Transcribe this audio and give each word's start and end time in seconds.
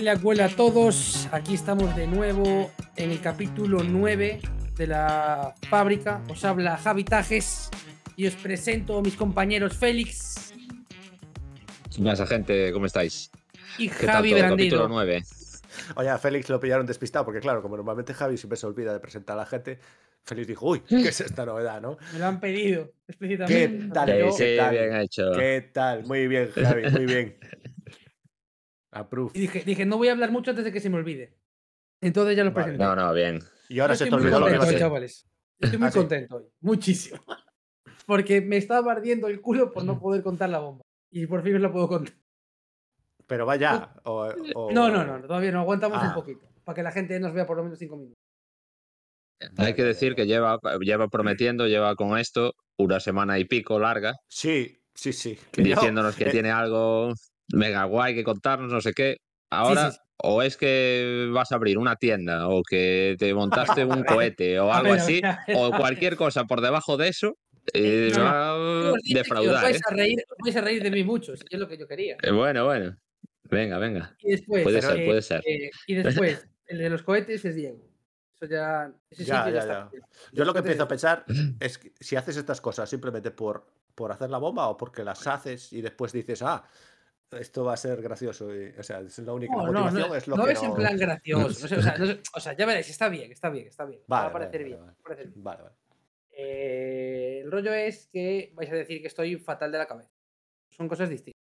Huele 0.00 0.10
a 0.12 0.16
huele 0.16 0.42
a 0.44 0.48
todos. 0.48 1.28
Aquí 1.30 1.52
estamos 1.52 1.94
de 1.94 2.06
nuevo 2.06 2.70
en 2.96 3.10
el 3.10 3.20
capítulo 3.20 3.82
9 3.84 4.40
de 4.78 4.86
la 4.86 5.54
fábrica. 5.68 6.22
Os 6.30 6.42
habla 6.46 6.78
Javi 6.78 7.04
Tajes 7.04 7.68
y 8.16 8.26
os 8.26 8.34
presento 8.34 8.96
a 8.96 9.02
mis 9.02 9.14
compañeros 9.14 9.76
Félix 9.76 10.54
Más 11.98 12.26
gente, 12.26 12.72
¿cómo 12.72 12.86
estáis? 12.86 13.30
y 13.76 13.90
¿Qué 13.90 14.06
tal 14.06 14.14
Javi 14.16 14.30
todo? 14.30 14.38
Brandido. 14.38 14.56
Capítulo 14.56 14.88
9. 14.88 15.22
Oye, 15.96 16.08
a 16.08 16.16
Félix 16.16 16.48
lo 16.48 16.58
pillaron 16.58 16.86
despistado 16.86 17.26
porque, 17.26 17.40
claro, 17.40 17.60
como 17.60 17.76
normalmente 17.76 18.14
Javi 18.14 18.38
siempre 18.38 18.56
se 18.56 18.66
olvida 18.66 18.94
de 18.94 19.00
presentar 19.00 19.34
a 19.34 19.40
la 19.40 19.46
gente, 19.46 19.80
Félix 20.24 20.48
dijo, 20.48 20.66
uy, 20.66 20.80
¿qué 20.80 21.08
es 21.08 21.20
esta 21.20 21.44
novedad, 21.44 21.82
no? 21.82 21.98
Me 22.14 22.20
lo 22.20 22.24
han 22.26 22.40
pedido 22.40 22.86
¿Qué 22.86 23.04
explícitamente. 23.08 23.88
tal? 23.92 24.08
Sí, 24.08 24.18
yo? 24.18 24.32
sí, 24.32 24.44
¿Qué 24.44 24.56
tal? 24.56 24.70
bien 24.70 24.96
hecho. 24.96 25.32
¿Qué 25.36 25.70
tal? 25.74 26.04
Muy 26.06 26.26
bien, 26.26 26.50
Javi, 26.52 26.90
muy 26.90 27.04
bien. 27.04 27.36
Approve. 28.92 29.30
Y 29.34 29.40
dije, 29.40 29.62
dije, 29.64 29.86
no 29.86 29.96
voy 29.98 30.08
a 30.08 30.12
hablar 30.12 30.30
mucho 30.32 30.50
antes 30.50 30.64
de 30.64 30.72
que 30.72 30.80
se 30.80 30.90
me 30.90 30.96
olvide. 30.96 31.36
Entonces 32.00 32.36
ya 32.36 32.44
lo 32.44 32.50
Vale. 32.52 32.64
presenté. 32.64 32.84
No, 32.84 32.96
no, 32.96 33.12
bien. 33.12 33.40
Y 33.68 33.78
ahora 33.80 33.94
Yo 33.94 33.98
se 33.98 34.04
te 34.04 34.08
estoy 34.10 34.20
olvidó 34.22 34.40
lo 34.40 34.46
que 34.60 34.66
ser. 34.66 34.78
chavales. 34.78 35.26
Estoy 35.58 35.78
muy 35.78 35.88
¿Ah, 35.88 35.92
sí? 35.92 35.98
contento 35.98 36.36
hoy. 36.36 36.44
Muchísimo. 36.60 37.20
Porque 38.06 38.40
me 38.40 38.56
estaba 38.56 38.90
ardiendo 38.92 39.28
el 39.28 39.40
culo 39.40 39.70
por 39.70 39.84
no 39.84 40.00
poder 40.00 40.22
contar 40.22 40.48
la 40.48 40.58
bomba. 40.58 40.82
Y 41.12 41.26
por 41.26 41.42
fin 41.42 41.54
os 41.56 41.60
la 41.60 41.70
puedo 41.70 41.86
contar. 41.88 42.14
Pero 43.26 43.46
vaya. 43.46 43.94
O, 44.04 44.26
o- 44.54 44.72
No, 44.72 44.88
no, 44.90 45.04
no, 45.04 45.20
todavía 45.26 45.52
no. 45.52 45.60
Aguantamos 45.60 46.02
un 46.02 46.08
Ah. 46.08 46.14
poquito. 46.14 46.48
Para 46.64 46.74
que 46.76 46.82
la 46.82 46.90
gente 46.92 47.18
nos 47.20 47.32
vea 47.32 47.46
por 47.46 47.56
lo 47.56 47.62
menos 47.64 47.78
cinco 47.78 47.96
minutos. 47.96 48.16
Hay 49.56 49.74
que 49.74 49.84
decir 49.84 50.14
que 50.14 50.26
lleva, 50.26 50.58
lleva 50.80 51.08
prometiendo, 51.08 51.66
lleva 51.66 51.94
con 51.96 52.18
esto 52.18 52.54
una 52.76 53.00
semana 53.00 53.38
y 53.38 53.44
pico 53.46 53.78
larga, 53.78 54.14
Sí, 54.28 54.78
sí, 54.94 55.12
sí. 55.14 55.38
que 55.50 55.62
diciéndonos 55.62 56.14
que 56.14 56.24
eh, 56.24 56.30
tiene 56.30 56.50
algo 56.50 57.14
mega 57.52 57.84
guay 57.84 58.14
que 58.14 58.24
contarnos, 58.24 58.72
no 58.72 58.80
sé 58.80 58.92
qué. 58.92 59.16
Ahora, 59.50 59.90
sí, 59.90 59.96
sí. 59.96 60.02
o 60.22 60.42
es 60.42 60.56
que 60.56 61.28
vas 61.32 61.50
a 61.52 61.56
abrir 61.56 61.76
una 61.78 61.96
tienda, 61.96 62.48
o 62.48 62.62
que 62.62 63.16
te 63.18 63.34
montaste 63.34 63.84
un 63.84 64.04
cohete, 64.04 64.60
o 64.60 64.72
algo 64.72 64.90
ver, 64.92 65.00
así, 65.00 65.20
o 65.56 65.70
cualquier 65.72 66.16
cosa 66.16 66.44
por 66.44 66.60
debajo 66.60 66.96
de 66.96 67.08
eso, 67.08 67.36
eh, 67.74 68.10
No, 68.16 68.22
va 68.24 68.92
defraudar. 69.04 69.62
vais 69.62 69.76
¿eh? 69.76 69.80
a 69.88 69.94
reír, 69.94 70.18
os 70.30 70.36
vais 70.44 70.56
a 70.56 70.60
reír 70.60 70.82
de 70.82 70.90
mí 70.90 71.04
mucho, 71.04 71.36
si 71.36 71.44
es 71.50 71.58
lo 71.58 71.68
que 71.68 71.76
yo 71.78 71.86
quería. 71.86 72.16
Eh, 72.22 72.30
Bueno, 72.30 72.64
bueno. 72.64 72.96
Venga, 73.44 73.78
venga. 73.78 74.14
Y 74.20 74.30
después, 74.30 74.62
Puede 74.62 74.80
ser, 74.80 75.00
eh, 75.00 75.06
puede 75.06 75.22
ser. 75.22 75.42
eh, 75.44 75.70
y 75.88 75.94
después, 75.96 76.46
el 76.66 76.78
de 76.78 76.90
los 76.90 77.02
cohetes 77.02 77.44
es 77.44 77.54
Diego. 77.56 77.84
Eso 78.34 78.46
ya. 78.46 78.92
Ese 79.10 79.24
Ya, 79.24 79.38
sitio 79.44 79.54
ya, 79.54 79.60
está. 79.60 79.90
Yo 80.32 80.44
lo 80.44 80.52
que 80.52 80.60
empiezo 80.60 80.84
a 80.84 80.88
pensar 80.88 81.24
es 81.60 81.78
que 81.78 81.92
si 81.98 82.14
haces 82.14 82.36
estas 82.36 82.60
cosas 82.60 82.88
simplemente 82.88 83.32
por, 83.32 83.66
por 83.96 84.12
hacer 84.12 84.30
la 84.30 84.38
bomba 84.38 84.68
o 84.68 84.76
porque 84.76 85.02
las 85.02 85.26
haces 85.26 85.72
y 85.72 85.82
después 85.82 86.12
dices, 86.12 86.42
ah, 86.42 86.62
esto 87.32 87.64
va 87.64 87.74
a 87.74 87.76
ser 87.76 88.00
gracioso. 88.02 88.54
y- 88.54 88.74
o 88.78 88.82
sea, 88.82 89.00
es 89.00 89.18
la 89.18 89.32
única 89.32 89.54
No, 89.54 89.66
no, 89.66 89.72
no, 89.72 89.80
motivación, 89.84 90.16
es 90.16 90.28
lo 90.28 90.36
no 90.36 90.44
que 90.46 90.52
es 90.52 90.62
no... 90.62 90.68
en 90.68 90.74
plan 90.74 90.96
gracioso. 90.96 91.68
no 91.68 91.78
o, 91.78 91.82
sea, 91.82 91.96
no 91.98 92.06
sé- 92.06 92.20
o 92.34 92.40
sea, 92.40 92.56
ya 92.56 92.66
veréis, 92.66 92.90
está 92.90 93.08
bien, 93.08 93.30
está 93.32 93.50
bien, 93.50 93.66
está 93.68 93.84
bien. 93.84 94.00
Vale, 94.06 94.22
va 94.24 94.28
a 94.28 94.32
parecer 94.32 94.60
vale, 94.62 94.64
bien. 94.64 94.80
vale, 94.80 94.92
va 94.92 94.98
a 94.98 95.02
parecer 95.02 95.26
bien. 95.28 95.44
Vale, 95.44 95.62
vale. 95.62 95.74
Eh, 96.32 97.40
el 97.44 97.50
rollo 97.50 97.72
es 97.74 98.08
que 98.12 98.52
vais 98.54 98.70
a 98.70 98.74
decir 98.74 99.00
que 99.00 99.08
estoy 99.08 99.36
fatal 99.36 99.70
de 99.72 99.78
la 99.78 99.86
cabeza. 99.86 100.10
Son 100.70 100.88
cosas 100.88 101.08
distintas. 101.10 101.38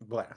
Bueno, 0.00 0.28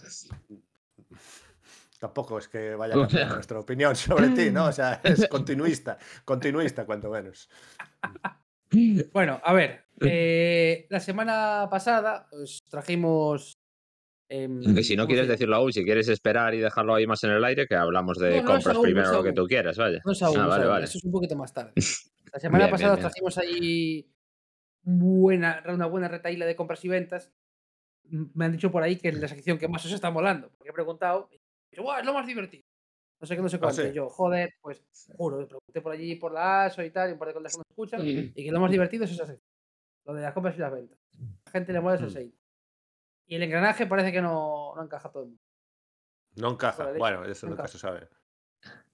tampoco 1.99 2.37
es 2.39 2.47
que 2.47 2.75
vaya 2.75 2.95
a 2.95 2.99
cambiar 3.07 3.33
nuestra 3.33 3.59
opinión 3.59 3.95
sobre 3.95 4.29
ti, 4.29 4.49
¿no? 4.51 4.65
O 4.65 4.71
sea, 4.71 4.99
es 5.03 5.27
continuista, 5.27 5.97
continuista 6.25 6.85
cuanto 6.85 7.09
menos. 7.09 7.49
Bueno, 9.13 9.39
a 9.43 9.53
ver. 9.53 9.85
eh, 10.01 10.87
la 10.89 10.99
semana 10.99 11.67
pasada 11.69 12.27
os 12.31 12.63
trajimos. 12.69 13.57
Em, 14.31 14.75
Que 14.75 14.83
si 14.83 14.95
no 14.95 15.03
¿cómo 15.03 15.07
quieres 15.09 15.25
se- 15.27 15.31
decirlo 15.33 15.55
aún, 15.57 15.73
si 15.73 15.83
quieres 15.83 16.07
esperar 16.07 16.53
y 16.53 16.59
dejarlo 16.59 16.95
ahí 16.95 17.05
más 17.05 17.23
en 17.23 17.31
el 17.31 17.43
aire, 17.43 17.67
que 17.67 17.75
hablamos 17.75 18.17
de 18.17 18.29
No, 18.37 18.41
no 18.43 18.47
compras 18.53 18.67
aún, 18.67 18.75
no 18.77 18.81
primero, 18.83 19.07
es 19.07 19.13
lo 19.17 19.23
que 19.23 19.33
tú 19.33 19.45
quieras, 19.47 19.77
vaya. 19.77 19.99
No 20.05 20.11
es 20.13 20.21
aún, 20.23 20.37
Ah, 20.37 20.43
no 20.43 20.49
vale, 20.49 20.65
vale. 20.67 20.85
Eso 20.85 20.97
es 20.97 21.03
un 21.03 21.11
poquito 21.11 21.35
más 21.35 21.53
tarde. 21.53 21.73
La 22.33 22.39
semana 22.39 22.65
Bien, 22.65 22.71
pasada 22.71 22.95
bien, 22.95 23.01
bien. 23.03 23.09
trajimos 23.11 23.37
ahí 23.37 24.07
buena, 24.83 25.63
una 25.67 25.85
buena 25.85 26.07
retaíla 26.07 26.45
de 26.45 26.55
compras 26.55 26.83
y 26.85 26.87
ventas. 26.87 27.31
Me 28.03 28.45
han 28.45 28.51
dicho 28.53 28.71
por 28.71 28.83
ahí 28.83 28.95
que 28.97 29.09
es 29.09 29.19
la 29.19 29.27
sección 29.27 29.57
que 29.57 29.67
más 29.67 29.85
os 29.85 29.91
está 29.91 30.09
molando. 30.11 30.49
Porque 30.57 30.69
he 30.69 30.73
preguntado. 30.73 31.27
Y 31.31 31.35
he 31.35 31.39
dicho, 31.71 31.83
"Buah, 31.83 31.99
es 31.99 32.05
lo 32.05 32.13
más 32.13 32.25
divertido. 32.25 32.63
No 33.19 33.27
sé 33.27 33.35
qué, 33.35 33.41
no 33.41 33.49
sé 33.49 33.59
cuánto. 33.59 33.81
sí? 33.83 33.89
Y 33.89 33.93
yo, 33.93 34.09
joder, 34.09 34.53
pues 34.61 34.81
juro, 35.15 35.45
pregunté 35.47 35.81
por 35.81 35.91
allí 35.91 36.15
por 36.15 36.33
la 36.33 36.65
ASO 36.65 36.83
y 36.83 36.89
tal, 36.89 37.09
y 37.09 37.13
un 37.13 37.19
par 37.19 37.27
de 37.27 37.33
cosas 37.35 37.51
que 37.53 37.57
nos 37.59 37.67
escuchan. 37.69 38.01
Y 38.07 38.31
que 38.45 38.51
lo 38.51 38.59
más 38.59 38.71
divertido 38.71 39.03
es 39.05 39.11
esa 39.11 39.25
sección. 39.27 39.45
Lo 40.05 40.13
de 40.15 40.21
las 40.23 40.33
compras 40.33 40.55
y 40.57 40.59
las 40.59 40.71
ventas. 40.73 40.97
A 41.19 41.19
la 41.45 41.51
gente 41.51 41.73
le 41.73 41.81
mola 41.81 41.95
ese 41.95 42.05
Mm. 42.05 42.07
aceite. 42.07 42.37
Y 43.31 43.35
el 43.35 43.43
engranaje 43.43 43.87
parece 43.87 44.11
que 44.11 44.21
no, 44.21 44.73
no 44.75 44.83
encaja 44.83 45.09
todo 45.09 45.23
el 45.23 45.29
mundo. 45.29 45.43
No 46.35 46.51
encaja. 46.51 46.91
Bueno, 46.97 47.23
eso 47.23 47.45
no 47.45 47.51
nunca 47.51 47.63
encaja. 47.63 47.67
se 47.71 47.77
sabe. 47.79 48.09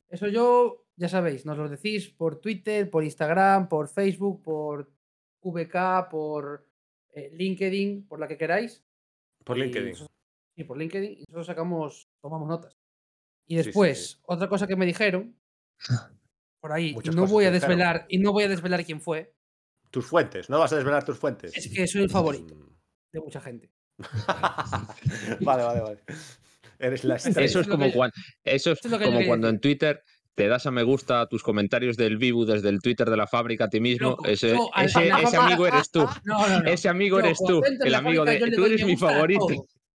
Eso 0.10 0.28
yo, 0.28 0.86
ya 0.96 1.10
sabéis, 1.10 1.44
nos 1.44 1.58
lo 1.58 1.68
decís 1.68 2.10
por 2.10 2.40
Twitter, 2.40 2.88
por 2.88 3.04
Instagram, 3.04 3.68
por 3.68 3.88
Facebook, 3.88 4.44
por 4.44 4.92
VK, 5.42 6.08
por 6.12 6.68
eh, 7.16 7.32
LinkedIn, 7.34 8.08
por 8.08 8.20
la 8.20 8.28
que 8.28 8.38
queráis. 8.38 8.86
Por 9.44 9.58
Y 9.58 9.62
LinkedIn. 9.62 9.90
nosotros- 9.90 10.16
Sí, 10.56 10.64
por 10.66 10.78
LinkedIn. 10.78 11.12
Y 11.14 11.20
nosotros 11.22 11.48
sacamos, 11.48 12.08
tomamos 12.22 12.48
notas. 12.48 12.78
Y 13.48 13.56
Sí, 13.58 13.64
sí, 13.64 13.66
después, 13.70 14.12
sí. 14.12 14.18
otra 14.28 14.48
cosa 14.50 14.68
que 14.68 14.76
me 14.76 14.86
dijeron, 14.86 15.36
por 16.62 16.72
ahí, 16.74 16.96
y 17.04 17.10
no 17.10 17.26
voy 17.26 17.46
a 17.46 17.52
desvelar, 17.52 18.06
y 18.08 18.20
no 18.20 18.34
voy 18.34 18.44
a 18.44 18.50
desvelar 18.50 18.86
quién 18.86 19.02
fue, 19.02 19.34
Tus 19.90 20.06
fuentes, 20.06 20.48
¿no 20.50 20.60
vas 20.60 20.74
a 20.74 20.76
desvelar 20.76 21.04
tus 21.06 21.18
fuentes? 21.18 21.56
es 21.58 21.74
que 21.74 21.88
soy 21.88 22.04
el 22.04 22.10
favorito 22.10 22.54
Mm. 22.56 22.76
de 23.14 23.20
mucha 23.20 23.42
gente. 23.42 23.72
vale, 25.42 25.64
vale, 25.64 25.82
vale. 25.82 25.98
Eres 26.80 27.04
la 27.04 27.16
estrella. 27.16 27.42
Eso 27.42 27.60
es 27.60 27.68
es 27.68 27.72
como, 27.72 27.86
que- 27.86 27.94
cuan- 27.94 28.12
eso 28.44 28.72
es 28.72 28.84
es 28.86 28.92
como 28.92 29.26
cuando 29.26 29.50
en. 29.50 29.60
Twitter 29.60 30.04
te 30.36 30.48
das 30.48 30.68
a 30.68 30.72
me 30.72 30.84
gusta 30.84 31.22
a 31.22 31.28
tus 31.28 31.42
comentarios 31.42 31.98
del 31.98 32.18
Vivu 32.18 32.46
desde 32.46 32.70
el 32.70 32.80
Twitter 32.80 33.10
de 33.10 33.18
la 33.18 33.26
fábrica 33.26 33.66
a 33.66 33.70
ti 33.70 33.80
mismo. 33.80 34.12
Loco, 34.12 34.26
ese 34.28 34.56
amigo 35.38 35.66
eres 35.68 35.90
tú. 35.90 36.06
No, 36.26 36.48
no, 36.48 36.62
no. 36.62 36.70
Ese 36.70 36.90
amigo 36.90 37.18
eres 37.20 37.38
cuando 37.40 37.62
tú. 37.62 37.66
El 37.84 37.96
amigo 37.96 38.24
fábrica, 38.26 38.46
de. 38.46 38.52
Tú 38.56 38.66
eres 38.66 38.86
mi 38.86 38.96
favorito. 38.96 39.48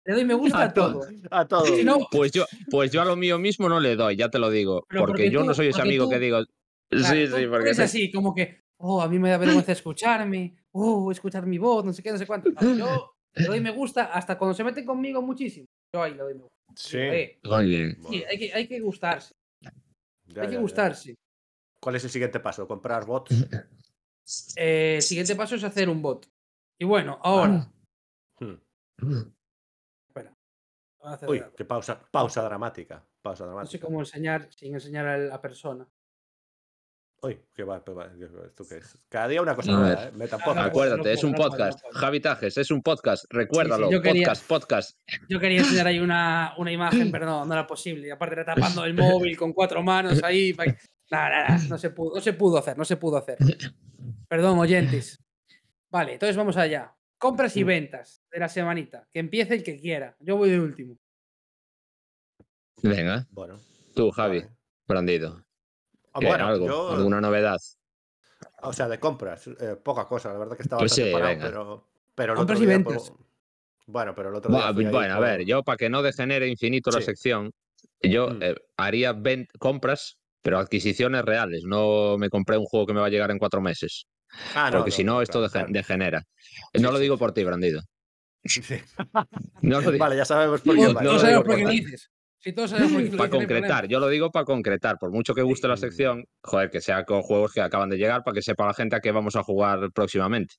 Le 0.06 0.14
doy 0.14 0.24
me 0.24 0.32
gusta 0.34 0.62
a 0.62 0.72
todo. 0.72 1.02
A. 1.30 1.46
Si 1.66 1.86
Pues 2.10 2.32
yo, 2.32 2.46
pues 2.70 2.90
yo 2.90 3.02
a 3.02 3.04
lo 3.04 3.16
mío 3.16 3.38
mismo 3.38 3.68
no 3.68 3.78
le 3.80 3.96
doy, 3.96 4.16
ya 4.16 4.30
te 4.30 4.38
lo 4.38 4.48
digo. 4.50 4.86
Porque, 4.88 5.04
porque 5.06 5.30
yo 5.30 5.40
tú- 5.40 5.46
no 5.48 5.54
soy 5.54 5.68
ese 5.68 5.82
amigo 5.82 6.04
tú- 6.04 6.10
que 6.10 6.18
digo. 6.18 6.42
Claro, 6.88 7.14
sí, 7.14 7.26
sí, 7.26 7.46
porque. 7.46 7.74
te- 7.74 7.82
así, 7.82 8.10
como 8.10 8.34
que, 8.34 8.62
oh, 8.78 9.02
a 9.02 9.08
mí 9.08 9.18
me 9.18 9.28
da 9.28 9.36
vergüenza 9.36 9.72
escucharme, 9.72 10.56
oh, 10.72 11.12
escuchar 11.12 11.44
mi 11.46 11.58
voz, 11.58 11.84
no 11.84 11.92
sé 11.92 12.02
qué, 12.02 12.10
no 12.12 12.18
sé 12.18 12.26
cuánto. 12.26 12.50
No, 12.50 12.76
yo 12.76 13.12
le 13.34 13.46
doy 13.46 13.60
me 13.60 13.70
gusta 13.70 14.04
hasta 14.12 14.36
cuando 14.38 14.54
se 14.54 14.64
meten 14.64 14.84
conmigo 14.84 15.22
muchísimo. 15.22 15.66
Yo 15.94 16.02
ahí 16.02 16.12
le 16.12 16.18
doy 16.22 16.34
me 16.34 16.40
gusta. 16.42 16.56
Sí. 16.76 16.98
Eh, 16.98 17.40
Muy 17.44 17.66
bien. 17.66 17.94
sí, 17.96 18.00
Bueno, 18.02 18.24
hay 18.30 18.38
que, 18.38 18.52
hay 18.54 18.68
que 18.68 18.80
gustarse, 18.80 19.34
ya, 19.62 19.70
hay 19.70 20.34
que 20.34 20.34
ya, 20.34 20.50
ya. 20.50 20.58
gustarse. 20.60 21.14
¿Cuál 21.82 21.96
es 21.96 22.04
el 22.04 22.10
siguiente 22.10 22.40
paso? 22.40 22.66
¿Comprar 22.68 23.04
bots? 23.06 23.30
Eh, 24.54 24.94
el 24.96 25.02
siguiente 25.02 25.34
paso 25.34 25.56
es 25.56 25.64
hacer 25.64 25.88
un 25.88 26.00
bot. 26.02 26.24
Y 26.78 26.84
bueno, 26.84 27.18
ahora. 27.20 27.68
Hmm. 28.38 28.54
Espera. 30.08 30.32
Uy, 31.26 31.42
qué 31.56 31.64
pausa, 31.64 32.00
pausa 32.12 32.40
dramática. 32.42 33.04
Pausa 33.22 33.44
no 33.44 33.50
sé 33.50 33.54
dramática. 33.54 33.86
cómo 33.86 33.98
enseñar 34.00 34.48
sin 34.52 34.74
enseñar 34.74 35.06
a 35.06 35.18
la 35.18 35.40
persona. 35.40 35.88
Uy, 37.22 37.38
qué 37.54 37.64
va, 37.64 37.84
qué 37.84 37.90
va, 37.92 38.06
¿esto 38.46 38.64
qué 38.66 38.78
es? 38.78 38.96
Cada 39.10 39.28
día 39.28 39.42
una 39.42 39.54
cosa 39.54 39.72
nueva. 39.72 40.04
¿eh? 40.04 40.28
Acuérdate, 40.56 41.12
es 41.12 41.22
un 41.22 41.34
podcast. 41.34 41.78
Javi 41.92 42.18
Tajes, 42.20 42.56
es 42.56 42.70
un 42.70 42.82
podcast. 42.82 43.26
Recuérdalo. 43.28 43.90
yo 43.90 44.00
quería- 44.00 44.22
Podcast, 44.28 44.48
podcast. 44.48 44.98
Yo 45.28 45.38
quería 45.38 45.58
enseñar 45.58 45.86
ahí 45.86 45.98
una, 45.98 46.54
una 46.56 46.72
imagen, 46.72 47.10
pero 47.10 47.26
no, 47.26 47.44
no 47.44 47.52
era 47.52 47.66
posible. 47.66 48.06
Y 48.08 48.10
aparte 48.10 48.36
era 48.36 48.46
tapando 48.46 48.84
el 48.86 48.94
móvil 48.94 49.36
con 49.36 49.52
cuatro 49.52 49.82
manos 49.82 50.22
ahí. 50.24 50.56
Nada, 51.10 51.28
nada, 51.48 51.58
no 51.68 51.76
se 51.76 51.90
pudo, 51.90 52.14
no 52.14 52.20
se 52.22 52.32
pudo 52.32 52.56
hacer, 52.56 52.78
no 52.78 52.84
se 52.86 52.96
pudo 52.96 53.18
hacer. 53.18 53.36
Perdón, 54.26 54.58
oyentes. 54.58 55.18
Vale, 55.90 56.14
entonces 56.14 56.36
vamos 56.36 56.56
allá. 56.56 56.94
Compras 57.18 57.54
y 57.58 57.64
ventas 57.64 58.22
de 58.30 58.38
la 58.38 58.48
semanita. 58.48 59.06
Que 59.12 59.20
empiece 59.20 59.54
el 59.54 59.62
que 59.62 59.78
quiera. 59.78 60.16
Yo 60.20 60.36
voy 60.38 60.48
de 60.50 60.58
último. 60.60 60.96
Venga, 62.82 63.26
Bueno. 63.30 63.60
tú, 63.94 64.10
Javi, 64.10 64.38
vale. 64.38 64.52
brandido. 64.88 65.44
Ah, 66.12 66.18
¿Qué, 66.20 66.26
bueno, 66.26 66.46
algo, 66.46 66.66
yo- 66.66 66.90
¿Alguna 66.90 67.20
novedad? 67.20 67.58
O 68.62 68.72
sea, 68.72 68.88
de 68.88 68.98
compras, 68.98 69.46
eh, 69.46 69.76
poca 69.82 70.06
cosa, 70.06 70.32
la 70.32 70.38
verdad 70.38 70.56
que 70.56 70.62
estaba 70.62 70.80
Pues 70.80 70.92
bastante 70.92 71.10
sí, 71.10 71.12
parado, 71.14 71.30
venga. 71.34 71.46
pero, 72.14 72.34
Compras 72.34 72.58
otro 72.58 72.64
y 72.64 72.66
ventas. 72.66 73.10
pues, 73.10 73.12
bueno, 73.86 74.14
pero 74.14 74.28
el 74.30 74.34
otro 74.34 74.50
día 74.52 74.66
ahí 74.68 74.72
bueno, 74.92 75.14
a 75.14 75.16
por- 75.18 75.26
ver, 75.26 75.44
yo 75.44 75.62
para 75.62 75.76
que 75.76 75.88
no 75.88 76.02
degenere 76.02 76.48
infinito 76.48 76.90
la 76.90 77.00
sección, 77.00 77.52
yo 78.02 78.28
Mm. 78.28 78.42
eh, 78.42 78.54
haría 78.76 79.14
compras, 79.58 80.18
pero 80.42 80.58
adquisiciones 80.58 81.24
reales. 81.24 81.64
No 81.64 82.16
me 82.18 82.28
compré 82.30 82.56
un 82.56 82.64
juego 82.64 82.86
que 82.86 82.94
me 82.94 83.00
va 83.00 83.06
a 83.06 83.10
llegar 83.10 83.30
en 83.30 83.38
cuatro 83.38 83.60
meses. 83.60 84.06
Ah, 84.54 84.70
porque 84.72 84.90
si 84.90 85.02
no, 85.04 85.14
no, 85.14 85.22
esto 85.22 85.38
claro, 85.38 85.48
dege- 85.48 85.52
claro. 85.52 85.72
degenera. 85.72 86.24
Sí, 86.74 86.80
no 86.82 86.92
lo 86.92 86.98
digo 86.98 87.16
sí. 87.16 87.18
por 87.18 87.32
ti, 87.32 87.44
Brandido. 87.44 87.82
Sí. 88.44 88.76
No 89.60 89.80
lo 89.82 89.90
digo 89.90 90.02
Vale, 90.02 90.16
ya 90.16 90.24
sabemos 90.24 90.60
por 90.62 90.74
qué. 90.74 90.82
Todos 90.86 91.02
lo 91.04 91.18
sabemos 91.18 91.44
por 91.44 91.56
qué 91.56 91.66
dices. 91.66 92.10
Si 92.40 92.52
todos 92.54 92.70
sabemos 92.70 93.02
para 93.16 93.28
concretar. 93.30 93.48
problema. 93.60 93.84
Yo 93.86 94.00
lo 94.00 94.08
digo 94.08 94.30
para 94.30 94.44
concretar. 94.46 94.98
Por 94.98 95.10
mucho 95.12 95.34
que 95.34 95.42
guste 95.42 95.68
la 95.68 95.76
sección, 95.76 96.24
joder, 96.42 96.70
que 96.70 96.80
sea 96.80 97.04
con 97.04 97.20
juegos 97.22 97.52
que 97.52 97.60
acaban 97.60 97.90
de 97.90 97.96
llegar 97.98 98.24
para 98.24 98.34
que 98.34 98.42
sepa 98.42 98.66
la 98.66 98.74
gente 98.74 98.96
a 98.96 99.00
qué 99.00 99.12
vamos 99.12 99.36
a 99.36 99.42
jugar 99.42 99.90
próximamente. 99.92 100.54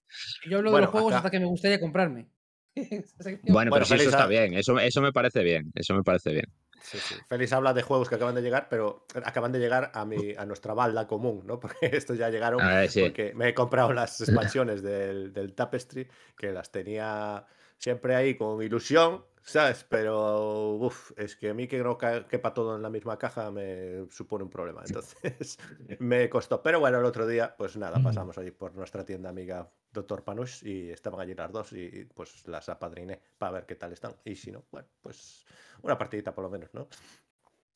Yo 0.49 0.59
hablo 0.59 0.71
de 0.71 0.81
los 0.81 0.89
juegos 0.91 1.11
acá- 1.11 1.17
hasta 1.17 1.31
que 1.31 1.39
me 1.39 1.47
gustaría 1.47 1.79
comprarme. 1.79 2.27
Bueno, 2.75 3.39
Bueno, 3.43 3.71
pero 3.73 3.85
si 3.85 3.95
eso 3.95 4.09
está 4.09 4.27
bien. 4.27 4.53
Eso, 4.53 4.79
eso 4.79 5.01
me 5.01 5.11
parece 5.11 5.43
bien. 5.43 5.71
Eso 5.75 5.93
me 5.93 6.03
parece 6.03 6.31
bien. 6.31 6.45
Sí, 6.83 6.97
sí. 6.99 7.15
Félix 7.27 7.53
habla 7.53 7.73
de 7.73 7.81
juegos 7.83 8.09
que 8.09 8.15
acaban 8.15 8.33
de 8.33 8.41
llegar, 8.41 8.67
pero 8.69 9.05
acaban 9.23 9.51
de 9.51 9.59
llegar 9.59 9.91
a, 9.93 10.03
mi, 10.05 10.33
a 10.35 10.45
nuestra 10.45 10.73
balda 10.73 11.05
común, 11.07 11.43
¿no? 11.45 11.59
Porque 11.59 11.89
estos 11.91 12.17
ya 12.17 12.29
llegaron 12.29 12.61
A 12.61 12.75
ver, 12.75 12.89
sí. 12.89 13.01
porque 13.01 13.33
me 13.35 13.49
he 13.49 13.53
comprado 13.53 13.91
las 13.93 14.19
expansiones 14.21 14.81
del, 14.81 15.31
del 15.33 15.53
Tapestry, 15.53 16.07
que 16.37 16.51
las 16.51 16.71
tenía 16.71 17.45
siempre 17.77 18.15
ahí 18.15 18.35
con 18.35 18.61
ilusión, 18.63 19.23
¿sabes? 19.43 19.85
Pero, 19.89 20.73
uff, 20.75 21.11
es 21.17 21.35
que 21.35 21.49
a 21.49 21.53
mí 21.53 21.67
que 21.67 21.79
no 21.79 21.97
quepa 21.97 22.53
todo 22.53 22.75
en 22.75 22.81
la 22.81 22.89
misma 22.89 23.17
caja 23.17 23.51
me 23.51 24.05
supone 24.09 24.43
un 24.43 24.49
problema. 24.49 24.83
Entonces, 24.85 25.57
me 25.99 26.29
costó. 26.29 26.61
Pero 26.61 26.79
bueno, 26.79 26.99
el 26.99 27.05
otro 27.05 27.27
día, 27.27 27.55
pues 27.57 27.75
nada, 27.77 27.99
pasamos 28.01 28.38
ahí 28.38 28.51
por 28.51 28.75
nuestra 28.75 29.05
tienda 29.05 29.29
amiga 29.29 29.69
Doctor 29.91 30.23
Panush 30.23 30.63
y 30.65 30.89
estaban 30.89 31.19
allí 31.19 31.33
las 31.35 31.51
dos 31.51 31.73
y 31.73 32.05
pues 32.13 32.47
las 32.47 32.69
apadriné 32.69 33.19
para 33.38 33.51
ver 33.53 33.65
qué 33.65 33.75
tal 33.75 33.91
están. 33.93 34.15
Y 34.25 34.35
si 34.35 34.51
no, 34.51 34.63
bueno, 34.71 34.88
pues 35.01 35.45
una 35.81 35.97
partidita 35.97 36.33
por 36.33 36.43
lo 36.43 36.49
menos, 36.49 36.73
¿no? 36.73 36.88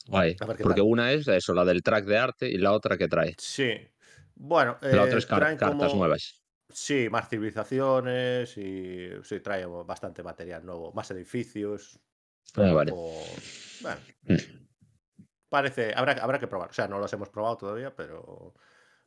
Guay. 0.07 0.35
Porque 0.35 0.63
tal. 0.63 0.81
una 0.83 1.11
es 1.11 1.27
eso, 1.27 1.53
la 1.53 1.65
del 1.65 1.81
track 1.81 2.05
de 2.05 2.17
arte, 2.17 2.47
y 2.47 2.57
la 2.57 2.71
otra 2.73 2.95
que 2.97 3.07
trae. 3.07 3.35
Sí. 3.39 3.71
Bueno, 4.35 4.77
La 4.81 5.01
otra 5.03 5.15
eh, 5.15 5.17
es 5.17 5.25
car- 5.25 5.57
cartas 5.57 5.89
como- 5.89 5.95
nuevas. 6.01 6.41
Sí, 6.69 7.09
más 7.09 7.29
civilizaciones 7.29 8.57
y 8.57 9.09
sí, 9.23 9.39
trae 9.39 9.65
bastante 9.65 10.23
material 10.23 10.65
nuevo, 10.65 10.91
más 10.93 11.09
edificios. 11.11 11.99
Ah, 12.55 12.71
vale. 12.73 12.91
o- 12.93 13.23
bueno, 13.81 13.97
Mm. 14.23 14.35
parece, 15.49 15.93
habrá, 15.95 16.13
habrá 16.13 16.39
que 16.39 16.47
probar. 16.47 16.69
O 16.69 16.73
sea, 16.73 16.87
no 16.87 16.99
los 16.99 17.11
hemos 17.13 17.29
probado 17.29 17.57
todavía, 17.57 17.95
pero 17.95 18.53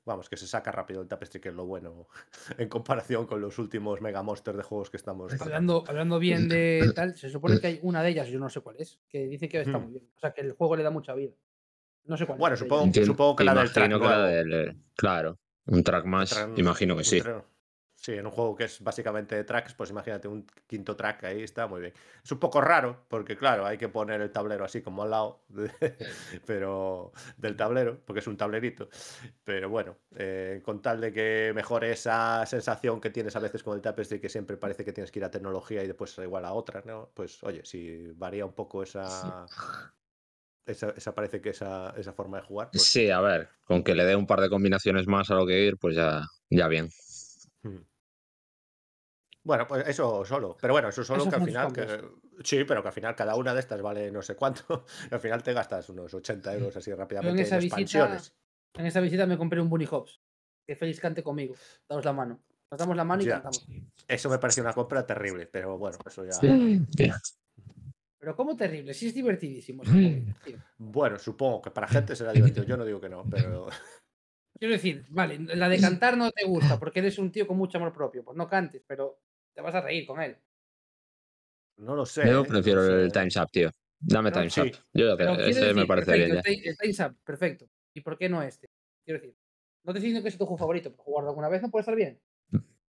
vamos, 0.04 0.28
que 0.28 0.36
se 0.36 0.46
saca 0.46 0.72
rápido 0.72 1.02
el 1.02 1.08
Tapestry, 1.08 1.40
que 1.40 1.48
es 1.50 1.54
lo 1.54 1.66
bueno 1.66 2.08
en 2.58 2.68
comparación 2.68 3.26
con 3.26 3.40
los 3.40 3.58
últimos 3.58 4.00
Mega 4.00 4.22
Monsters 4.22 4.56
de 4.56 4.62
juegos 4.62 4.90
que 4.90 4.96
estamos. 4.96 5.32
sacando. 5.32 5.44
Hablando, 5.54 5.84
hablando 5.88 6.18
bien 6.18 6.48
de 6.48 6.92
tal, 6.94 7.16
se 7.16 7.28
supone 7.30 7.60
que 7.60 7.66
hay 7.66 7.80
una 7.82 8.02
de 8.02 8.10
ellas, 8.10 8.28
yo 8.28 8.38
no 8.38 8.48
sé 8.48 8.60
cuál 8.60 8.76
es, 8.78 9.00
que 9.08 9.26
dice 9.26 9.48
que 9.48 9.60
está 9.60 9.78
muy 9.78 9.92
bien. 9.92 10.08
O 10.16 10.18
sea, 10.20 10.32
que 10.32 10.40
el 10.42 10.52
juego 10.52 10.76
le 10.76 10.82
da 10.82 10.90
mucha 10.90 11.14
vida. 11.14 11.32
No 12.04 12.16
sé 12.16 12.24
cuál 12.26 12.38
Bueno, 12.38 12.54
es. 12.54 12.60
supongo- 12.60 13.04
supongo 13.04 13.36
que 13.36 13.44
la 13.44 13.54
del 13.54 13.70
track 13.72 13.90
la 14.00 14.26
del- 14.28 14.76
Claro, 14.96 15.38
un 15.68 15.82
track 15.84 16.04
más, 16.04 16.32
imagino 16.56 16.96
que 16.96 17.04
sí. 17.04 17.22
Sí, 18.00 18.12
en 18.12 18.26
un 18.26 18.30
juego 18.32 18.54
que 18.54 18.64
es 18.64 18.80
básicamente 18.80 19.34
de 19.34 19.42
tracks, 19.42 19.74
pues 19.74 19.90
imagínate 19.90 20.28
un 20.28 20.46
quinto 20.68 20.94
track 20.94 21.24
ahí, 21.24 21.42
está 21.42 21.66
muy 21.66 21.80
bien. 21.80 21.92
Es 22.22 22.30
un 22.30 22.38
poco 22.38 22.60
raro, 22.60 23.04
porque 23.08 23.36
claro, 23.36 23.66
hay 23.66 23.76
que 23.76 23.88
poner 23.88 24.20
el 24.20 24.30
tablero 24.30 24.64
así 24.64 24.82
como 24.82 25.02
al 25.02 25.10
lado 25.10 25.40
de- 25.48 25.72
pero 26.46 27.10
del 27.36 27.56
tablero, 27.56 27.98
porque 28.06 28.20
es 28.20 28.26
un 28.28 28.36
tablerito. 28.36 28.88
Pero 29.42 29.68
bueno, 29.68 29.96
eh, 30.14 30.60
con 30.64 30.80
tal 30.80 31.00
de 31.00 31.12
que 31.12 31.52
mejore 31.56 31.90
esa 31.90 32.46
sensación 32.46 33.00
que 33.00 33.10
tienes 33.10 33.34
a 33.34 33.40
veces 33.40 33.64
con 33.64 33.74
el 33.74 33.82
Tapestry, 33.82 34.20
que 34.20 34.28
siempre 34.28 34.56
parece 34.56 34.84
que 34.84 34.92
tienes 34.92 35.10
que 35.10 35.18
ir 35.18 35.24
a 35.24 35.30
tecnología 35.32 35.82
y 35.82 35.88
después 35.88 36.16
igual 36.18 36.44
a 36.44 36.52
otra, 36.52 36.82
¿no? 36.86 37.10
Pues 37.14 37.42
oye, 37.42 37.64
si 37.64 38.12
varía 38.14 38.46
un 38.46 38.52
poco 38.52 38.84
esa... 38.84 39.50
Esa, 40.68 40.90
esa 40.90 41.14
parece 41.14 41.40
que 41.40 41.50
esa, 41.50 41.94
esa 41.96 42.12
forma 42.12 42.38
de 42.40 42.44
jugar. 42.46 42.68
pues, 42.70 42.84
Sí, 42.84 43.10
a 43.10 43.20
ver, 43.20 43.48
con 43.64 43.82
que 43.82 43.94
le 43.94 44.04
dé 44.04 44.14
un 44.14 44.26
par 44.26 44.40
de 44.40 44.50
combinaciones 44.50 45.06
más 45.06 45.30
a 45.30 45.34
lo 45.34 45.46
que 45.46 45.64
ir, 45.66 45.78
pues 45.78 45.96
ya, 45.96 46.22
ya 46.50 46.68
bien. 46.68 46.90
Mm. 47.62 47.78
Bueno, 49.44 49.66
pues 49.66 49.88
eso 49.88 50.24
solo. 50.24 50.56
Pero 50.60 50.74
bueno, 50.74 50.88
eso 50.90 51.02
solo 51.04 51.22
Esos 51.22 51.32
que 51.34 51.40
al 51.40 51.46
final. 51.46 51.72
que- 51.72 52.18
Sí, 52.44 52.62
pero 52.64 52.82
que 52.82 52.88
al 52.88 52.94
final 52.94 53.16
cada 53.16 53.34
una 53.34 53.52
de 53.54 53.60
estas 53.60 53.80
vale 53.82 54.12
no 54.12 54.22
sé 54.22 54.36
cuánto. 54.36 54.84
y 55.10 55.14
al 55.14 55.20
final 55.20 55.42
te 55.42 55.52
gastas 55.52 55.88
unos 55.88 56.12
80 56.14 56.54
euros 56.54 56.76
así 56.76 56.90
en 56.90 56.96
rápidamente 56.98 57.40
en 57.40 57.46
esa 57.46 57.56
visita, 57.56 57.80
expansiones. 57.80 58.34
en 58.74 58.86
esa 58.86 59.00
visita 59.00 59.26
me 59.26 59.36
compré 59.38 59.60
un 59.60 59.68
Bunny 59.68 59.86
Hops. 59.90 60.20
Que 60.66 60.76
Félix 60.76 61.00
cante 61.00 61.22
conmigo. 61.22 61.54
Daos 61.88 62.04
la 62.04 62.12
mano. 62.12 62.44
Nos 62.70 62.78
damos 62.78 62.94
la 62.94 63.04
mano 63.04 63.22
y 63.22 63.26
Ya. 63.26 63.32
cantamos. 63.42 63.66
Eso 64.06 64.28
me 64.28 64.38
pareció 64.38 64.62
una 64.62 64.74
compra 64.74 65.06
terrible, 65.06 65.46
pero 65.46 65.78
bueno, 65.78 65.96
eso 66.06 66.24
ya. 66.26 66.38
Pero 68.18 68.34
como 68.34 68.56
terrible, 68.56 68.94
sí 68.94 69.06
es 69.08 69.14
divertidísimo. 69.14 69.82
ese 69.84 69.92
juego, 69.92 70.34
tío. 70.44 70.58
Bueno, 70.78 71.18
supongo 71.18 71.62
que 71.62 71.70
para 71.70 71.86
gente 71.86 72.16
será 72.16 72.32
divertido. 72.32 72.64
Yo 72.64 72.76
no 72.76 72.84
digo 72.84 73.00
que 73.00 73.08
no, 73.08 73.24
pero. 73.30 73.68
Quiero 74.58 74.72
decir, 74.74 75.04
vale, 75.10 75.38
la 75.38 75.68
de 75.68 75.80
cantar 75.80 76.16
no 76.16 76.32
te 76.32 76.44
gusta 76.44 76.80
porque 76.80 76.98
eres 76.98 77.16
un 77.18 77.30
tío 77.30 77.46
con 77.46 77.56
mucho 77.56 77.78
amor 77.78 77.92
propio. 77.92 78.24
Pues 78.24 78.36
no 78.36 78.48
cantes, 78.48 78.82
pero 78.86 79.20
te 79.54 79.62
vas 79.62 79.74
a 79.74 79.80
reír 79.82 80.04
con 80.04 80.20
él. 80.20 80.36
No 81.76 81.94
lo 81.94 82.04
sé. 82.04 82.26
Yo 82.28 82.42
¿eh? 82.42 82.46
prefiero 82.48 82.80
No 82.82 82.88
sé. 82.88 83.02
el 83.04 83.12
Time's 83.12 83.36
Up, 83.36 83.50
tío. 83.52 83.70
Dame 84.00 84.30
No, 84.30 84.36
Time's 84.36 84.52
sí. 84.54 84.60
Up. 84.62 84.72
Yo 84.92 85.16
Pero 85.16 85.34
quiero 85.36 85.48
ese 85.50 85.60
me 85.60 85.66
decir, 85.68 85.86
parece 85.86 86.06
perfecto, 86.06 86.32
bien. 86.34 86.42
ya. 86.44 86.50
el 86.62 86.68
el 86.70 86.76
Time's 86.76 87.00
Up, 87.00 87.16
perfecto. 87.24 87.68
¿Y 87.94 88.00
por 88.00 88.18
qué 88.18 88.28
no 88.28 88.42
este? 88.42 88.68
Quiero 89.04 89.20
decir, 89.20 89.36
no 89.84 89.92
te 89.92 89.98
estoy 89.98 90.08
diciendo 90.08 90.22
que 90.24 90.28
es 90.28 90.38
tu 90.38 90.44
juego 90.44 90.58
favorito, 90.58 90.90
pero 90.90 91.02
jugarlo 91.04 91.30
alguna 91.30 91.48
vez 91.48 91.62
no 91.62 91.70
puede 91.70 91.82
estar 91.82 91.94
bien. 91.94 92.20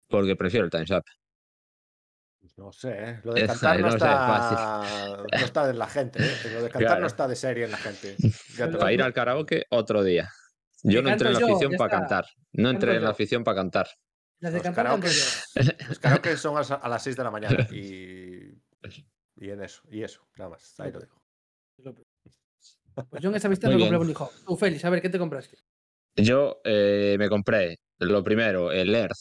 Porque 0.09 0.35
prefiero 0.35 0.65
el 0.65 0.71
Time's 0.71 0.91
Up. 0.91 1.03
No 2.55 2.71
sé, 2.71 2.91
¿eh? 2.91 3.19
Lo 3.23 3.33
de 3.33 3.47
cantar 3.47 3.79
no, 3.79 3.87
está... 3.87 5.17
no 5.31 5.45
está 5.45 5.69
en 5.69 5.79
la 5.79 5.87
gente. 5.87 6.19
¿eh? 6.21 6.37
Lo 6.53 6.61
de 6.61 6.69
cantar 6.69 6.79
Claro. 6.79 7.01
no 7.01 7.07
está 7.07 7.27
de 7.27 7.35
serie 7.35 7.65
en 7.65 7.71
la 7.71 7.77
gente. 7.77 8.15
Ya 8.55 8.65
te 8.67 8.73
lo 8.73 8.79
Para 8.79 8.93
ir 8.93 9.01
al 9.01 9.13
karaoke, 9.13 9.65
otro 9.69 10.03
día. 10.03 10.29
Yo 10.83 11.01
no 11.01 11.09
entré 11.09 11.29
en 11.29 11.33
la 11.33 11.39
afición 11.39 11.73
para 11.77 11.89
cantar. 11.89 12.25
No 12.51 12.69
entré 12.69 12.95
en 12.95 13.03
la 13.03 13.09
afición 13.09 13.43
para 13.43 13.55
cantar. 13.55 13.87
Los 14.39 14.53
yo. 14.61 15.63
Los 15.87 15.99
karaoke 15.99 16.37
son 16.37 16.55
a 16.57 16.59
las- 16.59 16.71
a 16.71 16.87
las 16.89 17.01
6 17.03 17.15
de 17.15 17.23
la 17.23 17.31
mañana 17.31 17.67
y, 17.71 18.61
y 19.37 19.49
en 19.49 19.63
eso, 19.63 19.81
y 19.89 20.03
eso, 20.03 20.27
nada 20.37 20.51
más. 20.51 20.79
Ahí 20.79 20.91
lo 20.91 20.99
digo. 20.99 21.23
Pues 23.09 23.23
yo 23.23 23.29
en 23.29 23.35
esa 23.35 23.47
visita 23.47 23.67
Muy 23.67 23.77
me 23.77 23.81
compré 23.83 23.97
un 23.99 24.09
hijo. 24.11 24.31
Tú, 24.45 24.55
Félix, 24.57 24.85
a 24.85 24.89
ver, 24.89 25.01
¿qué 25.01 25.09
te 25.09 25.17
compraste? 25.17 25.57
Yo 26.15 26.61
eh, 26.63 27.15
me 27.17 27.29
compré 27.29 27.79
lo 27.99 28.23
primero, 28.23 28.71
el 28.71 28.93
Earth, 28.93 29.17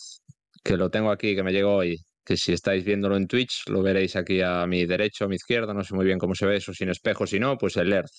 que 0.62 0.76
lo 0.76 0.90
tengo 0.90 1.10
aquí, 1.10 1.34
que 1.34 1.42
me 1.42 1.52
llegó 1.52 1.76
hoy. 1.76 1.96
Que 2.24 2.36
si 2.36 2.52
estáis 2.52 2.84
viéndolo 2.84 3.16
en 3.16 3.26
Twitch, 3.26 3.68
lo 3.68 3.82
veréis 3.82 4.14
aquí 4.14 4.40
a 4.42 4.64
mi 4.66 4.86
derecho, 4.86 5.24
a 5.24 5.28
mi 5.28 5.36
izquierda. 5.36 5.74
No 5.74 5.82
sé 5.82 5.94
muy 5.94 6.04
bien 6.04 6.18
cómo 6.18 6.34
se 6.34 6.46
ve 6.46 6.56
eso, 6.56 6.72
sin 6.72 6.88
espejo, 6.88 7.26
si 7.26 7.40
no, 7.40 7.56
pues 7.58 7.76
el 7.76 7.92
Earth. 7.92 8.12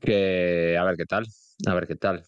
Que 0.00 0.76
a 0.78 0.84
ver 0.84 0.96
qué 0.96 1.04
tal, 1.04 1.26
a 1.66 1.74
ver 1.74 1.86
qué 1.86 1.96
tal. 1.96 2.22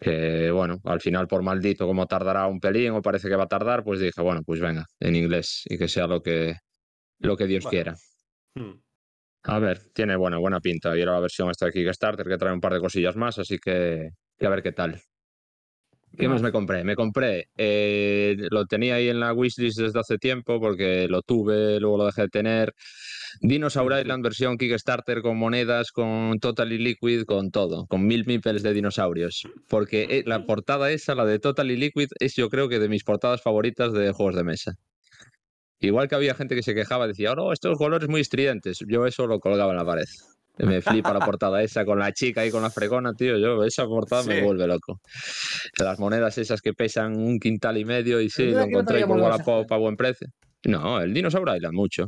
Que 0.00 0.50
bueno, 0.52 0.76
al 0.84 1.00
final, 1.00 1.26
por 1.26 1.42
maldito, 1.42 1.86
como 1.86 2.06
tardará 2.06 2.46
un 2.46 2.60
pelín 2.60 2.92
o 2.92 3.02
parece 3.02 3.28
que 3.28 3.34
va 3.34 3.44
a 3.44 3.48
tardar, 3.48 3.82
pues 3.82 3.98
dije, 3.98 4.20
bueno, 4.22 4.42
pues 4.46 4.60
venga, 4.60 4.84
en 5.00 5.16
inglés 5.16 5.62
y 5.66 5.76
que 5.76 5.88
sea 5.88 6.06
lo 6.06 6.22
que, 6.22 6.54
lo 7.18 7.36
que 7.36 7.46
Dios 7.48 7.64
Bueno. 7.64 7.70
quiera. 7.70 7.96
Hmm. 8.54 8.80
A 9.44 9.58
ver, 9.58 9.80
tiene 9.92 10.14
buena, 10.16 10.38
buena 10.38 10.60
pinta. 10.60 10.96
Y 10.96 11.00
era 11.00 11.12
la 11.12 11.20
versión 11.20 11.50
esta 11.50 11.66
de 11.66 11.72
Kickstarter 11.72 12.26
que 12.26 12.36
trae 12.38 12.52
un 12.52 12.60
par 12.60 12.74
de 12.74 12.80
cosillas 12.80 13.16
más, 13.16 13.38
así 13.38 13.58
que, 13.58 14.10
que 14.36 14.46
a 14.46 14.50
ver 14.50 14.62
qué 14.62 14.72
tal. 14.72 15.00
¿Qué 16.16 16.28
más 16.28 16.42
me 16.42 16.50
compré? 16.50 16.84
Me 16.84 16.96
compré, 16.96 17.48
eh, 17.56 18.36
lo 18.50 18.66
tenía 18.66 18.96
ahí 18.96 19.08
en 19.08 19.20
la 19.20 19.32
wishlist 19.32 19.78
desde 19.78 20.00
hace 20.00 20.18
tiempo 20.18 20.60
porque 20.60 21.06
lo 21.08 21.22
tuve, 21.22 21.78
luego 21.78 21.98
lo 21.98 22.06
dejé 22.06 22.22
de 22.22 22.28
tener. 22.28 22.74
Dinosaur. 23.40 23.98
Island 24.00 24.24
versión 24.24 24.58
Kickstarter 24.58 25.22
con 25.22 25.36
monedas, 25.36 25.92
con 25.92 26.38
Totally 26.40 26.78
Liquid, 26.78 27.24
con 27.24 27.50
todo, 27.50 27.86
con 27.86 28.06
mil 28.06 28.24
meeples 28.26 28.62
de 28.62 28.72
dinosaurios. 28.72 29.46
Porque 29.68 30.06
eh, 30.10 30.22
la 30.26 30.44
portada 30.44 30.90
esa, 30.90 31.14
la 31.14 31.24
de 31.24 31.38
Totally 31.38 31.76
Liquid, 31.76 32.08
es 32.18 32.34
yo 32.34 32.48
creo 32.48 32.68
que 32.68 32.78
de 32.78 32.88
mis 32.88 33.04
portadas 33.04 33.42
favoritas 33.42 33.92
de 33.92 34.12
juegos 34.12 34.34
de 34.34 34.44
mesa. 34.44 34.74
Igual 35.80 36.08
que 36.08 36.16
había 36.16 36.34
gente 36.34 36.56
que 36.56 36.62
se 36.62 36.74
quejaba, 36.74 37.06
decía, 37.06 37.32
oh, 37.32 37.36
no, 37.36 37.52
estos 37.52 37.78
colores 37.78 38.08
muy 38.08 38.20
estridentes. 38.20 38.80
Yo 38.88 39.06
eso 39.06 39.26
lo 39.26 39.38
colgaba 39.38 39.70
en 39.70 39.78
la 39.78 39.84
pared. 39.84 40.06
Me 40.58 40.80
flipa 40.82 41.12
la 41.12 41.20
portada 41.20 41.62
esa 41.62 41.84
con 41.84 41.98
la 41.98 42.12
chica 42.12 42.40
ahí 42.40 42.50
con 42.50 42.62
la 42.62 42.70
fregona, 42.70 43.14
tío. 43.14 43.38
Yo, 43.38 43.64
esa 43.64 43.86
portada 43.86 44.22
me 44.24 44.42
vuelve 44.42 44.66
loco. 44.66 45.00
Las 45.78 45.98
monedas 45.98 46.36
esas 46.38 46.60
que 46.60 46.72
pesan 46.72 47.16
un 47.16 47.38
quintal 47.38 47.78
y 47.78 47.84
medio 47.84 48.20
y 48.20 48.28
sí, 48.28 48.50
lo 48.50 48.58
no 48.58 48.64
encontré 48.64 49.06
por 49.06 49.18
Wallapop 49.18 49.70
a 49.72 49.76
buen 49.76 49.96
precio. 49.96 50.28
No, 50.64 51.00
el 51.00 51.14
Dinosaur 51.14 51.48
Island 51.54 51.74
mucho. 51.74 52.06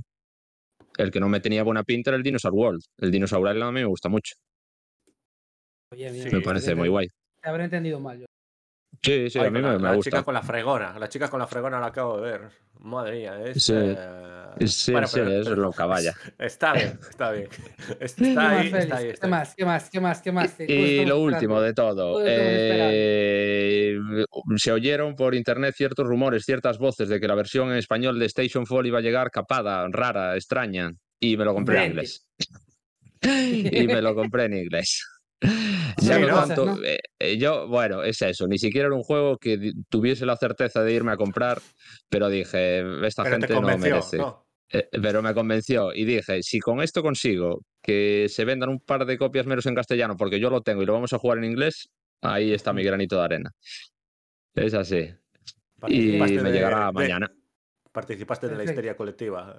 El 0.98 1.10
que 1.10 1.20
no 1.20 1.28
me 1.28 1.40
tenía 1.40 1.62
buena 1.62 1.84
pinta 1.84 2.10
era 2.10 2.16
el 2.16 2.22
Dinosaur 2.22 2.52
World. 2.52 2.82
El 2.98 3.10
Dinosaur 3.10 3.48
Island 3.48 3.68
a 3.68 3.72
mí 3.72 3.80
me 3.80 3.86
gusta 3.86 4.08
mucho. 4.08 4.34
Oye, 5.92 6.10
mira, 6.10 6.24
Sí, 6.24 6.30
Me 6.34 6.40
Sí, 6.40 6.44
parece 6.44 6.74
muy 6.74 6.88
guay. 6.88 7.08
Te 7.40 7.48
habré 7.48 7.64
entendido 7.64 8.00
mal 8.00 8.18
yo. 8.18 8.26
Sí, 9.02 9.30
sí, 9.30 9.38
Ay, 9.38 9.46
a 9.46 9.50
mí 9.50 9.60
la, 9.62 9.68
me, 9.72 9.76
me 9.78 9.82
la 9.84 9.94
gusta. 9.94 10.10
chica 10.10 10.22
con 10.22 10.34
la 10.34 10.42
fregona, 10.42 10.98
la 10.98 11.08
chica 11.08 11.28
con 11.28 11.40
la 11.40 11.46
fregona 11.46 11.80
la 11.80 11.86
acabo 11.86 12.20
de 12.20 12.30
ver. 12.32 12.50
Madre 12.80 13.12
mía, 13.18 13.40
es. 13.44 13.62
Sí. 13.62 13.72
eh, 13.76 14.26
Sí, 14.66 14.90
bueno, 14.92 15.06
sí, 15.06 15.20
pero- 15.20 15.30
eso 15.30 15.40
es 15.40 15.48
pero- 15.48 15.62
lo 15.62 15.72
caballa. 15.72 16.12
Está 16.38 16.72
bien, 16.72 16.98
está 17.08 17.30
bien. 17.30 17.48
Es- 18.00 18.14
¿Qué 18.14 18.28
Está 18.30 18.42
más, 18.42 18.52
ahí, 18.52 18.68
Félix? 18.70 18.82
está 18.84 18.96
ahí, 18.96 19.04
¿Qué 19.06 19.10
está 19.12 19.28
más? 19.28 19.54
¿Qué 19.54 19.64
más? 19.64 19.90
¿Qué 19.90 20.00
más? 20.00 20.22
¿Qué 20.22 20.32
más? 20.32 20.60
Y 20.60 21.04
lo 21.06 21.20
último 21.20 21.60
de 21.60 21.72
todo, 21.72 22.20
eh, 22.26 23.98
se 24.56 24.72
oyeron 24.72 25.14
por 25.14 25.34
internet 25.34 25.74
ciertos 25.76 26.06
rumores, 26.06 26.44
ciertas 26.44 26.78
voces 26.78 27.08
de 27.08 27.20
que 27.20 27.28
la 27.28 27.34
versión 27.34 27.70
en 27.70 27.76
español 27.78 28.18
de 28.18 28.26
Station 28.26 28.66
Fall 28.66 28.86
iba 28.86 28.98
a 28.98 29.02
llegar 29.02 29.30
capada, 29.30 29.86
rara, 29.90 30.34
extraña, 30.34 30.90
y 31.20 31.36
me 31.36 31.44
lo 31.44 31.54
compré 31.54 31.84
en 31.84 31.90
inglés. 31.92 32.26
y 33.22 33.86
me 33.86 34.02
lo 34.02 34.14
compré 34.14 34.44
en 34.46 34.54
inglés. 34.56 35.04
Ya 35.42 36.16
Sí, 36.16 36.20
no 36.22 36.26
tanto, 36.46 36.64
¿no? 36.66 36.76
eh, 36.84 36.98
eh, 37.18 37.38
yo, 37.38 37.66
bueno, 37.66 38.02
es 38.02 38.20
eso, 38.22 38.46
ni 38.46 38.58
siquiera 38.58 38.88
era 38.88 38.96
un 38.96 39.02
juego 39.02 39.38
que 39.38 39.72
tuviese 39.88 40.26
la 40.26 40.36
certeza 40.36 40.82
de 40.82 40.92
irme 40.92 41.12
a 41.12 41.16
comprar, 41.16 41.60
pero 42.08 42.28
dije, 42.28 42.80
esta 43.06 43.22
Pero 43.24 43.38
te 43.38 43.46
gente 43.48 43.60
no 43.60 43.78
merece. 43.78 44.18
¿no? 44.18 44.46
Eh, 44.72 44.88
pero 45.02 45.20
me 45.22 45.34
convenció 45.34 45.92
y 45.92 46.04
dije, 46.04 46.42
si 46.42 46.60
con 46.60 46.80
esto 46.80 47.02
consigo 47.02 47.62
que 47.82 48.26
se 48.28 48.44
vendan 48.44 48.68
un 48.68 48.78
par 48.80 49.04
de 49.04 49.18
copias 49.18 49.46
menos 49.46 49.66
en 49.66 49.74
castellano, 49.74 50.16
porque 50.16 50.38
yo 50.38 50.48
lo 50.50 50.60
tengo 50.60 50.82
y 50.82 50.86
lo 50.86 50.92
vamos 50.92 51.12
a 51.12 51.18
jugar 51.18 51.38
en 51.38 51.44
inglés, 51.44 51.88
ahí 52.22 52.52
está 52.52 52.72
mi 52.72 52.84
granito 52.84 53.16
de 53.16 53.22
arena. 53.24 53.50
Es 54.54 54.74
así. 54.74 55.08
Y 55.88 56.10
me 56.18 56.28
de- 56.28 56.52
llegará 56.52 56.86
de- 56.86 56.92
mañana. 56.92 57.32
Participaste 57.92 58.48
de 58.48 58.56
la 58.56 58.62
histeria 58.64 58.96
colectiva. 58.96 59.56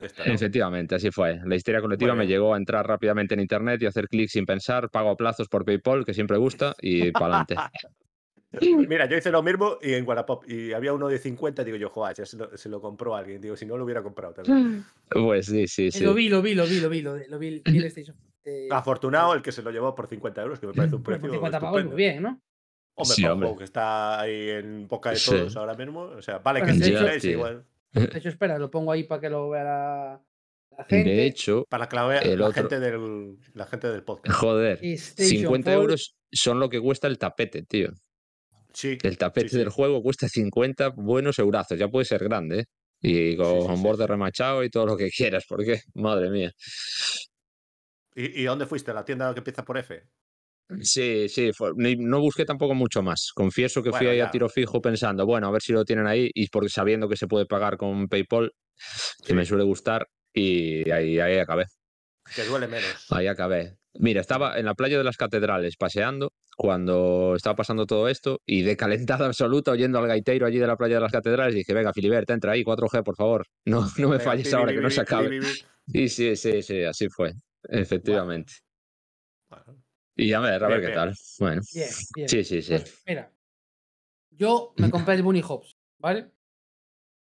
esta, 0.00 0.24
¿no? 0.24 0.32
Efectivamente, 0.32 0.94
así 0.94 1.10
fue. 1.10 1.38
La 1.44 1.54
histeria 1.54 1.80
colectiva 1.82 2.14
me 2.14 2.26
llegó 2.26 2.54
a 2.54 2.56
entrar 2.56 2.86
rápidamente 2.86 3.34
en 3.34 3.40
internet 3.40 3.82
y 3.82 3.86
hacer 3.86 4.08
clic 4.08 4.28
sin 4.30 4.46
pensar, 4.46 4.88
pago 4.90 5.10
a 5.10 5.16
plazos 5.16 5.48
por 5.48 5.64
PayPal, 5.66 6.04
que 6.04 6.14
siempre 6.14 6.38
gusta, 6.38 6.74
y 6.80 7.10
para 7.12 7.40
adelante. 7.44 7.56
Mira, 8.88 9.06
yo 9.06 9.16
hice 9.16 9.30
lo 9.32 9.42
mismo 9.42 9.78
y 9.82 9.94
en 9.94 10.06
Wallapop. 10.06 10.48
Y 10.48 10.72
había 10.72 10.92
uno 10.92 11.08
de 11.08 11.18
50, 11.18 11.64
digo 11.64 11.76
yo, 11.76 11.90
joder, 11.90 12.14
ya 12.16 12.24
se 12.24 12.36
lo, 12.36 12.56
se 12.56 12.68
lo 12.68 12.80
compró 12.80 13.16
alguien. 13.16 13.40
Digo, 13.40 13.56
si 13.56 13.66
no 13.66 13.76
lo 13.76 13.84
hubiera 13.84 14.02
comprado 14.02 14.32
también. 14.34 14.84
Pues 15.10 15.46
sí, 15.46 15.66
sí, 15.66 15.86
Eh, 15.88 15.92
sí. 15.92 16.04
Lo 16.04 16.14
vi, 16.14 16.28
lo 16.28 16.40
vi, 16.40 16.54
lo 16.54 16.64
vi, 16.64 16.80
lo 16.80 16.88
vi, 16.88 17.02
lo, 17.02 17.16
lo 17.16 17.38
vi, 17.38 17.60
vi 17.64 17.78
el 17.78 17.84
Station. 17.86 18.16
eh, 18.44 18.68
Afortunado 18.70 19.34
el 19.34 19.42
que 19.42 19.52
se 19.52 19.62
lo 19.62 19.70
llevó 19.70 19.94
por 19.94 20.06
50 20.06 20.40
euros, 20.42 20.58
que 20.60 20.66
me 20.68 20.72
parece 20.72 20.94
un 20.96 21.02
por 21.02 21.14
precio 21.14 21.32
50 21.32 21.60
pavos, 21.60 21.84
muy 21.84 21.96
bien, 21.96 22.22
¿no? 22.22 22.40
Hombre, 22.96 23.16
Sí, 23.16 23.26
hombre. 23.26 23.54
que 23.58 23.64
está 23.64 24.20
ahí 24.20 24.50
en 24.50 24.86
boca 24.86 25.10
de 25.10 25.16
Sí. 25.16 25.30
todos 25.32 25.56
ahora 25.56 25.74
mismo. 25.74 26.02
O 26.02 26.22
sea, 26.22 26.38
vale 26.38 26.60
que 26.60 26.66
Bueno, 26.72 26.78
meses 26.86 27.22
tío. 27.22 27.30
igual. 27.32 27.64
De 27.94 28.18
hecho, 28.18 28.28
espera, 28.28 28.58
lo 28.58 28.70
pongo 28.70 28.92
ahí 28.92 29.04
para 29.04 29.20
que 29.20 29.30
lo 29.30 29.48
vea 29.50 29.64
la, 29.64 30.22
la 30.76 30.84
gente. 30.84 31.10
De 31.10 31.26
hecho, 31.26 31.64
Para 31.68 31.88
que 31.88 31.96
la 31.96 32.06
vea 32.06 32.18
El 32.20 32.38
la, 32.40 32.46
otro- 32.48 32.62
gente 32.62 32.80
del, 32.80 33.36
la 33.54 33.66
gente 33.66 33.88
del 33.90 34.02
podcast. 34.02 34.36
joder, 34.36 34.78
Station 34.84 35.38
50 35.38 35.70
Four. 35.72 35.80
euros 35.82 36.16
son 36.32 36.58
lo 36.60 36.68
que 36.68 36.80
cuesta 36.80 37.06
el 37.06 37.18
tapete, 37.18 37.62
tío. 37.62 37.90
Sí, 38.72 38.98
El 39.02 39.16
tapete 39.16 39.48
sí, 39.48 39.52
sí. 39.54 39.58
del 39.58 39.68
juego 39.68 40.02
cuesta 40.02 40.28
50 40.28 40.88
buenos 40.96 41.38
eurazos, 41.38 41.78
ya 41.78 41.86
puede 41.88 42.04
ser 42.04 42.24
grande, 42.24 42.60
¿eh? 42.60 42.64
Y 43.00 43.36
con 43.36 43.68
sí, 43.68 43.76
sí, 43.76 43.82
borde 43.82 44.04
sí. 44.04 44.08
remachado 44.08 44.64
y 44.64 44.70
todo 44.70 44.86
lo 44.86 44.96
que 44.96 45.10
quieras, 45.10 45.44
porque, 45.48 45.82
madre 45.94 46.30
mía. 46.30 46.50
¿Y, 48.16 48.40
y 48.40 48.44
dónde 48.44 48.66
fuiste? 48.66 48.92
¿La 48.94 49.04
tienda 49.04 49.32
que 49.34 49.40
empieza 49.40 49.64
por 49.64 49.78
F? 49.78 50.02
Sí, 50.80 51.28
sí, 51.28 51.52
fue- 51.52 51.72
no 51.76 52.20
busqué 52.20 52.44
tampoco 52.44 52.74
mucho 52.74 53.02
más. 53.02 53.30
Confieso 53.34 53.82
que 53.82 53.90
fui 53.90 53.98
Bueno, 53.98 54.10
ahí 54.12 54.20
a 54.20 54.24
ya. 54.24 54.30
tiro 54.30 54.48
fijo 54.48 54.80
pensando, 54.80 55.26
bueno, 55.26 55.46
a 55.46 55.50
ver 55.50 55.62
si 55.62 55.72
lo 55.72 55.84
tienen 55.84 56.06
ahí 56.06 56.30
y 56.34 56.48
porque 56.48 56.68
sabiendo 56.70 57.08
que 57.08 57.16
se 57.16 57.26
puede 57.26 57.46
pagar 57.46 57.76
con 57.76 58.08
PayPal, 58.08 58.50
que 59.22 59.28
Sí. 59.28 59.34
me 59.34 59.44
suele 59.44 59.64
gustar, 59.64 60.06
y 60.32 60.90
ahí, 60.90 61.20
ahí 61.20 61.38
acabé. 61.38 61.66
Que 62.34 62.44
duele 62.44 62.66
menos. 62.66 63.06
Ahí 63.10 63.26
acabé. 63.26 63.76
Mira, 63.96 64.20
estaba 64.20 64.58
en 64.58 64.64
la 64.64 64.74
playa 64.74 64.98
de 64.98 65.04
las 65.04 65.16
catedrales 65.16 65.76
paseando 65.76 66.32
cuando 66.56 67.34
estaba 67.36 67.54
pasando 67.54 67.86
todo 67.86 68.08
esto 68.08 68.40
y 68.44 68.62
de 68.62 68.76
calentada 68.76 69.26
absoluta 69.32 69.70
oyendo 69.70 69.98
al 69.98 70.08
gaiteiro 70.08 70.46
allí 70.46 70.58
de 70.58 70.66
la 70.66 70.76
playa 70.76 70.96
de 70.96 71.02
las 71.02 71.12
catedrales 71.12 71.54
dije, 71.54 71.74
venga, 71.74 71.92
Filibert, 71.92 72.28
entra 72.30 72.52
ahí, 72.52 72.64
4G, 72.64 73.04
por 73.04 73.14
favor. 73.16 73.46
No, 73.66 73.82
no 73.98 74.08
me 74.08 74.16
Venga, 74.16 74.24
falles 74.30 74.52
ahora 74.54 74.72
que 74.72 74.80
no 74.80 74.90
se 74.90 75.02
acabe. 75.02 75.38
Y 75.86 76.08
sí, 76.08 76.34
sí, 76.34 76.62
sí, 76.62 76.82
así 76.82 77.08
fue. 77.10 77.34
Efectivamente. 77.68 78.54
Bueno, 79.48 79.83
Y 80.16 80.32
a 80.32 80.40
ver, 80.40 80.62
a 80.62 80.68
ver 80.68 80.80
qué 80.80 80.90
tal. 80.90 81.14
Bueno, 81.40 81.62
Bien, 81.72 81.88
bien. 82.14 82.28
sí, 82.28 82.44
sí, 82.44 82.62
sí. 82.62 82.70
Pues 82.70 83.02
mira, 83.06 83.32
yo 84.30 84.72
me 84.76 84.90
compré 84.90 85.14
el 85.14 85.22
Bunny 85.22 85.42
Hops, 85.46 85.76
¿vale? 85.98 86.30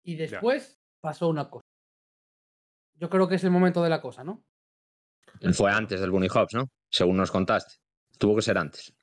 Y 0.03 0.15
después 0.15 0.79
pasó 1.01 1.27
una 1.29 1.49
cosa. 1.49 1.63
Yo 2.95 3.09
creo 3.09 3.27
que 3.27 3.35
es 3.35 3.43
el 3.43 3.51
momento 3.51 3.83
de 3.83 3.89
la 3.89 4.01
cosa, 4.01 4.23
¿no? 4.23 4.43
Fue 5.53 5.71
antes 5.71 5.99
del 5.99 6.11
Bunny 6.11 6.27
Hops, 6.33 6.53
¿no? 6.53 6.69
Según 6.89 7.17
nos 7.17 7.31
contaste. 7.31 7.75
Tuvo 8.19 8.35
que 8.35 8.41
ser 8.43 8.57
antes. 8.57 8.93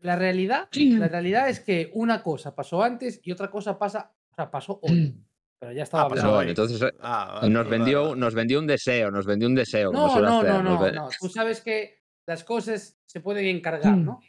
La 0.00 0.14
realidad, 0.16 0.68
la 0.72 1.08
realidad 1.08 1.48
es 1.48 1.60
que 1.60 1.90
una 1.94 2.22
cosa 2.22 2.54
pasó 2.54 2.82
antes 2.82 3.18
y 3.22 3.32
otra 3.32 3.50
cosa 3.50 3.78
pasa, 3.78 4.14
o 4.30 4.34
sea, 4.34 4.50
pasó 4.50 4.78
hoy. 4.82 5.16
Pero 5.58 5.72
ya 5.72 5.84
estaba 5.84 6.04
Ah, 6.04 6.08
pasó 6.10 6.28
hoy. 6.28 6.34
bueno, 6.34 6.50
entonces 6.50 6.92
ah, 7.00 7.46
nos 7.50 7.66
vendió, 7.68 8.14
nos 8.14 8.34
vendió 8.34 8.58
un 8.58 8.66
deseo, 8.66 9.10
nos 9.10 9.24
vendió 9.24 9.48
un 9.48 9.54
deseo. 9.54 9.90
No, 9.90 10.06
no, 10.20 10.42
no, 10.42 10.62
no, 10.62 10.78
ve- 10.80 10.92
no. 10.92 11.08
Tú 11.18 11.28
sabes 11.30 11.62
que 11.62 12.04
las 12.26 12.44
cosas 12.44 12.98
se 13.06 13.20
pueden 13.20 13.46
encargar, 13.46 13.96
¿no? 13.96 14.20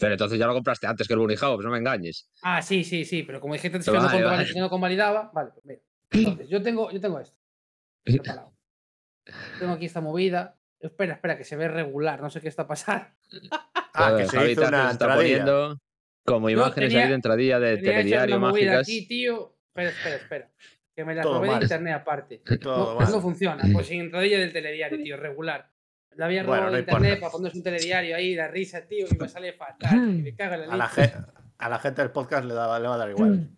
Pero 0.00 0.12
entonces 0.12 0.38
ya 0.38 0.46
lo 0.46 0.54
compraste 0.54 0.86
antes 0.86 1.06
que 1.06 1.12
el 1.14 1.18
Bunny 1.20 1.34
Hops, 1.40 1.64
no 1.64 1.70
me 1.70 1.78
engañes. 1.78 2.30
Ah, 2.42 2.62
sí, 2.62 2.82
sí, 2.84 3.04
sí, 3.04 3.22
pero 3.24 3.40
como 3.40 3.52
dijiste 3.54 3.76
antes 3.76 3.86
que 3.90 3.92
no, 3.96 4.02
Vale, 4.04 4.12
convalida- 4.18 4.36
vale. 4.42 4.52
que 4.54 4.60
no 4.60 4.70
convalidaba, 4.70 5.30
vale, 5.34 5.50
pues 5.52 5.64
mira. 5.66 5.80
Entonces, 6.10 6.48
yo 6.48 6.62
tengo, 6.62 6.90
yo 6.90 7.00
tengo 7.00 7.20
esto. 7.20 7.36
preparado. 8.04 8.54
Tengo 9.58 9.72
aquí 9.74 9.86
esta 9.86 10.00
movida. 10.00 10.56
Espera, 10.78 11.14
espera, 11.14 11.36
que 11.36 11.44
se 11.44 11.56
ve 11.56 11.68
regular, 11.68 12.20
no 12.22 12.30
sé 12.30 12.40
qué 12.40 12.48
está 12.48 12.66
pasando. 12.66 13.06
Ah, 13.92 14.14
que 14.16 14.26
se 14.28 14.52
hizo 14.52 14.66
una 14.68 14.86
se 14.88 14.92
está 14.92 15.14
poniendo 15.14 15.78
como 16.24 16.48
imágenes 16.50 16.90
tenía- 16.90 17.02
ahí 17.04 17.08
de 17.08 17.14
entradilla 17.14 17.58
de 17.58 17.76
telediario 17.78 18.38
mágicas. 18.38 18.80
aquí, 18.82 19.06
tío. 19.08 19.56
Espera, 19.68 19.90
espera, 19.90 20.16
espera. 20.16 20.50
Que 20.94 21.04
me 21.04 21.14
la 21.14 21.22
Todo 21.22 21.34
robé 21.38 21.48
de 21.48 21.62
internet 21.62 21.94
aparte. 21.94 22.42
Todo 22.62 22.94
No, 22.94 23.00
mal. 23.00 23.10
no 23.12 23.20
funciona. 23.20 23.62
Pues 23.72 23.86
sin 23.88 24.00
entradilla 24.02 24.38
del 24.38 24.52
telediario, 24.52 25.02
tío, 25.02 25.16
regular. 25.16 25.70
La 26.16 26.26
había 26.26 26.42
Bueno, 26.42 26.54
robado 26.62 26.70
no 26.70 26.72
de 26.76 26.80
internet 26.80 27.10
importa. 27.14 27.20
para 27.20 27.32
ponerse 27.32 27.58
un 27.58 27.64
telediario 27.64 28.16
ahí, 28.16 28.34
la 28.34 28.48
risa, 28.48 28.80
tío, 28.86 29.06
y 29.10 29.16
me 29.18 29.28
sale 29.28 29.52
fatal. 29.52 30.18
Y 30.18 30.22
me 30.22 30.34
caga 30.34 30.54
en 30.56 30.68
la 30.68 30.74
A 30.74 30.76
la, 30.76 30.86
leche. 30.96 31.08
ge- 31.12 31.24
a 31.58 31.68
la 31.68 31.78
gente 31.78 32.02
del 32.02 32.10
podcast 32.10 32.44
le, 32.44 32.54
da- 32.54 32.78
le 32.80 32.88
va 32.88 32.94
a 32.94 32.98
dar 32.98 33.10
igual. 33.10 33.50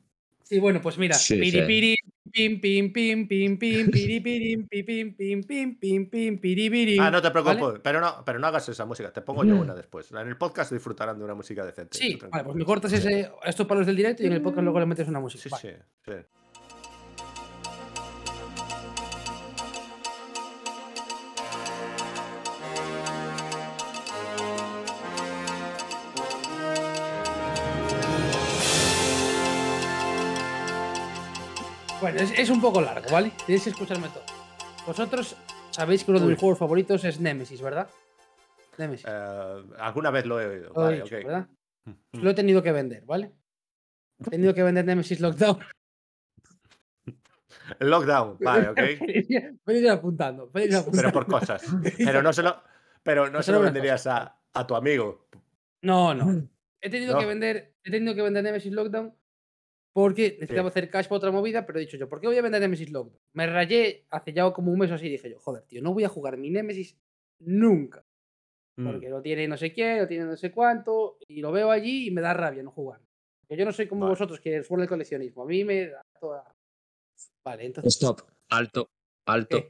Sí, 0.43 0.59
bueno, 0.61 0.81
pues 0.81 0.97
mira. 0.99 1.15
Sí, 1.15 1.35
piri, 1.35 1.51
sí. 1.51 1.61
piri, 1.67 1.97
pim, 2.33 2.59
pim, 2.61 2.93
pim, 2.93 3.29
pim, 3.29 3.59
pim, 3.59 3.91
piri, 3.91 4.21
pirim, 4.21 4.67
pi, 4.67 4.83
pim, 4.83 5.15
pim, 5.15 5.43
pim, 5.45 5.79
pim, 5.79 6.09
pim, 6.11 6.39
piri, 6.39 6.71
pirim, 6.71 7.03
Ah, 7.03 7.11
no 7.11 7.21
te 7.21 7.31
preocupes, 7.31 7.61
¿vale? 7.61 7.81
pero, 7.83 8.01
no, 8.01 8.23
pero 8.25 8.39
no 8.39 8.47
hagas 8.47 8.67
esa 8.69 8.87
música. 8.87 9.13
Te 9.13 9.21
pongo 9.21 9.45
yo 9.45 9.57
una 9.57 9.75
después. 9.75 10.11
En 10.11 10.17
el 10.27 10.37
podcast 10.39 10.73
disfrutarán 10.73 11.19
de 11.19 11.25
una 11.25 11.35
música 11.35 11.65
decente. 11.67 11.99
Sí, 11.99 12.19
vale, 12.31 12.45
pues 12.45 12.57
me 12.57 12.65
cortas 12.65 12.93
ese, 12.95 13.31
estos 13.45 13.67
palos 13.67 13.87
del 13.87 13.97
directo 13.97 14.23
y 14.23 14.27
en 14.27 14.33
el 14.33 14.41
podcast 14.43 14.63
luego 14.65 14.81
le 14.81 14.87
metes 14.87 15.07
una 15.07 15.21
música. 15.21 15.55
Sí, 15.57 15.69
Vale. 15.69 15.79
sí, 16.05 16.13
sí. 16.13 16.27
Bueno, 32.01 32.21
es, 32.21 32.39
es 32.39 32.51
un 32.51 32.61
poco 32.61 32.81
largo, 32.81 33.09
¿vale? 33.11 33.33
Tenéis 33.45 33.65
que 33.65 33.71
escucharme 33.71 34.09
todo. 34.09 34.23
Vosotros 34.87 35.37
sabéis 35.71 36.05
que 36.05 36.11
uno 36.11 36.21
de 36.21 36.27
Uy. 36.27 36.33
mis 36.33 36.41
juegos 36.41 36.59
favoritos 36.59 37.05
es 37.05 37.19
Nemesis, 37.21 37.61
¿verdad? 37.61 37.89
Nemesis. 38.79 39.07
Eh, 39.09 39.63
alguna 39.79 40.11
vez 40.11 40.25
lo 40.27 40.41
he 40.41 40.47
oído. 40.47 40.73
lo 40.75 40.81
he 40.83 40.85
Vale, 40.85 41.03
dicho, 41.03 41.17
ok. 41.17 41.25
¿verdad? 41.25 41.49
Mm. 41.85 41.93
Pues 42.13 42.23
lo 42.25 42.31
he 42.31 42.35
tenido 42.35 42.63
que 42.63 42.73
vender, 42.73 43.05
¿vale? 43.05 43.33
He 44.27 44.31
tenido 44.31 44.55
que 44.55 44.63
vender 44.63 44.85
Nemesis 44.85 45.21
Lockdown. 45.21 45.59
Lockdown, 47.81 48.37
vale, 48.41 48.69
ok. 48.69 48.79
Podéis 49.65 49.83
ir 49.85 49.91
apuntando. 49.91 50.51
podéis 50.51 50.71
ir 50.71 50.77
Pero 50.77 51.09
apuntando. 51.09 51.13
por 51.13 51.27
cosas. 51.27 51.63
Pero 51.99 52.23
no 52.23 52.33
se 52.33 52.43
lo, 52.43 52.63
pero 53.03 53.29
no 53.31 53.43
se 53.43 53.53
lo 53.53 53.61
venderías 53.61 54.07
a, 54.07 54.39
a 54.55 54.67
tu 54.67 54.75
amigo. 54.77 55.29
No, 55.83 56.15
no. 56.15 56.49
He 56.81 56.91
tenido 56.91 57.15
No. 57.15 57.21
que 57.21 57.27
vender, 57.27 57.75
he 57.83 57.91
tenido 57.91 58.15
que 58.15 58.23
vender 58.23 58.43
Nemesis 58.45 58.73
Lockdown 58.73 59.15
porque 59.99 60.37
necesitaba 60.39 60.69
hacer 60.69 60.89
cash 60.91 61.09
para 61.09 61.17
otra 61.17 61.33
movida, 61.33 61.67
pero 61.67 61.81
he 61.81 61.83
dicho 61.83 61.97
yo, 61.97 62.09
¿por 62.09 62.21
qué 62.21 62.29
voy 62.29 62.39
a 62.39 62.43
vender 62.43 62.61
Nemesis 62.61 62.89
Lockdown? 62.93 63.19
Me 63.33 63.49
rayé 63.49 64.07
hace 64.11 64.33
ya 64.33 64.49
como 64.53 64.71
un 64.71 64.79
mes 64.79 64.93
o 64.93 64.95
así 64.95 65.07
y 65.07 65.11
dije 65.11 65.29
yo, 65.29 65.41
joder, 65.41 65.65
tío, 65.65 65.83
no 65.83 65.93
voy 65.93 66.05
a 66.05 66.09
jugar 66.09 66.37
mi 66.37 66.51
Nemesis 66.51 66.97
nunca. 67.41 68.07
Mm. 68.77 68.87
Porque 68.87 69.09
lo 69.09 69.21
tiene 69.21 69.49
no 69.49 69.57
sé 69.57 69.73
quién, 69.73 69.99
lo 69.99 70.07
tiene 70.07 70.27
no 70.27 70.37
sé 70.37 70.53
cuánto, 70.53 71.19
y 71.27 71.41
lo 71.41 71.51
veo 71.51 71.73
allí 71.73 72.07
y 72.07 72.11
me 72.13 72.21
da 72.21 72.33
rabia 72.33 72.63
no 72.63 72.71
jugar. 72.71 73.01
Que 73.49 73.57
yo 73.57 73.65
no 73.65 73.73
soy 73.73 73.89
como 73.89 74.03
Vale. 74.03 74.13
vosotros 74.13 74.39
que 74.39 74.63
suele 74.63 74.85
el 74.85 74.89
coleccionismo. 74.89 75.43
A 75.43 75.47
mí 75.47 75.65
me 75.65 75.89
da 75.89 76.03
toda. 76.21 76.45
Vale, 77.45 77.67
entonces. 77.67 77.97
Stop, 77.97 78.21
alto, 78.51 78.91
alto. 79.27 79.59
¿Qué? 79.59 79.69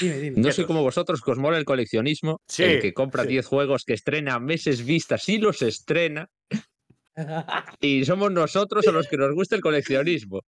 Dime, 0.00 0.18
dime. 0.18 0.40
No 0.42 0.52
soy 0.52 0.66
como 0.66 0.82
vosotros, 0.82 1.22
que 1.22 1.30
os 1.30 1.38
mola 1.38 1.56
el 1.56 1.64
coleccionismo, 1.64 2.42
Sí, 2.46 2.64
el 2.64 2.82
que 2.82 2.92
compra 2.92 3.22
sí. 3.22 3.30
10 3.30 3.46
juegos, 3.46 3.84
que 3.86 3.94
estrena 3.94 4.34
a 4.34 4.38
meses 4.38 4.84
vistas 4.84 5.26
y 5.30 5.38
los 5.38 5.62
estrena, 5.62 6.28
y 7.80 8.04
somos 8.04 8.30
nosotros 8.32 8.86
a 8.86 8.92
los 8.92 9.06
que 9.08 9.16
nos 9.16 9.34
gusta 9.34 9.56
el 9.56 9.62
coleccionismo. 9.62 10.40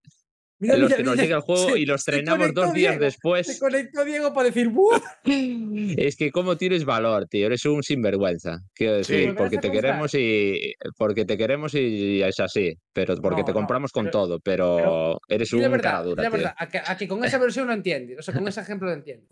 Mira, 0.61 0.77
los 0.77 0.85
mira, 0.85 0.97
que 0.97 1.03
nos 1.03 1.13
mira, 1.15 1.25
llega 1.25 1.37
el 1.37 1.43
juego 1.43 1.71
se- 1.73 1.79
y 1.81 1.85
lo 1.85 1.99
se 1.99 2.11
estrenamos 2.13 2.55
dos 2.55 2.73
días 2.73 2.93
Diego, 2.93 2.99
Se 3.01 3.05
después. 3.07 3.59
conectó 3.61 4.05
Diego 4.05 4.33
para 4.33 4.47
decir 4.47 4.69
¡Buah! 4.69 5.01
Es 5.99 6.17
que 6.17 6.31
como 6.31 6.57
tienes 6.57 6.85
valor, 6.85 7.27
tío, 7.27 7.47
eres 7.47 7.65
un 7.67 7.83
sinvergüenza. 7.83 8.61
Quiero 8.73 9.03
Sí. 9.03 9.13
decir, 9.15 9.29
¿Me 9.31 9.35
porque 9.35 9.59
te 9.59 9.71
queremos 9.73 10.15
y 10.15 10.75
porque 10.97 11.25
te 11.25 11.37
queremos 11.37 11.75
y 11.75 12.23
es 12.23 12.39
así, 12.39 12.79
pero 12.93 13.17
porque 13.21 13.41
No, 13.41 13.45
te 13.47 13.51
no, 13.51 13.57
compramos 13.57 13.91
con 13.91 14.05
pero- 14.07 14.13
todo, 14.13 14.41
pero, 14.41 14.77
pero- 14.77 15.21
eres 15.29 15.53
un 15.53 15.61
verdad, 15.63 15.81
cara 15.83 16.03
dura, 16.03 16.23
tío. 16.23 16.31
verdad, 16.33 16.55
a 16.57 16.69
que, 16.69 16.79
a 16.79 16.97
que 16.97 17.09
con 17.09 17.25
esa 17.25 17.39
versión 17.39 17.67
lo 17.67 17.73
entiendes. 17.75 18.19
O 18.21 18.23
sea, 18.23 18.33
con 18.33 18.47
ese 18.47 18.61
ejemplo 18.61 18.89
lo 18.89 18.95
entiendes. 18.95 19.29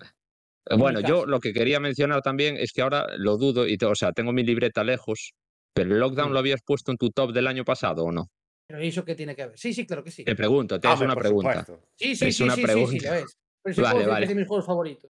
en 0.67 0.79
Bueno, 0.79 1.01
yo 1.01 1.25
lo 1.25 1.39
que 1.41 1.53
quería 1.53 1.79
mencionar 1.81 2.21
también 2.21 2.57
es 2.57 2.73
que 2.73 2.83
ahora 2.83 3.07
lo 3.17 3.37
dudo 3.39 3.67
y, 3.67 3.79
te- 3.79 3.87
o 3.87 3.95
sea, 3.95 4.13
tengo 4.13 4.33
mi 4.33 4.43
libreta 4.43 4.83
lejos, 4.85 5.33
pero 5.73 5.93
el 5.95 6.01
lockdown 6.01 6.31
Mm. 6.31 6.33
lo 6.33 6.39
habías 6.39 6.63
puesto 6.63 6.91
en 6.91 6.99
tu 6.99 7.11
top 7.11 7.33
del 7.33 7.47
año 7.47 7.65
pasado 7.65 8.05
o 8.05 8.13
no? 8.13 8.29
Pero 8.67 8.83
¿y 8.83 8.89
eso 8.89 9.05
qué 9.05 9.15
tiene 9.15 9.35
que 9.35 9.47
ver? 9.47 9.59
Sí, 9.59 9.73
sí, 9.75 9.87
claro 9.87 10.03
que 10.05 10.11
sí. 10.11 10.25
Te 10.25 10.35
pregunto, 10.37 10.79
te 10.81 10.87
hago 10.89 10.95
Hombre, 10.95 11.07
una 11.07 11.17
pregunta. 11.17 11.65
supuesto. 11.65 11.87
Sí, 11.97 12.17
sí, 12.17 12.27
es 12.27 12.37
sí, 12.37 12.43
una 12.43 12.55
sí, 12.55 12.63
sí, 12.63 12.67
sí, 12.67 12.73
pregunta. 12.73 13.09
lo 13.11 13.15
es. 13.17 13.37
Pero 13.63 13.75
si 13.75 13.81
Vale, 13.83 14.07
vale. 14.07 14.25
es 14.25 14.29
de 14.29 14.35
mis 14.35 14.49
juegos 14.49 14.67
favoritos. 14.67 15.11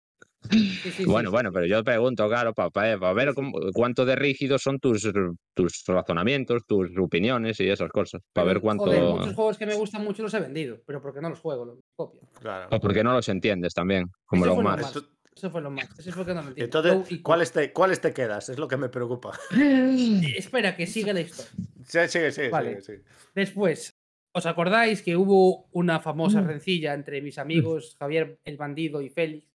Sí, 0.51 0.69
sí, 0.83 0.91
sí, 0.91 1.05
Bueno, 1.05 1.29
sí. 1.29 1.31
bueno, 1.33 1.51
pero 1.53 1.65
yo 1.65 1.81
pregunto, 1.85 2.27
claro, 2.27 2.53
para 2.53 3.13
ver 3.13 3.29
sí. 3.29 3.35
cómo- 3.35 3.53
cuánto 3.73 4.03
de 4.05 4.15
rígidos 4.17 4.61
son 4.61 4.77
tus, 4.79 5.09
tus 5.53 5.83
razonamientos, 5.87 6.65
tus 6.65 6.89
opiniones 6.97 7.59
y 7.61 7.69
esas 7.69 7.89
cosas. 7.89 8.21
Para 8.33 8.45
Pero, 8.47 8.53
ver 8.55 8.61
cuánto. 8.61 8.83
Joder, 8.85 9.03
muchos 9.03 9.35
juegos 9.35 9.57
que 9.57 9.65
me 9.65 9.75
gustan 9.75 10.03
mucho 10.03 10.21
los 10.23 10.33
he 10.33 10.39
vendido, 10.41 10.81
pero 10.85 11.01
porque 11.01 11.21
no 11.21 11.29
los 11.29 11.39
juego, 11.39 11.63
los 11.63 11.79
copio. 11.95 12.21
Claro. 12.41 12.67
O 12.75 12.79
porque 12.81 13.03
no 13.05 13.13
los 13.13 13.29
entiendes 13.29 13.73
también, 13.73 14.07
como 14.25 14.45
los 14.45 14.57
más. 14.57 14.81
más. 14.81 14.95
Esto- 14.95 15.07
Eso 15.35 15.49
fue 15.49 15.61
lo 15.61 15.71
más. 15.71 15.87
Eso 15.99 16.11
fue 16.11 16.25
que 16.25 16.33
no 16.33 16.43
Entonces, 16.55 17.19
¿cuáles 17.21 17.51
te, 17.51 17.71
¿cuáles 17.73 17.99
te 18.01 18.13
quedas? 18.13 18.49
Es 18.49 18.57
lo 18.59 18.67
que 18.67 18.77
me 18.77 18.89
preocupa. 18.89 19.37
Eh, 19.57 20.33
Espera, 20.37 20.75
que 20.75 20.85
siga 20.87 21.13
la 21.13 21.21
historia. 21.21 21.51
Sí, 21.85 21.99
sigue, 22.07 22.31
sigue, 22.31 22.49
Vale. 22.49 22.81
sigue, 22.81 22.81
sigue. 22.81 23.03
Después, 23.35 23.95
¿Os 24.35 24.47
acordáis 24.47 25.03
que 25.03 25.15
hubo 25.15 25.67
una 25.73 25.99
famosa 25.99 26.41
Mm. 26.41 26.47
rencilla 26.47 26.93
entre 26.95 27.21
mis 27.21 27.37
amigos 27.37 27.95
Javier 27.99 28.39
el 28.45 28.57
Bandido 28.57 28.99
y 29.01 29.09
Félix? 29.09 29.45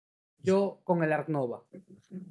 Yo 0.40 0.80
con 0.84 1.02
el 1.02 1.12
Arc 1.12 1.28
Nova. 1.28 1.64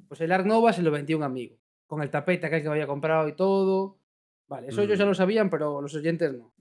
Pues 0.08 0.22
el 0.22 0.32
Arc 0.32 0.46
Nova 0.46 0.72
se 0.72 0.80
lo 0.80 0.90
vendí 0.90 1.12
a 1.12 1.18
un 1.18 1.24
amigo. 1.24 1.58
Con 1.86 2.00
el 2.02 2.08
tapete 2.08 2.46
aquel 2.46 2.62
que 2.62 2.68
me 2.68 2.72
había 2.76 2.86
comprado 2.86 3.28
y 3.28 3.34
todo. 3.36 3.98
Vale, 4.46 4.68
eso 4.68 4.80
ellos 4.80 4.98
ya 4.98 5.04
Mm. 5.04 5.08
lo 5.08 5.14
sabían, 5.14 5.50
pero 5.50 5.82
los 5.82 5.94
oyentes 5.94 6.32
no. 6.32 6.54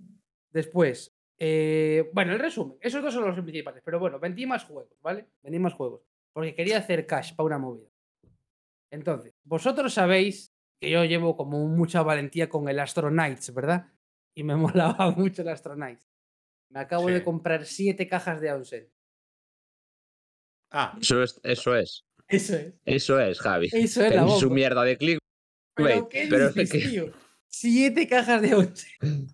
Después, 0.51 1.15
eh, 1.39 2.09
bueno, 2.13 2.33
el 2.33 2.39
resumen. 2.39 2.77
Esos 2.81 3.01
dos 3.01 3.13
son 3.13 3.25
los 3.25 3.39
principales. 3.39 3.81
Pero 3.85 3.97
bueno, 3.97 4.19
vendí 4.19 4.45
más 4.45 4.65
juegos, 4.65 4.97
¿vale? 5.01 5.27
Vendí 5.41 5.57
más 5.59 5.73
juegos. 5.73 6.01
Porque 6.37 6.53
quería 6.53 6.77
hacer 6.77 7.07
cash 7.07 7.33
para 7.35 7.47
una 7.47 7.57
movida. 7.57 7.89
Entonces, 8.93 9.33
vosotros 9.43 9.91
sabéis 9.91 10.53
que 10.79 10.91
yo 10.91 11.03
llevo 11.03 11.35
como 11.35 11.65
mucha 11.67 12.03
valentía 12.03 12.47
con 12.47 12.69
el 12.69 12.79
Astro 12.79 13.09
Knights, 13.09 13.51
¿verdad? 13.55 13.91
Y 14.35 14.43
me 14.43 14.55
molaba 14.95 15.09
mucho 15.09 15.41
el 15.41 15.47
Astro 15.49 15.73
Knights. 15.73 16.05
Me 16.69 16.79
acabo 16.79 17.07
de 17.07 17.23
comprar 17.23 17.65
siete 17.65 18.07
cajas 18.07 18.39
de 18.39 18.51
Onsen. 18.53 18.87
Ah, 20.71 20.95
Eso 21.01 21.23
es, 21.23 21.39
eso 21.43 21.75
es. 21.75 22.03
Eso 22.27 22.55
es. 22.55 22.73
Eso 22.85 23.19
es, 23.19 23.39
Javi. 23.39 23.69
Eso 23.71 24.03
es 24.05 24.13
la 24.13 24.21
En 24.21 24.29
su 24.29 24.41
bomba. 24.45 24.55
mierda 24.55 24.83
de 24.83 24.97
click. 24.97 25.17
¿Pero 25.75 26.07
qué 26.07 26.27
pero 26.29 26.47
es 26.49 26.53
dices, 26.53 26.83
que- 26.83 26.89
tío? 26.89 27.11
Siete 27.49 28.07
cajas 28.07 28.41
de 28.43 28.53
Onsen. 28.53 29.27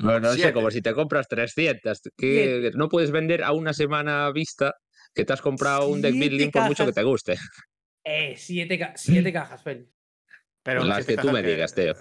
Bueno, 0.00 0.20
no 0.20 0.30
sé, 0.30 0.36
Siete. 0.38 0.52
como 0.54 0.70
si 0.72 0.82
te 0.82 0.92
compras 0.92 1.28
300. 1.28 2.00
Que 2.16 2.72
no 2.74 2.88
puedes 2.88 3.12
vender 3.12 3.44
a 3.44 3.52
una 3.52 3.72
semana 3.72 4.30
vista 4.32 4.74
que 5.16 5.24
te 5.24 5.32
has 5.32 5.40
comprado 5.42 5.88
un 5.88 6.02
deck 6.02 6.12
building 6.12 6.50
por 6.50 6.64
mucho 6.68 6.84
que 6.84 6.92
te 6.92 7.02
guste. 7.02 7.36
Eh, 8.04 8.34
siete, 8.36 8.78
ca- 8.78 8.92
siete 8.96 9.32
cajas, 9.32 9.62
Félix. 9.62 9.90
pero 10.62 10.84
Las 10.84 11.06
que 11.06 11.16
tú 11.16 11.30
me 11.32 11.42
digas, 11.42 11.74
tío. 11.74 11.92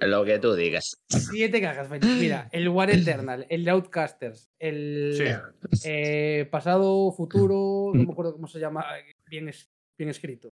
eh, 0.00 0.06
Lo 0.06 0.24
que 0.24 0.38
tú 0.38 0.54
digas. 0.54 0.96
Siete 1.08 1.60
cajas, 1.60 1.86
Félix. 1.88 2.06
Mira, 2.18 2.48
el 2.52 2.68
War 2.70 2.90
Eternal, 2.90 3.46
el 3.50 3.68
Outcasters, 3.68 4.50
el 4.58 5.12
Sí. 5.72 5.88
eh, 5.88 6.48
pasado, 6.50 7.12
futuro, 7.12 7.92
no 7.94 8.04
me 8.04 8.12
acuerdo 8.12 8.32
cómo 8.32 8.48
se 8.48 8.58
llama, 8.58 8.86
bien, 9.26 9.48
es- 9.50 9.70
bien 9.98 10.10
escrito. 10.10 10.50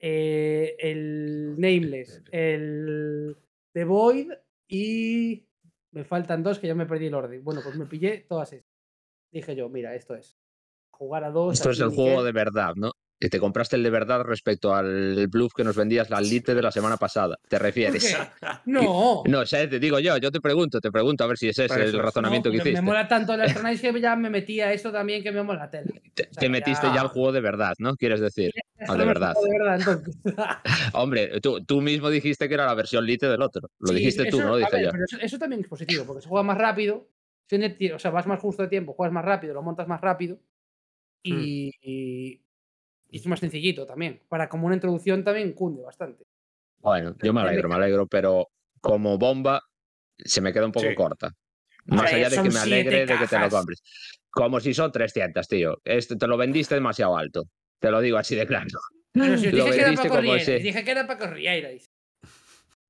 Eh, 0.00 0.76
el 0.78 1.54
Nameless, 1.58 2.22
el 2.30 3.36
The 3.72 3.84
Void 3.84 4.30
y 4.68 5.44
me 5.92 6.04
faltan 6.04 6.42
dos 6.42 6.58
que 6.58 6.66
ya 6.68 6.74
me 6.74 6.86
perdí 6.86 7.06
el 7.06 7.14
orden. 7.14 7.42
Bueno, 7.42 7.62
pues 7.64 7.74
me 7.74 7.86
pillé 7.86 8.18
todas 8.28 8.52
esas. 8.52 8.66
Dije 9.32 9.56
yo, 9.56 9.68
mira, 9.68 9.94
esto 9.94 10.14
es. 10.14 10.37
Jugar 10.98 11.24
a 11.24 11.30
dos. 11.30 11.54
Esto 11.54 11.70
es 11.70 11.80
el 11.80 11.90
Miguel. 11.90 12.04
juego 12.04 12.24
de 12.24 12.32
verdad, 12.32 12.72
¿no? 12.76 12.90
Que 13.20 13.28
te 13.28 13.40
compraste 13.40 13.74
el 13.74 13.82
de 13.82 13.90
verdad 13.90 14.20
respecto 14.22 14.74
al 14.76 15.26
bluff 15.28 15.52
que 15.56 15.64
nos 15.64 15.74
vendías 15.76 16.08
la 16.08 16.20
lite 16.20 16.54
de 16.54 16.62
la 16.62 16.70
semana 16.70 16.96
pasada. 16.98 17.36
¿Te 17.48 17.56
¿Por 17.56 17.66
refieres? 17.66 18.16
No. 18.64 19.22
No, 19.26 19.40
o 19.40 19.46
sea, 19.46 19.68
te 19.68 19.80
digo 19.80 19.98
yo, 19.98 20.16
yo 20.18 20.30
te 20.30 20.40
pregunto, 20.40 20.80
te 20.80 20.92
pregunto 20.92 21.24
a 21.24 21.26
ver 21.26 21.36
si 21.36 21.48
ese 21.48 21.64
es 21.64 21.72
eso 21.72 21.96
el 21.96 22.02
razonamiento 22.02 22.48
No, 22.48 22.52
que 22.52 22.58
hiciste. 22.58 22.80
Me 22.80 22.86
mola 22.86 23.08
tanto 23.08 23.34
el 23.34 23.40
Astronauts 23.42 23.80
que 23.80 24.00
ya 24.00 24.14
me 24.14 24.30
metí 24.30 24.60
a 24.60 24.72
esto 24.72 24.92
también 24.92 25.22
que 25.24 25.32
me 25.32 25.42
mola 25.42 25.60
la 25.64 25.70
tela. 25.70 25.86
Te, 26.14 26.24
o 26.24 26.32
sea, 26.32 26.40
te 26.40 26.48
metiste 26.48 26.86
ya 26.88 26.94
ya- 26.94 27.00
al 27.00 27.08
juego 27.08 27.32
de 27.32 27.40
verdad, 27.40 27.74
¿no? 27.78 27.96
Quieres 27.96 28.20
decir. 28.20 28.52
De 28.76 29.04
verdad. 29.04 29.34
De 29.34 29.58
verdad, 29.58 29.76
entonces. 29.80 30.16
Hombre, 30.94 31.40
tú, 31.40 31.64
tú 31.64 31.80
mismo 31.80 32.10
dijiste 32.10 32.46
que 32.48 32.54
era 32.54 32.66
la 32.66 32.74
versión 32.74 33.04
lite 33.04 33.26
del 33.28 33.42
otro. 33.42 33.68
Lo 33.80 33.88
Sí, 33.88 33.94
dijiste 33.96 34.26
tú, 34.26 34.36
eso- 34.38 34.44
no 34.46 34.48
lo 34.50 34.54
a 34.54 34.58
dije 34.58 34.76
ver, 34.76 34.84
yo. 34.84 34.90
Pero 34.92 35.04
eso, 35.04 35.18
eso 35.20 35.38
también 35.38 35.62
es 35.62 35.68
positivo, 35.68 36.04
porque 36.06 36.22
se 36.22 36.28
juega 36.28 36.44
más 36.44 36.58
rápido, 36.58 37.08
o 37.94 37.98
sea, 37.98 38.10
vas 38.12 38.26
más 38.28 38.38
justo 38.40 38.62
de 38.62 38.68
tiempo, 38.68 38.92
juegas 38.92 39.12
más 39.12 39.24
rápido, 39.24 39.54
lo 39.54 39.62
montas 39.62 39.88
más 39.88 40.00
rápido 40.00 40.38
y, 41.22 41.70
y- 41.82 42.40
y 43.10 43.16
es 43.16 43.26
más 43.26 43.40
sencillito 43.40 43.86
también. 43.86 44.20
Para 44.28 44.48
como 44.48 44.66
una 44.66 44.74
introducción 44.76 45.24
también 45.24 45.52
cunde 45.52 45.82
bastante. 45.82 46.24
Bueno, 46.80 47.16
yo 47.22 47.32
me 47.32 47.40
alegro, 47.40 47.68
me 47.68 47.74
alegro, 47.76 48.06
pero 48.06 48.48
como 48.80 49.18
bomba 49.18 49.62
se 50.18 50.40
me 50.40 50.52
queda 50.52 50.66
un 50.66 50.72
poco 50.72 50.88
Sí. 50.88 50.94
corta. 50.94 51.30
Más 51.86 52.12
allá 52.12 52.28
de 52.28 52.42
que 52.42 52.50
me 52.50 52.58
alegre 52.58 53.06
de 53.06 53.18
que 53.18 53.26
te 53.26 53.38
lo 53.38 53.48
compres. 53.48 53.82
Como 54.30 54.60
si 54.60 54.74
son 54.74 54.92
300, 54.92 55.48
tío. 55.48 55.78
Este 55.84 56.16
te 56.16 56.26
lo 56.26 56.36
vendiste 56.36 56.74
demasiado 56.74 57.16
alto. 57.16 57.44
Te 57.80 57.90
lo 57.90 58.00
digo 58.00 58.18
así 58.18 58.36
de 58.36 58.46
claro. 58.46 58.68
Pero 59.12 59.36
si 59.38 59.50
dije 59.50 59.70
que 59.70 59.80
era 59.80 59.92
para 59.94 60.08
corrierais, 60.10 60.44
si- 60.44 60.58
dije 60.58 60.84
que 60.84 60.90
era 60.90 61.06
para. 61.06 61.34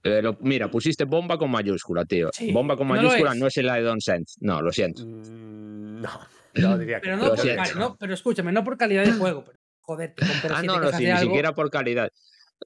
Eh, 0.05 0.23
lo- 0.23 0.37
mira, 0.41 0.71
pusiste 0.71 1.05
bomba 1.05 1.39
con 1.39 1.51
mayúscula, 1.51 2.05
tío. 2.05 2.31
Sí, 2.33 2.51
bomba 2.53 2.77
con 2.77 2.89
no 2.89 2.95
mayúscula 2.95 3.33
es. 3.33 3.39
no 3.39 3.47
es 3.47 3.57
el 3.57 3.67
I 3.67 3.83
don't 3.83 4.01
sense. 4.01 4.37
No, 4.41 4.61
lo 4.63 4.73
siento. 4.73 5.05
Mm, 5.05 6.01
No, 6.03 6.21
yo 6.61 6.79
diría 6.79 7.01
Pero 7.01 7.17
no, 7.17 7.35
por, 7.35 7.77
no, 7.77 7.97
pero 7.99 8.15
escúchame, 8.15 8.53
no 8.53 8.65
por 8.65 8.77
calidad 8.77 9.05
de 9.05 9.13
juego, 9.13 9.45
pero 9.45 9.59
joder, 9.81 10.15
te 10.15 10.27
compras 10.27 10.53
Ah, 10.55 10.63
no, 10.63 10.79
no, 10.81 10.91
de 10.91 10.99
ni 10.99 11.07
algo. 11.07 11.23
siquiera 11.31 11.55
por 11.55 11.71
calidad. 11.71 12.11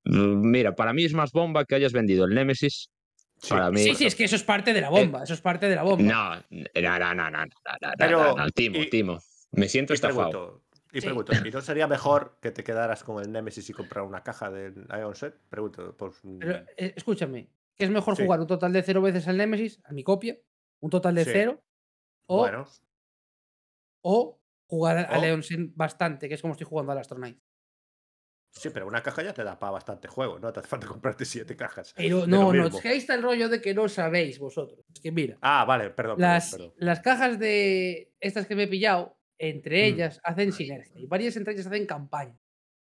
Mm, 0.05 0.51
Mira, 0.51 0.75
para 0.75 0.93
mí 0.93 1.05
es 1.05 1.13
más 1.15 1.33
bomba 1.33 1.65
que 1.65 1.75
hayas 1.75 1.93
vendido 1.93 2.25
el 2.25 2.35
Nemesis. 2.35 2.89
Sí, 3.39 3.49
para 3.51 3.71
mí- 3.71 3.83
Sí, 3.83 3.95
sí, 3.95 4.07
es 4.07 4.15
que 4.15 4.25
eso 4.25 4.37
es 4.37 4.43
parte 4.45 4.73
de 4.73 4.81
la 4.81 4.89
bomba, 4.89 5.25
eso 5.25 5.35
es 5.35 5.41
parte 5.41 5.69
de 5.69 5.75
la 5.77 5.83
bomba. 5.83 6.03
No, 6.05 6.35
no, 6.51 6.99
no, 6.99 6.99
no, 6.99 7.15
no, 7.15 7.31
no, 7.31 7.31
no, 7.31 7.45
no, 7.47 7.91
Pero- 7.99 8.25
no, 8.25 8.37
no, 8.37 8.51
Timo, 8.51 8.79
y- 8.79 8.89
Timo. 8.91 9.19
Me 9.53 9.69
siento 9.69 9.93
Y 9.93 9.97
estafado. 9.97 10.31
pregunto, 10.31 10.63
y 10.93 11.01
Sí. 11.01 11.07
pregunto, 11.07 11.33
¿y 11.45 11.51
no 11.51 11.61
sería 11.61 11.87
mejor 11.87 12.39
que 12.41 12.51
te 12.53 12.63
quedaras 12.65 13.03
con 13.05 13.23
el 13.23 13.31
Nemesis 13.33 13.69
y 13.69 13.73
comprar 13.73 14.05
una 14.05 14.23
caja 14.23 14.51
de 14.51 14.73
Ion 14.99 15.15
Set? 15.15 15.35
Pregunto, 15.49 15.95
pues. 15.97 16.21
Pero 16.39 16.65
eh, 16.77 16.95
escúchame, 16.97 17.49
¿qué 17.77 17.85
es 17.85 17.91
mejor 17.91 18.17
Sí. 18.17 18.23
jugar 18.25 18.41
un 18.41 18.47
total 18.47 18.73
de 18.73 18.83
cero 18.83 19.03
veces 19.03 19.27
al 19.29 19.37
Nemesis, 19.37 19.81
a 19.85 19.93
mi 19.93 20.03
copia? 20.05 20.37
¿Un 20.81 20.91
total 20.91 21.15
de 21.17 21.25
Sí. 21.25 21.31
cero? 21.33 21.63
O, 22.27 22.39
Bueno, 22.39 22.67
o 24.03 24.41
jugar 24.69 24.99
a 25.11 25.19
Leon 25.19 25.43
Sin 25.43 25.73
bastante, 25.77 26.29
que 26.29 26.35
es 26.35 26.41
como 26.43 26.53
estoy 26.53 26.67
jugando 26.67 26.93
al 26.93 26.99
Astro 26.99 27.17
Knight. 27.19 27.39
sí, 28.55 28.69
pero 28.71 28.87
una 28.87 29.03
caja 29.03 29.23
ya 29.23 29.33
te 29.33 29.45
da 29.45 29.59
para 29.59 29.73
bastante 29.73 30.09
juego, 30.09 30.39
no 30.39 30.53
te 30.53 30.61
hace 30.61 30.69
falta 30.69 30.87
comprarte 30.87 31.25
siete 31.25 31.57
cajas. 31.57 31.95
Pero 31.97 32.27
no, 32.27 32.53
no, 32.53 32.67
es 32.67 32.81
que 32.81 32.89
ahí 32.89 32.99
está 32.99 33.15
el 33.15 33.23
rollo 33.23 33.49
de 33.49 33.61
que 33.63 33.75
no 33.75 33.89
sabéis 33.89 34.39
vosotros. 34.39 34.85
Es 34.95 35.01
que 35.01 35.11
mira, 35.13 35.39
Ah, 35.41 35.65
vale, 35.65 35.85
perdón. 35.91 36.17
perdón, 36.17 36.21
las, 36.21 36.51
perdón. 36.53 36.75
las 36.77 37.01
cajas 37.01 37.39
de 37.39 38.13
estas 38.21 38.47
que 38.47 38.55
me 38.55 38.65
he 38.65 38.69
pillado, 38.69 39.19
entre 39.39 39.83
Mm. 39.91 39.95
ellas 39.95 40.21
hacen 40.23 40.53
sinergia 40.53 41.01
y 41.01 41.07
varias 41.07 41.37
entre 41.37 41.55
ellas 41.55 41.67
hacen 41.67 41.87
campaña. 41.87 42.39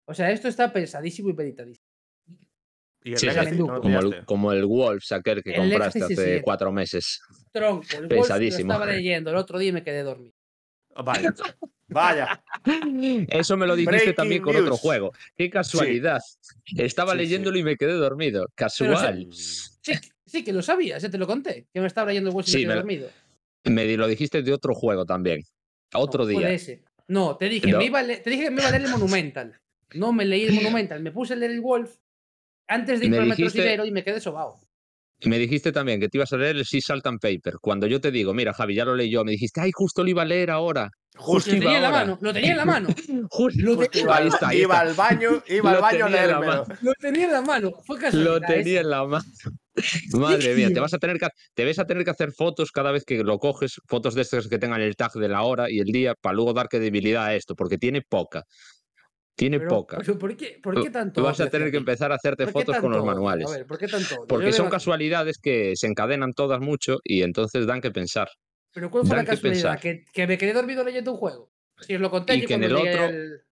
O 0.07 0.13
sea, 0.13 0.31
esto 0.31 0.47
está 0.47 0.71
pensadísimo 0.71 1.29
y 1.29 1.33
meditadísimo. 1.33 1.85
Y 3.03 3.11
el 3.11 3.17
Sí, 3.17 3.25
sí, 3.29 3.35
Legacy, 3.35 3.51
sí, 3.51 3.57
¿no 3.63 3.75
lo 3.75 3.81
Como 3.81 3.99
el, 3.99 4.25
como 4.25 4.51
el 4.53 4.65
Wolves, 4.65 5.11
aquel 5.11 5.43
que 5.43 5.51
El 5.51 5.57
compraste 5.69 6.03
hace 6.03 6.37
sí. 6.37 6.41
cuatro 6.43 6.71
meses. 6.71 7.21
Tronco, 7.51 7.85
el 7.93 8.01
Wolf 8.07 8.11
lo 8.11 8.21
Pesadísimo. 8.21 8.71
estaba 8.73 8.85
leyendo 8.91 9.29
el 9.31 9.35
otro 9.37 9.59
día 9.59 9.69
y 9.69 9.73
me 9.73 9.83
quedé 9.83 10.03
dormido. 10.03 10.33
Vaya, 11.03 11.33
vaya. 11.87 12.43
Eso 13.29 13.55
me 13.57 13.67
lo 13.67 13.75
dijiste 13.75 13.95
Breaking 13.95 14.15
también 14.15 14.41
con 14.41 14.55
otro 14.55 14.77
juego. 14.77 15.11
Qué 15.35 15.49
casualidad. 15.49 16.21
Estaba 16.75 17.11
Sí, 17.13 17.17
sí. 17.19 17.23
leyéndolo 17.23 17.57
y 17.57 17.63
me 17.63 17.75
quedé 17.77 17.93
dormido. 17.93 18.47
Casual. 18.55 19.27
Sí, 19.31 19.93
sí, 20.25 20.43
que 20.43 20.53
lo 20.53 20.61
sabías, 20.61 21.01
ya 21.01 21.09
te 21.09 21.17
lo 21.17 21.27
conté. 21.27 21.67
Que 21.73 21.79
me 21.81 21.87
estaba 21.87 22.07
leyendo 22.07 22.29
el 22.29 22.33
Wolf 22.33 22.47
y 22.49 22.51
me 22.53 22.63
quedé 22.63 22.75
dormido. 22.75 23.09
Me 23.65 23.83
di- 23.85 23.97
lo 23.97 24.07
dijiste 24.07 24.41
de 24.43 24.53
otro 24.53 24.73
juego 24.73 25.05
también. 25.05 25.41
Otro 25.93 26.23
No, 26.23 26.29
día. 26.29 26.49
ese. 26.51 26.83
No, 27.07 27.37
te 27.37 27.47
dije, 27.49 27.71
No. 27.71 27.77
Me 27.77 27.85
iba 27.85 27.99
a 27.99 28.03
le- 28.03 28.17
te 28.17 28.29
dije 28.29 28.43
que 28.43 28.51
me 28.51 28.61
iba 28.61 28.67
a 28.69 28.71
leer 28.71 28.83
el 28.83 28.89
Monumental. 28.91 29.59
No 29.93 30.11
me 30.11 30.25
leí 30.25 30.43
el 30.45 30.53
Monumental, 30.55 31.01
me 31.01 31.11
puse 31.11 31.33
a 31.33 31.35
leer 31.37 31.51
el 31.51 31.61
Wolf 31.61 31.95
antes 32.67 32.99
de 32.99 33.05
ir 33.05 33.11
Me 33.11 33.17
por 33.17 33.23
el 33.23 33.29
Metro 33.53 33.85
y 33.85 33.91
me 33.91 34.03
quedé 34.03 34.19
sobao. 34.19 34.59
Me 35.25 35.39
dijiste 35.39 35.71
también 35.71 35.99
que 35.99 36.09
te 36.09 36.17
ibas 36.17 36.31
a 36.33 36.37
leer 36.37 36.57
el 36.57 36.65
Sea 36.65 36.79
Salt 36.81 37.05
and 37.07 37.19
Paper. 37.19 37.55
Cuando 37.59 37.87
yo 37.87 37.99
te 37.99 38.11
digo, 38.11 38.33
mira, 38.33 38.53
Javi, 38.53 38.75
ya 38.75 38.85
lo 38.85 38.95
leí 38.95 39.09
yo, 39.09 39.25
me 39.25 39.31
dijiste, 39.31 39.61
ay, 39.61 39.71
justo 39.73 40.03
lo 40.03 40.09
iba 40.09 40.21
a 40.21 40.25
leer 40.25 40.51
ahora. 40.51 40.89
Justo 41.15 41.49
Lo 41.49 41.57
iba 41.57 41.63
tenía 41.65 41.77
en 41.77 41.81
la 41.83 41.89
mano, 41.91 42.17
lo 42.21 42.33
tenía 42.33 42.51
en 42.51 42.57
la 42.57 42.65
mano. 42.65 42.89
Justo, 43.31 43.59
Lo 43.63 43.75
Justo 43.77 43.97
iba, 43.99 44.15
ahí 44.17 44.21
al- 44.21 44.27
está, 44.27 44.47
ahí 44.49 44.61
iba 44.61 44.75
está. 44.75 44.87
al 44.89 44.93
baño, 44.95 45.29
iba 45.47 45.71
al 45.71 45.81
baño 45.81 46.05
a 46.05 46.09
leérmelo. 46.09 46.65
lo 46.81 46.93
tenía 46.99 47.25
en 47.25 47.31
la 47.31 47.41
mano. 47.41 47.71
Fue 47.87 47.97
casualidad. 47.97 48.33
Lo 48.33 48.41
tenía 48.41 48.81
en 48.81 48.89
la 48.91 49.03
mano. 49.05 49.25
Madre 50.13 50.55
mía, 50.55 50.69
te 50.71 50.79
vas 50.79 50.93
a 50.93 50.97
tener 50.99 51.17
que 51.17 51.27
te 51.55 51.65
ves 51.65 51.79
a 51.79 51.85
tener 51.85 52.03
que 52.03 52.11
hacer 52.11 52.31
fotos 52.31 52.71
cada 52.71 52.91
vez 52.91 53.03
que 53.03 53.23
lo 53.23 53.39
coges, 53.39 53.79
fotos 53.87 54.13
de 54.13 54.21
estas 54.21 54.47
que 54.47 54.59
tengan 54.59 54.81
el 54.81 54.95
tag 54.95 55.11
de 55.13 55.27
la 55.27 55.41
hora 55.43 55.69
y 55.71 55.79
el 55.79 55.85
día 55.87 56.13
para 56.19 56.35
luego 56.35 56.53
dar 56.53 56.67
credibilidad 56.67 57.25
a 57.25 57.35
esto, 57.35 57.55
porque 57.55 57.77
tiene 57.79 58.01
poca. 58.07 58.43
Tiene 59.37 59.59
Pero- 59.59 59.69
poca. 59.69 59.97
pero 59.99 60.17
¿por, 60.17 60.35
qué, 60.35 60.59
¿Por 60.61 60.81
qué 60.81 60.89
tanto? 60.89 61.21
Tú 61.21 61.25
vas 61.25 61.39
a 61.39 61.47
tener 61.49 61.69
que 61.69 61.77
empezar 61.77 62.11
a 62.11 62.15
hacerte 62.15 62.45
¿Por 62.47 62.53
qué 62.53 62.59
fotos 62.65 62.81
con 62.81 62.91
los 62.91 63.05
manuales. 63.05 63.47
A 63.47 63.51
ver, 63.51 63.67
¿por 63.67 63.77
qué 63.77 63.87
tanto? 63.87 64.25
Porque 64.27 64.51
son 64.51 64.67
casualidades 64.69 65.37
que 65.37 65.73
se 65.75 65.85
encadenan 65.85 66.33
todas 66.33 66.59
mucho 66.59 66.97
y 67.03 67.21
entonces 67.21 67.67
dan 67.67 67.79
que 67.79 67.91
pensar. 67.91 68.27
Pero 68.73 68.89
¿cuál 68.89 69.05
fue 69.05 69.15
dan 69.15 69.25
la 69.25 69.31
que 69.31 69.35
casualidad? 69.37 69.73
pensar. 69.73 69.79
Que, 69.79 70.05
que 70.11 70.25
me 70.27 70.37
quedé 70.39 70.53
dormido 70.53 70.83
leyendo 70.83 71.11
un 71.11 71.17
juego. 71.17 71.51
Si 71.79 71.93
os 71.93 72.01
lo 72.01 72.09
conté 72.09 72.35
Y 72.35 72.41
yo 72.41 72.47
que 72.47 72.53
en 72.55 72.63
el 72.63 72.75
otro- 72.75 73.09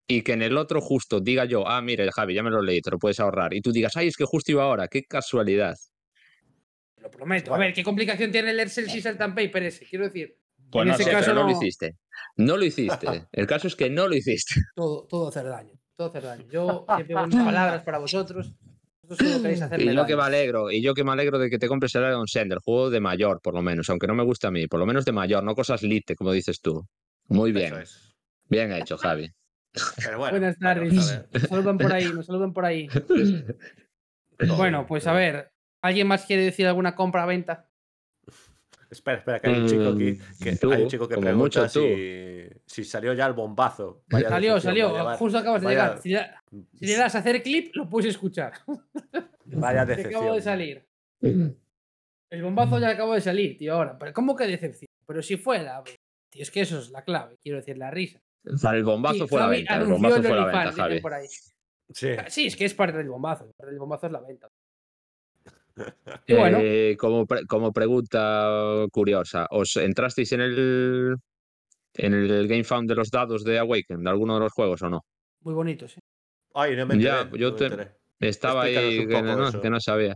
Y 0.09 0.23
que 0.23 0.33
en 0.33 0.43
el 0.43 0.57
otro 0.57 0.81
justo 0.81 1.21
diga 1.21 1.45
yo, 1.45 1.69
ah, 1.69 1.81
mire, 1.81 2.11
Javi, 2.11 2.35
ya 2.35 2.43
me 2.43 2.51
lo 2.51 2.61
leí, 2.61 2.81
te 2.81 2.91
lo 2.91 2.99
puedes 2.99 3.21
ahorrar. 3.21 3.55
Y 3.55 3.61
tú 3.61 3.71
digas, 3.71 3.97
ay, 3.97 4.09
es 4.09 4.17
que 4.17 4.25
justo 4.25 4.51
iba 4.51 4.65
ahora, 4.65 4.89
qué 4.89 5.05
casualidad. 5.05 5.77
Lo 6.97 7.11
prometo. 7.11 7.51
Bueno. 7.51 7.63
A 7.63 7.67
ver, 7.67 7.75
¿qué 7.75 7.85
complicación 7.85 8.33
tiene 8.33 8.53
leerse 8.53 8.81
el 8.81 8.91
Salt 9.03 9.21
and 9.21 9.35
Paper 9.37 9.63
ese? 9.63 9.87
Quiero 9.87 10.07
decir, 10.07 10.37
Pues 10.71 10.83
En 10.83 10.89
no 10.89 10.95
ese 10.95 11.05
sé, 11.05 11.11
caso 11.13 11.27
pero 11.31 11.35
no 11.45 11.47
lo 11.51 11.57
hiciste. 11.57 11.97
No 12.37 12.57
lo 12.57 12.65
hiciste. 12.65 13.27
El 13.33 13.47
caso 13.47 13.67
es 13.67 13.77
que 13.77 13.91
no 13.91 14.09
lo 14.09 14.15
hiciste. 14.15 14.55
todo, 14.75 15.07
todo 15.07 15.29
hacer 15.29 15.47
daño. 15.47 15.75
Todo 15.97 16.09
hacer 16.09 16.23
daño. 16.23 16.45
Yo 16.51 16.85
siempre 16.87 17.07
tengo 17.07 17.27
mis 17.27 17.37
palabras 17.37 17.83
para 17.83 17.99
vosotros. 17.99 18.53
Y 19.79 19.95
yo 19.95 20.07
que 20.07 20.17
me 20.17 20.23
alegro, 20.23 20.71
y 20.71 20.83
yo 20.83 20.95
que 20.95 21.03
me 21.03 21.13
alegro 21.13 21.39
de 21.39 21.49
que 21.49 21.59
te 21.59 21.67
compres 21.67 21.95
el 21.95 22.03
Iron 22.03 22.29
Send, 22.29 22.53
el 22.53 22.59
juego 22.59 22.91
de 22.91 23.01
mayor, 23.01 23.41
por 23.41 23.55
lo 23.55 23.63
menos, 23.63 23.89
aunque 23.89 24.07
no 24.07 24.15
me 24.15 24.23
gusta 24.23 24.49
a 24.49 24.51
mí, 24.51 24.67
por 24.67 24.79
lo 24.79 24.87
menos 24.87 25.07
de 25.07 25.13
mayor, 25.13 25.43
no 25.43 25.55
cosas 25.55 25.83
lite, 25.83 26.15
como 26.15 26.33
dices 26.33 26.61
tú. 26.61 26.87
Muy 27.29 27.53
bien, 27.53 27.75
es. 27.79 28.15
bien 28.49 28.71
hecho, 28.73 28.99
Javi. 28.99 29.33
Pero 29.97 30.19
bueno, 30.19 30.39
Buenas 30.39 30.59
tardes. 30.59 30.93
Nos 31.33 31.43
saludan 31.43 31.79
por 31.79 31.93
ahí, 31.93 32.13
nos 32.13 32.27
saludan 32.27 32.53
por 32.53 32.65
ahí. 32.65 32.89
Bueno, 34.57 34.87
pues 34.87 35.09
a 35.09 35.13
ver, 35.13 35.51
¿alguien 35.83 36.07
más 36.07 36.25
quiere 36.25 36.45
decir 36.45 36.69
alguna 36.69 36.95
compra-venta? 36.95 37.68
Espera, 38.91 39.19
espera, 39.19 39.41
que 39.41 39.51
hay 39.51 39.61
un 39.61 39.69
chico 39.69 39.89
aquí. 39.89 40.19
Que, 40.43 40.53
Mm, 40.53 40.57
tú, 40.59 40.73
hay 40.73 40.83
un 40.83 40.89
chico 40.89 41.07
que 41.09 41.15
como 41.17 41.27
pregunta 41.27 41.69
si, 41.69 42.49
si 42.65 42.85
salió 42.85 43.13
ya 43.13 43.27
el 43.27 43.35
bombazo. 43.35 44.03
Vaya 44.09 44.29
Salió, 44.31 44.61
salió. 44.61 45.17
Justo 45.17 45.39
acabas 45.39 45.63
de 45.63 45.69
llegar. 45.69 46.01
Si 46.01 46.09
le, 46.11 46.27
si 46.75 46.87
le 46.87 46.97
das 46.97 47.15
a 47.15 47.19
hacer 47.19 47.43
clip, 47.43 47.75
lo 47.77 47.89
puedes 47.89 48.11
escuchar. 48.11 48.53
Vaya 49.45 49.85
Que 49.85 49.91
decepción. 49.97 50.23
acabo 50.23 50.35
de 50.37 50.43
salir. 50.43 50.87
El 52.31 52.43
bombazo 52.43 52.79
ya 52.79 52.91
acabó 52.91 53.15
de 53.15 53.21
salir, 53.23 53.57
tío, 53.57 53.75
ahora. 53.75 53.99
Pero 53.99 54.13
¿cómo 54.13 54.37
que 54.37 54.47
decepción? 54.47 54.89
Pero 55.07 55.23
si 55.23 55.37
fue 55.39 55.63
la... 55.63 55.83
Tío, 56.31 56.43
es 56.43 56.51
que 56.51 56.61
eso 56.61 56.79
es 56.79 56.91
la 56.91 57.03
clave, 57.03 57.39
quiero 57.43 57.57
decir, 57.59 57.79
la 57.79 57.91
risa. 57.91 58.21
El 58.45 58.85
bombazo 58.85 59.25
Sí, 59.25 59.29
fue 59.29 59.41
la 59.41 59.47
venta. 59.49 59.77
El 59.77 59.87
bombazo 59.87 60.17
el 60.17 60.23
fue 60.25 60.37
la 60.37 60.45
venta, 60.45 60.73
Javi. 60.73 61.01
por 61.01 61.15
ahí. 61.15 61.27
Sí. 61.91 62.09
Sí, 62.29 62.47
es 62.47 62.57
que 62.57 62.67
es 62.67 62.75
parte 62.75 62.99
del 62.99 63.09
bombazo. 63.09 63.51
Parte 63.57 63.71
del 63.71 63.79
bombazo 63.79 64.07
es 64.07 64.13
la 64.13 64.21
venta. 64.21 64.49
Bueno. 66.29 66.59
Eh, 66.63 66.97
como, 66.99 67.27
pre- 67.27 67.47
como 67.47 67.73
pregunta 67.73 68.85
curiosa, 68.93 69.47
¿os 69.51 69.77
entrasteis 69.77 70.33
en 70.33 70.41
el 70.41 71.17
en 71.95 72.15
el 72.15 72.47
Game 72.49 72.65
Found 72.65 72.89
de 72.89 72.95
los 72.95 73.11
dados 73.11 73.45
de 73.45 73.59
Awaken, 73.59 74.03
de 74.05 74.11
alguno 74.11 74.35
de 74.35 74.41
los 74.41 74.53
juegos 74.53 74.83
o 74.83 74.89
no? 74.91 75.01
Muy 75.41 75.55
bonito, 75.55 75.89
sí. 75.89 75.99
Ay, 76.55 76.77
no 76.77 76.87
me 76.87 76.95
enteré. 76.95 77.13
Ya, 77.13 77.31
yo 77.37 77.47
no 77.49 77.53
me 77.53 77.59
te- 77.59 77.65
enteré. 77.65 77.91
Estaba 78.21 78.67
Explícanos 78.69 78.91
ahí 78.91 78.99
que 79.07 79.23
no, 79.23 79.63
que 79.63 79.71
no 79.71 79.81
sabía. 79.81 80.15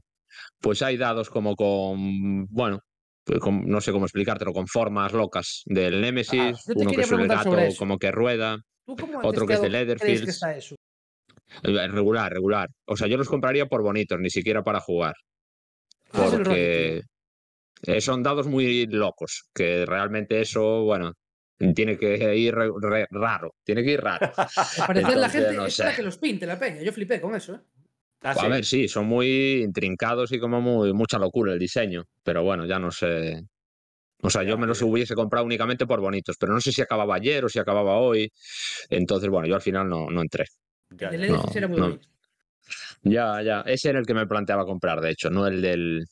Pues 0.61 0.83
hay 0.83 0.97
dados 0.97 1.31
como 1.31 1.55
con, 1.57 2.47
bueno, 2.47 2.81
pues 3.25 3.39
con- 3.41 3.65
no 3.67 3.81
sé 3.81 3.93
cómo 3.93 4.05
explicártelo, 4.07 4.53
con 4.53 4.67
formas 4.67 5.13
locas 5.13 5.63
del 5.67 6.01
Nemesis, 6.01 6.41
Ah, 6.41 6.73
uno 6.75 6.91
que 6.91 7.01
es 7.03 7.13
el 7.13 7.29
gato 7.29 7.51
como 7.79 7.99
que 7.99 8.11
rueda, 8.11 8.59
¿Tú 8.85 8.97
cómo 8.97 9.21
Otro 9.23 9.47
que 9.47 9.55
es 9.55 9.61
de 9.61 9.69
eso? 9.69 10.75
eh, 11.63 11.89
regular, 11.89 12.33
regular. 12.33 12.69
O 12.87 12.97
sea, 12.97 13.07
yo 13.09 13.17
los 13.17 13.29
compraría 13.29 13.67
por 13.67 13.83
bonitos, 13.83 14.19
ni 14.19 14.31
siquiera 14.31 14.63
para 14.63 14.81
jugar. 14.81 15.15
¿Cuál 15.15 15.21
es 15.23 16.01
el 16.01 16.02
rollo, 16.02 16.02
Porque 16.13 17.03
eh, 17.87 18.01
son 18.01 18.23
dados 18.23 18.47
muy 18.47 18.87
locos, 18.87 19.45
que 19.55 19.87
realmente 19.87 20.41
eso, 20.41 20.83
bueno, 20.85 21.13
tiene 21.75 21.97
que 21.99 22.37
ir 22.37 22.55
re- 22.55 22.71
re- 22.81 23.07
raro, 23.11 23.55
tiene 23.65 23.83
que 23.85 23.93
ir 23.93 24.01
raro. 24.01 24.33
Al 24.37 24.87
parecer 24.87 25.17
la 25.19 25.29
gente 25.29 25.53
no 25.55 25.67
es 25.67 25.77
sé. 25.77 25.85
la 25.85 25.97
que 25.97 26.03
los 26.03 26.19
pinte, 26.19 26.47
la 26.47 26.59
peña. 26.59 26.83
Yo 26.83 26.93
flipé 26.93 27.21
con 27.21 27.35
eso, 27.35 27.55
¿eh? 27.55 27.61
Ah, 28.25 28.33
A 28.33 28.35
sí. 28.35 28.49
ver, 28.49 28.65
sí, 28.65 28.89
son 28.89 29.07
muy 29.07 29.63
intrincados 29.63 30.31
y 30.33 30.39
como 30.39 30.61
muy 30.61 30.93
mucha 30.93 31.19
locura 31.19 31.53
el 31.53 31.59
diseño, 31.59 32.05
pero 32.23 32.43
bueno, 32.45 32.67
ya 32.67 32.79
no 32.79 32.91
sé. 32.91 33.43
O 34.23 34.31
sea, 34.31 34.45
yo 34.45 34.57
me 34.57 34.67
los 34.69 34.81
hubiese 34.83 35.15
comprado 35.15 35.45
únicamente 35.47 35.87
por 35.87 36.01
bonitos, 36.01 36.37
pero 36.39 36.53
no 36.53 36.61
sé 36.61 36.73
si 36.73 36.81
acababa 36.83 37.17
ayer 37.17 37.45
o 37.45 37.49
si 37.49 37.59
acababa 37.59 37.99
hoy. 37.99 38.31
Entonces, 38.89 39.29
bueno, 39.31 39.49
yo 39.49 39.57
al 39.57 39.63
final 39.63 39.89
no, 39.89 40.09
no 40.11 40.23
entré. 40.23 40.45
No, 40.91 41.45
era 41.55 41.69
muy 41.69 41.81
no. 41.81 41.99
Ya, 43.03 43.43
ya. 43.43 43.61
Ese 43.63 43.91
era 43.91 43.99
el 43.99 44.07
que 44.07 44.15
me 44.15 44.27
planteaba 44.27 44.65
comprar, 44.65 45.01
de 45.01 45.11
hecho, 45.11 45.31
no 45.31 45.47
el 45.47 45.61
del, 45.61 46.05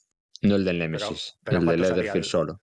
no 0.43 0.57
el 0.57 0.65
del 0.65 0.79
Nemesis, 0.79 1.35
pero 1.45 1.59
el 1.59 1.65
de 1.65 1.67
¿cuánto 1.67 1.85
salía 1.85 1.95
Leatherfield 1.97 2.25
el- 2.25 2.31
solo. 2.31 2.61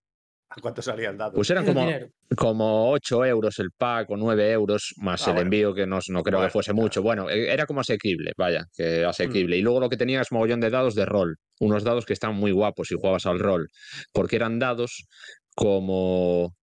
¿A 0.49 0.61
cuánto 0.61 0.81
salía 0.81 1.09
el 1.09 1.17
dado? 1.17 1.33
Pues 1.33 1.49
eran 1.49 1.65
Era 1.65 1.73
como, 1.73 1.89
como 2.37 2.91
8 2.91 3.25
euros 3.25 3.59
el 3.59 3.69
pack 3.77 4.09
o 4.11 4.15
9 4.17 4.49
euros 4.51 4.93
más 4.97 5.21
Ah, 5.27 5.31
el 5.31 5.35
bueno. 5.35 5.47
envío, 5.47 5.73
que 5.73 5.85
no, 5.85 5.99
no 6.07 6.23
creo 6.23 6.37
Bueno, 6.39 6.47
que 6.47 6.51
fuese 6.53 6.71
mucho. 6.73 7.01
Bueno, 7.01 7.29
eh, 7.29 7.51
era 7.51 7.65
como 7.65 7.81
asequible, 7.81 8.31
vaya, 8.37 8.63
que 8.73 9.03
asequible. 9.03 9.57
Mm. 9.57 9.59
Y 9.59 9.61
luego 9.61 9.81
lo 9.81 9.89
que 9.89 9.97
tenía 9.97 10.21
es 10.21 10.31
mogollón 10.31 10.61
de 10.61 10.69
dados 10.69 10.95
de 10.95 11.05
rol. 11.05 11.35
Unos 11.59 11.83
dados 11.83 12.05
que 12.05 12.13
están 12.13 12.35
muy 12.35 12.51
guapos 12.53 12.87
si 12.87 12.95
jugabas 12.95 13.25
al 13.25 13.39
rol, 13.39 13.67
porque 14.13 14.37
eran 14.37 14.57
dados 14.57 15.05
como 15.53 16.53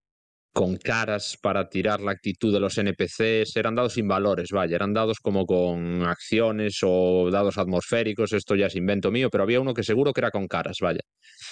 con 0.55 0.77
caras 0.77 1.37
para 1.43 1.69
tirar 1.69 2.01
la 2.01 2.13
actitud 2.13 2.53
de 2.53 2.61
los 2.61 2.79
NPCs, 2.79 3.57
eran 3.57 3.75
dados 3.75 3.95
sin 3.95 4.07
valores, 4.07 4.51
vaya, 4.53 4.77
eran 4.77 4.95
dados 4.95 5.19
como 5.21 5.47
con 5.47 6.05
acciones 6.05 6.79
o 6.85 7.29
dados 7.29 7.59
atmosféricos, 7.59 8.33
esto 8.33 8.55
ya 8.55 8.67
es 8.67 8.77
invento 8.77 9.11
mío, 9.11 9.31
pero 9.31 9.43
había 9.43 9.61
uno 9.61 9.75
que 9.75 9.83
seguro 9.83 10.13
que 10.13 10.21
era 10.21 10.31
con 10.31 10.47
caras, 10.47 10.79
vaya. 10.81 11.01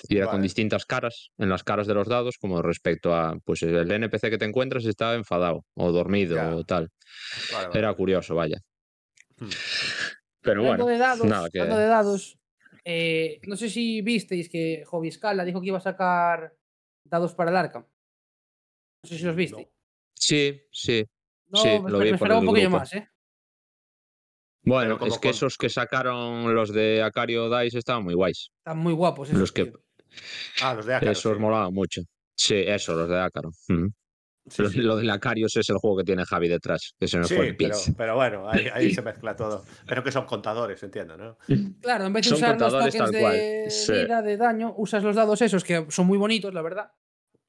Y 0.09 0.17
era 0.19 0.29
con 0.29 0.41
distintas 0.41 0.87
caras 0.87 1.31
en 1.37 1.49
las 1.49 1.65
caras 1.65 1.89
de 1.89 1.95
los 1.95 2.07
dados, 2.07 2.37
como 2.41 2.63
respecto 2.63 3.13
a, 3.13 3.37
pues 3.45 3.63
el 3.65 3.91
NPC 3.91 4.31
que 4.31 4.39
te 4.39 4.45
encuentras 4.45 4.85
está 4.85 5.15
enfadado 5.17 5.65
o 5.75 5.91
dormido 5.91 6.37
Ya. 6.37 6.55
o 6.55 6.63
tal. 6.63 6.89
Vale, 7.53 7.67
vale. 7.67 7.79
Era 7.81 7.93
curioso, 7.95 8.37
vaya. 8.37 8.59
Hmm. 9.39 9.49
Pero 10.43 10.63
bueno, 10.63 10.87
de 10.87 10.99
dados, 10.99 11.27
nada, 11.27 11.49
que- 11.51 11.61
de 11.61 11.87
dados, 11.87 12.39
eh, 12.85 13.41
no 13.49 13.57
sé 13.57 13.69
si 13.69 14.01
visteis 14.01 14.49
que 14.49 14.85
Hobby 14.87 15.11
Scala 15.11 15.45
dijo 15.45 15.61
que 15.61 15.67
iba 15.69 15.79
a 15.79 15.81
sacar 15.81 16.53
dados 17.05 17.35
para 17.35 17.51
el 17.51 17.57
Arkham. 17.57 17.85
No 19.03 19.09
sé 19.09 19.19
si 19.19 19.25
los 19.25 19.35
visteis. 19.37 19.69
sí, 20.15 20.63
sí. 20.71 21.05
No, 21.49 21.59
Sí, 21.59 21.69
me, 21.83 21.91
lo 21.91 21.99
vi 21.99 22.05
me 22.11 22.11
esperaba 22.13 22.41
un 22.41 22.47
poquillo 22.47 22.69
grupo. 22.69 22.79
más, 22.79 22.93
¿eh? 22.95 23.09
Bueno, 24.65 24.95
es 25.05 25.15
que 25.19 25.29
con- 25.29 25.31
esos 25.31 25.59
que 25.59 25.69
sacaron 25.69 26.55
los 26.55 26.73
de 26.73 27.03
Acario 27.03 27.51
Dice 27.59 27.79
estaban 27.79 28.05
muy 28.05 28.15
guays. 28.15 28.51
Están 28.59 28.79
muy 28.79 28.93
guapos 28.93 29.29
esos. 29.29 29.41
Los 29.41 29.53
que- 29.53 29.67
tío. 29.67 29.81
Ah, 30.63 30.75
los 30.75 30.87
de 30.87 30.95
Ácaro, 30.95 31.11
esos 31.13 31.35
sí. 31.37 31.41
molaban 31.41 31.75
mucho. 31.75 32.03
Sí, 32.35 32.55
eso, 32.57 32.95
los 32.95 33.09
de 33.09 33.19
Acaro. 33.21 33.51
Sí, 34.49 34.63
lo, 34.63 34.69
sí. 34.71 34.79
lo 34.81 34.97
del 34.97 35.11
Acarios 35.11 35.57
es 35.57 35.69
el 35.69 35.77
juego 35.79 35.99
que 35.99 36.05
tiene 36.05 36.25
Javi 36.25 36.49
detrás, 36.49 36.95
que 36.99 37.07
se 37.09 37.19
me 37.19 37.25
Sí, 37.25 37.35
fue 37.37 37.49
el 37.49 37.57
pero, 37.57 37.77
pero 37.97 38.15
bueno, 38.17 38.49
ahí, 38.51 38.67
ahí 38.73 38.95
se 38.95 39.03
mezcla 39.03 39.35
todo. 39.37 39.65
Pero 39.87 40.03
que 40.05 40.13
son 40.13 40.27
contadores, 40.27 40.83
entiendo, 40.83 41.17
¿no? 41.17 41.39
Claro, 41.81 42.07
en 42.07 42.13
vez 42.13 42.25
de 42.25 42.29
Son 42.31 42.39
usar 42.39 42.51
los 42.61 42.73
contadores 42.73 42.95
tokens 42.97 43.13
de 43.13 43.71
sí. 43.71 43.93
vida, 43.93 44.23
de 44.23 44.37
daño, 44.37 44.75
usas 44.77 45.03
los 45.03 45.17
dados 45.17 45.43
esos 45.43 45.65
que 45.65 45.87
son 45.91 46.07
muy 46.07 46.19
bonitos, 46.19 46.55
la 46.55 46.63
verdad. 46.63 46.93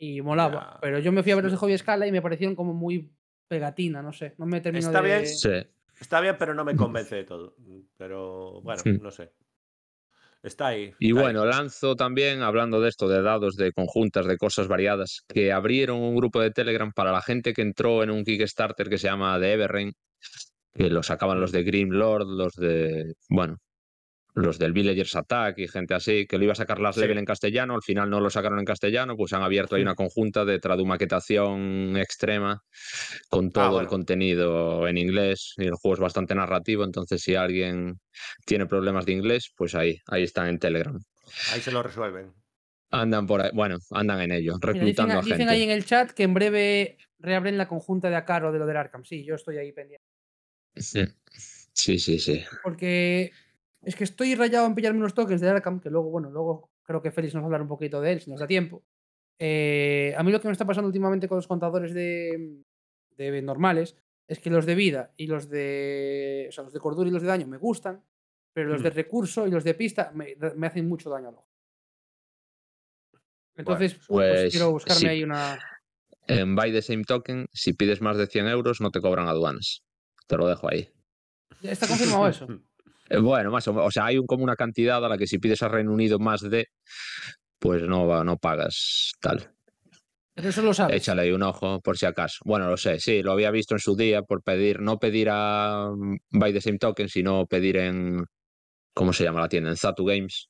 Y 0.06 0.22
molaba. 0.22 0.80
Pero 0.82 1.00
yo 1.00 1.12
me 1.12 1.24
fui 1.24 1.32
a 1.32 1.36
ver 1.36 1.46
los 1.46 1.54
de 1.54 1.58
Hobby 1.58 1.78
Scala 1.78 2.06
y 2.08 2.12
me 2.12 2.22
parecieron 2.22 2.56
como 2.56 2.74
muy 2.74 3.10
pegatina, 3.48 4.02
no 4.02 4.12
sé. 4.12 4.34
No 4.38 4.46
me 4.46 4.60
termino 4.60 4.86
Está 4.88 5.02
de. 5.02 5.08
bien. 5.08 5.28
Sí. 5.28 5.50
Está 6.00 6.20
bien, 6.20 6.36
pero 6.38 6.54
no 6.54 6.66
me 6.66 6.76
convence 6.76 7.16
de 7.16 7.24
todo. 7.24 7.56
Pero 7.98 8.62
bueno, 8.62 8.82
Sí. 8.84 8.98
no 9.02 9.12
sé. 9.12 9.32
Está 10.42 10.68
ahí. 10.68 10.92
Y 11.00 11.06
ahí. 11.08 11.12
bueno, 11.14 11.46
lanzo 11.46 11.96
también, 11.96 12.42
hablando 12.42 12.82
de 12.82 12.90
esto, 12.90 13.08
de 13.08 13.22
dados, 13.22 13.56
de 13.56 13.72
conjuntas, 13.72 14.26
de 14.26 14.38
cosas 14.38 14.68
variadas, 14.68 15.22
que 15.30 15.54
abrieron 15.54 16.02
un 16.02 16.16
grupo 16.18 16.42
de 16.42 16.52
Telegram 16.52 16.92
para 16.92 17.14
la 17.14 17.22
gente 17.22 17.54
que 17.54 17.62
entró 17.62 18.04
en 18.04 18.10
un 18.12 18.26
Kickstarter 18.26 18.90
que 18.90 18.98
se 18.98 19.08
llama 19.08 19.40
The 19.40 19.54
Everrain, 19.54 19.94
que 20.74 20.90
lo 20.90 21.02
sacaban 21.02 21.40
los 21.40 21.54
de 21.54 21.64
Grim 21.64 21.92
Lord, 21.92 22.26
los 22.28 22.56
de, 22.56 23.14
bueno, 23.30 23.58
los 24.36 24.58
del 24.58 24.74
Villagers 24.74 25.16
Attack 25.16 25.60
y 25.60 25.68
gente 25.68 25.94
así, 25.94 26.26
que 26.26 26.38
lo 26.38 26.46
iba 26.46 26.54
a 26.54 26.56
sacar 26.56 26.80
Last 26.80 26.96
Sí. 26.98 27.02
Level 27.02 27.20
en 27.20 27.26
castellano, 27.26 27.76
al 27.76 27.84
final 27.84 28.10
no 28.10 28.20
lo 28.20 28.30
sacaron 28.30 28.58
en 28.60 28.66
castellano, 28.66 29.16
pues 29.16 29.32
han 29.34 29.44
abierto 29.44 29.76
ahí 29.76 29.82
una 29.84 29.96
conjunta 29.96 30.44
de 30.44 30.60
tradumaquetación 30.60 31.98
extrema 31.98 32.64
con 33.30 33.52
todo 33.52 33.66
el 33.66 33.72
bueno. 33.72 33.90
contenido 33.90 34.88
en 34.88 34.98
inglés 34.98 35.54
y 35.58 35.66
el 35.66 35.74
juego 35.76 35.94
es 35.96 36.00
bastante 36.00 36.34
narrativo, 36.34 36.84
entonces 36.84 37.22
si 37.22 37.36
alguien 37.36 38.00
tiene 38.46 38.66
problemas 38.66 39.06
de 39.06 39.12
inglés, 39.14 39.52
pues 39.56 39.76
ahí, 39.76 39.98
ahí 40.08 40.24
están 40.24 40.48
en 40.48 40.58
Telegram. 40.60 41.00
Ahí 41.54 41.62
se 41.62 41.72
lo 41.72 41.84
resuelven. 41.84 42.34
Andan 42.90 43.26
por 43.28 43.42
ahí, 43.42 43.50
bueno, 43.54 43.78
andan 43.92 44.22
en 44.22 44.32
ello, 44.32 44.54
Mira, 44.62 44.74
dicen, 44.74 44.80
reclutando 44.82 45.14
a 45.14 45.22
dicen 45.22 45.38
gente. 45.40 45.54
ahí 45.54 45.64
en 45.64 45.72
el 45.72 45.86
chat 45.86 46.12
que 46.12 46.24
en 46.24 46.34
breve 46.34 46.98
reabren 47.20 47.58
la 47.58 47.68
conjunta 47.68 48.10
de 48.10 48.16
Acaro 48.16 48.52
de 48.52 48.60
lo 48.60 48.66
del 48.66 48.78
Arkham. 48.78 49.04
Sí, 49.04 49.24
yo 49.24 49.36
estoy 49.36 49.58
ahí 49.58 49.72
pendiente. 49.72 50.06
Sí, 50.76 51.06
sí, 51.74 52.00
sí. 52.00 52.20
sí. 52.20 52.44
Porque 52.64 53.32
es 53.84 53.96
que 53.96 54.04
estoy 54.04 54.36
rayado 54.36 54.66
en 54.66 54.76
pillarme 54.76 55.00
unos 55.00 55.14
tokens 55.14 55.42
de 55.42 55.50
Arkham, 55.50 55.80
que 55.80 55.90
luego, 55.90 56.10
bueno, 56.10 56.30
luego 56.30 56.72
creo 56.84 57.02
que 57.02 57.12
Félix 57.12 57.34
nos 57.34 57.42
va 57.42 57.46
a 57.46 57.48
hablar 57.48 57.62
un 57.62 57.68
poquito 57.68 58.02
de 58.02 58.14
él, 58.14 58.22
si 58.22 58.30
nos 58.30 58.40
da 58.40 58.48
tiempo. 58.48 58.84
Eh, 59.40 60.14
a 60.18 60.24
mí 60.24 60.32
lo 60.32 60.40
que 60.40 60.48
me 60.48 60.52
está 60.52 60.66
pasando 60.66 60.88
últimamente 60.88 61.28
con 61.28 61.38
los 61.38 61.48
contadores 61.48 61.94
de, 61.94 62.62
de 63.18 63.42
normales 63.42 63.96
es 64.28 64.40
que 64.40 64.50
los 64.50 64.66
de 64.66 64.76
vida 64.76 65.14
y 65.18 65.28
los 65.28 65.50
de. 65.50 66.46
O 66.50 66.52
sea, 66.52 66.64
los 66.64 66.74
de 66.74 66.80
cordura 66.80 67.10
y 67.10 67.12
los 67.12 67.22
de 67.22 67.28
daño 67.28 67.48
me 67.48 67.58
gustan, 67.58 68.04
pero 68.54 68.70
los 68.70 68.82
de 68.84 68.90
Mm. 68.92 68.94
recurso 68.94 69.48
y 69.48 69.52
los 69.52 69.64
de 69.64 69.74
pista 69.74 70.12
me, 70.14 70.36
me 70.56 70.68
hacen 70.68 70.88
mucho 70.88 71.10
daño 71.10 71.30
al 71.30 71.36
ojo. 71.36 71.50
Entonces, 73.56 73.96
pues, 74.08 74.08
pues, 74.08 74.52
quiero 74.52 74.72
buscarme 74.72 75.10
ahí 75.10 75.24
una. 75.24 75.60
En 76.28 76.56
Buy 76.56 76.72
the 76.72 76.82
Same 76.82 77.04
Token, 77.04 77.48
si 77.52 77.74
pides 77.74 78.02
más 78.02 78.18
de 78.18 78.28
100 78.28 78.48
euros, 78.48 78.80
no 78.82 78.92
te 78.92 79.02
cobran 79.02 79.28
aduanas. 79.28 79.84
Te 80.28 80.38
lo 80.38 80.48
dejo 80.48 80.70
ahí. 80.72 80.90
Está 81.62 81.88
confirmado 81.88 82.28
eso. 82.28 82.48
Eh, 83.10 83.20
Bueno, 83.20 83.52
más 83.52 83.68
o 83.68 83.74
menos. 83.74 83.88
O 83.88 83.92
sea, 83.92 84.06
hay 84.06 84.18
un, 84.18 84.26
como 84.26 84.44
una 84.44 84.56
cantidad 84.56 85.04
a 85.04 85.10
la 85.10 85.18
que 85.18 85.28
si 85.28 85.40
pides 85.40 85.62
a 85.64 85.68
Reino 85.68 85.92
Unido 85.92 86.20
más 86.20 86.42
de, 86.42 86.68
pues 87.60 87.84
no, 87.84 88.08
va, 88.08 88.24
no 88.24 88.38
pagas 88.38 89.12
tal. 89.20 89.52
Pero 90.36 90.50
eso 90.50 90.62
lo 90.64 90.74
sabes. 90.74 90.98
Échale 90.98 91.24
ahí 91.24 91.32
un 91.32 91.44
ojo 91.44 91.80
por 91.82 91.98
si 91.98 92.06
acaso. 92.06 92.40
Bueno, 92.44 92.68
lo 92.68 92.78
sé, 92.78 93.00
sí, 93.00 93.22
lo 93.22 93.32
había 93.34 93.52
visto 93.52 93.76
en 93.76 93.80
su 93.80 93.96
día 93.96 94.24
por 94.24 94.42
pedir, 94.42 94.80
no 94.80 94.98
pedir 94.98 95.30
a 95.32 95.90
mm, 95.96 96.18
Buy 96.32 96.54
the 96.54 96.62
Same 96.62 96.80
Token, 96.80 97.08
sino 97.08 97.46
pedir 97.46 97.78
en, 97.78 98.26
¿cómo 98.94 99.14
se 99.14 99.24
llama 99.24 99.42
la 99.42 99.50
tienda? 99.50 99.70
En 99.70 99.78
Zatu 99.78 100.06
Games. 100.06 100.50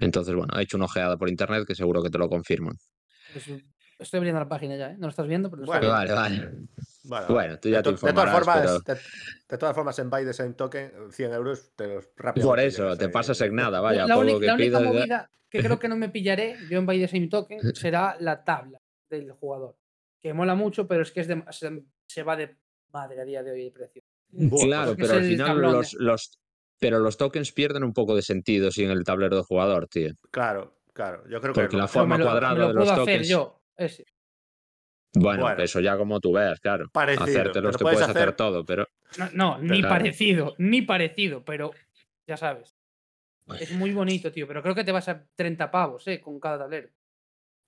Entonces, 0.00 0.34
bueno, 0.34 0.58
he 0.58 0.62
hecho 0.62 0.76
una 0.76 0.84
ojeada 0.84 1.16
por 1.16 1.30
internet 1.30 1.64
que 1.66 1.74
seguro 1.74 2.02
que 2.02 2.10
te 2.10 2.18
lo 2.18 2.28
confirman. 2.28 2.74
Pues, 3.32 3.46
estoy 3.98 4.18
abriendo 4.18 4.40
la 4.40 4.48
página 4.48 4.76
ya, 4.76 4.90
¿eh? 4.90 4.94
No 4.98 5.06
lo 5.06 5.08
estás 5.10 5.26
viendo, 5.26 5.50
pero 5.50 5.60
lo 5.62 5.66
Bueno, 5.66 5.86
estoy 6.02 6.14
Vale, 6.16 6.32
viendo. 6.32 6.46
vale. 6.48 6.66
Bueno, 7.04 7.26
Bueno, 7.28 7.58
tú 7.60 7.68
ya 7.68 7.76
de, 7.78 7.82
te 7.82 7.90
to- 7.90 7.90
de 8.06 8.12
todas 8.12 8.28
informarás, 8.28 8.32
formas, 8.44 8.84
de, 8.84 8.94
de 9.48 9.58
todas 9.58 9.74
formas, 9.74 9.98
en 9.98 10.10
Buy 10.10 10.24
the 10.24 10.32
Same 10.32 10.54
Token, 10.54 10.92
100 11.10 11.32
euros 11.32 11.72
te 11.76 11.86
los 11.86 12.04
rápidamente 12.16 12.42
Por 12.42 12.60
eso, 12.60 12.96
te 12.96 13.08
pasas 13.08 13.40
en 13.42 13.54
nada, 13.54 13.80
vaya, 13.80 14.06
la, 14.06 14.14
por 14.14 14.24
uni- 14.24 14.32
lo 14.34 14.40
que 14.40 14.46
la 14.46 14.54
única 14.54 14.78
pidas. 14.78 14.92
movida 14.94 15.30
que 15.48 15.62
creo 15.62 15.78
que 15.78 15.88
no 15.88 15.96
me 15.96 16.08
pillaré 16.08 16.58
yo 16.68 16.78
en 16.78 16.86
Buy 16.86 16.98
the 17.00 17.08
Same 17.08 17.28
Token 17.28 17.60
será 17.74 18.16
la 18.20 18.42
tabla 18.44 18.78
del 19.08 19.30
jugador. 19.32 19.76
Que 20.20 20.32
mola 20.34 20.54
mucho, 20.54 20.86
pero 20.88 21.02
es 21.02 21.12
que 21.12 21.20
es 21.20 21.28
de- 21.28 21.44
se, 21.50 21.82
se 22.08 22.22
va 22.22 22.36
de 22.36 22.56
madre 22.92 23.20
a 23.20 23.24
día 23.24 23.42
de 23.42 23.52
hoy 23.52 23.62
el 23.66 23.72
precio. 23.72 24.02
Buah, 24.30 24.64
Claro, 24.66 24.96
pero 24.96 25.14
al 25.14 25.22
final 25.24 25.46
tablón, 25.46 25.72
los, 25.72 25.92
los, 25.94 26.38
pero 26.80 26.98
los 26.98 27.16
tokens 27.16 27.52
pierden 27.52 27.84
un 27.84 27.92
poco 27.92 28.16
de 28.16 28.22
sentido 28.22 28.70
sin 28.72 28.90
el 28.90 29.04
tablero 29.04 29.36
de 29.36 29.42
jugador, 29.42 29.86
tío. 29.88 30.10
Claro, 30.30 30.74
Claro, 30.92 31.22
yo 31.28 31.42
creo 31.42 31.52
que 31.52 31.60
Porque 31.60 31.76
lo 31.76 31.82
la 31.82 31.88
forma 31.88 32.16
lo, 32.16 32.24
cuadrada 32.24 32.54
lo 32.54 32.68
de 32.68 32.74
los 32.74 32.94
tokens. 32.94 33.28
yo. 33.28 33.60
Ese. 33.76 34.04
Bueno, 35.14 35.44
Bueno. 35.44 35.62
eso 35.62 35.80
ya 35.80 35.96
como 35.96 36.20
tú 36.20 36.32
veas, 36.32 36.60
claro. 36.60 36.90
Parecido, 36.92 37.24
Hacértelos 37.24 37.54
pero 37.54 37.78
te 37.78 37.84
puedes 37.84 37.96
puedes 37.98 38.10
hacer 38.10 38.22
hacer- 38.28 38.36
todo, 38.36 38.64
pero 38.66 38.86
No, 39.18 39.30
no, 39.32 39.58
ni 39.58 39.80
Claro. 39.80 39.94
parecido, 39.94 40.54
ni 40.58 40.82
parecido, 40.82 41.44
pero 41.44 41.70
ya 42.26 42.36
sabes. 42.36 42.76
Es 43.58 43.70
muy 43.72 43.92
bonito, 43.92 44.30
tío, 44.32 44.46
pero 44.48 44.60
creo 44.62 44.74
que 44.74 44.84
te 44.84 44.92
vas 44.92 45.08
a 45.08 45.24
30 45.36 45.70
pavos, 45.70 46.06
¿eh? 46.08 46.20
Con 46.20 46.38
cada 46.40 46.58
tablero. 46.58 46.88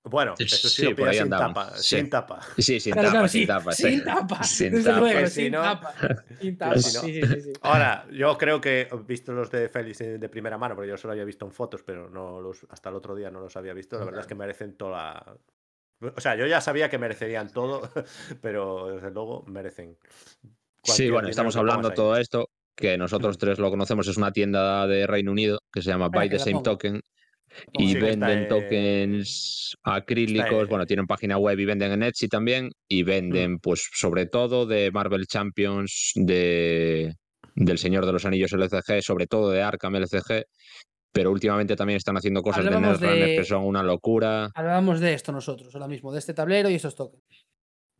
Bueno, 0.04 0.34
eso 0.38 0.68
sí, 0.68 0.82
Sí, 0.82 0.84
lo 0.90 0.96
por 0.96 1.08
ahí 1.08 1.14
sin 1.14 1.22
andaban, 1.24 1.54
tapa. 1.54 1.70
sí. 1.76 1.96
Sin 1.96 2.10
tapa. 2.10 2.40
sí, 2.58 2.80
sin 2.80 2.92
Claro, 2.92 3.08
tapa, 3.08 3.12
claro, 3.12 3.28
sin 3.28 3.40
sí, 3.42 3.46
tapa, 3.46 3.72
sí. 3.72 3.82
sin 3.90 4.04
tapa. 4.04 4.42
Sin 4.44 4.72
desde 4.72 4.90
tapa. 4.90 5.00
luego, 5.00 5.26
sin 5.28 5.52
no- 5.52 5.62
tapa. 5.62 5.94
Sin 6.40 6.58
tapa, 6.58 6.78
si 6.78 6.94
no- 6.96 7.00
sí, 7.02 7.14
sí, 7.14 7.22
sí, 7.26 7.40
sí. 7.42 7.52
Ahora, 7.62 8.06
yo 8.10 8.36
creo 8.38 8.60
que 8.60 8.88
he 8.90 8.96
visto 9.06 9.32
los 9.32 9.50
de 9.50 9.68
Félix 9.68 10.00
eh, 10.00 10.18
de 10.18 10.28
primera 10.28 10.56
mano, 10.58 10.74
porque 10.74 10.88
yo 10.88 10.96
solo 10.96 11.12
había 11.12 11.24
visto 11.24 11.44
en 11.46 11.52
fotos, 11.52 11.82
pero 11.82 12.08
no 12.10 12.40
los, 12.40 12.66
hasta 12.70 12.88
el 12.88 12.94
otro 12.96 13.14
día 13.14 13.30
no 13.30 13.40
los 13.40 13.56
había 13.56 13.72
visto. 13.74 13.98
La 13.98 14.04
verdad 14.04 14.20
es 14.22 14.26
que 14.26 14.34
merecen 14.34 14.76
toda 14.76 14.90
la. 15.14 15.36
O 16.00 16.20
sea, 16.20 16.36
yo 16.36 16.46
ya 16.46 16.60
sabía 16.60 16.88
que 16.88 16.98
merecerían 16.98 17.52
todo, 17.52 17.82
pero 18.42 18.88
desde 18.94 19.10
luego 19.10 19.44
merecen. 19.46 19.96
Sí, 20.84 21.10
bueno, 21.10 21.28
estamos 21.28 21.56
hablando 21.56 21.90
todo 21.90 22.16
esto, 22.16 22.50
que 22.76 22.96
nosotros 22.96 23.36
tres 23.38 23.58
lo 23.58 23.70
conocemos, 23.70 24.06
es 24.08 24.16
una 24.16 24.32
tienda 24.32 24.86
de 24.86 25.06
Reino 25.06 25.32
Unido 25.32 25.60
que 25.72 25.82
se 25.82 25.90
llama 25.90 26.08
Buy 26.08 26.28
the 26.30 26.38
Same. 26.38 26.62
Token 26.62 26.92
Pongo. 26.92 27.02
y 27.72 27.88
Sí, 27.94 27.98
que 27.98 28.10
está 28.10 28.26
venden 28.26 28.38
en- 28.42 28.48
tokens 28.48 29.76
acrílicos, 29.82 30.62
en- 30.62 30.68
bueno, 30.68 30.86
tienen 30.86 31.06
página 31.06 31.36
web 31.38 31.58
y 31.58 31.64
venden 31.64 31.92
en 31.92 32.02
Etsy 32.04 32.28
también 32.28 32.70
y 32.86 33.02
venden 33.02 33.58
pues 33.58 33.88
sobre 33.92 34.26
todo 34.26 34.66
de 34.66 34.90
Marvel 34.92 35.26
Champions, 35.26 36.12
de 36.14 37.14
del 37.54 37.78
Señor 37.78 38.06
de 38.06 38.12
los 38.12 38.24
Anillos 38.24 38.52
LCG, 38.52 39.02
sobre 39.02 39.26
todo 39.26 39.50
de 39.50 39.62
Arkham 39.62 39.96
LCG, 39.96 40.44
pero 41.12 41.30
últimamente 41.30 41.76
también 41.76 41.96
están 41.96 42.16
haciendo 42.16 42.42
cosas 42.42 42.64
de 42.64 42.70
Netrunner 42.70 43.18
de- 43.18 43.36
que 43.36 43.44
son 43.44 43.64
una 43.64 43.82
locura. 43.82 44.50
Hablábamos 44.54 45.00
de 45.00 45.14
esto 45.14 45.32
nosotros, 45.32 45.74
ahora 45.74 45.88
mismo, 45.88 46.12
de 46.12 46.18
este 46.18 46.34
tablero 46.34 46.70
y 46.70 46.74
esos 46.74 46.94
tokens. 46.94 47.22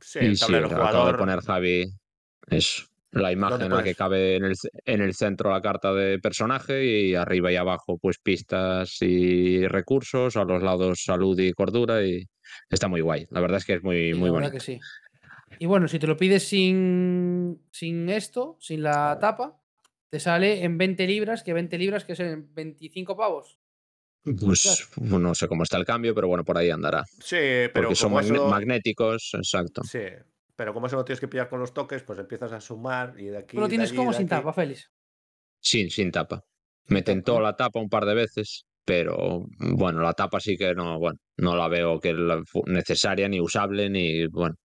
Sí, 0.01 0.21
Y 0.21 0.27
el 0.27 0.37
sí, 0.37 0.45
tablero 0.45 0.67
acaba 0.67 1.13
de 1.13 1.19
poner 1.19 1.41
Javi 1.41 1.87
eso, 2.51 2.85
la 3.11 3.33
imagen 3.33 3.63
en 3.67 3.73
la 3.73 3.83
que 3.83 3.95
cabe 3.95 4.37
en 4.37 4.45
el, 4.45 4.55
en 4.85 5.01
el 5.01 5.15
centro 5.15 5.51
la 5.51 5.61
carta 5.61 5.93
de 5.93 6.19
personaje 6.19 6.85
y 6.85 7.15
arriba 7.15 7.51
y 7.51 7.57
abajo 7.57 7.99
pues 8.01 8.19
pistas 8.23 8.99
y 9.01 9.67
recursos, 9.67 10.37
a 10.37 10.45
los 10.45 10.63
lados 10.63 11.03
salud 11.05 11.39
y 11.39 11.53
cordura 11.53 12.05
y 12.05 12.25
está 12.71 12.87
muy 12.89 13.01
guay. 13.01 13.27
La 13.31 13.41
verdad 13.41 13.59
es 13.59 13.65
que 13.65 13.75
es 13.75 13.83
muy, 13.83 14.13
Sí, 14.13 14.19
muy 14.21 14.31
bonito. 14.31 14.53
que 14.53 14.61
sí. 14.61 14.79
Y 15.59 15.67
bueno, 15.67 15.89
si 15.89 15.99
te 15.99 16.07
lo 16.07 16.17
pides 16.17 16.47
sin, 16.49 17.67
sin 17.73 18.09
esto, 18.09 18.57
sin 18.61 18.83
la 18.83 19.19
tapa, 19.21 19.58
te 20.11 20.21
sale 20.21 20.65
en 20.65 20.79
20 20.79 21.07
libras, 21.07 21.43
que 21.43 21.53
20 21.53 21.77
libras 21.79 22.05
que 22.05 22.15
son 22.17 22.49
25 22.55 23.17
pavos. 23.17 23.59
Pues 24.25 24.89
no 25.01 25.35
sé 25.35 25.49
cómo 25.49 25.63
está 25.63 25.79
el 25.79 25.85
cambio, 25.87 26.15
pero 26.15 26.29
bueno, 26.29 26.45
por 26.45 26.59
ahí 26.59 26.71
andará. 26.71 27.05
Sí, 27.21 27.37
pero 27.73 27.89
Porque 27.89 27.95
son 27.95 28.19
eso- 28.21 28.49
magnéticos, 28.49 29.31
exacto. 29.35 29.83
Sí, 29.85 30.01
pero 30.57 30.75
como 30.75 30.87
eso 30.87 30.97
no 30.97 31.05
tienes 31.05 31.21
que 31.21 31.29
pillar 31.29 31.49
con 31.49 31.61
los 31.61 31.73
toques, 31.73 32.03
pues 32.03 32.19
empiezas 32.19 32.53
a 32.53 32.61
sumar 32.61 33.15
y 33.19 33.27
de 33.27 33.39
aquí. 33.39 33.57
Tú 33.57 33.61
lo 33.61 33.69
tienes 33.69 33.91
allí, 33.91 33.97
como 33.97 34.13
sin 34.13 34.23
aquí. 34.23 34.31
tapa, 34.31 34.53
Félix. 34.53 34.91
Sin, 35.61 35.91
sin 35.91 36.11
tapa. 36.11 36.45
Me 36.87 37.03
tentó 37.03 37.41
la 37.41 37.57
tapa 37.57 37.81
un 37.81 37.89
par 37.89 38.05
de 38.07 38.15
veces, 38.15 38.65
pero 38.85 39.47
bueno, 39.59 40.01
la 40.03 40.13
tapa 40.15 40.41
sí 40.41 40.57
que 40.57 40.75
no, 40.75 40.99
bueno, 40.99 41.19
no 41.37 41.57
la 41.57 41.69
veo 41.69 42.01
que 42.01 42.13
la 42.13 42.43
necesaria 42.67 43.29
ni 43.29 43.41
usable 43.41 43.89
ni, 43.89 44.27
bueno, 44.27 44.57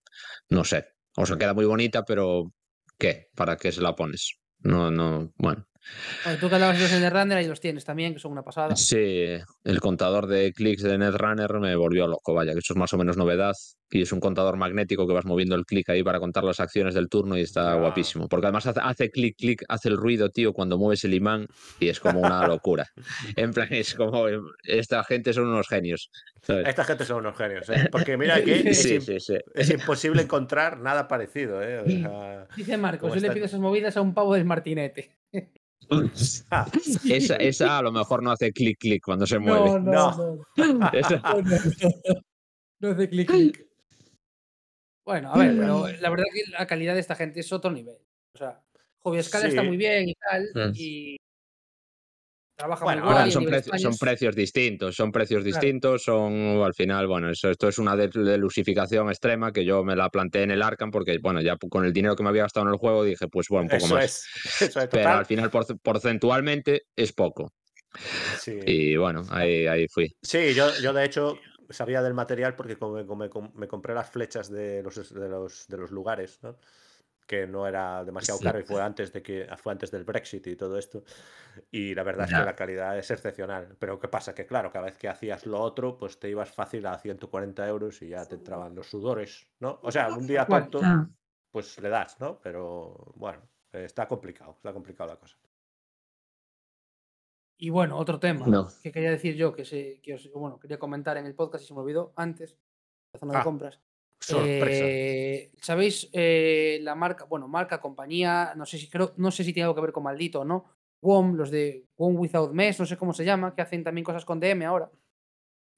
no 0.49 0.63
sé. 0.63 0.85
O 1.15 1.25
sea, 1.25 1.37
queda 1.37 1.53
muy 1.53 1.65
bonita, 1.65 2.03
pero 2.03 2.51
¿qué? 2.97 3.27
¿Para 3.35 3.55
qué 3.57 3.71
se 3.71 3.81
la 3.81 3.95
pones? 3.95 4.35
No, 4.63 4.89
no, 4.91 5.31
bueno. 5.37 5.65
Bueno, 6.23 6.39
tú 6.39 6.49
que 6.49 6.55
hablabas 6.55 6.77
de 6.77 6.83
los 6.89 6.99
Netrunner, 7.01 7.37
ahí 7.37 7.47
los 7.47 7.59
tienes 7.59 7.83
también, 7.85 8.13
que 8.13 8.19
son 8.19 8.31
una 8.31 8.43
pasada. 8.43 8.75
Sí, 8.75 9.25
el 9.63 9.79
contador 9.81 10.27
de 10.27 10.53
clics 10.53 10.81
de 10.83 10.97
Netrunner 10.97 11.53
me 11.59 11.75
volvió 11.75 12.07
loco, 12.07 12.33
vaya, 12.33 12.53
que 12.53 12.59
eso 12.59 12.73
es 12.73 12.77
más 12.77 12.93
o 12.93 12.97
menos 12.97 13.17
novedad. 13.17 13.53
Y 13.91 14.01
es 14.01 14.11
un 14.11 14.19
contador 14.19 14.57
magnético 14.57 15.05
que 15.05 15.13
vas 15.13 15.25
moviendo 15.25 15.55
el 15.55 15.65
clic 15.65 15.87
ahí 15.89 16.01
para 16.01 16.19
contar 16.19 16.43
las 16.43 16.59
acciones 16.59 16.95
del 16.95 17.09
turno 17.09 17.37
y 17.37 17.41
está 17.41 17.73
Ah. 17.73 17.75
guapísimo. 17.75 18.27
Porque 18.27 18.47
además 18.47 18.65
hace, 18.65 18.79
hace 18.81 19.11
clic, 19.11 19.35
clic, 19.37 19.63
hace 19.69 19.89
el 19.89 19.97
ruido, 19.97 20.29
tío, 20.29 20.51
cuando 20.53 20.79
mueves 20.79 21.03
el 21.03 21.13
imán 21.13 21.45
y 21.79 21.89
es 21.89 21.99
como 21.99 22.21
una 22.21 22.47
locura. 22.47 22.87
En 23.37 23.51
plan, 23.51 23.67
es 23.71 23.93
como, 23.93 24.25
esta 24.63 25.03
gente 25.03 25.31
son 25.33 25.47
unos 25.47 25.67
genios. 25.67 26.09
¿sabes? 26.41 26.67
Esta 26.69 26.83
gente 26.85 27.05
son 27.05 27.17
unos 27.17 27.37
genios, 27.37 27.69
¿eh? 27.69 27.87
Porque 27.91 28.17
mira 28.17 28.41
que 28.43 28.69
es, 28.71 28.81
Sí, 28.81 28.95
im- 28.95 29.01
sí, 29.01 29.19
sí. 29.19 29.35
es 29.53 29.69
imposible 29.69 30.23
encontrar 30.23 30.79
nada 30.79 31.07
parecido, 31.07 31.61
¿eh? 31.61 31.79
O 31.79 31.85
sea, 31.89 32.47
Dice 32.55 32.77
Marcos, 32.77 33.09
¿Cómo 33.09 33.15
yo 33.15 33.21
le 33.21 33.31
pido 33.31 33.45
esas 33.45 33.59
movidas 33.59 33.95
a 33.97 34.01
un 34.01 34.13
pavo 34.15 34.33
del 34.33 34.45
martinete. 34.45 35.11
Esa, 37.09 37.35
esa 37.39 37.77
a 37.77 37.81
lo 37.81 37.91
mejor 37.91 38.23
no 38.23 38.31
hace 38.31 38.51
clic, 38.51 38.77
clic 38.79 39.03
cuando 39.03 39.25
se 39.27 39.39
mueve. 39.39 39.69
No, 39.71 39.79
no, 39.79 40.45
No. 40.55 40.73
no. 40.73 40.89
Esa- 40.93 41.21
hace 42.81 43.09
clic, 43.09 43.27
clic. 43.29 43.67
Bueno, 45.05 45.33
a 45.33 45.37
ver, 45.37 45.55
pero 45.57 45.87
la 45.87 46.09
verdad 46.09 46.25
que 46.33 46.51
la 46.51 46.65
calidad 46.65 46.93
de 46.93 46.99
esta 47.01 47.15
gente 47.15 47.39
es 47.41 47.51
otro 47.51 47.69
nivel. 47.71 47.97
O 48.35 48.37
sea, 48.37 48.61
Hobby 48.99 49.17
Escala 49.19 49.47
está 49.47 49.61
Sí. 49.61 49.67
muy 49.67 49.77
bien 49.77 50.07
y 50.09 50.15
tal, 50.15 50.43
Mm. 50.53 50.71
y 50.75 51.17
trabaja 52.55 52.83
Bueno, 52.85 53.03
muy 53.03 53.11
ahora 53.13 53.31
son, 53.31 53.43
precios 53.99 54.35
distintos, 54.35 54.95
son 54.95 55.11
precios 55.11 55.43
Claro. 55.43 55.59
distintos, 55.59 56.03
son 56.03 56.33
al 56.63 56.73
final, 56.73 57.07
bueno, 57.07 57.29
eso, 57.29 57.49
esto 57.49 57.67
es 57.67 57.77
una 57.79 57.95
de- 57.95 58.07
delusificación 58.09 59.09
extrema 59.09 59.51
que 59.51 59.65
yo 59.65 59.83
me 59.83 59.95
la 59.95 60.09
planteé 60.09 60.43
en 60.43 60.51
el 60.51 60.61
Arkham 60.61 60.91
porque, 60.91 61.17
bueno, 61.19 61.41
ya 61.41 61.57
con 61.69 61.85
el 61.85 61.93
dinero 61.93 62.15
que 62.15 62.23
me 62.23 62.29
había 62.29 62.43
gastado 62.43 62.65
en 62.67 62.73
el 62.73 62.79
juego 62.79 63.03
dije, 63.03 63.27
pues 63.27 63.47
bueno, 63.49 63.63
un 63.63 63.69
poco 63.69 63.85
eso 63.85 63.95
más. 63.95 64.03
es. 64.05 64.27
Eso 64.69 64.79
es 64.81 64.87
Pero 64.87 65.09
al 65.09 65.25
final 65.25 65.49
porce- 65.51 65.77
porcentualmente 65.81 66.83
es 66.95 67.11
poco. 67.13 67.51
Sí. 68.39 68.57
Y 68.65 68.95
bueno, 68.97 69.23
ahí, 69.29 69.67
ahí 69.67 69.87
fui. 69.87 70.15
Sí, 70.21 70.53
yo, 70.53 70.67
yo 70.81 70.93
de 70.93 71.05
hecho 71.05 71.37
sabía 71.69 72.01
del 72.01 72.13
material 72.13 72.55
porque 72.55 72.75
como 72.77 73.03
me, 73.15 73.29
me 73.55 73.67
compré 73.67 73.93
las 73.93 74.09
flechas 74.09 74.51
de 74.51 74.83
los, 74.83 75.13
de 75.13 75.29
los, 75.29 75.67
de 75.67 75.77
los 75.77 75.91
lugares, 75.91 76.39
¿no? 76.41 76.57
Que 77.27 77.47
no 77.47 77.67
era 77.67 78.03
demasiado 78.03 78.37
Sí. 78.39 78.43
caro 78.45 78.59
y 78.59 78.63
fue 78.63 78.81
antes 78.81 79.11
de 79.13 79.21
que 79.23 79.47
fue 79.57 79.71
antes 79.71 79.91
del 79.91 80.03
Brexit 80.03 80.45
y 80.47 80.55
todo 80.55 80.77
esto. 80.77 81.03
Y 81.71 81.93
la 81.95 82.03
verdad 82.03 82.27
es 82.27 82.37
que 82.37 82.45
la 82.45 82.55
calidad 82.55 82.97
es 82.97 83.09
excepcional. 83.11 83.75
Pero 83.79 83.99
¿qué 83.99 84.07
pasa? 84.07 84.33
Que 84.35 84.45
claro, 84.45 84.71
cada 84.71 84.85
vez 84.85 84.97
que 84.97 85.07
hacías 85.09 85.45
lo 85.45 85.59
otro, 85.61 85.97
pues 85.97 86.19
te 86.19 86.29
ibas 86.29 86.51
fácil 86.51 86.85
a 86.85 86.97
140 86.99 87.67
euros 87.67 88.01
y 88.01 88.09
ya 88.09 88.25
te 88.25 88.35
entraban 88.35 88.75
los 88.75 88.87
sudores, 88.89 89.47
¿no? 89.59 89.79
O 89.83 89.91
sea, 89.91 90.09
un 90.09 90.25
día 90.27 90.45
tonto, 90.45 90.81
pues 91.51 91.79
le 91.81 91.89
das, 91.89 92.19
¿no? 92.19 92.39
Pero 92.41 93.13
bueno, 93.15 93.41
está 93.71 94.07
complicado, 94.07 94.51
está 94.53 94.73
complicado 94.73 95.09
la 95.11 95.17
cosa. 95.19 95.37
Y 97.57 97.69
bueno, 97.69 97.97
otro 97.97 98.19
tema 98.19 98.45
No. 98.47 98.67
que 98.81 98.91
quería 98.91 99.11
decir 99.11 99.35
yo, 99.35 99.53
que, 99.53 99.63
se, 99.63 100.01
que 100.01 100.15
os- 100.15 100.29
bueno, 100.33 100.59
quería 100.59 100.79
comentar 100.79 101.17
en 101.17 101.25
el 101.25 101.35
podcast 101.35 101.63
y 101.63 101.67
se 101.67 101.73
me 101.73 101.79
olvidó 101.81 102.11
antes, 102.15 102.57
la 103.13 103.19
zona 103.19 103.33
Ah, 103.35 103.37
de 103.39 103.43
compras. 103.43 103.79
Sorpresa. 104.25 104.83
Eh, 104.85 105.51
¿Sabéis 105.61 106.09
eh, 106.13 106.79
la 106.81 106.95
marca, 106.95 107.25
bueno, 107.25 107.47
marca, 107.47 107.79
compañía, 107.81 108.53
no 108.55 108.65
sé 108.65 108.77
si 108.77 108.89
creo, 108.89 109.13
no 109.17 109.31
sé 109.31 109.43
si 109.43 109.53
tiene 109.53 109.65
algo 109.65 109.75
que 109.75 109.81
ver 109.81 109.91
con 109.91 110.03
maldito 110.03 110.41
o 110.41 110.45
no? 110.45 110.65
WOM, 111.01 111.35
los 111.35 111.51
de 111.51 111.85
WOM 111.97 112.15
Without 112.17 112.53
Mess, 112.53 112.79
no 112.79 112.85
sé 112.85 112.95
cómo 112.97 113.13
se 113.13 113.25
llama, 113.25 113.53
que 113.53 113.61
hacen 113.61 113.83
también 113.83 114.05
cosas 114.05 114.23
con 114.25 114.39
DM 114.39 114.63
ahora. 114.65 114.89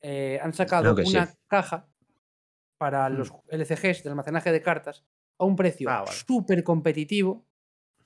eh, 0.02 0.40
han 0.44 0.54
sacado 0.54 0.96
sí. 0.98 1.10
una 1.10 1.34
caja 1.48 1.88
para 2.78 3.10
Hmm. 3.10 3.18
los 3.18 3.32
LCGs 3.50 4.04
de 4.04 4.10
almacenaje 4.10 4.52
de 4.52 4.62
cartas 4.62 5.04
a 5.40 5.46
un 5.46 5.56
precio 5.56 5.90
Ah, 5.90 6.02
vale. 6.04 6.12
súper 6.12 6.64
competitivo. 6.64 7.48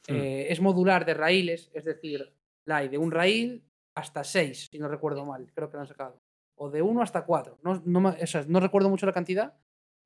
Hmm. 0.08 0.16
Eh, 0.16 0.48
es 0.50 0.62
modular 0.62 1.04
de 1.06 1.14
raíles, 1.16 1.70
es 1.74 1.84
decir, 1.84 2.34
la 2.66 2.78
hay 2.78 2.88
de 2.90 2.98
un 2.98 3.12
raíl 3.12 3.66
hasta 3.96 4.24
6, 4.24 4.70
si 4.72 4.80
no 4.80 4.88
recuerdo 4.88 5.26
mal, 5.26 5.52
creo 5.54 5.70
que 5.70 5.76
lo 5.76 5.82
han 5.82 5.88
sacado. 5.88 6.22
O 6.56 6.70
de 6.70 6.82
1 6.82 7.02
hasta 7.02 7.26
4. 7.26 7.58
No, 7.64 7.82
no, 7.86 8.10
o 8.10 8.28
sea, 8.28 8.46
no 8.48 8.62
recuerdo 8.62 8.90
mucho 8.90 9.06
la 9.06 9.12
cantidad, 9.14 9.58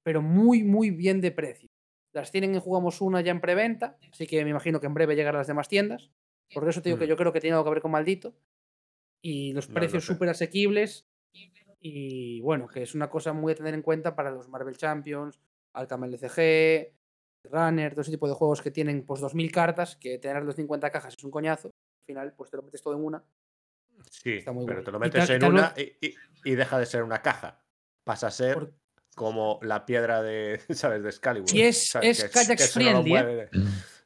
pero 0.04 0.22
muy, 0.22 0.63
muy 0.63 0.92
bien 0.92 1.22
de 1.22 1.32
precio. 1.32 1.70
Las 2.13 2.32
tienen 2.32 2.54
en 2.54 2.62
Jugamos 2.62 3.02
Una 3.02 3.22
ya 3.22 3.32
en 3.32 3.42
preventa, 3.42 3.98
así 4.12 4.28
que 4.28 4.44
me 4.44 4.52
imagino 4.52 4.80
que 4.80 4.86
en 4.88 4.94
breve 4.94 5.16
llegarán 5.16 5.39
las 5.39 5.48
demás 5.48 5.68
tiendas. 5.68 6.12
Por 6.54 6.68
eso 6.70 6.82
te 6.82 6.89
digo 6.89 7.00
que 7.00 7.06
Mm. 7.06 7.10
yo 7.10 7.18
creo 7.18 7.34
que 7.34 7.39
tiene 7.42 7.56
algo 7.56 7.63
que 7.66 7.72
ver 7.72 7.82
con 7.82 7.92
Maldito. 7.92 8.36
Y 9.22 9.54
los 9.54 9.70
No 9.70 9.76
precios 9.76 10.06
súper 10.06 10.30
asequibles. 10.30 11.08
Y 11.80 12.39
bueno, 12.42 12.68
que 12.68 12.84
es 12.84 12.94
una 12.96 13.10
cosa 13.10 13.34
muy 13.34 13.54
a 13.54 13.56
tener 13.56 13.74
en 13.74 13.82
cuenta 13.82 14.16
para 14.16 14.30
los 14.32 14.48
Marvel 14.48 14.78
Champions, 14.78 15.39
Arkham 15.74 16.04
LCG, 16.06 16.94
Runner, 17.46 17.92
todo 17.92 18.02
ese 18.02 18.12
tipo 18.12 18.28
de 18.28 18.34
juegos 18.36 18.62
que 18.62 18.72
tienen 18.72 19.06
pues 19.06 19.20
2.000 19.22 19.52
cartas, 19.52 19.96
que 19.98 20.18
tener 20.20 20.44
los 20.44 20.56
50 20.56 20.89
cajas 20.92 21.16
es 21.18 21.24
un 21.24 21.32
coñazo. 21.32 21.68
Al 21.70 22.06
final, 22.06 22.34
pues 22.36 22.52
te 22.52 22.58
lo 22.58 22.63
metes 22.63 22.82
todo 22.82 22.94
en 22.96 23.04
una. 23.04 23.24
Sí, 24.10 24.34
Está 24.34 24.52
muy 24.52 24.66
pero 24.66 24.84
te 24.84 24.92
lo 24.92 25.00
metes 25.00 25.30
y 25.30 25.34
en 25.34 25.44
una 25.46 25.74
y, 25.78 25.82
y- 26.08 26.16
y 26.46 26.56
deja 26.56 26.78
de 26.80 26.86
ser 26.86 27.04
una 27.04 27.22
caja. 27.22 27.63
Pasa 28.06 28.28
a 28.28 28.32
ser 28.32 28.54
Por- 28.56 28.74
como 29.15 29.60
la 29.62 29.86
piedra 29.86 30.21
de, 30.21 30.60
¿sabes? 30.73 31.04
De 31.04 31.10
Excalibur. 31.10 31.54
Y 31.54 31.62
es- 31.63 31.89
¿sabes? 31.89 32.19
es 32.19 32.26
Que 32.26 32.30
Kayak 32.32 32.58
que 32.58 32.63
eso 32.63 32.80
no 32.80 32.86
friendly, 32.86 33.15
¿eh? 33.15 33.49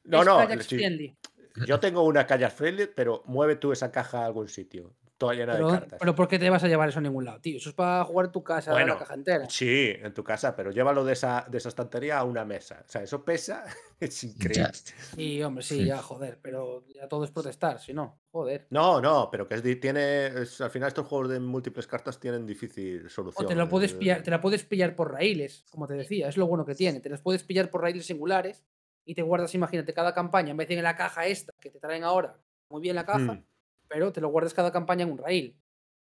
No, 0.04 0.20
Es 0.22 0.26
no, 0.26 0.38
Kayak 0.38 0.64
sí, 0.64 0.76
friendly. 0.78 1.18
yo 1.66 1.80
tengo 1.80 2.04
una 2.04 2.26
Kayak 2.28 2.52
Friendly, 2.54 2.88
pero 2.96 3.24
mueve 3.26 3.56
tú 3.56 3.72
esa 3.72 3.92
caja 3.92 4.20
a 4.22 4.26
algún 4.26 4.48
sitio. 4.48 4.94
Toda 5.18 5.34
llena 5.36 5.56
Pero, 5.56 5.66
de 5.66 5.68
cartas. 5.68 6.00
pero 6.00 6.16
¿por 6.16 6.28
qué 6.28 6.40
te 6.40 6.50
vas 6.50 6.64
a 6.64 6.68
llevar 6.68 6.90
eso 6.90 7.00
a 7.00 7.02
ningún 7.02 7.26
lado, 7.26 7.42
tío? 7.42 7.58
Eso 7.58 7.70
es 7.70 7.76
para 7.76 8.04
jugar 8.06 8.28
en 8.28 8.32
tu 8.32 8.44
casa 8.44 8.72
Bueno, 8.72 8.94
la 8.94 8.98
caja 8.98 9.14
entera. 9.14 9.48
Sí, 9.50 9.92
en 9.98 10.14
tu 10.14 10.24
casa, 10.24 10.56
pero 10.56 10.72
llévalo 10.72 11.06
de 11.06 11.14
esa, 11.14 11.46
de 11.50 11.58
esa 11.58 11.70
estantería 11.70 12.18
a 12.20 12.24
una 12.26 12.44
mesa. 12.46 12.84
O 12.86 12.90
sea, 12.90 13.04
eso 13.04 13.24
pesa, 13.24 13.66
es 14.00 14.24
increíble. 14.24 14.74
Sí, 15.00 15.42
hombre, 15.44 15.64
sí, 15.64 15.86
ya, 15.86 16.02
joder. 16.02 16.40
Pero 16.42 16.86
ya 16.88 17.08
todo 17.08 17.24
es 17.24 17.32
protestar, 17.32 17.80
si 17.80 17.94
no, 17.94 18.22
joder. 18.32 18.70
No, 18.70 19.00
no, 19.00 19.30
pero 19.32 19.48
que 19.48 19.56
es, 19.56 19.80
tiene. 19.80 20.28
es- 20.28 20.60
al 20.62 20.70
final, 20.72 20.90
estos 20.90 21.08
juegos 21.08 21.30
de 21.30 21.40
múltiples 21.40 21.88
cartas 21.88 22.20
tienen 22.20 22.46
difícil 22.46 23.10
O 23.34 23.42
solución. 23.42 23.46
te 23.46 23.56
lo 23.56 23.70
puedes 23.70 23.94
Eh, 23.94 23.94
pillar, 23.94 24.24
te 24.24 24.32
la 24.32 24.42
puedes 24.42 24.64
pillar 24.66 24.96
por 24.96 25.12
raíles, 25.12 25.64
como 25.70 25.88
te 25.88 25.94
decía, 25.94 26.28
es 26.28 26.38
lo 26.38 26.48
bueno 26.48 26.66
que 26.66 26.76
tiene. 26.76 27.00
Te 27.02 27.10
las 27.10 27.22
puedes 27.22 27.44
pillar 27.44 27.70
por 27.70 27.82
raíles 27.82 28.06
singulares 28.08 28.66
y 29.06 29.14
te 29.16 29.22
guardas, 29.22 29.54
imagínate, 29.56 29.94
cada 29.94 30.14
campaña, 30.14 30.52
en 30.52 30.58
vez 30.58 30.68
de 30.68 30.76
en 30.76 30.84
la 30.84 30.96
caja 30.96 31.28
esta 31.28 31.52
que 31.62 31.70
te 31.70 31.80
traen 31.80 32.04
ahora, 32.04 32.42
muy 32.70 32.82
bien 32.82 32.96
la 32.96 33.06
caja, 33.06 33.34
hmm, 33.34 33.44
pero 33.88 34.12
te 34.12 34.22
lo 34.22 34.30
guardas 34.30 34.54
cada 34.54 34.72
campaña 34.72 35.04
en 35.04 35.12
un 35.12 35.18
raíl. 35.18 35.56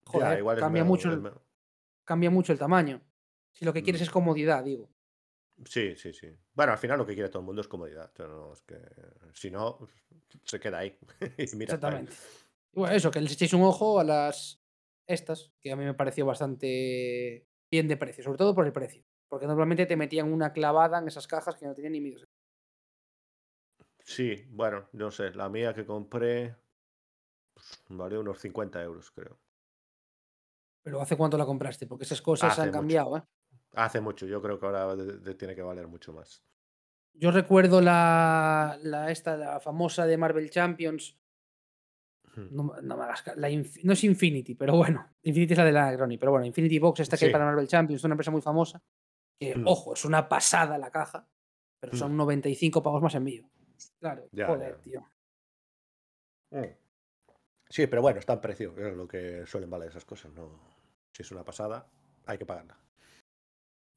ya, 0.05 0.11
Joder, 0.11 0.39
igual 0.39 0.59
cambia, 0.59 0.83
mucho 0.83 1.11
el, 1.11 1.31
cambia 2.03 2.29
mucho 2.29 2.53
el 2.53 2.59
tamaño. 2.59 3.01
Si 3.51 3.65
lo 3.65 3.73
que 3.73 3.83
quieres 3.83 4.01
Mm. 4.01 4.03
es 4.05 4.09
comodidad, 4.09 4.63
digo. 4.63 4.89
Sí, 5.65 5.95
sí, 5.95 6.13
sí. 6.13 6.27
Bueno, 6.53 6.71
al 6.73 6.77
final 6.77 6.99
lo 6.99 7.05
que 7.05 7.15
quiere 7.15 7.29
todo 7.29 7.39
el 7.39 7.45
mundo 7.45 7.61
es 7.61 7.67
comodidad. 7.67 8.11
no, 8.19 8.53
es 8.53 8.61
que, 8.61 8.79
si 9.33 9.49
no, 9.49 9.79
se 10.43 10.59
queda 10.59 10.79
ahí. 10.79 10.97
mira. 11.55 11.73
Exactamente. 11.73 12.13
Y 12.73 12.79
bueno, 12.79 12.95
eso, 12.95 13.09
que 13.09 13.21
les 13.21 13.33
echéis 13.33 13.53
un 13.53 13.63
ojo 13.63 13.99
a 13.99 14.03
las 14.03 14.61
estas, 15.07 15.51
que 15.59 15.71
a 15.71 15.75
mí 15.75 15.83
me 15.83 15.93
pareció 15.95 16.25
bastante 16.25 17.47
bien 17.71 17.87
de 17.87 17.97
precio, 17.97 18.23
sobre 18.23 18.37
todo 18.37 18.53
por 18.53 18.65
el 18.65 18.73
precio. 18.73 19.03
Porque 19.29 19.47
normalmente 19.47 19.85
te 19.85 19.97
metían 19.97 20.31
una 20.31 20.53
clavada 20.53 20.99
en 20.99 21.07
esas 21.07 21.27
cajas 21.27 21.55
que 21.55 21.65
no 21.65 21.73
tenían 21.73 21.93
ni 21.93 22.01
medios. 22.01 22.23
Sí, 23.99 24.45
bueno, 24.49 24.87
no 24.93 25.11
sé. 25.11 25.31
La 25.33 25.49
mía 25.49 25.73
que 25.73 25.85
compré 25.85 26.55
valió 27.89 28.19
unos 28.21 28.39
50 28.39 28.81
euros, 28.81 29.11
creo. 29.11 29.39
Pero 30.83 31.01
¿hace 31.01 31.17
cuánto 31.17 31.37
la 31.37 31.45
compraste? 31.45 31.85
Porque 31.87 32.05
esas 32.05 32.21
cosas 32.21 32.51
Hace 32.53 32.61
han 32.61 32.67
mucho. 32.67 32.79
cambiado, 32.79 33.17
¿eh? 33.17 33.23
Hace 33.73 33.99
mucho, 34.01 34.25
yo 34.25 34.41
creo 34.41 34.59
que 34.59 34.65
ahora 34.65 34.95
de- 34.95 35.17
de- 35.19 35.35
tiene 35.35 35.53
que 35.55 35.61
valer 35.61 35.87
mucho 35.87 36.13
más. 36.13 36.43
Yo 37.13 37.31
recuerdo 37.31 37.81
la, 37.81 38.77
la 38.83 39.11
esta, 39.11 39.35
la 39.37 39.59
famosa 39.59 40.05
de 40.05 40.17
Marvel 40.17 40.49
Champions. 40.49 41.17
Hmm. 42.35 42.47
No, 42.55 42.63
no 42.81 42.97
me 42.97 43.03
hagas 43.03 43.23
ca- 43.23 43.35
la 43.35 43.49
Infi- 43.49 43.81
no 43.83 43.93
es 43.93 44.03
Infinity, 44.03 44.55
pero 44.55 44.75
bueno. 44.77 45.05
Infinity 45.23 45.53
es 45.53 45.57
la 45.57 45.65
de 45.65 45.71
la 45.71 45.91
Grony, 45.91 46.17
pero 46.19 46.31
bueno, 46.31 46.45
Infinity 46.45 46.79
Box, 46.79 46.99
esta 47.01 47.17
que 47.17 47.25
hay 47.25 47.31
para 47.31 47.45
Marvel 47.45 47.67
Champions, 47.67 48.03
una 48.03 48.13
empresa 48.13 48.31
muy 48.31 48.41
famosa. 48.41 48.81
Que, 49.39 49.55
Hmm. 49.55 49.67
ojo, 49.67 49.93
es 49.93 50.05
una 50.05 50.29
pasada 50.29 50.77
la 50.77 50.91
caja, 50.91 51.27
pero 51.79 51.93
Hmm. 51.93 51.97
son 51.97 52.17
95 52.17 52.81
pavos 52.81 53.01
más 53.01 53.15
envío. 53.15 53.49
Claro, 53.99 54.27
Ya, 54.31 54.47
joder, 54.47 54.75
ya. 54.77 54.81
tío. 54.81 55.05
Sí, 57.69 57.87
pero 57.87 58.01
bueno, 58.01 58.19
está 58.19 58.33
en 58.33 58.41
precio, 58.41 58.73
es 58.77 58.95
lo 58.95 59.07
que 59.07 59.45
suelen 59.45 59.69
valer 59.69 59.89
esas 59.89 60.05
cosas. 60.05 60.31
No, 60.33 60.49
si 61.11 61.21
es 61.23 61.31
una 61.31 61.43
pasada, 61.43 61.85
hay 62.25 62.37
que 62.37 62.45
pagarla. 62.45 62.77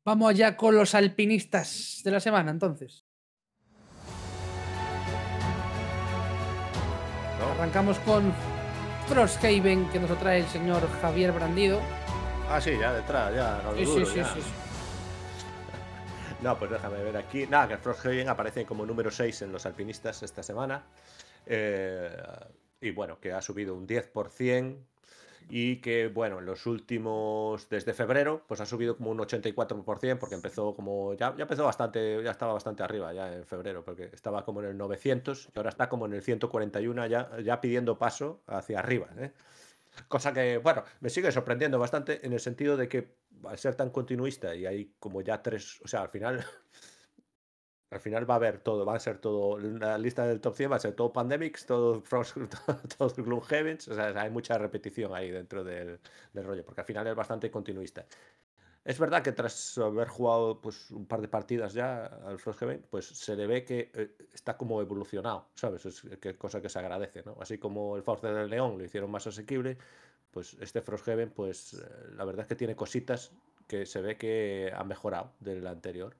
Vamos 0.04 0.30
allá 0.30 0.56
con 0.56 0.74
los 0.74 0.94
alpinistas 0.94 2.00
de 2.04 2.10
la 2.10 2.20
semana, 2.20 2.50
entonces. 2.50 3.04
¿no? 7.38 7.52
Arrancamos 7.52 7.98
con 8.00 8.32
Frosthaven, 9.08 9.88
que 9.90 9.98
nos 10.00 10.10
lo 10.10 10.16
trae 10.16 10.40
el 10.40 10.46
señor 10.48 10.88
Javier 11.00 11.32
Brandido. 11.32 11.80
Ah, 12.48 12.60
sí, 12.60 12.72
ya 12.78 12.92
detrás, 12.92 13.34
ya, 13.34 13.60
no 13.62 13.72
lo 13.72 13.78
Sí, 13.78 13.86
sí, 13.86 13.92
dudo, 13.92 14.06
sí, 14.06 14.16
ya. 14.16 14.24
sí, 14.34 14.40
sí. 14.42 14.50
No, 16.42 16.58
pues 16.58 16.70
déjame 16.70 17.02
ver 17.04 17.16
aquí. 17.18 17.46
Nada, 17.46 17.68
que 17.68 17.76
Frosthaven 17.76 18.28
aparece 18.28 18.64
como 18.64 18.86
número 18.86 19.10
6 19.10 19.42
en 19.42 19.52
los 19.52 19.66
alpinistas 19.66 20.22
esta 20.22 20.42
semana. 20.42 20.82
Eh, 21.44 22.16
y 22.80 22.90
bueno, 22.90 23.20
que 23.20 23.32
ha 23.32 23.42
subido 23.42 23.74
un 23.74 23.86
10%. 23.86 24.76
Y 25.52 25.76
que, 25.76 26.06
bueno, 26.06 26.38
en 26.38 26.46
los 26.46 26.64
últimos, 26.66 27.68
desde 27.68 27.92
febrero, 27.92 28.44
pues 28.46 28.60
ha 28.60 28.66
subido 28.66 28.96
como 28.96 29.10
un 29.10 29.18
84%, 29.18 30.18
porque 30.18 30.36
empezó 30.36 30.74
como, 30.76 31.14
ya, 31.14 31.34
ya 31.36 31.42
empezó 31.42 31.64
bastante, 31.64 32.22
ya 32.22 32.30
estaba 32.30 32.52
bastante 32.52 32.84
arriba 32.84 33.12
ya 33.12 33.34
en 33.34 33.44
febrero, 33.44 33.84
porque 33.84 34.10
estaba 34.12 34.44
como 34.44 34.60
en 34.60 34.68
el 34.68 34.78
900 34.78 35.48
y 35.52 35.58
ahora 35.58 35.70
está 35.70 35.88
como 35.88 36.06
en 36.06 36.12
el 36.12 36.22
141, 36.22 37.06
ya, 37.08 37.40
ya 37.40 37.60
pidiendo 37.60 37.98
paso 37.98 38.42
hacia 38.46 38.78
arriba. 38.78 39.08
¿eh? 39.18 39.32
Cosa 40.06 40.32
que, 40.32 40.58
bueno, 40.58 40.84
me 41.00 41.10
sigue 41.10 41.32
sorprendiendo 41.32 41.80
bastante 41.80 42.24
en 42.24 42.32
el 42.32 42.40
sentido 42.40 42.76
de 42.76 42.88
que 42.88 43.16
al 43.44 43.58
ser 43.58 43.74
tan 43.74 43.90
continuista 43.90 44.54
y 44.54 44.66
hay 44.66 44.94
como 44.98 45.20
ya 45.22 45.42
tres, 45.42 45.80
o 45.82 45.88
sea, 45.88 46.02
al 46.02 46.10
final, 46.10 46.44
al 47.90 48.00
final 48.00 48.28
va 48.28 48.34
a 48.34 48.36
haber 48.36 48.58
todo, 48.58 48.84
va 48.84 48.94
a 48.94 49.00
ser 49.00 49.18
todo, 49.18 49.58
la 49.58 49.98
lista 49.98 50.26
del 50.26 50.40
top 50.40 50.54
100 50.54 50.72
va 50.72 50.76
a 50.76 50.80
ser 50.80 50.94
todo 50.94 51.12
Pandemics, 51.12 51.66
todo 51.66 52.00
Frost, 52.00 52.36
todo, 52.66 52.80
todo 52.96 53.24
Gloomhavens, 53.24 53.88
o 53.88 53.94
sea, 53.94 54.08
hay 54.20 54.30
mucha 54.30 54.56
repetición 54.58 55.14
ahí 55.14 55.30
dentro 55.30 55.64
del, 55.64 55.98
del 56.32 56.44
rollo, 56.44 56.64
porque 56.64 56.82
al 56.82 56.86
final 56.86 57.06
es 57.06 57.14
bastante 57.14 57.50
continuista. 57.50 58.06
Es 58.82 58.98
verdad 58.98 59.22
que 59.22 59.32
tras 59.32 59.76
haber 59.76 60.08
jugado 60.08 60.60
pues, 60.60 60.90
un 60.90 61.06
par 61.06 61.20
de 61.20 61.28
partidas 61.28 61.74
ya 61.74 62.06
al 62.06 62.38
Frosthaven, 62.38 62.86
pues 62.88 63.06
se 63.06 63.36
le 63.36 63.46
ve 63.46 63.62
que 63.62 63.90
eh, 63.94 64.16
está 64.32 64.56
como 64.56 64.80
evolucionado, 64.80 65.48
¿sabes? 65.54 65.84
Es 65.84 66.02
que, 66.18 66.36
cosa 66.36 66.62
que 66.62 66.70
se 66.70 66.78
agradece, 66.78 67.22
¿no? 67.24 67.36
Así 67.40 67.58
como 67.58 67.96
el 67.96 68.02
Fauce 68.02 68.26
del 68.28 68.48
León 68.48 68.78
lo 68.78 68.84
hicieron 68.84 69.10
más 69.10 69.26
asequible, 69.26 69.76
pues 70.30 70.56
este 70.60 70.80
Frosthaven, 70.80 71.30
pues 71.30 71.74
eh, 71.74 71.86
la 72.16 72.24
verdad 72.24 72.42
es 72.42 72.46
que 72.48 72.56
tiene 72.56 72.74
cositas 72.74 73.32
que 73.66 73.84
se 73.84 74.00
ve 74.00 74.16
que 74.16 74.72
ha 74.74 74.82
mejorado 74.84 75.34
del 75.40 75.66
anterior. 75.66 76.16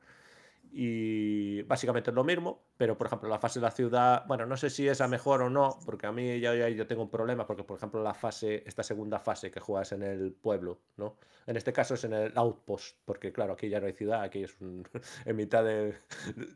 Y 0.73 1.63
básicamente 1.63 2.11
es 2.11 2.15
lo 2.15 2.23
mismo, 2.23 2.63
pero 2.77 2.97
por 2.97 3.09
ejemplo 3.09 3.29
la 3.29 3.41
fase 3.41 3.59
de 3.59 3.65
la 3.65 3.73
ciudad, 3.73 4.25
bueno, 4.29 4.47
no 4.47 4.57
sé 4.57 4.71
si 4.71 4.87
es 4.87 5.01
a 5.01 5.09
mejor 5.09 5.43
o 5.43 5.51
no, 5.51 5.79
porque 5.85 6.07
a 6.07 6.13
mí 6.13 6.39
ya, 6.39 6.69
yo 6.69 6.87
tengo 6.87 7.03
un 7.03 7.11
problema, 7.11 7.45
porque 7.45 7.65
por 7.65 7.77
ejemplo 7.77 8.01
la 8.03 8.15
fase, 8.15 8.63
esta 8.67 8.85
segunda 8.85 9.19
fase 9.19 9.51
que 9.51 9.59
juegas 9.59 9.91
en 9.93 10.05
el 10.05 10.33
pueblo, 10.33 10.79
¿no? 10.97 11.17
En 11.47 11.57
este 11.57 11.73
caso 11.73 11.95
es 11.95 12.05
en 12.05 12.13
el 12.13 12.33
outpost, 12.37 12.99
porque 13.05 13.33
claro, 13.33 13.55
aquí 13.55 13.69
ya 13.69 13.81
no 13.81 13.87
hay 13.87 13.95
ciudad, 13.95 14.23
aquí 14.23 14.45
es 14.45 14.61
un, 14.61 14.87
en 15.25 15.37
mitad 15.37 15.65
de- 15.65 15.95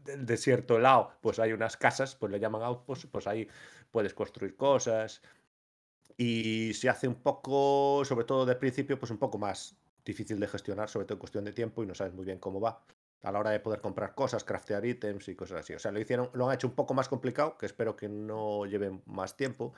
del 0.05 0.25
desierto 0.27 0.77
helado, 0.77 1.11
pues 1.21 1.41
hay 1.41 1.53
unas 1.53 1.77
casas, 1.77 2.15
pues 2.15 2.31
le 2.31 2.39
llaman 2.39 2.63
outpost, 2.63 3.07
pues 3.11 3.27
ahí 3.27 3.49
puedes 3.91 4.15
construir 4.15 4.57
cosas 4.57 5.23
y 6.17 6.73
se 6.75 6.89
hace 6.89 7.09
un 7.09 7.17
poco, 7.17 8.05
sobre 8.05 8.25
todo 8.25 8.47
de 8.47 8.57
principio, 8.57 8.99
pues 8.99 9.11
un 9.11 9.19
poco 9.19 9.39
más 9.39 9.77
difícil 10.05 10.39
de 10.41 10.49
gestionar, 10.49 10.89
sobre 10.89 11.07
todo 11.07 11.15
en 11.17 11.21
cuestión 11.21 11.45
de 11.45 11.53
tiempo 11.53 11.83
y 11.83 11.87
no 11.87 11.95
sabes 11.95 12.15
muy 12.15 12.25
bien 12.27 12.39
cómo 12.39 12.61
va 12.61 12.85
a 13.25 13.33
la 13.33 13.39
hora 13.39 13.51
de 13.51 13.59
poder 13.59 13.81
comprar 13.81 14.15
cosas, 14.15 14.45
craftear 14.45 14.85
ítems 14.85 15.29
y 15.29 15.35
cosas 15.35 15.61
así. 15.61 15.73
O 15.73 15.79
sea, 15.79 15.91
lo 15.91 15.99
hicieron, 15.99 16.31
lo 16.35 16.49
han 16.49 16.55
hecho 16.55 16.69
un 16.69 16.75
poco 16.75 16.93
más 16.93 17.09
complicado, 17.09 17.57
que 17.57 17.67
espero 17.67 17.97
que 17.97 18.09
no 18.09 18.67
lleve 18.67 19.01
más 19.07 19.35
tiempo, 19.37 19.73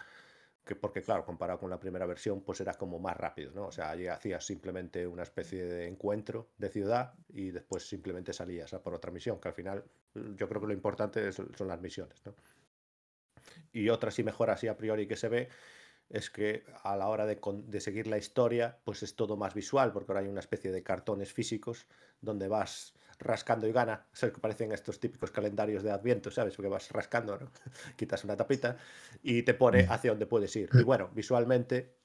que 0.64 0.74
porque 0.74 1.00
claro, 1.00 1.24
comparado 1.24 1.60
con 1.60 1.70
la 1.70 1.78
primera 1.78 2.06
versión, 2.06 2.40
pues 2.40 2.60
era 2.60 2.74
como 2.74 2.98
más 2.98 3.16
rápido, 3.16 3.52
¿no? 3.54 3.66
O 3.66 3.72
sea, 3.72 3.90
allí 3.90 4.08
hacías 4.08 4.44
simplemente 4.44 5.06
una 5.06 5.22
especie 5.22 5.64
de 5.64 5.86
encuentro 5.86 6.48
de 6.58 6.68
ciudad 6.70 7.14
y 7.28 7.52
después 7.52 7.88
simplemente 7.88 8.32
salías 8.32 8.72
por 8.82 8.92
otra 8.92 9.12
misión, 9.12 9.38
que 9.38 9.46
al 9.46 9.54
final 9.54 9.84
yo 10.14 10.48
creo 10.48 10.60
que 10.60 10.66
lo 10.66 10.72
importante 10.72 11.30
son 11.30 11.68
las 11.68 11.80
misiones, 11.80 12.20
¿no? 12.26 12.34
Y 13.72 13.88
otra 13.90 14.10
sí 14.10 14.24
mejora 14.24 14.54
así 14.54 14.66
a 14.66 14.76
priori 14.76 15.06
que 15.06 15.16
se 15.16 15.28
ve 15.28 15.48
es 16.08 16.30
que 16.30 16.64
a 16.82 16.96
la 16.96 17.08
hora 17.08 17.26
de, 17.26 17.38
de 17.66 17.80
seguir 17.80 18.08
la 18.08 18.18
historia, 18.18 18.78
pues 18.84 19.04
es 19.04 19.14
todo 19.14 19.36
más 19.36 19.54
visual, 19.54 19.92
porque 19.92 20.10
ahora 20.10 20.22
hay 20.22 20.28
una 20.28 20.40
especie 20.40 20.72
de 20.72 20.82
cartones 20.82 21.32
físicos 21.32 21.86
donde 22.20 22.48
vas 22.48 22.94
rascando 23.18 23.66
y 23.66 23.72
gana, 23.72 24.06
es 24.12 24.22
el 24.22 24.32
que 24.32 24.40
parecen 24.40 24.72
estos 24.72 25.00
típicos 25.00 25.30
calendarios 25.30 25.82
de 25.82 25.90
Adviento, 25.90 26.30
¿sabes? 26.30 26.56
Porque 26.56 26.68
vas 26.68 26.90
rascando, 26.90 27.38
¿no? 27.38 27.50
Quitas 27.96 28.24
una 28.24 28.36
tapita 28.36 28.76
y 29.22 29.42
te 29.42 29.54
pone 29.54 29.86
hacia 29.88 30.10
dónde 30.10 30.26
puedes 30.26 30.54
ir. 30.56 30.70
Y 30.74 30.82
bueno, 30.82 31.10
visualmente 31.14 31.96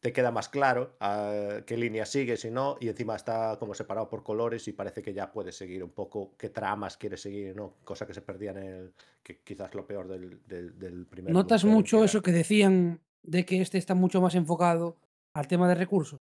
te 0.00 0.12
queda 0.12 0.30
más 0.30 0.48
claro 0.48 0.96
ah, 1.00 1.60
qué 1.66 1.76
línea 1.76 2.06
sigues 2.06 2.44
y 2.44 2.50
no, 2.50 2.76
y 2.80 2.88
encima 2.88 3.16
está 3.16 3.56
como 3.58 3.74
separado 3.74 4.08
por 4.08 4.22
colores 4.22 4.66
y 4.68 4.72
parece 4.72 5.02
que 5.02 5.12
ya 5.12 5.30
puedes 5.30 5.56
seguir 5.56 5.84
un 5.84 5.90
poco 5.90 6.34
qué 6.38 6.48
tramas 6.48 6.96
quieres 6.96 7.20
seguir, 7.20 7.54
¿no? 7.54 7.74
Cosa 7.84 8.06
que 8.06 8.14
se 8.14 8.22
perdía 8.22 8.52
en 8.52 8.58
el, 8.58 8.92
que 9.22 9.40
quizás 9.40 9.74
lo 9.74 9.86
peor 9.86 10.08
del, 10.08 10.40
del, 10.46 10.78
del 10.78 11.06
primer 11.06 11.32
¿Notas 11.32 11.64
mucho 11.64 11.98
que 11.98 12.04
eso 12.06 12.22
que 12.22 12.32
decían 12.32 13.00
de 13.22 13.44
que 13.44 13.60
este 13.60 13.78
está 13.78 13.94
mucho 13.94 14.20
más 14.20 14.34
enfocado 14.34 14.96
al 15.34 15.46
tema 15.46 15.68
de 15.68 15.74
recursos? 15.74 16.19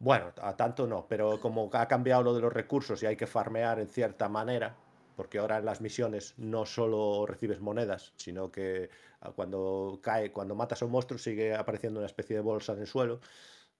Bueno, 0.00 0.32
a 0.40 0.56
tanto 0.56 0.86
no, 0.86 1.06
pero 1.08 1.40
como 1.40 1.68
ha 1.72 1.88
cambiado 1.88 2.22
lo 2.22 2.34
de 2.34 2.40
los 2.40 2.52
recursos 2.52 3.02
y 3.02 3.06
hay 3.06 3.16
que 3.16 3.26
farmear 3.26 3.80
en 3.80 3.88
cierta 3.88 4.28
manera, 4.28 4.76
porque 5.16 5.38
ahora 5.38 5.58
en 5.58 5.64
las 5.64 5.80
misiones 5.80 6.34
no 6.38 6.66
solo 6.66 7.26
recibes 7.26 7.60
monedas, 7.60 8.12
sino 8.16 8.52
que 8.52 8.90
ah, 9.20 9.32
cuando 9.32 9.98
cae, 10.02 10.30
cuando 10.32 10.54
matas 10.54 10.82
a 10.82 10.84
un 10.84 10.92
monstruo 10.92 11.18
sigue 11.18 11.54
apareciendo 11.54 11.98
una 11.98 12.06
especie 12.06 12.36
de 12.36 12.42
bolsa 12.42 12.74
en 12.74 12.80
el 12.80 12.86
suelo 12.86 13.20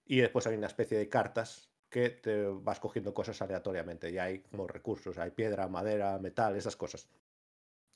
y 0.06 0.20
después 0.20 0.46
hay 0.48 0.56
una 0.56 0.66
especie 0.68 0.98
de 0.98 1.08
cartas 1.08 1.70
que 1.90 2.10
te 2.10 2.46
vas 2.48 2.80
cogiendo 2.80 3.14
cosas 3.14 3.40
aleatoriamente 3.42 4.10
y 4.10 4.18
hay 4.18 4.40
como 4.42 4.66
recursos, 4.66 5.18
hay 5.18 5.30
piedra, 5.30 5.68
madera, 5.68 6.18
metal, 6.18 6.56
esas 6.56 6.76
cosas. 6.76 7.08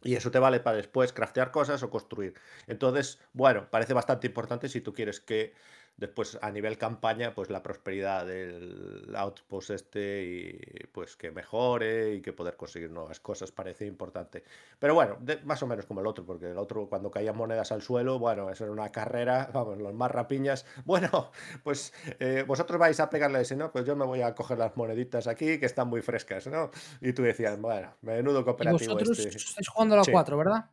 Y 0.04 0.16
eso 0.16 0.30
te 0.30 0.38
vale 0.40 0.60
para 0.60 0.76
después 0.76 1.12
craftear 1.12 1.52
cosas 1.52 1.82
o 1.82 1.90
construir. 1.90 2.34
Entonces, 2.66 3.20
bueno, 3.32 3.68
parece 3.70 3.94
bastante 3.94 4.26
importante 4.26 4.68
si 4.68 4.80
tú 4.80 4.92
quieres 4.92 5.20
que 5.20 5.54
Después, 5.96 6.38
a 6.42 6.50
nivel 6.50 6.78
campaña, 6.78 7.34
pues 7.34 7.48
la 7.50 7.62
prosperidad 7.62 8.26
del 8.26 9.12
outpost 9.14 9.70
este 9.70 10.24
y 10.24 10.86
pues 10.88 11.16
que 11.16 11.30
mejore 11.30 12.14
y 12.14 12.22
que 12.22 12.32
poder 12.32 12.56
conseguir 12.56 12.90
nuevas 12.90 13.20
cosas 13.20 13.52
parece 13.52 13.86
importante. 13.86 14.42
Pero 14.78 14.94
bueno, 14.94 15.16
de- 15.20 15.36
más 15.44 15.62
o 15.62 15.66
menos 15.66 15.86
como 15.86 16.00
el 16.00 16.06
otro, 16.06 16.24
porque 16.26 16.50
el 16.50 16.58
otro 16.58 16.88
cuando 16.88 17.10
caían 17.10 17.36
monedas 17.36 17.70
al 17.72 17.82
suelo, 17.82 18.18
bueno, 18.18 18.50
eso 18.50 18.64
era 18.64 18.72
una 18.72 18.90
carrera, 18.90 19.48
vamos, 19.52 19.78
los 19.78 19.94
más 19.94 20.10
rapiñas. 20.10 20.66
Bueno, 20.84 21.30
pues 21.62 21.92
eh, 22.18 22.44
vosotros 22.46 22.78
vais 22.78 22.98
a 23.00 23.10
pegarle 23.10 23.40
ese, 23.42 23.54
¿no? 23.56 23.70
Pues 23.70 23.84
yo 23.84 23.94
me 23.94 24.04
voy 24.06 24.22
a 24.22 24.34
coger 24.34 24.58
las 24.58 24.76
moneditas 24.76 25.26
aquí 25.28 25.58
que 25.60 25.66
están 25.66 25.88
muy 25.88 26.02
frescas, 26.02 26.46
¿no? 26.46 26.70
Y 27.00 27.12
tú 27.12 27.22
decías, 27.22 27.60
bueno, 27.60 27.94
menudo 28.00 28.40
Y 28.40 28.44
cooperativo 28.44 28.94
vosotros 28.94 29.18
este. 29.18 29.36
estáis 29.36 29.68
jugando 29.68 29.94
a 29.94 29.98
la 29.98 30.04
Sí. 30.04 30.10
4, 30.10 30.36
¿verdad? 30.36 30.70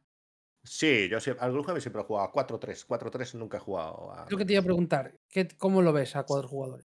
Sí, 0.63 1.07
yo 1.09 1.19
siempre, 1.19 1.43
al 1.45 1.51
Gloomhaven 1.51 1.81
siempre 1.81 2.01
he 2.01 2.05
jugado 2.05 2.27
a 2.27 2.31
4-3. 2.31 2.85
4-3 2.85 3.35
nunca 3.35 3.57
he 3.57 3.61
jugado 3.61 4.11
a 4.11 4.27
lo 4.29 4.37
que 4.37 4.45
te 4.45 4.53
iba 4.53 4.61
a 4.61 4.65
preguntar. 4.65 5.15
¿qué, 5.29 5.47
¿Cómo 5.57 5.81
lo 5.81 5.93
ves 5.93 6.15
a 6.15 6.23
cuatro 6.23 6.47
jugadores? 6.47 6.85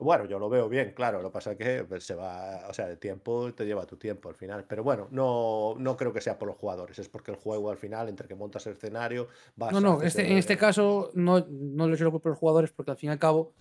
Bueno, 0.00 0.24
yo 0.26 0.38
lo 0.38 0.48
veo 0.48 0.68
bien, 0.68 0.92
claro. 0.92 1.22
Lo 1.22 1.28
que 1.30 1.34
pasa 1.34 1.52
es 1.52 1.58
que 1.58 1.84
pues, 1.84 2.04
se 2.04 2.14
va, 2.14 2.66
o 2.68 2.74
sea, 2.74 2.86
de 2.88 2.96
tiempo 2.96 3.52
te 3.54 3.64
lleva 3.64 3.86
tu 3.86 3.96
tiempo 3.96 4.28
al 4.28 4.34
final. 4.34 4.64
Pero 4.66 4.82
bueno, 4.82 5.08
no, 5.12 5.74
no 5.78 5.96
creo 5.96 6.12
que 6.12 6.20
sea 6.20 6.38
por 6.38 6.48
los 6.48 6.56
jugadores, 6.56 6.98
es 6.98 7.08
porque 7.08 7.30
el 7.30 7.36
juego 7.36 7.70
al 7.70 7.76
final, 7.78 8.08
entre 8.08 8.26
que 8.26 8.34
montas 8.34 8.66
el 8.66 8.74
escenario, 8.74 9.28
vas 9.56 9.72
No, 9.72 9.80
no, 9.80 10.02
este, 10.02 10.22
el- 10.22 10.32
en 10.32 10.38
este 10.38 10.56
caso 10.56 11.10
no, 11.14 11.46
no 11.48 11.86
lo 11.86 12.10
culpo 12.10 12.28
a 12.28 12.32
los 12.32 12.38
jugadores 12.38 12.72
porque 12.72 12.90
al 12.90 12.96
fin 12.96 13.10
y 13.10 13.12
al 13.12 13.18
cabo, 13.18 13.54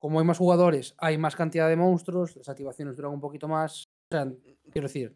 como 0.00 0.18
hay 0.20 0.24
más 0.26 0.38
jugadores, 0.38 0.94
hay 0.98 1.18
más 1.18 1.36
cantidad 1.36 1.68
de 1.68 1.76
monstruos, 1.76 2.36
las 2.36 2.48
activaciones 2.48 2.96
duran 2.96 3.12
un 3.12 3.20
poquito 3.20 3.46
más. 3.46 3.84
O 4.10 4.16
sea, 4.16 4.32
quiero 4.72 4.88
decir, 4.88 5.14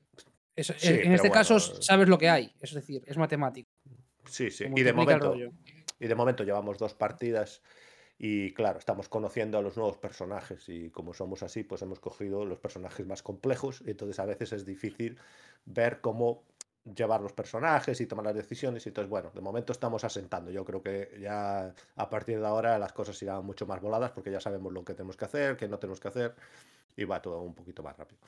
es- 0.57 0.75
Sí, 0.79 0.89
en 0.89 1.13
este 1.13 1.31
caso 1.31 1.55
bueno. 1.59 1.83
sabes 1.83 2.09
lo 2.09 2.19
que 2.19 2.29
hay, 2.29 2.53
es 2.61 2.73
decir, 2.75 3.03
es 3.07 3.17
matemático. 3.17 3.71
Sí, 4.27 4.51
sí. 4.51 4.65
Y 4.75 4.83
de 4.83 4.93
momento, 4.93 5.35
y 5.99 6.07
de 6.07 6.15
momento 6.15 6.45
llevamos 6.45 6.79
dos 6.79 6.95
partidas 6.95 7.63
y 8.19 8.53
claro, 8.55 8.79
estamos 8.79 9.09
conociendo 9.09 9.59
a 9.59 9.63
los 9.63 9.77
nuevos 9.77 9.99
personajes 9.99 10.69
y 10.69 10.91
como 10.91 11.13
somos 11.13 11.43
así, 11.43 11.65
pues 11.65 11.83
hemos 11.83 11.99
cogido 11.99 12.45
los 12.45 12.59
personajes 12.59 13.05
más 13.07 13.23
complejos 13.23 13.83
y 13.85 13.91
entonces 13.91 14.19
a 14.21 14.27
veces 14.27 14.53
es 14.53 14.65
difícil 14.65 15.19
ver 15.65 16.01
cómo 16.01 16.45
llevar 16.85 17.21
los 17.21 17.33
personajes 17.33 18.01
y 18.01 18.07
tomar 18.07 18.27
las 18.27 18.35
decisiones 18.35 18.85
y 18.87 18.91
entonces 18.91 19.09
bueno, 19.09 19.31
de 19.35 19.41
momento 19.41 19.73
estamos 19.73 20.05
asentando. 20.05 20.51
Yo 20.51 20.65
creo 20.65 20.83
que 20.83 21.17
ya 21.21 21.75
a 21.97 22.11
partir 22.11 22.41
de 22.41 22.47
ahora 22.47 22.79
las 22.79 22.93
cosas 22.93 23.21
irán 23.23 23.45
mucho 23.45 23.67
más 23.67 23.81
voladas 23.81 24.11
porque 24.13 24.31
ya 24.31 24.41
sabemos 24.41 24.73
lo 24.73 24.85
que 24.85 24.95
tenemos 24.95 25.17
que 25.17 25.25
hacer, 25.25 25.57
qué 25.57 25.67
no 25.69 25.79
tenemos 25.79 25.99
que 26.01 26.09
hacer 26.09 26.35
y 26.97 27.05
va 27.05 27.23
todo 27.23 27.41
un 27.43 27.55
poquito 27.55 27.83
más 27.83 27.97
rápido. 27.97 28.21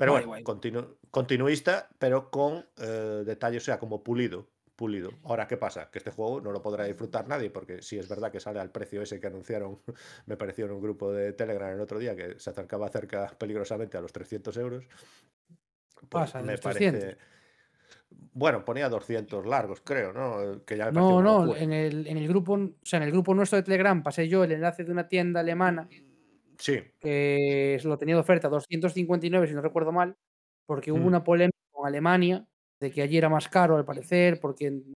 Pero 0.00 0.12
bueno, 0.26 0.32
continu- 0.44 0.96
continuista, 1.10 1.88
pero 1.98 2.30
con 2.30 2.64
eh, 2.78 3.22
detalles, 3.26 3.62
o 3.62 3.66
sea, 3.66 3.78
como 3.78 4.02
pulido. 4.02 4.48
Pulido. 4.74 5.10
Ahora, 5.24 5.46
¿qué 5.46 5.58
pasa? 5.58 5.90
Que 5.90 5.98
este 5.98 6.10
juego 6.10 6.40
no 6.40 6.52
lo 6.52 6.62
podrá 6.62 6.84
disfrutar 6.84 7.28
nadie, 7.28 7.50
porque 7.50 7.82
si 7.82 7.98
es 7.98 8.08
verdad 8.08 8.32
que 8.32 8.40
sale 8.40 8.60
al 8.60 8.70
precio 8.70 9.02
ese 9.02 9.20
que 9.20 9.26
anunciaron, 9.26 9.78
me 10.26 10.38
pareció 10.38 10.64
en 10.64 10.72
un 10.72 10.80
grupo 10.80 11.12
de 11.12 11.34
Telegram 11.34 11.70
el 11.74 11.80
otro 11.82 11.98
día, 11.98 12.16
que 12.16 12.40
se 12.40 12.48
acercaba 12.48 12.88
cerca 12.88 13.26
peligrosamente 13.38 13.98
a 13.98 14.00
los 14.00 14.10
300 14.10 14.56
euros. 14.56 14.84
Pues 15.94 16.08
Pasa 16.08 16.40
me 16.40 16.56
parece. 16.56 16.90
300. 16.92 17.18
Bueno, 18.32 18.64
ponía 18.64 18.88
200 18.88 19.44
largos, 19.44 19.82
creo, 19.84 20.14
¿no? 20.14 20.64
Que 20.64 20.78
ya 20.78 20.86
me 20.86 20.92
No, 20.92 21.20
no, 21.22 21.54
en 21.54 21.74
el, 21.74 22.06
en 22.06 22.16
el 22.16 22.26
grupo, 22.26 22.54
o 22.54 22.70
sea, 22.82 22.96
en 22.96 23.02
el 23.02 23.10
grupo 23.12 23.34
nuestro 23.34 23.56
de 23.56 23.64
Telegram 23.64 24.02
pasé 24.02 24.28
yo 24.28 24.44
el 24.44 24.52
enlace 24.52 24.84
de 24.84 24.92
una 24.92 25.08
tienda 25.08 25.40
alemana 25.40 25.88
Sí, 26.60 26.78
que 27.00 27.80
lo 27.84 27.96
tenía 27.98 28.14
de 28.14 28.20
oferta 28.20 28.48
259, 28.48 29.46
si 29.48 29.54
no 29.54 29.62
recuerdo 29.62 29.92
mal, 29.92 30.16
porque 30.66 30.92
hubo 30.92 31.00
Mm. 31.00 31.06
una 31.06 31.24
polémica 31.24 31.58
con 31.72 31.86
Alemania 31.86 32.46
de 32.78 32.90
que 32.90 33.02
allí 33.02 33.16
era 33.16 33.28
más 33.28 33.48
caro 33.48 33.76
al 33.76 33.84
parecer, 33.84 34.38
porque 34.40 34.66
en 34.66 34.92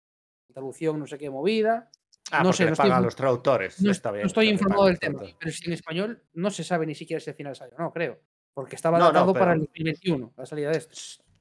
traducción 0.53 0.99
no 0.99 1.07
sé 1.07 1.19
qué 1.19 1.31
movida. 1.31 1.91
Ah, 2.33 2.43
No 2.43 2.53
sé, 2.53 2.65
no 2.65 2.73
estoy 2.73 2.85
pagan 2.89 3.03
infor- 3.03 3.05
los 3.07 3.17
traductores. 3.17 3.81
No, 3.83 3.91
Está 3.91 4.11
no 4.11 4.15
bien. 4.17 4.27
estoy 4.27 4.45
que 4.47 4.49
le 4.49 4.53
informado 4.55 4.87
del 4.87 4.99
tema, 4.99 5.21
pero 5.39 5.53
si 5.53 5.67
en 5.67 5.73
español 5.73 6.23
no 6.35 6.51
se 6.51 6.65
sabe 6.65 6.87
ni 6.87 6.95
siquiera 6.95 7.21
si 7.21 7.31
al 7.31 7.37
final 7.37 7.55
salió, 7.57 7.77
no 7.79 7.93
creo, 7.93 8.21
porque 8.55 8.77
estaba 8.77 8.99
No, 8.99 9.07
no, 9.07 9.13
datado 9.13 9.33
para 9.35 9.53
el 9.53 9.61
pero- 9.61 9.67
2021, 9.69 10.33
la 10.37 10.47
salida 10.47 10.71
de 10.71 10.79
esto. 10.79 10.95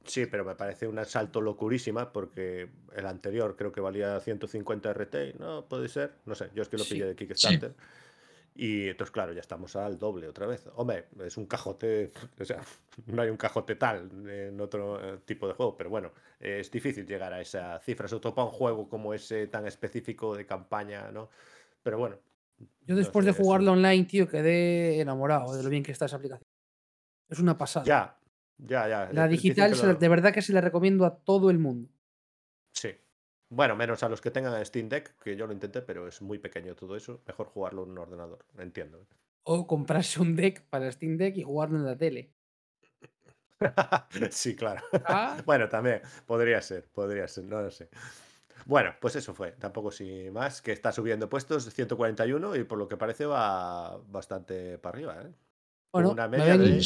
Sí, 0.06 0.26
pero 0.26 0.44
me 0.46 0.56
parece 0.56 0.88
un 0.88 0.98
asalto 0.98 1.42
locurísima 1.42 2.12
porque 2.12 2.70
el 2.96 3.06
anterior 3.06 3.56
creo 3.56 3.72
que 3.72 3.82
valía 3.82 4.20
150 4.20 4.90
RT, 4.92 5.36
¿no? 5.38 5.66
Puede 5.68 5.88
ser. 5.90 6.16
No 6.26 6.34
sé, 6.36 6.50
yo 6.56 6.64
es 6.64 6.70
que 6.70 6.78
lo 6.78 6.84
Sí, 6.84 6.94
pillé 6.96 7.06
de 7.06 7.16
Kickstarter. 7.16 7.76
Y 8.56 8.90
entonces, 8.90 9.12
claro, 9.12 9.32
ya 9.32 9.40
estamos 9.40 9.76
al 9.76 9.98
doble 9.98 10.28
otra 10.28 10.46
vez. 10.46 10.68
Hombre, 10.76 11.06
es 11.26 11.38
un 11.38 11.46
cajote, 11.46 12.12
o 12.40 12.46
sea, 12.46 12.62
no 13.08 13.22
hay 13.22 13.30
un 13.30 13.38
cajote 13.38 13.76
tal 13.76 14.10
en 14.30 14.60
otro 14.60 15.00
eh, 15.16 15.20
tipo 15.26 15.48
de 15.48 15.54
juego, 15.54 15.78
pero 15.78 15.90
bueno, 15.90 16.12
es 16.40 16.70
difícil 16.70 17.06
llegar 17.06 17.32
a 17.34 17.42
esa 17.42 17.80
cifra, 17.80 18.08
sobre 18.08 18.22
todo 18.22 18.36
para 18.36 18.48
un 18.48 18.54
juego 18.54 18.90
como 18.90 19.14
ese 19.14 19.48
tan 19.48 19.66
específico 19.68 20.36
de 20.36 20.46
campaña, 20.46 21.12
¿no? 21.12 21.30
Pero 21.84 21.98
bueno. 21.98 22.18
Yo 22.86 22.96
no 22.96 22.98
después 22.98 23.24
sé, 23.26 23.32
de 23.32 23.38
jugarlo 23.38 23.72
online, 23.72 24.04
tío, 24.06 24.28
quedé 24.28 25.00
enamorado 25.00 25.56
de 25.56 25.64
lo 25.64 25.70
bien 25.70 25.84
que 25.84 25.92
está 25.94 26.06
esa 26.06 26.18
aplicación. 26.18 26.46
Es 27.30 27.40
una 27.40 27.58
pasada. 27.58 27.86
Ya, 27.86 28.20
ya, 28.58 28.88
ya. 28.90 29.10
la 29.14 29.28
digital, 29.28 29.72
lo- 29.72 29.94
de 29.94 30.10
verdad 30.10 30.34
que 30.34 30.42
se 30.42 30.52
la 30.52 30.60
recomiendo 30.60 31.06
a 31.06 31.16
todo 31.16 31.50
el 31.50 31.60
mundo. 31.60 31.90
Sí. 32.74 32.90
Bueno, 33.50 33.76
menos 33.76 34.02
a 34.04 34.10
los 34.10 34.22
que 34.22 34.32
tengan 34.32 34.64
Steam 34.66 34.90
Deck, 34.90 35.16
que 35.20 35.36
yo 35.36 35.46
lo 35.48 35.54
intenté, 35.54 35.82
pero 35.84 36.08
es 36.08 36.22
muy 36.22 36.40
pequeño 36.40 36.76
todo 36.76 36.96
eso. 36.96 37.22
Mejor 37.28 37.48
jugarlo 37.48 37.84
en 37.84 37.92
un 37.92 37.98
ordenador, 38.00 38.46
entiendo. 38.58 39.06
O 39.54 39.56
comprarse 39.72 40.16
un 40.26 40.32
deck 40.40 40.56
para 40.72 40.90
Steam 40.96 41.14
Deck 41.18 41.36
y 41.38 41.44
jugarlo 41.50 41.78
en 41.78 41.86
la 41.86 41.98
tele. 41.98 42.22
sí, 44.32 44.56
claro. 44.56 44.82
Ah, 45.04 45.38
Bueno, 45.46 45.68
también 45.70 46.02
podría 46.26 46.62
ser, 46.62 46.88
podría 46.90 47.28
ser, 47.28 47.46
no 47.46 47.62
lo 47.62 47.72
sé. 47.72 47.90
Bueno, 48.66 48.96
pues 49.02 49.16
eso 49.16 49.34
fue, 49.34 49.54
tampoco 49.54 49.92
sin 49.92 50.34
más, 50.34 50.62
que 50.62 50.72
está 50.74 50.92
subiendo 50.92 51.30
puestos 51.30 51.66
141 51.74 52.56
y 52.56 52.64
por 52.66 52.78
lo 52.78 52.88
que 52.88 52.98
parece 52.98 53.26
va 53.26 53.98
bastante 54.08 54.78
para 54.80 54.96
arriba, 54.98 55.22
¿eh? 55.24 55.34
Bueno, 55.94 56.10
una 56.12 56.28
me, 56.36 56.44
media 56.44 56.58
ven- 56.58 56.80
de. 56.80 56.82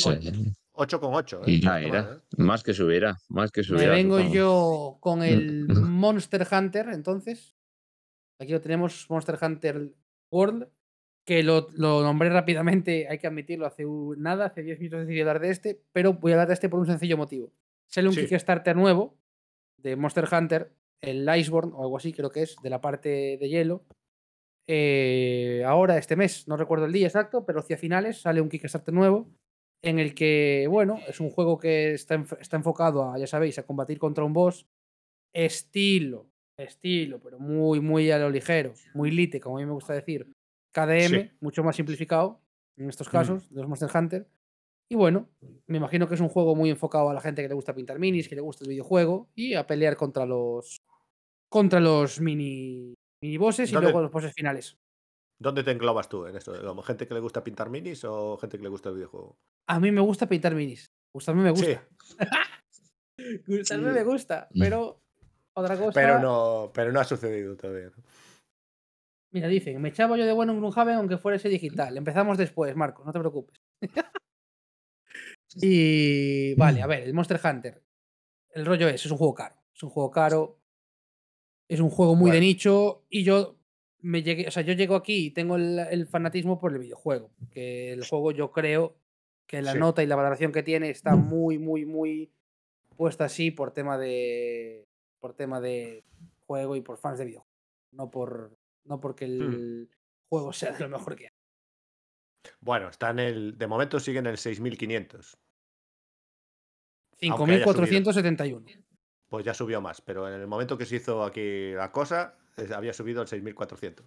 8,8. 0.73 1.41
¿eh? 1.47 1.59
Ya 1.59 1.79
era. 1.81 2.19
¿eh? 2.21 2.35
Más 2.37 2.63
que 2.63 2.73
subirá, 2.73 3.15
más 3.29 3.51
que 3.51 3.61
me 3.61 3.65
subirá. 3.67 3.91
vengo 3.91 4.19
yo 4.19 4.97
con 4.99 5.23
el 5.23 5.67
Mm. 5.67 5.67
Monster 5.89 6.47
Hunter, 6.51 6.89
entonces. 6.89 7.55
Aquí 8.39 8.51
lo 8.51 8.61
tenemos, 8.61 9.05
Monster 9.09 9.37
Hunter 9.41 9.93
World, 10.31 10.67
que 11.25 11.43
lo, 11.43 11.67
lo 11.75 12.01
nombré 12.03 12.29
rápidamente, 12.29 13.07
hay 13.07 13.17
que 13.19 13.27
admitirlo, 13.27 13.65
hace 13.65 13.85
un- 13.85 14.19
nada, 14.21 14.47
hace 14.47 14.63
10 14.63 14.79
minutos 14.79 15.01
decidí 15.01 15.21
hablar 15.21 15.39
de 15.39 15.51
este, 15.51 15.81
pero 15.93 16.13
voy 16.13 16.31
a 16.31 16.35
hablar 16.35 16.47
de 16.47 16.55
este 16.55 16.67
por 16.69 16.79
un 16.79 16.87
sencillo 16.87 17.15
motivo. 17.17 17.53
Sale 17.87 18.07
un 18.09 18.13
Sí. 18.15 18.21
Kickstarter 18.25 18.75
nuevo 18.75 19.17
de 19.77 19.95
Monster 19.95 20.27
Hunter, 20.29 20.73
el 21.01 21.29
Iceborne 21.37 21.71
o 21.75 21.83
algo 21.83 21.97
así, 21.97 22.11
creo 22.11 22.31
que 22.31 22.41
es, 22.41 22.55
de 22.63 22.69
la 22.69 22.81
parte 22.81 23.37
de 23.39 23.49
hielo. 23.49 23.85
Eh, 24.67 25.63
ahora, 25.65 25.97
este 25.97 26.15
mes, 26.15 26.47
no 26.47 26.57
recuerdo 26.57 26.85
el 26.85 26.93
día 26.93 27.07
exacto, 27.07 27.45
pero 27.45 27.59
hacia 27.59 27.77
finales 27.77 28.21
sale 28.21 28.41
un 28.41 28.49
Kickstarter 28.49 28.93
nuevo 28.93 29.29
en 29.83 29.99
el 29.99 30.15
que, 30.15 30.65
bueno, 30.69 30.99
es 31.07 31.19
un 31.19 31.29
juego 31.29 31.59
que 31.59 31.93
está, 31.93 32.15
enf- 32.17 32.37
está 32.39 32.55
enfocado 32.57 33.11
a, 33.11 33.19
ya 33.19 33.27
sabéis, 33.27 33.59
a 33.59 33.65
combatir 33.65 33.99
contra 33.99 34.23
un 34.23 34.33
boss 34.33 34.65
estilo, 35.33 36.29
estilo, 36.57 37.19
pero 37.19 37.37
muy, 37.39 37.81
muy 37.81 38.09
a 38.11 38.17
lo 38.17 38.29
ligero, 38.29 38.73
muy 38.93 39.11
lite, 39.11 39.39
como 39.39 39.57
a 39.57 39.59
mí 39.59 39.65
me 39.65 39.73
gusta 39.73 39.93
decir, 39.93 40.31
KDM, 40.73 41.21
Sí. 41.23 41.31
mucho 41.41 41.63
más 41.63 41.75
simplificado 41.75 42.39
en 42.77 42.89
estos 42.89 43.07
Mm. 43.09 43.11
casos, 43.11 43.49
de 43.53 43.59
los 43.61 43.67
Monster 43.69 43.89
Hunter. 43.93 44.27
Y 44.89 44.95
bueno, 44.95 45.29
me 45.67 45.77
imagino 45.77 46.07
que 46.07 46.15
es 46.15 46.21
un 46.21 46.29
juego 46.29 46.55
muy 46.55 46.69
enfocado 46.69 47.09
a 47.09 47.13
la 47.13 47.21
gente 47.21 47.41
que 47.41 47.47
le 47.49 47.53
gusta 47.55 47.73
pintar 47.75 47.99
minis, 47.99 48.29
que 48.29 48.35
le 48.35 48.41
gusta 48.41 48.63
el 48.63 48.69
videojuego 48.69 49.29
y 49.35 49.55
a 49.55 49.67
pelear 49.67 49.97
contra 49.97 50.25
los 50.25 50.77
contra 51.49 51.79
los 51.79 52.19
mini 52.19 52.95
mini 53.21 53.37
bosses 53.37 53.69
y 53.69 53.73
¿Dónde- 53.73 53.85
luego 53.87 54.01
los 54.01 54.11
bosses 54.11 54.33
finales. 54.33 54.77
¿Dónde 55.39 55.63
te 55.63 55.71
englobas 55.71 56.09
tú 56.09 56.25
en 56.25 56.35
esto? 56.35 56.53
¿Como 56.65 56.81
gente 56.83 57.07
que 57.07 57.13
le 57.13 57.19
gusta 57.19 57.43
pintar 57.43 57.69
minis 57.69 58.03
o 58.05 58.37
gente 58.37 58.57
que 58.57 58.63
le 58.63 58.69
gusta 58.69 58.89
el 58.89 58.95
videojuego? 58.95 59.37
A 59.67 59.79
mí 59.79 59.91
me 59.91 60.01
gusta 60.01 60.27
pintar 60.27 60.55
minis. 60.55 60.91
Gustarme 61.13 61.43
me 61.43 61.51
gusta. 61.51 61.87
Gustarme 63.47 63.89
Sí. 63.89 63.95
me 63.95 64.03
gusta, 64.03 64.49
pero 64.57 65.01
otra 65.53 65.77
cosa. 65.77 65.91
Pero 65.93 66.19
no, 66.19 66.71
pero 66.73 66.91
no 66.91 66.99
ha 66.99 67.03
sucedido 67.03 67.55
todavía. 67.55 67.91
¿no? 67.95 68.03
Mira, 69.31 69.47
dicen, 69.47 69.81
me 69.81 69.89
echaba 69.89 70.17
yo 70.17 70.25
de 70.25 70.33
bueno 70.33 70.53
en 70.53 70.59
Gloomhaven 70.59 70.95
aunque 70.95 71.17
fuera 71.17 71.37
ese 71.37 71.49
digital. 71.49 71.97
Empezamos 71.97 72.37
después, 72.37 72.75
Marco, 72.75 73.03
no 73.03 73.11
te 73.11 73.19
preocupes. 73.19 73.61
y 75.55 76.53
vale, 76.55 76.81
a 76.81 76.87
ver, 76.87 77.03
el 77.03 77.13
Monster 77.13 77.39
Hunter. 77.43 77.83
El 78.51 78.65
rollo 78.65 78.87
es, 78.87 79.05
es 79.05 79.11
un 79.11 79.17
juego 79.17 79.33
caro. 79.33 79.55
Es 79.73 79.83
un 79.83 79.89
juego 79.89 80.11
caro. 80.11 80.59
Es 81.67 81.79
un 81.79 81.89
juego 81.89 82.15
muy 82.15 82.29
de 82.31 82.39
nicho. 82.39 83.05
Y 83.09 83.23
yo 83.23 83.57
me 84.01 84.21
llegué, 84.21 84.47
o 84.47 84.51
sea, 84.51 84.61
yo 84.63 84.73
llego 84.73 84.95
aquí 84.95 85.27
y 85.27 85.31
tengo 85.31 85.55
el, 85.55 85.79
el 85.79 86.07
fanatismo 86.07 86.59
por 86.59 86.71
el 86.73 86.79
videojuego. 86.79 87.31
Que 87.49 87.93
el 87.93 88.05
juego 88.07 88.31
yo 88.31 88.51
creo 88.51 88.97
que 89.47 89.61
la 89.61 89.73
Sí. 89.73 89.79
nota 89.79 90.01
y 90.03 90.07
la 90.07 90.15
valoración 90.15 90.51
que 90.51 90.63
tiene 90.63 90.89
está 90.89 91.15
muy, 91.15 91.57
muy, 91.59 91.85
muy 91.85 92.31
puesta 92.95 93.25
así 93.25 93.51
por 93.51 93.71
tema 93.71 93.97
de. 93.97 94.87
por 95.19 95.33
tema 95.33 95.61
de 95.61 96.03
juego 96.45 96.75
y 96.75 96.81
por 96.81 96.97
fans 96.97 97.17
de 97.19 97.25
videojuegos. 97.25 97.53
No 97.91 98.09
por. 98.11 98.57
No 98.85 98.99
porque 98.99 99.25
el 99.25 99.89
juego 100.29 100.51
sea 100.53 100.71
de 100.71 100.79
lo 100.79 100.89
mejor 100.89 101.15
que 101.15 101.25
hay. 101.25 101.31
Bueno, 102.59 102.89
está 102.89 103.09
en 103.11 103.19
el. 103.19 103.57
De 103.57 103.67
momento 103.67 103.99
sigue 103.99 104.19
en 104.19 104.27
el 104.27 104.37
6500. 104.37 105.37
Aunque 107.29 107.53
haya 107.53 107.65
5.471. 107.65 108.83
Pues 109.29 109.45
ya 109.45 109.53
subió 109.53 109.81
más, 109.81 110.01
pero 110.01 110.27
en 110.27 110.39
el 110.39 110.47
momento 110.47 110.77
que 110.77 110.85
se 110.85 110.97
hizo 110.97 111.23
aquí 111.23 111.71
la 111.71 111.91
cosa, 111.91 112.37
había 112.75 112.93
subido 112.93 113.21
al 113.21 113.27
6400. 113.27 114.05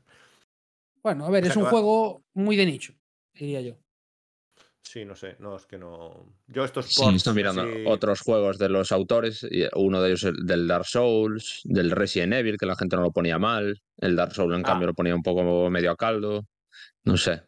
Bueno, 1.03 1.25
a 1.25 1.31
ver, 1.31 1.43
O 1.43 1.47
sea 1.47 1.51
es 1.53 1.57
un 1.57 1.65
va- 1.65 1.71
juego 1.71 2.25
muy 2.35 2.57
de 2.57 2.67
nicho, 2.67 2.95
diría 3.33 3.61
yo. 3.63 3.77
Sí, 4.89 5.05
no 5.05 5.17
sé, 5.17 5.35
no, 5.41 5.57
es 5.57 5.67
que 5.67 5.79
no. 5.79 6.33
Yo 6.47 6.65
estos 6.65 6.87
Sí, 6.95 7.03
estoy 7.17 7.35
mirando 7.35 7.65
otros 7.87 8.21
juegos 8.21 8.57
de 8.57 8.69
los 8.69 8.93
autores, 8.93 9.45
uno 9.75 10.01
de 10.01 10.09
ellos 10.11 10.23
el 10.25 10.47
del 10.47 10.69
Dark 10.69 10.85
Souls, 10.87 11.63
del 11.65 11.91
Resident 11.91 12.35
Evil, 12.35 12.57
que 12.57 12.67
la 12.67 12.77
gente 12.77 12.95
no 12.95 13.03
lo 13.03 13.11
ponía 13.11 13.37
mal, 13.39 13.83
el 13.97 14.15
Dark 14.15 14.33
Souls 14.33 14.55
en 14.55 14.61
Ah. 14.61 14.69
cambio 14.69 14.87
lo 14.87 14.95
ponía 14.95 15.15
un 15.17 15.25
poco 15.25 15.69
medio 15.71 15.91
a 15.91 15.97
caldo, 15.97 16.47
no 17.03 17.17
sé. 17.17 17.43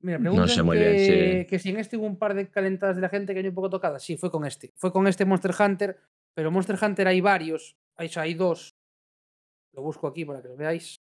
Mira, 0.00 0.18
No 0.18 0.46
sé 0.46 0.62
muy 0.62 0.76
que, 0.76 0.90
bien, 0.90 1.40
sí. 1.42 1.46
que 1.48 1.58
si 1.58 1.70
en 1.70 1.78
este 1.78 1.96
hubo 1.96 2.04
un 2.06 2.18
par 2.18 2.34
de 2.34 2.48
calentadas 2.50 2.96
de 2.96 3.02
la 3.02 3.08
gente 3.08 3.32
que 3.32 3.40
hay 3.40 3.48
un 3.48 3.54
poco 3.54 3.70
tocadas. 3.70 4.02
Sí, 4.02 4.16
fue 4.18 4.30
con 4.30 4.44
este. 4.44 4.72
Fue 4.76 4.92
con 4.92 5.06
este 5.06 5.24
Monster 5.24 5.52
Hunter, 5.58 5.98
pero 6.34 6.50
Monster 6.50 6.76
Hunter 6.80 7.08
hay 7.08 7.20
varios. 7.22 7.76
Hay, 7.96 8.08
o 8.08 8.10
sea, 8.10 8.22
hay 8.24 8.34
dos. 8.34 8.76
Lo 9.72 9.80
busco 9.82 10.06
aquí 10.06 10.24
para 10.26 10.42
que 10.42 10.48
lo 10.48 10.56
veáis. 10.56 11.00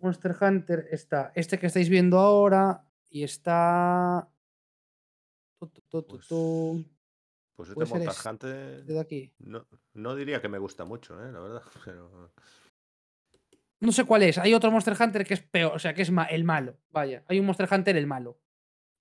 Monster 0.00 0.34
Hunter 0.40 0.86
está 0.90 1.32
este 1.34 1.58
que 1.58 1.66
estáis 1.66 1.90
viendo 1.90 2.18
ahora 2.18 2.82
y 3.08 3.22
está... 3.22 4.28
tu, 5.58 5.68
tu, 5.68 5.80
tu, 5.82 6.02
tu, 6.02 6.16
Pues, 6.16 6.28
tu, 6.28 6.84
Pues 7.56 7.68
este 7.70 7.84
Monster 7.84 8.08
este 8.10 8.28
Hunter 8.28 8.84
de 8.84 9.00
aquí. 9.00 9.32
no, 9.38 9.66
no 9.94 10.14
diría 10.14 10.40
que 10.42 10.48
me 10.48 10.58
gusta 10.58 10.84
mucho, 10.84 11.14
¿eh? 11.24 11.32
la 11.32 11.40
verdad. 11.40 11.62
Pero... 11.84 12.32
No 13.80 13.92
sé 13.92 14.04
cuál 14.04 14.22
es. 14.22 14.38
Hay 14.38 14.54
otro 14.54 14.70
Monster 14.70 14.96
Hunter 14.98 15.24
que 15.26 15.34
es 15.34 15.42
peor, 15.42 15.72
o 15.74 15.78
sea, 15.78 15.94
que 15.94 16.02
es 16.02 16.10
ma- 16.10 16.24
el 16.24 16.44
malo. 16.44 16.78
Vaya, 16.90 17.22
hay 17.28 17.38
un 17.40 17.46
Monster 17.46 17.68
Hunter 17.70 17.96
el 17.96 18.06
malo. 18.06 18.40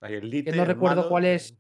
Hay 0.02 0.16
el 0.16 0.30
Lite, 0.30 0.52
no 0.56 0.64
el 0.64 0.68
recuerdo 0.68 0.98
malo, 0.98 1.10
cuál 1.10 1.26
es. 1.26 1.58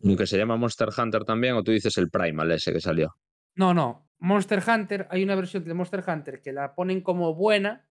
¿Y 0.00 0.16
que 0.16 0.26
se 0.26 0.38
llama 0.38 0.56
Monster 0.56 0.88
Hunter 0.96 1.24
también 1.24 1.54
o 1.54 1.62
tú 1.62 1.70
dices 1.70 1.96
el 1.98 2.10
Primal 2.10 2.50
ese 2.50 2.72
que 2.72 2.80
salió? 2.80 3.14
No, 3.54 3.72
no. 3.74 4.08
Monster 4.18 4.62
Hunter, 4.66 5.06
hay 5.10 5.22
una 5.22 5.34
versión 5.34 5.64
de 5.64 5.74
Monster 5.74 6.02
Hunter 6.06 6.40
que 6.40 6.52
la 6.52 6.74
ponen 6.74 7.02
como 7.02 7.34
buena 7.34 7.86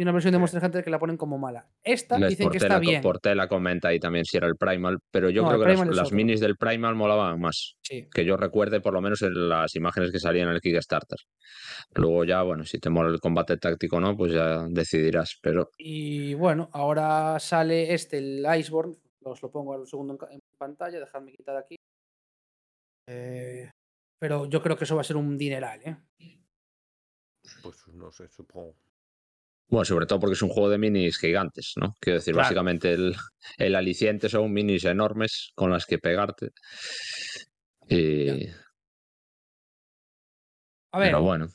y 0.00 0.02
una 0.02 0.12
versión 0.12 0.32
de 0.32 0.38
Sí. 0.38 0.40
Monster 0.40 0.64
Hunter 0.64 0.82
que 0.82 0.88
la 0.90 0.98
ponen 0.98 1.18
como 1.18 1.36
mala. 1.36 1.68
Esta 1.84 2.18
Les 2.18 2.30
dicen 2.30 2.44
que 2.48 2.58
Portela, 2.58 2.74
está 2.74 2.74
co- 2.76 2.90
bien. 2.90 3.02
Portela 3.02 3.48
comenta 3.48 3.88
ahí 3.88 4.00
también 4.00 4.24
si 4.24 4.38
era 4.38 4.46
el 4.46 4.56
Primal, 4.56 4.98
pero 5.10 5.28
yo 5.28 5.42
No, 5.42 5.48
creo 5.50 5.60
que 5.76 5.94
las, 5.94 6.10
minis 6.12 6.40
del 6.40 6.56
Primal 6.56 6.94
molaban 6.94 7.38
más. 7.38 7.74
Sí. 7.82 8.08
que 8.10 8.24
yo 8.24 8.36
recuerde 8.38 8.80
por 8.80 8.94
lo 8.94 9.02
menos 9.02 9.20
en 9.20 9.48
las 9.50 9.74
imágenes 9.76 10.10
que 10.10 10.18
salían 10.18 10.48
en 10.48 10.54
el 10.54 10.60
Kickstarter. 10.62 11.18
Luego 11.94 12.24
ya, 12.24 12.40
bueno, 12.42 12.64
si 12.64 12.78
te 12.78 12.88
mola 12.88 13.10
el 13.10 13.20
combate 13.20 13.58
táctico 13.58 13.96
o 13.96 14.00
no, 14.00 14.16
pues 14.16 14.32
ya 14.32 14.64
decidirás, 14.70 15.38
pero 15.42 15.68
Y 15.76 16.32
bueno, 16.34 16.70
ahora 16.72 17.38
sale 17.38 17.92
este, 17.92 18.18
el 18.18 18.46
Iceborne. 18.58 18.94
Os 19.22 19.42
lo 19.42 19.50
pongo 19.50 19.74
al 19.74 19.86
segundo 19.86 20.16
en 20.30 20.40
pantalla. 20.56 20.98
Dejadme 20.98 21.32
quitar 21.32 21.56
aquí. 21.58 21.76
Eh, 23.06 23.68
pero 24.18 24.46
yo 24.46 24.62
creo 24.62 24.76
que 24.78 24.84
eso 24.84 24.94
va 24.94 25.02
a 25.02 25.04
ser 25.04 25.16
un 25.16 25.36
dineral, 25.36 25.80
¿eh? 25.84 25.96
Pues 27.62 27.86
no 27.88 28.10
sé, 28.12 28.28
supongo. 28.28 28.74
Bueno, 29.70 29.84
sobre 29.84 30.06
todo 30.06 30.20
porque 30.20 30.34
es 30.34 30.42
un 30.42 30.48
juego 30.50 30.68
de 30.68 30.78
minis 30.78 31.18
gigantes, 31.18 31.74
¿no? 31.76 31.94
Quiero 32.00 32.18
decir, 32.18 32.34
Claro. 32.34 32.44
básicamente 32.46 32.92
el, 32.92 33.14
el 33.56 33.74
aliciente 33.74 34.28
son 34.28 34.52
minis 34.52 34.84
enormes 34.84 35.52
con 35.54 35.70
las 35.70 35.86
que 35.86 35.98
pegarte. 35.98 36.50
Y, 37.88 38.48
A 40.92 40.98
ver, 40.98 41.08
pero 41.08 41.22
bueno, 41.22 41.48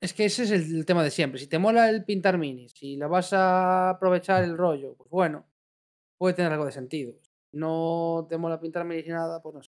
es 0.00 0.12
que 0.12 0.24
ese 0.26 0.42
es 0.44 0.50
el, 0.50 0.76
el 0.76 0.84
tema 0.86 1.02
de 1.02 1.10
siempre. 1.10 1.40
Si 1.40 1.46
te 1.46 1.58
mola 1.58 1.88
el 1.88 2.04
pintar 2.04 2.38
minis, 2.38 2.72
si 2.72 2.96
la 2.96 3.06
vas 3.06 3.32
a 3.32 3.90
aprovechar 3.90 4.44
el 4.44 4.56
rollo, 4.56 4.94
pues 4.96 5.08
bueno, 5.10 5.48
puede 6.18 6.34
tener 6.34 6.52
algo 6.52 6.66
de 6.66 6.72
sentido. 6.72 7.14
No 7.52 8.26
te 8.28 8.36
mola 8.36 8.60
pintar 8.60 8.84
minis 8.84 9.06
ni 9.06 9.12
nada, 9.12 9.40
pues 9.40 9.54
no 9.54 9.62
sé. 9.62 9.70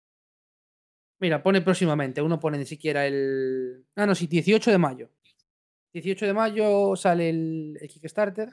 Mira, 1.21 1.43
pone 1.43 1.61
próximamente, 1.61 2.21
uno 2.21 2.39
pone 2.39 2.57
ni 2.57 2.65
siquiera 2.65 3.05
el. 3.05 3.85
Ah, 3.95 4.05
no, 4.05 4.15
sí, 4.15 4.27
18 4.27 4.71
de 4.71 4.77
mayo. 4.77 5.09
18 5.93 6.25
de 6.25 6.33
mayo 6.33 6.95
sale 6.95 7.29
el, 7.29 7.77
el 7.81 7.87
Kickstarter 7.89 8.49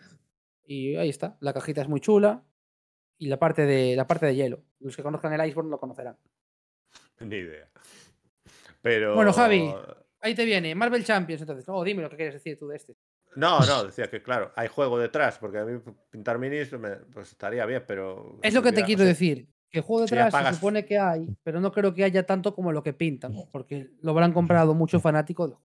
y 0.64 0.96
ahí 0.96 1.08
está. 1.10 1.36
La 1.40 1.52
cajita 1.52 1.82
es 1.82 1.88
muy 1.88 2.00
chula 2.00 2.42
y 3.18 3.26
la 3.28 3.38
parte 3.38 3.66
de 3.66 3.94
la 3.96 4.06
parte 4.06 4.26
de 4.26 4.34
hielo. 4.34 4.62
Los 4.80 4.96
que 4.96 5.02
conozcan 5.02 5.32
el 5.32 5.46
Iceborne 5.46 5.70
lo 5.70 5.78
conocerán. 5.78 6.16
Ni 7.20 7.36
idea. 7.36 7.68
Pero. 8.82 9.14
Bueno, 9.14 9.32
Javi. 9.32 9.72
Ahí 10.20 10.34
te 10.34 10.44
viene, 10.44 10.74
Marvel 10.74 11.04
Champions, 11.04 11.42
entonces. 11.42 11.64
Oh, 11.68 11.84
dime 11.84 12.02
lo 12.02 12.10
que 12.10 12.16
quieres 12.16 12.34
decir 12.34 12.58
tú 12.58 12.66
de 12.68 12.76
este. 12.76 12.96
No, 13.36 13.60
no, 13.60 13.84
decía 13.84 14.08
que 14.08 14.22
claro, 14.22 14.50
hay 14.56 14.66
juego 14.68 14.98
detrás, 14.98 15.38
porque 15.38 15.58
a 15.58 15.64
mí 15.64 15.78
pintar 16.10 16.38
minis 16.38 16.72
me- 16.72 16.96
pues 17.12 17.32
estaría 17.32 17.66
bien, 17.66 17.84
pero. 17.86 18.38
Es 18.42 18.50
si 18.52 18.56
lo 18.56 18.62
que 18.62 18.72
te 18.72 18.82
quiero 18.82 19.04
decir. 19.04 19.48
Que 19.68 19.80
juego 19.82 20.06
si 20.06 20.14
ya 20.14 20.24
detrás 20.24 20.32
se 20.32 20.38
pagas- 20.44 20.54
supone 20.56 20.86
que 20.86 20.96
hay, 20.98 21.28
pero 21.42 21.60
no 21.60 21.70
creo 21.70 21.92
que 21.92 22.02
haya 22.04 22.24
tanto 22.24 22.54
como 22.54 22.72
lo 22.72 22.82
que 22.82 22.94
pintan, 22.94 23.34
porque 23.52 23.90
lo 24.00 24.12
habrán 24.12 24.32
comprado 24.32 24.74
mucho 24.74 25.00
fanático. 25.00 25.60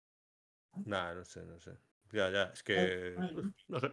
Nah, 0.84 1.14
no 1.14 1.24
sé, 1.24 1.42
no 1.44 1.58
sé. 1.58 1.72
Ya, 2.12 2.30
ya, 2.30 2.44
es 2.52 2.62
que. 2.62 3.14
No 3.68 3.80
sé. 3.80 3.92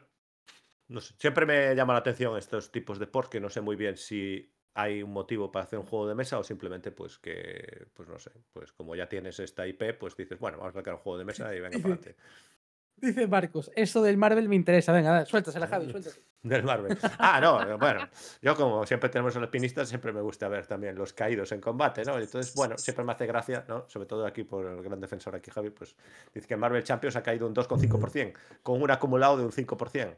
No 0.88 1.02
sé. 1.02 1.14
Siempre 1.18 1.46
me 1.46 1.76
llama 1.76 1.94
la 1.94 2.00
atención 2.00 2.38
estos 2.38 2.72
tipos 2.72 2.98
de 2.98 3.08
ports 3.08 3.30
que 3.30 3.40
no 3.40 3.50
sé 3.50 3.62
muy 3.62 3.76
bien 3.76 3.98
si 3.98 4.54
hay 4.74 5.02
un 5.02 5.12
motivo 5.12 5.52
para 5.52 5.66
hacer 5.66 5.80
un 5.80 5.86
juego 5.86 6.08
de 6.08 6.16
mesa 6.16 6.38
o 6.40 6.44
simplemente 6.44 6.92
pues 6.92 7.18
que, 7.18 7.88
pues 7.94 8.08
no 8.08 8.20
sé, 8.20 8.32
pues 8.54 8.72
como 8.72 8.96
ya 8.96 9.10
tienes 9.10 9.40
esta 9.40 9.68
IP, 9.68 9.96
pues 9.96 10.16
dices, 10.16 10.40
bueno, 10.40 10.60
vamos 10.60 10.76
a 10.76 10.80
sacar 10.80 10.94
un 10.94 11.00
juego 11.00 11.18
de 11.18 11.26
mesa 11.26 11.54
y 11.54 11.60
venga 11.60 11.80
para 11.82 11.96
adelante. 11.96 12.16
Dice 13.00 13.28
Marcos, 13.28 13.72
eso 13.76 14.02
del 14.02 14.18
Marvel 14.18 14.50
me 14.50 14.56
interesa. 14.56 14.92
Venga, 14.92 15.26
suéltasela, 15.26 15.68
Javi, 15.68 15.86
suéltasela. 15.92 16.26
Del 16.42 16.64
Marvel. 16.64 16.98
Ah, 17.20 17.40
no, 17.42 17.78
bueno, 17.78 18.08
yo 18.42 18.56
como 18.56 18.86
siempre 18.86 19.10
tenemos 19.10 19.36
a 19.36 19.40
los 19.40 19.50
pinistas, 19.50 19.90
siempre 19.90 20.14
me 20.14 20.22
gusta 20.22 20.48
ver 20.48 20.66
también 20.66 20.96
los 20.96 21.14
caídos 21.14 21.52
en 21.52 21.60
combate, 21.60 22.04
¿no? 22.06 22.18
Entonces, 22.18 22.56
bueno, 22.56 22.78
siempre 22.78 23.04
me 23.04 23.12
hace 23.12 23.26
gracia, 23.26 23.66
¿no? 23.68 23.86
Sobre 23.88 24.06
todo 24.08 24.26
aquí 24.26 24.44
por 24.44 24.66
el 24.66 24.82
gran 24.82 25.00
defensor 25.00 25.36
aquí, 25.36 25.52
Javi, 25.52 25.72
pues 25.72 25.96
dice 26.34 26.48
que 26.48 26.56
Marvel 26.56 26.84
Champions 26.84 27.16
ha 27.16 27.24
caído 27.24 27.48
un 27.48 27.54
2,5%, 27.54 28.34
con 28.64 28.82
un 28.82 28.90
acumulado 28.90 29.38
de 29.38 29.46
un 29.46 29.52
5%. 29.52 30.16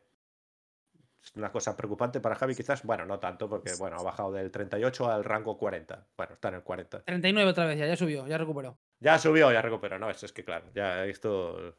Es 1.30 1.36
una 1.36 1.52
cosa 1.52 1.78
preocupante 1.78 2.20
para 2.20 2.36
Javi, 2.36 2.56
quizás, 2.56 2.82
bueno, 2.84 3.06
no 3.06 3.20
tanto, 3.20 3.48
porque, 3.48 3.74
bueno, 3.78 3.98
ha 4.00 4.04
bajado 4.04 4.32
del 4.32 4.50
38 4.50 5.12
al 5.12 5.24
rango 5.24 5.58
40. 5.58 6.08
Bueno, 6.18 6.34
está 6.34 6.48
en 6.50 6.56
el 6.56 6.64
40. 6.64 7.04
39 7.04 7.52
otra 7.52 7.66
vez, 7.66 7.78
ya, 7.78 7.86
ya 7.86 7.96
subió, 7.96 8.26
ya 8.28 8.38
recuperó. 8.40 8.80
Ya 9.00 9.20
subió, 9.20 9.52
ya 9.52 9.62
recuperó, 9.62 10.00
¿no? 10.00 10.10
Eso 10.10 10.26
es 10.26 10.34
que, 10.34 10.44
claro, 10.44 10.66
ya 10.74 11.06
esto... 11.06 11.76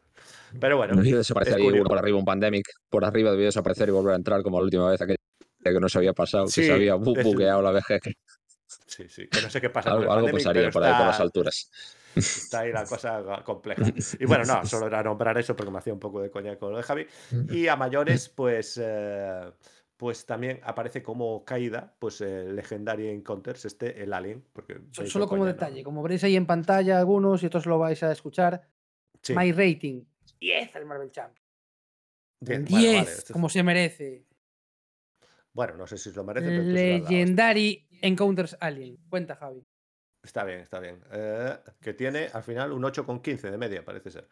Pero 0.60 0.76
bueno, 0.76 0.94
debió 0.94 1.16
desaparecer 1.18 1.54
es 1.54 1.58
ahí 1.58 1.64
curioso. 1.64 1.88
por 1.88 1.98
arriba 1.98 2.18
un 2.18 2.24
pandemic, 2.24 2.64
por 2.88 3.04
arriba 3.04 3.32
debió 3.32 3.46
desaparecer 3.46 3.88
y 3.88 3.92
volver 3.92 4.12
a 4.12 4.16
entrar 4.16 4.42
como 4.42 4.58
la 4.58 4.64
última 4.64 4.88
vez 4.90 5.00
aquella 5.02 5.16
que 5.64 5.80
no 5.80 5.88
se 5.88 5.98
había 5.98 6.12
pasado, 6.12 6.46
Sí, 6.46 6.60
que 6.60 6.66
se 6.68 6.72
había 6.72 6.94
bu- 6.94 7.18
es- 7.18 7.24
bugueado 7.24 7.60
la 7.60 7.72
VG. 7.72 8.00
sí, 8.86 9.08
sí, 9.08 9.26
que 9.28 9.42
no 9.42 9.50
sé 9.50 9.60
qué 9.60 9.70
pasa. 9.70 9.90
con 9.90 9.98
el 9.98 10.02
Algo, 10.04 10.12
algo 10.14 10.26
pandemic, 10.26 10.46
pasaría 10.46 10.70
por 10.70 10.84
ahí 10.84 10.94
por 10.96 11.06
las 11.06 11.20
alturas. 11.20 11.70
Está 12.16 12.60
ahí 12.60 12.72
la 12.72 12.84
cosa 12.84 13.22
compleja. 13.44 13.82
Y 14.18 14.24
bueno, 14.26 14.44
no, 14.44 14.64
solo 14.66 14.86
era 14.86 15.02
nombrar 15.02 15.36
eso 15.38 15.54
porque 15.56 15.70
me 15.70 15.78
hacía 15.78 15.92
un 15.92 16.00
poco 16.00 16.20
de 16.20 16.30
coña 16.30 16.56
con 16.58 16.72
lo 16.72 16.76
de 16.78 16.82
Javi. 16.82 17.06
Y 17.50 17.68
a 17.68 17.76
mayores, 17.76 18.28
pues, 18.28 18.80
eh, 18.82 19.50
pues 19.96 20.24
también 20.26 20.60
aparece 20.64 21.02
como 21.02 21.44
caída, 21.44 21.94
pues 21.98 22.20
el 22.22 22.56
Legendary 22.56 23.08
Encounters, 23.08 23.64
este, 23.66 24.02
el 24.02 24.12
Alien. 24.12 24.44
Porque 24.52 24.80
Solo 24.92 25.26
como 25.26 25.40
coña, 25.42 25.52
¿no? 25.52 25.52
detalle, 25.52 25.84
como 25.84 26.02
veréis 26.02 26.24
ahí 26.24 26.36
en 26.36 26.46
pantalla 26.46 26.98
algunos 26.98 27.42
y 27.42 27.46
otros 27.46 27.66
lo 27.66 27.78
vais 27.78 28.02
a 28.02 28.10
escuchar, 28.12 28.66
Sí, 29.22 29.34
My 29.34 29.52
Rating, 29.52 30.02
10 30.40 30.74
al 30.76 30.86
Marvel 30.86 31.10
Champ. 31.10 31.36
bien, 32.40 32.64
10, 32.64 32.70
bueno, 32.80 32.98
vale, 32.98 33.10
esto 33.12 33.24
es- 33.26 33.32
como 33.32 33.48
se 33.50 33.62
merece. 33.62 34.24
bueno, 35.52 35.76
no 35.76 35.86
sé 35.86 35.98
si 35.98 36.10
lo 36.12 36.24
merece, 36.24 36.48
pero. 36.48 36.62
Legendary 36.62 37.86
Encounters 38.00 38.56
Alien. 38.60 38.96
Cuenta, 39.10 39.36
Javi. 39.36 39.62
Está 40.22 40.44
bien, 40.44 40.60
está 40.60 40.80
bien. 40.80 41.00
Eh, 41.12 41.56
que 41.80 41.94
tiene 41.94 42.28
al 42.32 42.42
final 42.42 42.72
un 42.72 42.82
8,15 42.82 43.50
de 43.50 43.56
media, 43.58 43.84
parece 43.84 44.10
ser. 44.10 44.26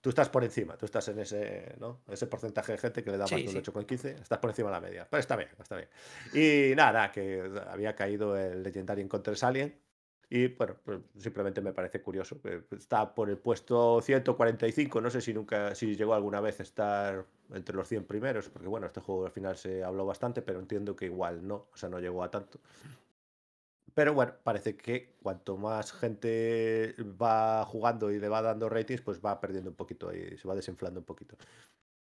Tú 0.00 0.10
estás 0.10 0.28
por 0.28 0.44
encima, 0.44 0.76
tú 0.76 0.84
estás 0.84 1.08
en 1.08 1.18
ese, 1.20 1.76
¿no? 1.80 2.00
ese 2.08 2.26
porcentaje 2.26 2.72
de 2.72 2.78
gente 2.78 3.02
que 3.02 3.10
le 3.10 3.16
da 3.16 3.26
Sí, 3.26 3.36
más 3.36 3.44
de 3.44 3.50
sí. 3.50 3.56
un 3.56 3.64
8,15, 3.64 4.20
estás 4.20 4.38
por 4.38 4.50
encima 4.50 4.68
de 4.68 4.74
la 4.74 4.80
media. 4.82 5.06
Pero 5.08 5.18
está 5.20 5.34
bien, 5.34 5.48
está 5.58 5.76
bien. 5.76 5.88
Y 6.34 6.74
nada, 6.76 6.92
nada, 6.92 7.10
que 7.12 7.50
había 7.68 7.94
caído 7.94 8.36
el 8.36 8.62
Legendary 8.62 9.00
Encounters 9.00 9.42
Alien. 9.44 9.74
Y 10.28 10.48
bueno, 10.48 10.76
pues 10.84 11.00
simplemente 11.18 11.62
me 11.62 11.72
parece 11.72 12.02
curioso. 12.02 12.40
que 12.42 12.64
Está 12.76 13.14
por 13.14 13.30
el 13.30 13.38
puesto 13.38 14.02
145, 14.02 15.00
no 15.00 15.08
sé 15.08 15.22
si 15.22 15.32
nunca, 15.32 15.74
si 15.74 15.96
llegó 15.96 16.12
alguna 16.12 16.40
vez 16.40 16.60
a 16.60 16.64
estar 16.64 17.24
entre 17.54 17.74
los 17.76 17.88
100 17.88 18.04
primeros, 18.04 18.48
porque 18.50 18.68
bueno, 18.68 18.86
este 18.86 19.00
juego 19.00 19.24
al 19.24 19.32
final 19.32 19.56
se 19.56 19.84
habló 19.84 20.04
bastante, 20.04 20.42
pero 20.42 20.58
entiendo 20.58 20.96
que 20.96 21.06
igual 21.06 21.46
no, 21.46 21.68
o 21.72 21.76
sea, 21.76 21.88
no 21.88 21.98
llegó 21.98 22.22
a 22.22 22.30
tanto. 22.30 22.58
Pero 23.94 24.12
bueno, 24.12 24.34
parece 24.42 24.76
que 24.76 25.14
cuanto 25.22 25.56
más 25.56 25.92
gente 25.92 26.96
va 27.20 27.64
jugando 27.64 28.10
y 28.10 28.18
le 28.18 28.28
va 28.28 28.42
dando 28.42 28.68
ratings, 28.68 29.02
pues 29.02 29.20
va 29.24 29.40
perdiendo 29.40 29.70
un 29.70 29.76
poquito 29.76 30.12
y 30.12 30.36
se 30.36 30.48
va 30.48 30.56
desinflando 30.56 31.00
un 31.00 31.06
poquito. 31.06 31.36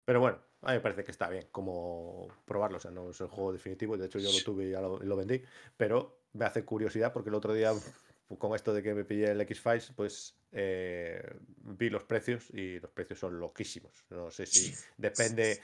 Pero 0.05 0.19
bueno, 0.19 0.39
a 0.61 0.71
mí 0.71 0.73
me 0.73 0.81
parece 0.81 1.03
que 1.03 1.11
está 1.11 1.29
bien 1.29 1.47
como 1.51 2.27
probarlo. 2.45 2.77
O 2.77 2.79
sea, 2.79 2.91
no 2.91 3.09
es 3.09 3.21
el 3.21 3.27
juego 3.27 3.53
definitivo. 3.53 3.97
De 3.97 4.05
hecho, 4.05 4.19
yo 4.19 4.31
lo 4.31 4.43
tuve 4.43 4.65
y 4.65 4.71
ya 4.71 4.81
lo, 4.81 4.99
lo 4.99 5.15
vendí. 5.15 5.41
Pero 5.77 6.19
me 6.33 6.45
hace 6.45 6.63
curiosidad 6.63 7.11
porque 7.11 7.29
el 7.29 7.35
otro 7.35 7.53
día, 7.53 7.71
con 8.37 8.55
esto 8.55 8.73
de 8.73 8.83
que 8.83 8.93
me 8.93 9.03
pillé 9.03 9.31
el 9.31 9.41
X-Files, 9.41 9.91
pues 9.95 10.35
eh, 10.51 11.21
vi 11.63 11.89
los 11.89 12.03
precios 12.03 12.49
y 12.51 12.79
los 12.79 12.91
precios 12.91 13.19
son 13.19 13.39
loquísimos. 13.39 14.05
No 14.09 14.29
sé 14.29 14.45
si 14.45 14.73
depende. 14.97 15.61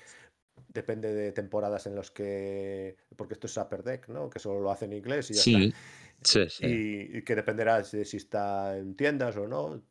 Depende 0.69 1.13
de 1.13 1.33
temporadas 1.33 1.85
en 1.85 1.95
los 1.95 2.11
que. 2.11 2.95
Porque 3.17 3.33
esto 3.33 3.47
es 3.47 3.57
Upper 3.57 3.83
Deck, 3.83 4.07
¿no? 4.07 4.29
Que 4.29 4.39
solo 4.39 4.61
lo 4.61 4.71
hace 4.71 4.85
en 4.85 4.93
inglés 4.93 5.29
y 5.31 5.33
ya 5.33 5.39
está 5.41 5.77
Sí, 6.23 6.41
sí, 6.49 6.49
sí. 6.49 6.65
y, 6.65 7.17
y 7.17 7.21
que 7.23 7.35
dependerá 7.35 7.81
de 7.81 8.05
si 8.05 8.17
está 8.17 8.77
en 8.77 8.95
tiendas 8.95 9.35
o 9.37 9.47
no. 9.47 9.83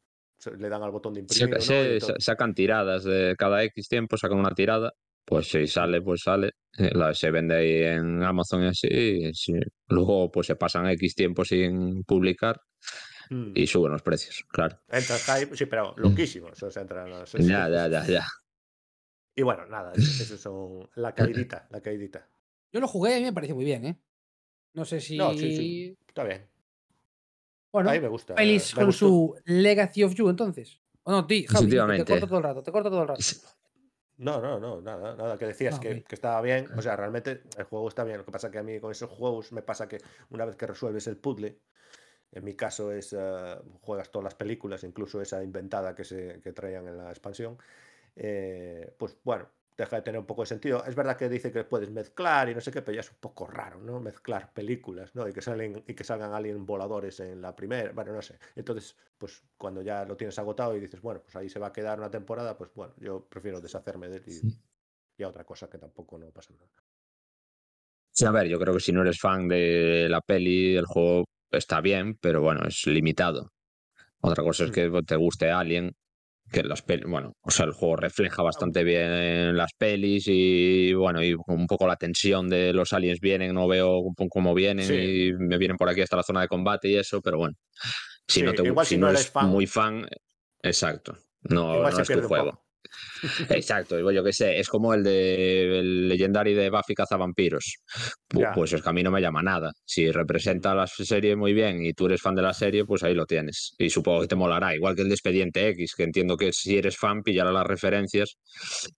le 0.59 0.69
dan 0.69 0.83
al 0.83 0.91
botón 0.91 1.15
de 1.15 1.21
imprimir. 1.21 1.61
Sí, 1.63 1.73
entonces- 1.73 2.25
sacan 2.25 2.55
tiradas 2.55 3.05
de 3.05 3.35
cada 3.39 3.63
X 3.65 3.89
tiempo, 3.89 4.17
sacan 4.19 4.39
una 4.39 4.51
tirada, 4.55 4.93
pues 5.25 5.49
si 5.49 5.67
sale, 5.67 6.03
pues 6.03 6.23
sale. 6.23 6.51
eh, 6.77 6.91
La, 6.93 7.15
se 7.15 7.31
vende 7.31 7.55
ahí 7.55 7.83
en 7.97 8.23
Amazon 8.23 8.65
y 8.65 8.67
así. 8.67 8.89
y 8.91 9.33
si- 9.35 9.53
luego 9.89 10.31
pues 10.31 10.47
se 10.49 10.57
pasan 10.57 10.87
X 10.89 11.15
tiempo 11.15 11.45
sin 11.45 12.03
publicar 12.05 12.61
Mm. 13.31 13.53
y 13.55 13.67
suben 13.67 13.93
los 13.93 14.03
precios, 14.03 14.45
claro. 14.51 14.79
Entra 14.91 15.17
hype, 15.19 15.57
sí, 15.57 15.65
pero 15.67 15.95
loquísimos. 15.97 16.63
O 16.63 16.71
sea, 16.71 16.83
entran 16.83 17.09
los- 17.09 17.33
Ya, 17.33 17.69
ya, 17.71 17.89
ya, 17.89 18.05
ya. 18.07 18.27
Y 19.37 19.43
bueno, 19.43 19.65
nada, 19.67 19.93
es- 19.97 20.21
eso 20.21 20.37
son 20.37 20.91
la 20.97 21.15
caidita, 21.55 21.67
la 21.71 21.81
caidita. 21.81 22.29
Yo 22.73 22.81
lo 22.81 22.89
jugué 22.89 23.13
y 23.13 23.15
a 23.15 23.19
mí 23.19 23.25
me 23.25 23.33
pareció 23.33 23.55
muy 23.55 23.65
bien, 23.65 23.85
¿eh? 23.87 23.99
No 24.75 24.85
sé 24.85 25.01
si. 25.01 25.17
No, 25.17 25.33
sí, 25.33 25.57
sí. 25.57 25.99
Está 26.07 26.25
bien. 26.25 26.47
Bueno, 27.73 27.91
a 27.91 27.93
mí 27.95 28.01
me 28.01 28.09
gusta. 28.09 28.35
feliz 28.35 28.73
me 28.75 28.81
con 28.81 28.87
gustó. 28.87 29.07
su 29.09 29.35
Legacy 29.47 30.05
of 30.05 30.15
You, 30.15 30.29
entonces. 30.29 30.81
O 31.03 31.11
no, 31.11 31.27
ti, 31.27 31.45
Javi, 31.47 31.69
te 31.69 32.05
corto 32.05 32.27
todo 32.27 32.39
el 32.39 32.45
rato, 32.45 32.63
te 32.63 32.73
corto 32.73 32.91
todo 32.91 33.03
el 33.03 33.09
rato. 33.09 33.21
No, 34.17 34.41
no, 34.41 34.61
no, 34.61 34.81
nada, 34.81 35.17
nada, 35.17 35.37
que 35.37 35.47
decías 35.47 35.75
Ah, 35.77 35.81
que, 35.81 36.05
que 36.05 36.15
estaba 36.15 36.41
bien, 36.41 36.69
o 36.77 36.81
sea, 36.81 36.95
realmente 36.95 37.43
el 37.59 37.65
juego 37.65 37.89
está 37.89 38.05
bien, 38.05 38.19
lo 38.19 38.25
que 38.25 38.31
pasa 38.31 38.49
que 38.49 38.59
a 38.59 38.63
mí 38.63 38.79
con 38.79 38.93
esos 38.93 39.11
juegos 39.11 39.51
me 39.51 39.63
pasa 39.63 39.89
que 39.89 39.99
una 40.31 40.45
vez 40.45 40.55
que 40.55 40.69
resuelves 40.69 41.09
el 41.09 41.17
puzzle, 41.17 41.59
en 42.31 42.45
mi 42.45 42.55
caso 42.55 42.93
es, 42.93 43.13
eh, 43.13 43.57
juegas 43.81 44.13
todas 44.13 44.25
las 44.25 44.35
películas, 44.37 44.85
incluso 44.85 45.21
esa 45.21 45.43
inventada 45.43 45.97
que, 45.97 46.05
se, 46.05 46.41
que 46.41 46.53
traían 46.53 46.87
en 46.87 46.97
la 46.99 47.11
expansión, 47.11 47.59
eh, 48.15 48.95
pues 48.97 49.17
bueno, 49.25 49.49
deja 49.77 49.97
de 49.97 50.03
tener 50.03 50.21
un 50.21 50.27
poco 50.27 50.43
de 50.43 50.47
sentido. 50.47 50.85
Es 50.85 50.95
verdad 50.95 51.17
que 51.17 51.29
dice 51.29 51.53
que 51.53 51.65
puedes 51.65 51.91
mezclar 51.91 52.49
y 52.49 52.55
no 52.55 52.61
sé 52.61 52.71
qué, 52.73 52.83
pero 52.83 52.95
ya 52.95 53.01
es 53.01 53.11
un 53.11 53.19
poco 53.21 53.47
raro, 53.47 53.81
¿no? 53.81 54.01
Mezclar 54.01 54.53
películas, 54.53 55.15
¿no? 55.15 55.29
Y 55.29 55.33
que, 55.33 55.43
salen, 55.43 55.83
y 55.87 55.95
que 55.95 56.05
salgan 56.05 56.33
alien 56.33 56.65
voladores 56.67 57.21
en 57.21 57.41
la 57.43 57.55
primera, 57.57 57.93
bueno, 57.93 58.13
no 58.13 58.23
sé. 58.23 58.39
Entonces, 58.57 58.97
pues 59.19 59.43
cuando 59.57 59.83
ya 59.83 60.05
lo 60.05 60.17
tienes 60.17 60.39
agotado 60.39 60.77
y 60.77 60.81
dices, 60.81 61.01
bueno, 61.01 61.21
pues 61.23 61.35
ahí 61.37 61.49
se 61.49 61.59
va 61.59 61.69
a 61.69 61.73
quedar 61.73 61.99
una 61.99 62.11
temporada, 62.11 62.57
pues 62.57 62.73
bueno, 62.75 62.95
yo 62.99 63.25
prefiero 63.29 63.61
deshacerme 63.61 64.09
de 64.09 64.17
él 64.19 64.25
y, 64.29 64.47
y 65.19 65.25
a 65.25 65.29
otra 65.29 65.45
cosa 65.45 65.69
que 65.71 65.79
tampoco 65.79 66.19
no 66.19 66.31
pasa 66.31 66.53
nada. 66.55 66.69
Sí, 68.13 68.25
a 68.27 68.31
ver, 68.31 68.47
yo 68.49 68.59
creo 68.59 68.75
que 68.75 68.81
si 68.81 68.93
no 68.93 69.03
eres 69.03 69.19
fan 69.19 69.49
de 69.49 70.07
la 70.09 70.21
peli, 70.21 70.77
el 70.77 70.87
juego 70.87 71.25
está 71.51 71.81
bien, 71.81 72.17
pero 72.21 72.41
bueno, 72.43 72.63
es 72.67 72.87
limitado. 72.87 73.51
Otra 74.21 74.45
cosa 74.45 74.65
es 74.65 74.71
Mm. 74.71 74.75
que 74.75 74.91
te 75.07 75.17
guste 75.17 75.51
Alien, 75.51 75.93
que 76.51 76.63
las 76.63 76.83
pelis, 76.83 77.07
bueno, 77.07 77.33
o 77.43 77.51
sea, 77.51 77.67
el 77.67 77.73
juego 77.73 77.97
refleja 77.97 78.43
bastante 78.43 78.85
bien 78.85 79.57
las 79.57 79.73
pelis 79.77 80.25
y 80.29 80.93
bueno, 80.95 81.23
y 81.23 81.35
un 81.47 81.67
poco 81.67 81.87
la 81.87 81.97
tensión 81.97 82.49
de 82.49 82.73
los 82.73 82.93
aliens 82.93 83.21
vienen, 83.21 83.55
no 83.55 83.67
veo 83.67 84.03
cómo 84.31 84.55
vienen 84.55 84.87
Sí. 84.87 84.95
y 85.29 85.33
me 85.33 85.59
vienen 85.59 85.77
por 85.77 85.89
aquí 85.89 86.01
hasta 86.03 86.17
la 86.17 86.23
zona 86.23 86.43
de 86.43 86.49
combate 86.49 86.89
y 86.89 86.97
eso, 86.97 87.21
pero 87.21 87.39
bueno, 87.39 87.55
si 88.29 88.41
Sí, 88.41 88.43
no 88.43 88.55
te 88.55 88.63
gu- 88.63 88.67
igual 88.67 88.87
si 88.87 88.97
no 88.99 89.09
eres 89.09 89.29
fan- 89.31 89.49
muy 89.51 89.67
fan, 89.67 90.07
exacto, 90.63 91.17
no, 91.43 91.83
no 91.83 91.89
es 92.01 92.09
tu 92.09 92.23
juego. 92.23 92.64
Exacto, 93.49 93.97
digo 93.97 94.11
yo 94.13 94.23
que 94.25 94.33
sé, 94.33 94.59
es 94.59 94.69
como 94.69 94.95
el 94.95 95.03
de 95.03 95.79
el 95.81 96.09
Legendary 96.09 96.55
de 96.55 96.71
Buffy 96.71 96.95
cazavampiros. 96.95 97.77
Pu- 98.29 98.41
Ya. 98.41 98.53
Pues 98.53 98.73
es 98.73 98.83
que 98.83 98.89
a 98.89 98.93
mí 98.93 99.03
no 99.03 99.11
me 99.11 99.21
llama 99.21 99.43
nada. 99.43 99.73
Si 99.85 100.11
representa 100.11 100.75
la 100.75 100.87
serie 100.87 101.37
muy 101.37 101.53
bien 101.53 101.85
y 101.85 101.93
tú 101.95 102.07
eres 102.07 102.21
fan 102.21 102.35
de 102.35 102.43
la 102.43 102.53
serie, 102.53 102.85
pues 102.85 103.03
ahí 103.03 103.15
lo 103.15 103.27
tienes. 103.27 103.75
Y 103.79 103.91
supongo 103.91 104.23
que 104.23 104.29
te 104.29 104.37
molará, 104.37 104.75
igual 104.75 104.95
que 104.97 105.03
el 105.03 105.09
de 105.09 105.15
Expediente 105.15 105.69
X, 105.69 105.95
que 105.97 106.03
entiendo 106.05 106.37
que 106.37 106.53
si 106.53 106.77
eres 106.77 106.97
fan 106.97 107.23
pillará 107.23 107.53
las 107.53 107.67
referencias 107.67 108.37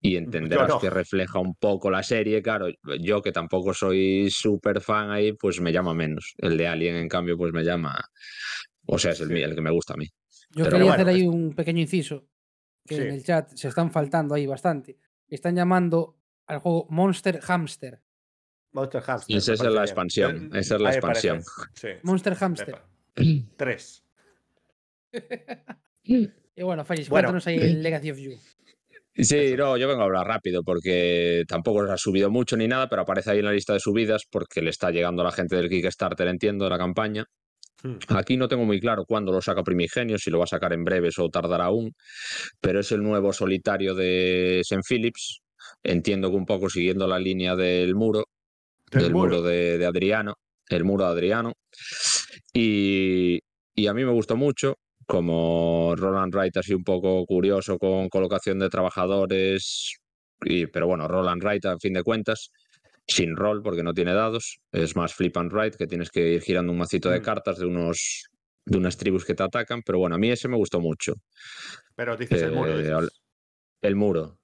y 0.01 0.15
entenderás 0.17 0.69
no. 0.69 0.79
que 0.79 0.89
refleja 0.89 1.39
un 1.39 1.55
poco 1.55 1.89
la 1.91 2.03
serie. 2.03 2.41
Claro, 2.41 2.67
yo 2.99 3.21
que 3.21 3.31
tampoco 3.31 3.73
soy 3.73 4.29
súper 4.31 4.81
fan 4.81 5.11
ahí, 5.11 5.33
pues 5.33 5.59
me 5.61 5.71
llama 5.71 5.93
menos. 5.93 6.33
El 6.37 6.57
de 6.57 6.67
Alien, 6.67 6.95
en 6.95 7.07
cambio, 7.09 7.37
pues 7.37 7.53
me 7.53 7.63
llama. 7.63 7.99
O 8.87 8.97
sea, 8.97 9.11
es 9.11 9.21
el, 9.21 9.31
el 9.35 9.55
que 9.55 9.61
me 9.61 9.71
gusta 9.71 9.93
a 9.93 9.97
mí. 9.97 10.05
Yo 10.51 10.63
Pero 10.63 10.77
quería 10.77 10.85
bueno, 10.87 10.93
hacer 10.93 11.07
ahí 11.09 11.27
un 11.27 11.53
pequeño 11.53 11.81
inciso, 11.81 12.25
que 12.87 12.95
Sí. 12.95 13.01
en 13.01 13.07
el 13.09 13.23
chat 13.23 13.49
se 13.53 13.67
están 13.67 13.91
faltando 13.91 14.33
ahí 14.33 14.45
bastante. 14.47 14.97
Están 15.29 15.55
llamando 15.55 16.15
al 16.47 16.59
juego 16.59 16.87
Monster 16.89 17.39
Hamster. 17.41 18.01
Monster 18.71 19.01
Hamster. 19.01 19.37
Esa 19.37 19.51
me 19.51 19.53
es 19.53 19.59
parece 19.59 19.63
la 19.63 19.69
bien. 19.81 19.83
expansión, 19.83 20.35
Eh, 20.53 20.59
esa 20.59 20.75
es 20.75 20.81
la 20.81 20.91
expansión. 20.91 21.43
Sí. 21.73 21.87
Monster 22.03 22.35
Hamster. 22.35 22.81
Tres. 23.57 24.03
Y 26.59 26.63
bueno, 26.63 26.83
Félix, 26.85 27.09
Bueno. 27.09 27.27
cuéntanos 27.27 27.47
ahí 27.47 27.57
el 27.57 27.83
Legacy 27.83 28.11
of 28.11 28.17
You. 28.17 28.31
Sí, 29.13 29.55
no, 29.57 29.77
yo 29.77 29.87
vengo 29.87 30.01
a 30.01 30.05
hablar 30.05 30.25
rápido 30.27 30.63
porque 30.63 31.43
tampoco 31.47 31.85
se 31.85 31.91
ha 31.93 31.97
subido 31.97 32.29
mucho 32.31 32.55
ni 32.57 32.67
nada, 32.67 32.87
pero 32.89 33.01
aparece 33.03 33.31
ahí 33.31 33.39
en 33.39 33.45
la 33.45 33.51
lista 33.51 33.73
de 33.73 33.79
subidas 33.79 34.25
porque 34.29 34.61
le 34.61 34.69
está 34.69 34.89
llegando 34.91 35.21
a 35.21 35.25
la 35.25 35.31
gente 35.31 35.55
del 35.55 35.69
Kickstarter, 35.69 36.27
entiendo, 36.27 36.65
de 36.65 36.69
la 36.71 36.77
campaña. 36.77 37.25
Hmm. 37.87 38.15
Aquí 38.15 38.37
no 38.37 38.47
tengo 38.47 38.65
muy 38.65 38.79
claro 38.79 39.05
cuándo 39.05 39.31
lo 39.31 39.41
saca 39.41 39.63
Primigenio, 39.63 40.17
si 40.17 40.29
lo 40.29 40.39
va 40.39 40.43
a 40.45 40.47
sacar 40.47 40.73
en 40.73 40.83
breves 40.83 41.17
o 41.19 41.29
tardará 41.29 41.65
aún, 41.65 41.93
pero 42.61 42.79
es 42.79 42.91
el 42.91 43.01
nuevo 43.03 43.31
solitario 43.33 43.95
de 43.95 44.59
St. 44.61 44.81
Phillips. 44.87 45.41
Entiendo 45.83 46.29
que 46.29 46.35
un 46.37 46.45
poco 46.45 46.69
siguiendo 46.69 47.07
la 47.07 47.19
línea 47.19 47.55
del 47.55 47.95
muro, 47.95 48.25
Del 48.91 49.03
del 49.03 49.13
muro, 49.13 49.37
muro. 49.37 49.41
de, 49.43 49.77
de 49.77 49.85
Adriano, 49.85 50.35
el 50.69 50.83
muro 50.83 51.05
de 51.05 51.11
Adriano. 51.11 51.53
Y, 52.53 53.39
y 53.75 53.87
a 53.87 53.93
mí 53.93 54.03
me 54.05 54.11
gustó 54.11 54.35
mucho, 54.35 54.75
como 55.05 55.93
Roland 55.95 56.33
Wright 56.33 56.57
así 56.57 56.73
un 56.73 56.83
poco 56.83 57.25
curioso 57.25 57.77
con 57.77 58.09
colocación 58.09 58.59
de 58.59 58.69
trabajadores, 58.69 59.93
y, 60.43 60.67
pero 60.67 60.87
bueno, 60.87 61.07
Roland 61.07 61.43
Wright 61.43 61.65
a 61.65 61.77
fin 61.79 61.93
de 61.93 62.03
cuentas, 62.03 62.51
sin 63.07 63.35
rol 63.35 63.61
porque 63.63 63.83
no 63.83 63.93
tiene 63.93 64.13
dados, 64.13 64.59
es 64.71 64.95
más 64.95 65.13
flip 65.13 65.37
and 65.37 65.51
write, 65.53 65.77
que 65.77 65.87
tienes 65.87 66.09
que 66.09 66.33
ir 66.33 66.41
girando 66.41 66.71
un 66.73 66.77
macito 66.79 67.09
de 67.09 67.19
Mm. 67.19 67.23
cartas 67.23 67.57
de 67.59 67.65
unos 67.65 68.23
de 68.69 68.77
unas 68.77 68.97
tribus 68.97 69.23
que 69.23 69.33
te 69.33 69.43
atacan, 69.43 69.81
pero 69.81 69.97
bueno, 69.97 70.15
a 70.15 70.17
mí 70.17 70.29
ese 70.29 70.49
me 70.49 70.57
gustó 70.57 70.81
mucho, 70.81 71.13
Pero 71.95 72.17
dices 72.17 72.41
el 72.41 72.51
muro. 72.51 72.73
Eh, 72.77 72.83
dices. 72.83 73.09
el 73.81 73.95
muro. 73.95 74.37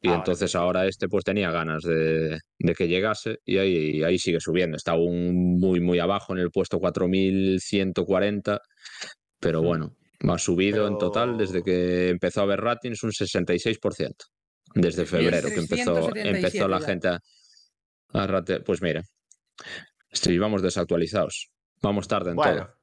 Y 0.00 0.06
Ah, 0.08 0.10
vale. 0.10 0.20
entonces 0.20 0.54
ahora 0.54 0.86
este 0.86 1.08
pues 1.08 1.24
tenía 1.24 1.50
ganas 1.50 1.82
de, 1.82 2.38
de 2.58 2.74
que 2.74 2.86
llegase 2.86 3.38
y 3.44 3.58
ahí, 3.58 4.02
ahí 4.04 4.16
sigue 4.18 4.38
subiendo. 4.38 4.76
Está 4.76 4.92
aún 4.92 5.58
muy, 5.58 5.80
muy 5.80 5.98
abajo 5.98 6.34
en 6.34 6.38
el 6.40 6.50
puesto 6.52 6.78
4140, 6.78 8.60
pero 9.40 9.60
bueno, 9.62 9.96
ha 10.28 10.38
subido 10.38 10.86
en 10.86 10.98
total 10.98 11.36
desde 11.36 11.62
que 11.62 12.10
empezó 12.10 12.40
a 12.40 12.44
haber 12.44 12.60
ratings 12.60 13.02
un 13.02 13.10
66%. 13.12 14.26
Desde 14.74 15.04
febrero 15.06 15.48
que 15.48 15.54
empezó, 15.60 15.94
1377 15.94 16.28
empezó 16.38 16.68
la 16.68 16.80
ya. 16.80 16.86
gente 16.86 17.08
a, 17.08 17.18
Pues 18.64 18.80
mira, 18.80 19.02
sí, 20.12 20.38
vamos 20.38 20.62
desactualizados. 20.62 21.50
Vamos 21.82 22.08
tarde 22.08 22.30
en 22.30 22.36
Bueno, 22.36 22.66
todo. 22.66 22.74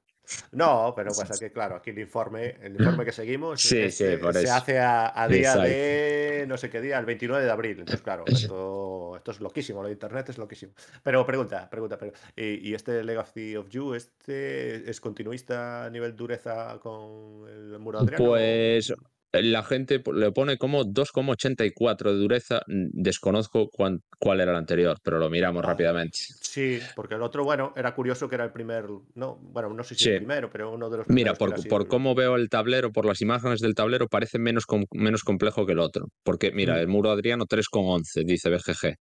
no, 0.52 0.94
pero 0.96 1.12
pasa 1.14 1.34
que, 1.40 1.52
claro, 1.52 1.76
aquí 1.78 1.90
el 1.90 2.00
informe, 2.00 2.58
el 2.62 2.74
informe 2.76 3.06
que 3.06 3.12
seguimos 3.12 3.62
Sí, 3.62 3.80
es- 3.80 3.98
sí, 3.98 4.18
por 4.22 4.34
se 4.34 4.50
hace 4.50 4.80
a, 4.80 5.20
a 5.20 5.28
día 5.28 5.54
Exacto. 5.54 5.62
de 5.70 6.46
no 6.48 6.58
sé 6.58 6.70
qué 6.70 6.82
día, 6.82 7.00
el 7.00 7.06
29 7.06 7.44
de 7.44 7.52
abril. 7.52 7.80
Entonces, 7.80 8.02
claro, 8.02 8.26
esto, 8.28 9.16
esto 9.16 9.32
es 9.32 9.40
loquísimo, 9.40 9.82
lo 9.82 9.88
de 9.88 9.94
internet 9.94 10.30
es 10.30 10.38
loquísimo. 10.38 10.74
Pero 11.02 11.26
pregunta, 11.26 11.70
pregunta, 11.70 11.98
pero, 11.98 12.12
¿y, 12.36 12.70
y 12.70 12.74
este 12.74 13.04
Legacy 13.04 13.56
of 13.56 13.70
You, 13.70 13.94
este 13.96 14.90
es 14.90 15.00
continuista 15.02 15.86
a 15.86 15.90
nivel 15.90 16.16
dureza 16.16 16.78
con 16.80 17.48
el 17.48 17.80
muro 17.80 18.00
de 18.00 18.04
Adriano? 18.04 18.26
Pues 18.26 18.94
la 19.34 19.64
gente 19.64 20.04
le 20.14 20.32
pone 20.32 20.58
como 20.58 20.84
2,84 20.84 22.12
de 22.12 22.18
dureza. 22.18 22.62
Desconozco 22.68 23.70
cuán- 23.70 24.02
cuál 24.20 24.42
era 24.42 24.52
el 24.52 24.58
anterior, 24.58 24.98
pero 25.04 25.20
lo 25.20 25.30
miramos 25.30 25.62
Vale. 25.62 25.72
rápidamente. 25.74 26.18
Sí, 26.42 26.80
porque 26.96 27.16
el 27.16 27.22
otro, 27.22 27.44
bueno, 27.44 27.74
era 27.76 27.96
curioso 27.96 28.28
que 28.28 28.36
era 28.36 28.44
el 28.44 28.52
primer, 28.52 28.86
no, 29.16 29.38
bueno, 29.38 29.74
no 29.74 29.84
sé 29.84 29.96
si 29.96 30.04
Sí. 30.04 30.10
el 30.12 30.18
primero, 30.18 30.50
pero 30.52 30.72
uno 30.72 30.90
de 30.90 30.98
los 30.98 31.08
Mira, 31.08 31.34
por, 31.34 31.54
así 31.54 31.68
cómo 31.88 32.14
veo 32.16 32.36
el 32.36 32.50
tablero, 32.50 32.92
por 32.92 33.06
las 33.06 33.22
imágenes 33.22 33.62
del 33.62 33.74
tablero, 33.76 34.08
parece 34.08 34.38
menos, 34.38 34.66
com- 34.66 34.86
menos 34.92 35.24
complejo 35.24 35.66
que 35.66 35.72
el 35.74 35.80
otro. 35.80 36.08
Porque, 36.24 36.52
mira, 36.52 36.76
Mm. 36.76 36.80
el 36.80 36.88
muro 36.88 37.12
Adriano 37.12 37.46
3,11, 37.46 38.24
dice 38.26 38.50
BGG. 38.50 38.96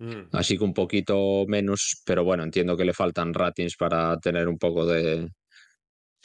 Mm, 0.00 0.28
Así 0.32 0.56
que 0.56 0.62
un 0.64 0.74
poquito 0.74 1.44
menos, 1.48 2.02
pero 2.04 2.22
bueno, 2.22 2.44
entiendo 2.44 2.76
que 2.76 2.84
le 2.84 2.92
faltan 2.94 3.34
ratings 3.34 3.76
para 3.76 4.16
tener 4.18 4.46
un 4.48 4.56
poco 4.58 4.86
de. 4.86 5.28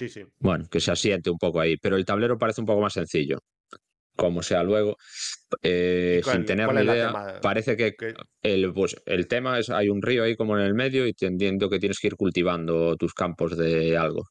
Sí, 0.07 0.21
sí. 0.21 0.25
Bueno, 0.39 0.65
que 0.69 0.79
se 0.79 0.91
asiente 0.91 1.29
un 1.29 1.37
poco 1.37 1.59
ahí. 1.59 1.77
Pero 1.77 1.95
el 1.95 2.05
tablero 2.05 2.37
parece 2.37 2.61
un 2.61 2.67
poco 2.67 2.81
más 2.81 2.93
sencillo. 2.93 3.39
Como 4.15 4.43
sea 4.43 4.61
luego, 4.63 4.95
eh, 5.63 6.17
¿Y 6.19 6.23
cuál- 6.23 6.37
sin 6.37 6.45
tener 6.45 6.71
ni 6.73 6.81
idea, 6.83 7.39
parece 7.41 7.75
que 7.75 7.95
el, 8.43 8.71
pues, 8.73 8.95
el 9.07 9.27
tema 9.27 9.57
es, 9.57 9.69
hay 9.71 9.89
un 9.89 10.01
río 10.03 10.23
ahí 10.23 10.35
como 10.35 10.57
en 10.57 10.63
el 10.65 10.75
medio 10.75 11.07
y 11.07 11.13
te 11.13 11.25
entiendo 11.25 11.67
que 11.69 11.79
tienes 11.79 11.99
que 11.99 12.07
ir 12.07 12.15
cultivando 12.15 12.95
tus 12.95 13.13
campos 13.13 13.57
de 13.57 13.97
algo. 13.97 14.23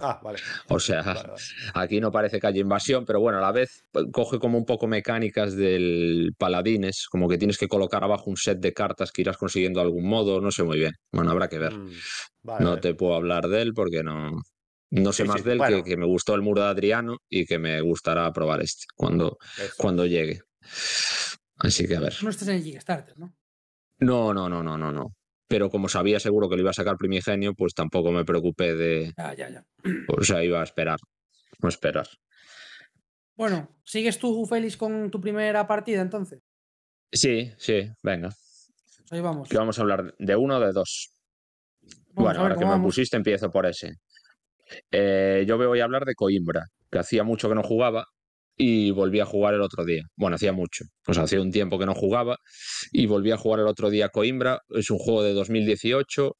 Ah, 0.00 0.20
vale. 0.22 0.38
O 0.68 0.78
sea, 0.78 1.02
vale, 1.02 1.20
vale. 1.28 1.42
aquí 1.74 2.00
no 2.00 2.12
parece 2.12 2.38
que 2.40 2.46
haya 2.46 2.60
invasión, 2.60 3.04
pero 3.04 3.20
bueno, 3.20 3.38
a 3.38 3.40
la 3.40 3.52
vez 3.52 3.84
pues, 3.90 4.06
coge 4.12 4.38
como 4.38 4.58
un 4.58 4.64
poco 4.66 4.86
mecánicas 4.86 5.56
del 5.56 6.32
Paladines, 6.38 7.06
como 7.10 7.28
que 7.28 7.38
tienes 7.38 7.58
que 7.58 7.68
colocar 7.68 8.04
abajo 8.04 8.28
un 8.30 8.36
set 8.36 8.58
de 8.58 8.72
cartas 8.72 9.10
que 9.12 9.22
irás 9.22 9.36
consiguiendo 9.38 9.80
de 9.80 9.86
algún 9.86 10.06
modo, 10.06 10.40
no 10.40 10.50
sé 10.50 10.62
muy 10.62 10.78
bien. 10.78 10.92
Bueno, 11.10 11.30
habrá 11.30 11.48
que 11.48 11.58
ver. 11.58 11.72
Mm, 11.74 11.90
vale, 12.42 12.64
No 12.64 12.80
te 12.80 12.94
puedo 12.94 13.14
hablar 13.14 13.48
de 13.48 13.62
él 13.62 13.72
porque 13.74 14.02
no, 14.02 14.30
no 14.92 15.12
sé 15.12 15.22
Sí, 15.22 15.28
más 15.28 15.38
sí, 15.40 15.46
de 15.46 15.52
él 15.52 15.58
bueno. 15.58 15.76
que, 15.82 15.90
que 15.90 15.96
me 15.96 16.06
gustó 16.06 16.34
el 16.34 16.42
muro 16.42 16.62
de 16.62 16.68
Adriano 16.68 17.18
y 17.28 17.46
que 17.46 17.58
me 17.58 17.80
gustará 17.80 18.30
probar 18.32 18.60
este 18.62 18.84
cuando, 18.94 19.38
Eso. 19.58 19.74
cuando 19.78 20.06
llegue. 20.06 20.40
Así 21.56 21.86
que 21.86 21.96
a 21.96 22.00
ver. 22.00 22.14
No 22.22 22.30
estás 22.30 22.48
en 22.48 22.56
el 22.56 22.62
Kickstarter, 22.62 23.18
¿no? 23.18 23.34
No, 23.98 24.34
no, 24.34 24.48
no, 24.48 24.62
no, 24.62 24.76
no, 24.76 24.92
no. 24.92 25.14
Pero 25.48 25.70
como 25.70 25.88
sabía 25.88 26.18
seguro 26.18 26.48
que 26.48 26.56
lo 26.56 26.62
iba 26.62 26.70
a 26.70 26.74
sacar 26.74 26.96
Primigenio, 26.96 27.54
pues 27.54 27.74
tampoco 27.74 28.10
me 28.10 28.24
preocupé 28.24 28.74
de. 28.74 29.12
Ya, 29.16 29.34
ya, 29.34 29.50
ya. 29.50 29.64
O 30.08 30.22
sea, 30.24 30.42
iba 30.44 30.60
a 30.60 30.64
esperar. 30.64 30.98
No 31.60 31.68
esperar. 31.68 32.08
Bueno, 33.36 33.68
¿sigues 33.84 34.18
tú, 34.18 34.44
Félix, 34.46 34.76
con 34.76 35.10
tu 35.10 35.20
primera 35.20 35.66
partida 35.66 36.00
entonces? 36.02 36.40
Sí, 37.10 37.52
sí, 37.58 37.90
venga. 38.02 38.30
Ahí 39.10 39.20
vamos. 39.20 39.48
Que 39.48 39.58
vamos 39.58 39.78
a 39.78 39.82
hablar 39.82 40.14
de 40.18 40.36
uno 40.36 40.56
o 40.56 40.60
de 40.60 40.72
dos. 40.72 41.12
Vamos 41.82 42.04
bueno, 42.14 42.28
a 42.28 42.32
ver 42.32 42.52
ahora 42.52 42.56
que 42.58 42.78
me 42.78 42.82
pusiste, 42.84 43.16
empiezo 43.16 43.50
por 43.50 43.66
ese. 43.66 43.96
Eh, 44.90 45.44
yo 45.46 45.56
voy 45.58 45.80
a 45.80 45.84
hablar 45.84 46.04
de 46.04 46.14
Coimbra, 46.14 46.66
que 46.90 46.98
hacía 46.98 47.24
mucho 47.24 47.48
que 47.48 47.54
no 47.54 47.62
jugaba 47.62 48.06
y 48.56 48.90
volví 48.90 49.20
a 49.20 49.26
jugar 49.26 49.54
el 49.54 49.62
otro 49.62 49.84
día. 49.84 50.02
Bueno, 50.16 50.36
hacía 50.36 50.52
mucho, 50.52 50.84
pues 51.04 51.18
hacía 51.18 51.40
un 51.40 51.50
tiempo 51.50 51.78
que 51.78 51.86
no 51.86 51.94
jugaba 51.94 52.36
y 52.92 53.06
volví 53.06 53.30
a 53.30 53.36
jugar 53.36 53.60
el 53.60 53.66
otro 53.66 53.90
día 53.90 54.08
Coimbra. 54.08 54.60
Es 54.70 54.90
un 54.90 54.98
juego 54.98 55.22
de 55.22 55.32
2018 55.34 56.36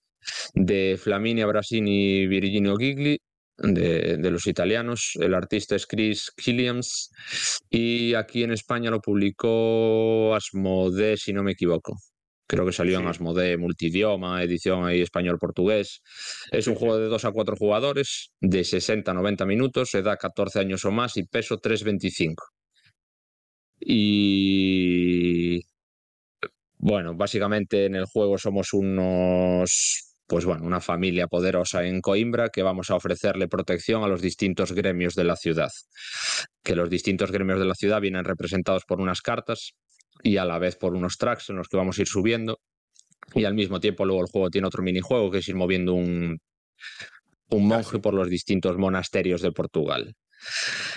de 0.55 0.99
Flaminia 1.03 1.47
Brasini 1.47 2.23
y 2.23 2.27
Virginio 2.27 2.77
Gigli, 2.77 3.19
de, 3.59 4.17
de 4.19 4.31
los 4.31 4.47
italianos. 4.47 5.13
El 5.21 5.35
artista 5.35 5.77
es 5.77 5.87
Chris 5.87 6.31
Killiams 6.37 7.11
y 7.71 8.15
aquí 8.15 8.43
en 8.45 8.53
España 8.53 8.91
lo 8.91 9.01
publicó 9.01 10.35
Asmodee, 10.35 11.17
si 11.17 11.33
no 11.33 11.43
me 11.43 11.53
equivoco. 11.53 11.97
Creo 12.53 12.67
que 12.67 12.73
salió 12.73 12.99
en. 12.99 13.07
Asmodee 13.07 13.57
multidioma, 13.57 14.43
edición 14.43 14.85
ahí 14.85 15.01
español-portugués. 15.01 16.03
Es 16.51 16.67
un 16.67 16.75
juego 16.75 16.99
de 16.99 17.07
2 17.07 17.25
a 17.25 17.33
4 17.33 17.57
jugadores, 17.57 18.31
de 18.43 18.63
60 18.63 19.11
a 19.11 19.15
90 19.15 19.47
minutos, 19.47 19.95
edad 19.95 20.19
14 20.21 20.59
años 20.59 20.85
o 20.85 20.91
más 20.91 21.17
y 21.17 21.23
peso 21.23 21.57
325. 21.57 22.45
Y 23.81 25.63
bueno, 26.77 27.15
básicamente 27.15 27.87
en 27.87 27.95
el 27.95 28.05
juego 28.05 28.37
somos 28.37 28.75
unos, 28.75 30.15
pues 30.27 30.45
bueno, 30.45 30.67
una 30.67 30.83
familia 30.83 31.29
poderosa 31.29 31.87
en 31.87 32.03
Coimbra 32.03 32.51
que 32.51 32.63
vamos 32.63 32.91
a 32.91 32.97
ofrecerle 32.97 33.49
protección 33.49 34.05
a 34.05 34.09
los 34.09 34.21
distintos 34.21 34.73
gremios 34.73 35.15
de 35.15 35.25
la 35.25 35.37
ciudad. 35.37 35.71
Que 36.63 36.77
los 36.77 36.91
distintos 36.91 37.33
gremios 37.33 37.61
de 37.61 37.65
la 37.65 37.75
ciudad 37.75 38.03
vienen 38.03 38.27
representados 38.27 38.85
por 38.85 39.01
unas 39.01 39.23
cartas 39.23 39.73
y 40.23 40.37
a 40.37 40.45
la 40.45 40.59
vez 40.59 40.77
por 40.77 40.95
unos 40.95 41.17
tracks 41.19 41.51
en 41.51 41.57
los 41.57 41.69
que 41.69 41.77
vamos 41.77 41.99
a 41.99 42.03
ir 42.03 42.09
subiendo. 42.09 42.61
Y 43.35 43.45
al 43.45 43.55
mismo 43.55 43.81
tiempo 43.81 44.05
luego 44.05 44.23
el 44.23 44.31
juego 44.31 44.51
tiene 44.51 44.67
otro 44.67 44.83
minijuego 44.83 45.31
que 45.31 45.39
es 45.39 45.49
ir 45.49 45.55
moviendo 45.55 45.95
un, 45.95 46.39
un 47.51 47.67
monje 47.67 47.99
por 47.99 48.15
los 48.15 48.29
distintos 48.29 48.77
monasterios 48.77 49.43
de 49.43 49.53
Portugal. 49.53 50.15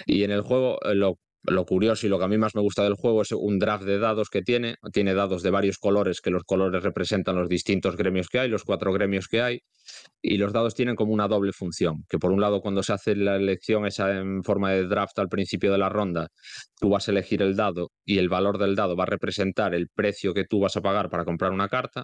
Y 0.05 0.24
en 0.24 0.32
el 0.32 0.41
juego 0.41 0.80
eh, 0.84 0.95
lo, 0.95 1.18
lo 1.47 1.65
curioso 1.65 2.05
y 2.05 2.09
lo 2.09 2.17
que 2.17 2.25
a 2.25 2.27
mí 2.27 2.37
más 2.37 2.55
me 2.55 2.61
gusta 2.61 2.83
del 2.83 2.95
juego 2.95 3.21
es 3.21 3.31
un 3.31 3.59
draft 3.59 3.83
de 3.83 3.99
dados 3.99 4.29
que 4.29 4.41
tiene. 4.41 4.75
Tiene 4.91 5.13
dados 5.13 5.43
de 5.43 5.51
varios 5.51 5.77
colores, 5.77 6.21
que 6.21 6.31
los 6.31 6.43
colores 6.43 6.83
representan 6.83 7.35
los 7.35 7.49
distintos 7.49 7.95
gremios 7.95 8.27
que 8.29 8.39
hay, 8.39 8.49
los 8.49 8.63
cuatro 8.63 8.91
gremios 8.93 9.27
que 9.27 9.41
hay. 9.41 9.59
Y 10.21 10.37
los 10.37 10.53
dados 10.53 10.73
tienen 10.73 10.95
como 10.95 11.13
una 11.13 11.27
doble 11.27 11.53
función, 11.53 12.03
que 12.09 12.17
por 12.17 12.31
un 12.31 12.41
lado 12.41 12.61
cuando 12.61 12.83
se 12.83 12.93
hace 12.93 13.15
la 13.15 13.35
elección 13.35 13.85
esa 13.85 14.11
en 14.17 14.43
forma 14.43 14.71
de 14.71 14.87
draft 14.87 15.17
al 15.19 15.29
principio 15.29 15.71
de 15.71 15.77
la 15.77 15.89
ronda, 15.89 16.29
tú 16.79 16.89
vas 16.89 17.07
a 17.07 17.11
elegir 17.11 17.41
el 17.41 17.55
dado 17.55 17.91
y 18.05 18.17
el 18.17 18.29
valor 18.29 18.57
del 18.57 18.75
dado 18.75 18.95
va 18.95 19.03
a 19.03 19.07
representar 19.07 19.75
el 19.75 19.87
precio 19.93 20.33
que 20.33 20.45
tú 20.45 20.59
vas 20.59 20.75
a 20.77 20.81
pagar 20.81 21.09
para 21.09 21.25
comprar 21.25 21.51
una 21.51 21.67
carta 21.67 22.03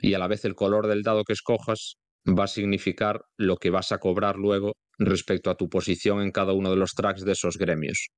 y 0.00 0.14
a 0.14 0.18
la 0.18 0.28
vez 0.28 0.44
el 0.44 0.54
color 0.54 0.86
del 0.86 1.02
dado 1.02 1.24
que 1.24 1.32
escojas 1.32 1.96
va 2.26 2.44
a 2.44 2.48
significar 2.48 3.22
lo 3.36 3.56
que 3.56 3.70
vas 3.70 3.92
a 3.92 3.98
cobrar 3.98 4.36
luego 4.36 4.74
respecto 4.98 5.50
a 5.50 5.56
tu 5.56 5.68
posición 5.68 6.20
en 6.20 6.30
cada 6.30 6.52
uno 6.52 6.70
de 6.70 6.76
los 6.76 6.94
tracks 6.94 7.24
de 7.24 7.32
esos 7.32 7.58
gremios. 7.58 8.08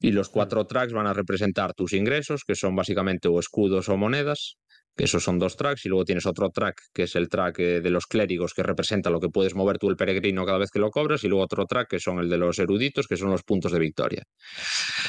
Y 0.00 0.12
los 0.12 0.28
cuatro 0.28 0.66
tracks 0.66 0.92
van 0.92 1.06
a 1.06 1.12
representar 1.12 1.74
tus 1.74 1.92
ingresos, 1.92 2.44
que 2.44 2.54
son 2.54 2.74
básicamente 2.74 3.28
o 3.28 3.38
escudos 3.38 3.88
o 3.88 3.96
monedas, 3.96 4.56
que 4.96 5.04
esos 5.04 5.22
son 5.24 5.38
dos 5.38 5.56
tracks, 5.56 5.86
y 5.86 5.88
luego 5.88 6.04
tienes 6.04 6.26
otro 6.26 6.50
track, 6.50 6.80
que 6.92 7.04
es 7.04 7.16
el 7.16 7.28
track 7.28 7.58
eh, 7.60 7.80
de 7.80 7.90
los 7.90 8.06
clérigos, 8.06 8.54
que 8.54 8.62
representa 8.62 9.10
lo 9.10 9.20
que 9.20 9.28
puedes 9.28 9.54
mover 9.54 9.78
tú 9.78 9.88
el 9.88 9.96
peregrino 9.96 10.44
cada 10.44 10.58
vez 10.58 10.70
que 10.70 10.78
lo 10.78 10.90
cobras, 10.90 11.24
y 11.24 11.28
luego 11.28 11.44
otro 11.44 11.66
track, 11.66 11.88
que 11.88 12.00
son 12.00 12.18
el 12.18 12.28
de 12.28 12.38
los 12.38 12.58
eruditos, 12.58 13.06
que 13.06 13.16
son 13.16 13.30
los 13.30 13.42
puntos 13.42 13.72
de 13.72 13.78
victoria. 13.78 14.22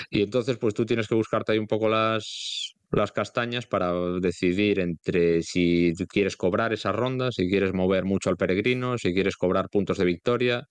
Y 0.10 0.22
entonces, 0.22 0.58
pues 0.58 0.74
tú 0.74 0.86
tienes 0.86 1.08
que 1.08 1.16
buscarte 1.16 1.54
ahí 1.54 1.60
un 1.60 1.68
poco 1.68 1.90
las, 1.90 2.74
las 2.92 3.12
castañas 3.12 3.68
para 3.68 3.94
decidir 4.20 4.80
entre 4.80 5.42
si 5.44 5.94
quieres 6.08 6.38
cobrar 6.38 6.74
esa 6.74 6.92
ronda, 6.92 7.32
si 7.32 7.50
quieres 7.50 7.74
mover 7.74 8.06
mucho 8.06 8.30
al 8.30 8.38
peregrino, 8.38 8.98
si 8.98 9.14
quieres 9.14 9.36
cobrar 9.36 9.70
puntos 9.70 9.98
de 9.98 10.06
victoria, 10.06 10.68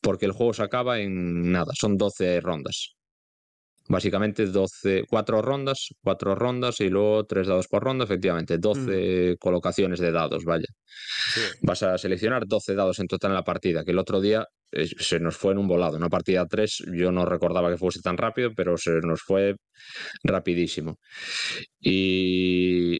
porque 0.00 0.26
el 0.26 0.32
juego 0.32 0.54
se 0.54 0.62
acaba 0.62 1.00
en 1.00 1.52
nada, 1.52 1.72
son 1.74 1.96
12 1.96 2.40
rondas. 2.40 2.94
Básicamente 3.86 4.46
12, 4.46 5.04
cuatro 5.08 5.42
rondas, 5.42 5.88
cuatro 6.02 6.34
rondas 6.34 6.80
y 6.80 6.88
luego 6.88 7.24
tres 7.24 7.46
dados 7.46 7.68
por 7.68 7.84
ronda, 7.84 8.04
efectivamente, 8.04 8.56
12 8.56 9.36
colocaciones 9.38 10.00
de 10.00 10.10
dados, 10.10 10.44
vaya. 10.44 10.66
Sí. 11.34 11.40
Vas 11.60 11.82
a 11.82 11.98
seleccionar 11.98 12.46
12 12.46 12.74
dados 12.74 12.98
en 13.00 13.06
total 13.08 13.32
en 13.32 13.34
la 13.34 13.44
partida, 13.44 13.84
que 13.84 13.90
el 13.90 13.98
otro 13.98 14.22
día 14.22 14.46
eh, 14.72 14.86
se 14.86 15.20
nos 15.20 15.36
fue 15.36 15.52
en 15.52 15.58
un 15.58 15.68
volado. 15.68 15.98
Una 15.98 16.08
partida 16.08 16.46
3, 16.46 16.84
yo 16.94 17.12
no 17.12 17.26
recordaba 17.26 17.70
que 17.70 17.76
fuese 17.76 18.00
tan 18.00 18.16
rápido, 18.16 18.52
pero 18.56 18.78
se 18.78 19.00
nos 19.02 19.20
fue 19.20 19.56
rapidísimo. 20.22 20.96
Y, 21.78 22.96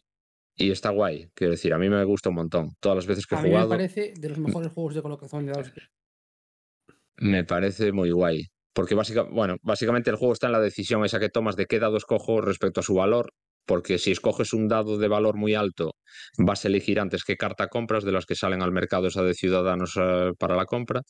y 0.55 0.71
está 0.71 0.91
guay, 0.91 1.29
quiero 1.33 1.51
decir, 1.51 1.73
a 1.73 1.79
mí 1.79 1.89
me 1.89 2.03
gusta 2.03 2.29
un 2.29 2.35
montón. 2.35 2.69
Todas 2.79 2.97
las 2.97 3.07
veces 3.07 3.25
que 3.25 3.35
he 3.35 3.37
A 3.39 3.41
mí 3.41 3.49
me 3.49 3.55
jugado 3.55 3.69
parece 3.69 4.13
de 4.15 4.29
los 4.29 4.37
mejores 4.37 4.71
juegos 4.71 4.93
de 4.93 5.01
colocación 5.01 5.45
de 5.47 5.51
dados. 5.51 5.71
me 7.17 7.43
parece 7.43 7.91
muy 7.91 8.11
guay. 8.11 8.43
Porque 8.75 8.93
básica, 8.93 9.23
bueno, 9.23 9.55
básicamente 9.61 10.09
el 10.09 10.17
juego 10.17 10.33
está 10.33 10.47
en 10.47 10.51
la 10.51 10.59
decisión 10.59 11.05
esa 11.05 11.17
que 11.17 11.29
tomas 11.29 11.55
de 11.55 11.65
qué 11.65 11.79
dado 11.79 11.95
escojo 11.95 12.41
respecto 12.41 12.81
a 12.81 12.83
su 12.83 12.93
valor. 12.93 13.31
Porque 13.65 13.97
si 13.97 14.11
escoges 14.11 14.53
un 14.53 14.67
dado 14.67 14.97
de 14.97 15.07
valor 15.07 15.37
muy 15.37 15.55
alto, 15.55 15.93
vas 16.37 16.65
a 16.65 16.67
elegir 16.67 16.99
antes 16.99 17.23
qué 17.23 17.37
carta 17.37 17.67
compras 17.67 18.03
de 18.03 18.11
las 18.11 18.25
que 18.25 18.35
salen 18.35 18.61
al 18.61 18.73
mercado 18.73 19.07
esa 19.07 19.23
de 19.23 19.33
ciudadanos 19.33 19.93
eh, 19.99 20.33
para 20.37 20.57
la 20.57 20.65
compra. 20.65 21.01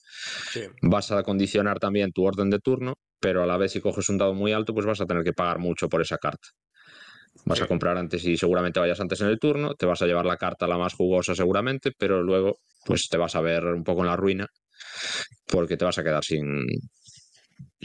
Sí. 0.52 0.62
Vas 0.84 1.12
a 1.12 1.24
condicionar 1.24 1.80
también 1.80 2.12
tu 2.12 2.24
orden 2.24 2.52
de 2.52 2.60
turno, 2.60 2.94
pero 3.20 3.42
a 3.44 3.48
la 3.48 3.58
vez 3.58 3.74
si 3.74 3.82
coges 3.82 4.08
un 4.10 4.20
dado 4.20 4.36
muy 4.36 4.54
alto, 4.54 4.74
pues 4.74 4.86
vas 4.86 5.02
a 5.02 5.06
tener 5.06 5.24
que 5.24 5.34
pagar 5.34 5.58
mucho 5.58 5.90
por 5.90 6.02
esa 6.02 6.18
carta. 6.18 6.48
Vas 7.44 7.62
a 7.62 7.68
comprar 7.68 7.98
antes 7.98 8.24
y 8.24 8.38
seguramente 8.38 8.80
vayas 8.80 9.02
antes 9.02 9.20
en 9.20 9.28
el 9.28 9.40
turno, 9.40 9.74
te 9.74 9.86
vas 9.86 10.02
a 10.02 10.06
llevar 10.06 10.26
la 10.26 10.38
carta 10.38 10.68
la 10.68 10.78
más 10.78 10.94
jugosa 10.94 11.36
seguramente, 11.36 11.92
pero 11.98 12.22
luego 12.22 12.60
pues 12.86 13.10
te 13.10 13.18
vas 13.18 13.36
a 13.36 13.42
ver 13.42 13.66
un 13.66 13.84
poco 13.84 14.02
en 14.02 14.08
la 14.08 14.16
ruina 14.16 14.48
porque 15.48 15.76
te 15.76 15.84
vas 15.84 15.98
a 15.98 16.04
quedar 16.04 16.24
sin, 16.24 16.66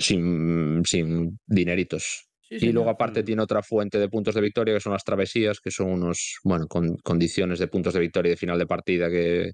sin, 0.01 0.83
sin 0.85 1.39
dineritos. 1.47 2.27
Sí, 2.43 2.57
Y 2.61 2.73
luego 2.73 2.91
aparte 2.91 3.23
tiene 3.23 3.43
otra 3.43 3.63
fuente 3.63 3.99
de 3.99 4.09
puntos 4.09 4.35
de 4.35 4.41
victoria 4.41 4.75
que 4.75 4.81
son 4.81 4.93
las 4.93 5.05
travesías, 5.05 5.61
que 5.61 5.71
son 5.71 5.89
unos, 5.93 6.39
bueno, 6.43 6.67
con 6.67 6.97
condiciones 6.97 7.61
de 7.61 7.69
puntos 7.69 7.95
de 7.95 8.01
victoria 8.01 8.31
y 8.31 8.33
de 8.33 8.37
final 8.37 8.59
de 8.59 8.67
partida 8.67 9.09
que 9.09 9.53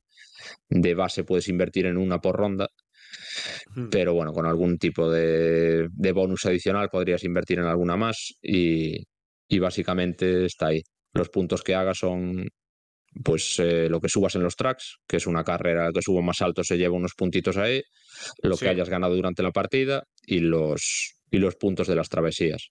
de 0.71 0.95
base 0.95 1.25
puedes 1.25 1.49
invertir 1.49 1.87
en 1.87 1.99
una 1.99 2.21
por 2.21 2.37
ronda, 2.37 2.69
Mm. 3.75 3.89
pero 3.91 4.15
bueno, 4.15 4.33
con 4.33 4.47
algún 4.47 4.79
tipo 4.79 5.11
de, 5.11 5.89
de 5.91 6.13
bonus 6.13 6.47
adicional 6.47 6.89
podrías 6.91 7.25
invertir 7.25 7.59
en 7.59 7.67
alguna 7.67 7.97
más 7.97 8.35
y, 8.43 9.03
y 9.49 9.59
básicamente 9.59 10.47
está 10.47 10.69
ahí. 10.69 10.83
Los 11.13 11.29
puntos 11.29 11.63
que 11.63 11.75
hagas 11.75 11.99
son 11.99 12.49
pues 13.25 13.59
eh, 13.59 13.89
lo 13.89 14.01
que 14.01 14.09
subas 14.09 14.35
en 14.35 14.43
los 14.43 14.57
tracks, 14.57 14.97
que 15.07 15.17
es 15.17 15.27
una 15.27 15.45
carrera, 15.45 15.91
que 15.93 16.03
subo 16.03 16.23
más 16.23 16.41
alto 16.43 16.63
se 16.65 16.77
lleva 16.77 16.95
unos 16.97 17.15
puntitos 17.15 17.57
ahí, 17.57 17.83
lo 18.43 18.57
Sí. 18.57 18.65
que 18.65 18.71
hayas 18.71 18.89
ganado 18.89 19.15
durante 19.15 19.43
la 19.43 19.53
partida 19.53 20.05
y 20.27 20.41
los, 20.41 21.15
y 21.31 21.39
los 21.39 21.57
puntos 21.57 21.87
de 21.89 21.97
las 21.97 22.09
travesías. 22.09 22.69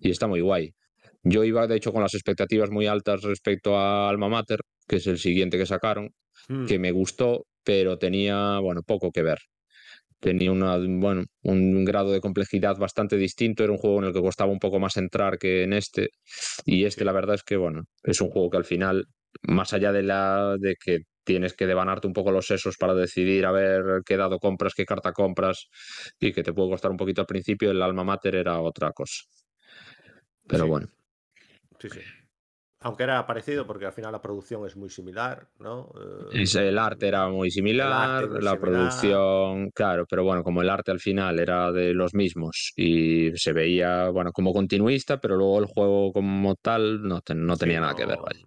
Y 0.00 0.10
está 0.10 0.26
muy 0.26 0.40
guay. 0.40 0.70
Yo 1.22 1.44
iba, 1.44 1.66
de 1.66 1.76
hecho, 1.76 1.92
con 1.92 2.02
las 2.02 2.14
expectativas 2.14 2.70
muy 2.70 2.86
altas 2.86 3.22
respecto 3.22 3.76
a 3.76 4.08
Alma 4.08 4.28
Mater, 4.28 4.60
que 4.88 4.96
es 4.96 5.06
el 5.06 5.18
siguiente 5.18 5.58
que 5.58 5.66
sacaron, 5.66 6.10
Mm. 6.48 6.66
que 6.66 6.78
me 6.78 6.90
gustó, 6.90 7.46
pero 7.62 7.98
tenía, 7.98 8.58
bueno, 8.60 8.82
poco 8.82 9.10
que 9.12 9.22
ver. 9.22 9.38
Tenía 10.20 10.50
una, 10.52 10.76
bueno, 10.78 11.24
un 11.42 11.84
grado 11.84 12.12
de 12.12 12.20
complejidad 12.20 12.76
bastante 12.76 13.16
distinto. 13.16 13.62
Era 13.62 13.72
un 13.72 13.78
juego 13.78 13.98
en 14.00 14.06
el 14.06 14.12
que 14.12 14.20
costaba 14.20 14.50
un 14.52 14.58
poco 14.58 14.78
más 14.78 14.96
entrar 14.96 15.38
que 15.38 15.62
en 15.62 15.72
este. 15.74 16.08
Y 16.66 16.84
este, 16.84 17.04
la 17.04 17.12
verdad 17.12 17.36
es 17.36 17.42
que, 17.42 17.56
bueno, 17.56 17.84
es 18.02 18.20
un 18.20 18.30
juego 18.30 18.50
que 18.50 18.56
al 18.58 18.64
final, 18.64 19.04
más 19.42 19.72
allá 19.72 19.92
de 19.92 20.02
la 20.02 20.56
de 20.58 20.76
que 20.82 21.00
tienes 21.24 21.54
que 21.54 21.66
devanarte 21.66 22.06
un 22.08 22.12
poco 22.14 22.32
los 22.32 22.46
sesos 22.46 22.76
para 22.78 22.94
decidir 22.94 23.46
a 23.46 23.52
ver 23.52 24.02
qué 24.06 24.16
dado 24.16 24.38
compras, 24.38 24.74
qué 24.74 24.84
carta 24.86 25.12
compras, 25.12 25.68
y 26.20 26.32
que 26.32 26.42
te 26.42 26.52
puede 26.52 26.70
costar 26.70 26.90
un 26.90 26.96
poquito 26.96 27.20
al 27.22 27.26
principio, 27.26 27.70
el 27.70 27.82
alma 27.82 28.04
mater 28.04 28.36
era 28.36 28.60
otra 28.60 28.92
cosa. 28.92 29.22
Pero 30.48 30.64
Sí. 30.64 30.70
bueno. 30.70 30.88
Sí, 31.80 31.90
sí. 31.90 32.00
Aunque 32.82 33.02
era 33.02 33.26
parecido 33.26 33.66
porque 33.66 33.84
al 33.84 33.92
final 33.92 34.10
la 34.12 34.22
producción 34.22 34.66
es 34.66 34.74
muy 34.74 34.88
similar, 34.88 35.46
¿no? 35.58 35.92
Eh, 36.32 36.44
El 36.54 36.78
arte 36.78 37.08
era 37.08 37.28
muy 37.28 37.50
similar, 37.50 38.26
muy 38.26 38.40
la 38.40 38.52
similar. 38.52 38.60
producción, 38.60 39.70
claro, 39.72 40.06
pero 40.08 40.24
bueno, 40.24 40.42
como 40.42 40.62
el 40.62 40.70
arte 40.70 40.90
al 40.90 40.98
final 40.98 41.38
era 41.38 41.70
de 41.72 41.92
los 41.92 42.14
mismos 42.14 42.72
y 42.76 43.32
se 43.36 43.52
veía, 43.52 44.08
bueno, 44.08 44.32
como 44.32 44.54
continuista, 44.54 45.20
pero 45.20 45.36
luego 45.36 45.58
el 45.58 45.66
juego 45.66 46.10
como 46.12 46.54
tal 46.56 47.02
no, 47.06 47.20
te- 47.20 47.34
no 47.34 47.54
sí, 47.54 47.60
tenía 47.60 47.80
nada 47.80 47.94
que 47.94 48.06
ver, 48.06 48.16
no- 48.16 48.24
vaya. 48.24 48.46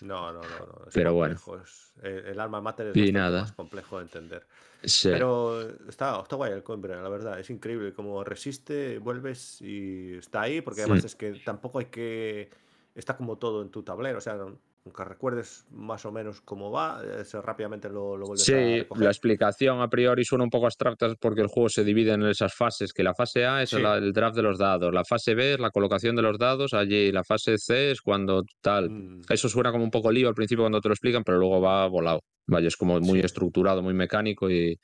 No, 0.00 0.32
no, 0.32 0.40
no. 0.40 0.48
no, 0.48 0.86
es 0.88 0.94
Pero 0.94 1.12
bueno. 1.12 1.34
complejo, 1.34 1.62
es- 1.62 1.92
eh, 2.02 2.22
el 2.30 2.40
alma 2.40 2.62
mater 2.62 2.86
es 2.88 2.96
Y 2.96 3.12
nada. 3.12 3.42
más 3.42 3.52
complejo 3.52 3.98
de 3.98 4.04
entender. 4.04 4.46
Sí. 4.82 5.10
Pero 5.10 5.60
está, 5.88 6.20
está 6.22 6.36
guay 6.36 6.52
el 6.52 6.62
Coimbra, 6.62 7.02
la 7.02 7.08
verdad. 7.08 7.38
Es 7.38 7.50
increíble 7.50 7.92
cómo 7.92 8.22
resiste, 8.24 8.98
vuelves 8.98 9.60
y 9.60 10.14
está 10.14 10.42
ahí, 10.42 10.60
porque 10.62 10.82
además 10.82 11.02
Mm. 11.02 11.06
es 11.06 11.16
que 11.16 11.32
tampoco 11.44 11.80
hay 11.80 11.86
que. 11.86 12.50
Está 12.98 13.16
como 13.16 13.38
todo 13.38 13.62
en 13.62 13.70
tu 13.70 13.84
tablero, 13.84 14.18
o 14.18 14.20
sea, 14.20 14.36
aunque 14.84 15.04
recuerdes 15.04 15.66
más 15.70 16.04
o 16.04 16.10
menos 16.10 16.40
cómo 16.40 16.72
va, 16.72 17.00
rápidamente 17.44 17.88
lo, 17.88 18.16
lo 18.16 18.26
vuelves 18.26 18.42
a 18.42 18.52
Sí, 18.52 18.84
la 18.96 19.08
explicación 19.10 19.80
a 19.80 19.88
priori 19.88 20.24
suena 20.24 20.42
un 20.42 20.50
poco 20.50 20.66
abstracta 20.66 21.14
porque 21.20 21.40
el 21.40 21.46
juego 21.46 21.68
se 21.68 21.84
divide 21.84 22.12
en 22.14 22.24
esas 22.24 22.54
fases, 22.54 22.92
que 22.92 23.04
la 23.04 23.14
fase 23.14 23.46
A 23.46 23.62
es 23.62 23.70
Sí. 23.70 23.80
la- 23.80 23.98
el 23.98 24.12
draft 24.12 24.34
de 24.34 24.42
los 24.42 24.58
dados, 24.58 24.92
la 24.92 25.04
fase 25.04 25.36
B 25.36 25.54
es 25.54 25.60
la 25.60 25.70
colocación 25.70 26.16
de 26.16 26.22
los 26.22 26.38
dados, 26.38 26.74
allí 26.74 27.12
la 27.12 27.22
fase 27.22 27.56
C 27.56 27.92
es 27.92 28.00
cuando 28.02 28.42
tal. 28.60 28.90
Mm, 28.90 29.20
Eso 29.28 29.48
suena 29.48 29.70
como 29.70 29.84
un 29.84 29.90
poco 29.92 30.10
lío 30.10 30.26
al 30.28 30.34
principio 30.34 30.64
cuando 30.64 30.80
te 30.80 30.88
lo 30.88 30.94
explican, 30.94 31.22
pero 31.22 31.38
luego 31.38 31.60
va 31.60 31.86
volado. 31.86 32.20
Vaya, 32.48 32.66
es 32.66 32.76
como 32.76 32.98
muy 32.98 33.20
Sí. 33.20 33.26
estructurado, 33.26 33.80
muy 33.80 33.94
mecánico 33.94 34.50
y, 34.50 34.76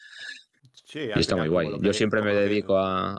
sí, 0.85 1.01
y 1.01 1.19
está 1.19 1.35
muy 1.35 1.49
guay. 1.49 1.69
Yo 1.81 1.93
siempre 1.93 2.23
me 2.23 2.33
dedico 2.33 2.79
a, 2.79 3.17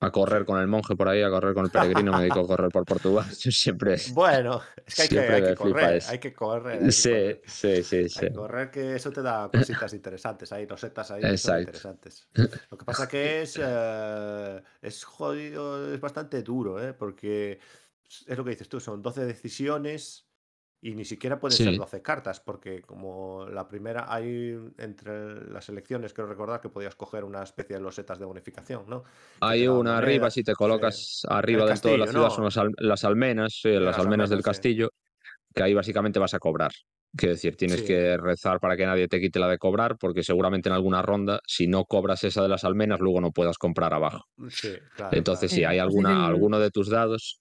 a 0.00 0.10
correr 0.10 0.44
con 0.44 0.60
el 0.60 0.66
monje 0.66 0.94
por 0.94 1.08
ahí, 1.08 1.22
a 1.22 1.30
correr 1.30 1.54
con 1.54 1.64
el 1.64 1.70
peregrino, 1.70 2.12
me 2.12 2.20
dedico 2.20 2.40
a 2.40 2.46
correr 2.46 2.70
por 2.70 2.84
Portugal. 2.84 3.24
Yo 3.40 3.50
siempre... 3.50 3.96
Bueno, 4.12 4.60
es 4.84 4.94
que 4.94 5.02
hay 5.02 5.08
que, 5.08 5.20
hay 5.20 5.42
que 5.42 5.54
correr, 5.54 6.02
hay 6.06 6.18
que 6.18 6.34
correr. 6.34 6.72
hay 6.74 6.78
que 6.86 6.92
Sí, 6.92 7.08
correr. 7.10 7.42
sí, 7.46 7.82
sí, 7.82 7.96
Hay 7.96 8.08
sí. 8.08 8.20
que 8.20 8.32
correr 8.32 8.70
que 8.70 8.94
eso 8.94 9.10
te 9.10 9.22
da 9.22 9.50
cositas 9.52 9.94
interesantes 9.94 10.52
ahí, 10.52 10.66
rosetas 10.66 11.10
ahí 11.10 11.22
interesantes. 11.22 12.28
Lo 12.70 12.76
que 12.76 12.84
pasa 12.84 13.08
que 13.08 13.42
es, 13.42 13.58
eh, 13.62 14.62
es 14.82 15.04
jodido, 15.04 15.94
es 15.94 16.00
bastante 16.00 16.42
duro, 16.42 16.82
¿eh? 16.82 16.92
porque 16.92 17.58
es 18.26 18.36
lo 18.36 18.44
que 18.44 18.50
dices 18.50 18.68
tú, 18.68 18.80
son 18.80 19.00
12 19.02 19.24
decisiones 19.24 20.25
y 20.90 20.94
ni 20.94 21.04
siquiera 21.04 21.40
pueden 21.40 21.58
ser 21.58 21.74
Sí. 21.74 21.76
12 21.76 22.02
cartas, 22.02 22.40
porque 22.40 22.82
como 22.82 23.46
la 23.48 23.66
primera 23.68 24.12
hay 24.12 24.56
entre 24.78 25.50
las 25.50 25.68
elecciones, 25.68 26.12
quiero 26.12 26.28
recordar 26.28 26.60
que 26.60 26.68
podías 26.68 26.94
coger 26.96 27.24
una 27.24 27.42
especie 27.42 27.76
de 27.76 27.82
losetas 27.82 28.18
de 28.18 28.24
bonificación, 28.26 28.84
¿no? 28.88 29.04
Hay 29.40 29.68
una 29.68 29.98
arriba, 29.98 30.30
si 30.30 30.42
te 30.42 30.52
sí. 30.52 30.56
colocas 30.56 31.20
arriba 31.28 31.66
del 31.66 31.80
todo 31.80 31.92
de 31.92 31.98
la 31.98 32.06
ciudad, 32.06 32.28
¿no? 32.28 32.30
son 32.30 32.44
las, 32.44 32.56
al- 32.56 32.72
las 32.78 33.04
almenas, 33.04 33.58
sí, 33.62 33.70
las, 33.70 33.82
las 33.82 33.98
almenas 33.98 34.30
del 34.30 34.42
sí. 34.42 34.44
castillo, 34.44 34.90
que 35.54 35.62
ahí 35.64 35.74
básicamente 35.74 36.18
vas 36.18 36.34
a 36.34 36.38
cobrar. 36.40 36.72
Quiero 37.16 37.34
decir, 37.34 37.56
tienes 37.56 37.82
Sí. 37.82 37.86
que 37.86 38.16
rezar 38.18 38.60
para 38.60 38.76
que 38.76 38.86
nadie 38.86 39.08
te 39.08 39.20
quite 39.20 39.38
la 39.40 39.48
de 39.48 39.58
cobrar, 39.58 39.96
porque 39.98 40.22
seguramente 40.22 40.68
en 40.68 40.74
alguna 40.74 41.02
ronda, 41.02 41.40
si 41.46 41.66
no 41.68 41.84
cobras 41.86 42.24
esa 42.24 42.42
de 42.42 42.48
las 42.48 42.64
almenas, 42.64 43.00
luego 43.00 43.20
no 43.20 43.32
puedas 43.32 43.58
comprar 43.58 43.94
abajo. 43.94 44.22
Sí, 44.50 44.68
claro. 44.94 45.16
Entonces, 45.18 45.50
claro. 45.50 45.56
si 45.56 45.64
hay 45.64 45.78
Eh, 45.78 45.82
os 45.82 45.84
alguna, 45.84 46.26
alguno 46.26 46.58
de 46.60 46.70
tus 46.70 46.90
dados, 46.90 47.40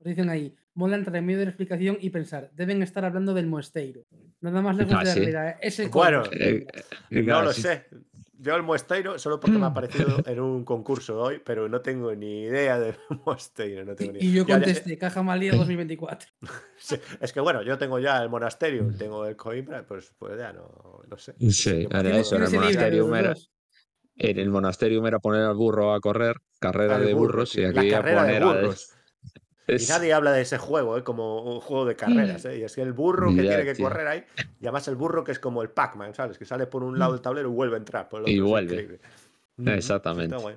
Os 0.00 0.06
dicen 0.06 0.28
ahí, 0.28 0.54
mola 0.74 0.96
entrar 0.96 1.16
en 1.16 1.26
medio 1.26 1.38
de 1.40 1.44
la 1.46 1.50
explicación 1.50 1.98
y 2.00 2.10
pensar, 2.10 2.50
deben 2.54 2.82
estar 2.82 3.04
hablando 3.04 3.34
del 3.34 3.46
moesteiro. 3.46 4.02
Nada 4.40 4.62
más 4.62 4.76
lejos 4.76 4.94
Ah, 4.96 4.98
de 5.00 5.04
la 5.04 5.12
sí. 5.14 5.20
realidad. 5.20 5.48
¿eh? 5.50 5.56
Es 5.60 5.78
el 5.78 5.88
Bueno, 5.90 6.22
eh, 6.32 6.66
eh, 7.10 7.22
No 7.22 7.42
lo 7.42 7.52
sé. 7.52 7.86
Yo 8.38 8.56
el 8.56 8.64
Mosteiro 8.64 9.20
solo 9.20 9.38
porque 9.38 9.56
me 9.56 9.66
ha 9.66 9.68
aparecido 9.68 10.20
en 10.26 10.40
un 10.40 10.64
concurso 10.64 11.16
hoy, 11.20 11.40
pero 11.44 11.68
no 11.68 11.80
tengo 11.80 12.12
ni 12.16 12.42
idea 12.42 12.76
del. 12.80 12.96
No 13.86 13.94
tengo 13.94 14.12
ni 14.12 14.18
Y 14.18 14.32
yo 14.32 14.42
Ya, 14.42 14.48
ya, 14.48 14.54
contesté, 14.54 14.98
Caja 14.98 15.22
Malía 15.22 15.54
2024. 15.54 16.28
sí, 16.76 16.96
es 17.20 17.32
que 17.32 17.38
bueno, 17.38 17.62
yo 17.62 17.78
tengo 17.78 18.00
ya 18.00 18.20
el 18.20 18.28
monasterio, 18.30 18.88
tengo 18.98 19.26
el 19.26 19.36
Coimbra, 19.36 19.86
pues, 19.86 20.12
pues 20.18 20.36
ya 20.36 20.52
no, 20.52 21.02
no 21.08 21.18
sé. 21.18 21.34
Sí, 21.50 21.86
era 21.88 22.18
eso, 22.18 22.34
en 22.34 22.42
el 22.42 22.50
monasterio 22.50 23.14
era-. 23.14 23.34
En 24.16 24.38
el 24.38 24.50
monasterio 24.50 25.06
era 25.06 25.20
poner 25.20 25.42
al 25.42 25.54
burro 25.54 25.94
a 25.94 26.00
correr, 26.00 26.36
carrera 26.58 26.98
de 26.98 27.14
burro, 27.14 27.32
burros, 27.32 27.56
y 27.56 27.64
aquí 27.64 27.90
la 27.90 27.98
a 27.98 28.00
carrera 28.02 28.24
de 28.24 28.40
poner 28.40 28.42
al- 28.42 28.58
Y 29.68 29.86
nadie 29.88 30.12
habla 30.12 30.32
de 30.32 30.42
ese 30.42 30.58
juego, 30.58 30.98
¿eh? 30.98 31.04
como 31.04 31.42
un 31.42 31.60
juego 31.60 31.84
de 31.86 31.94
carreras. 31.96 32.44
¿eh? 32.46 32.58
Y 32.58 32.62
es 32.64 32.74
que 32.74 32.82
el 32.82 32.92
burro 32.92 33.30
que 33.34 33.42
Ya, 33.44 33.50
tiene 33.50 33.64
que 33.64 33.74
tío. 33.74 33.84
correr 33.88 34.06
ahí, 34.08 34.24
y 34.60 34.64
además 34.66 34.88
el 34.88 34.96
burro 34.96 35.22
que 35.24 35.32
es 35.32 35.38
como 35.38 35.62
el 35.62 35.70
Pac-Man, 35.70 36.14
¿sabes? 36.14 36.36
Que 36.38 36.44
sale 36.44 36.66
por 36.66 36.82
un 36.82 36.98
lado 36.98 37.12
del 37.12 37.20
tablero 37.22 37.48
y 37.48 37.52
vuelve 37.52 37.76
a 37.76 37.78
entrar. 37.78 38.08
Por 38.08 38.22
el 38.22 38.28
Y 38.28 38.40
otro, 38.40 38.50
vuelve. 38.50 38.72
increíble. 38.74 39.00
Mm, 39.58 39.68
Exactamente. 39.68 40.34
Buah, 40.36 40.54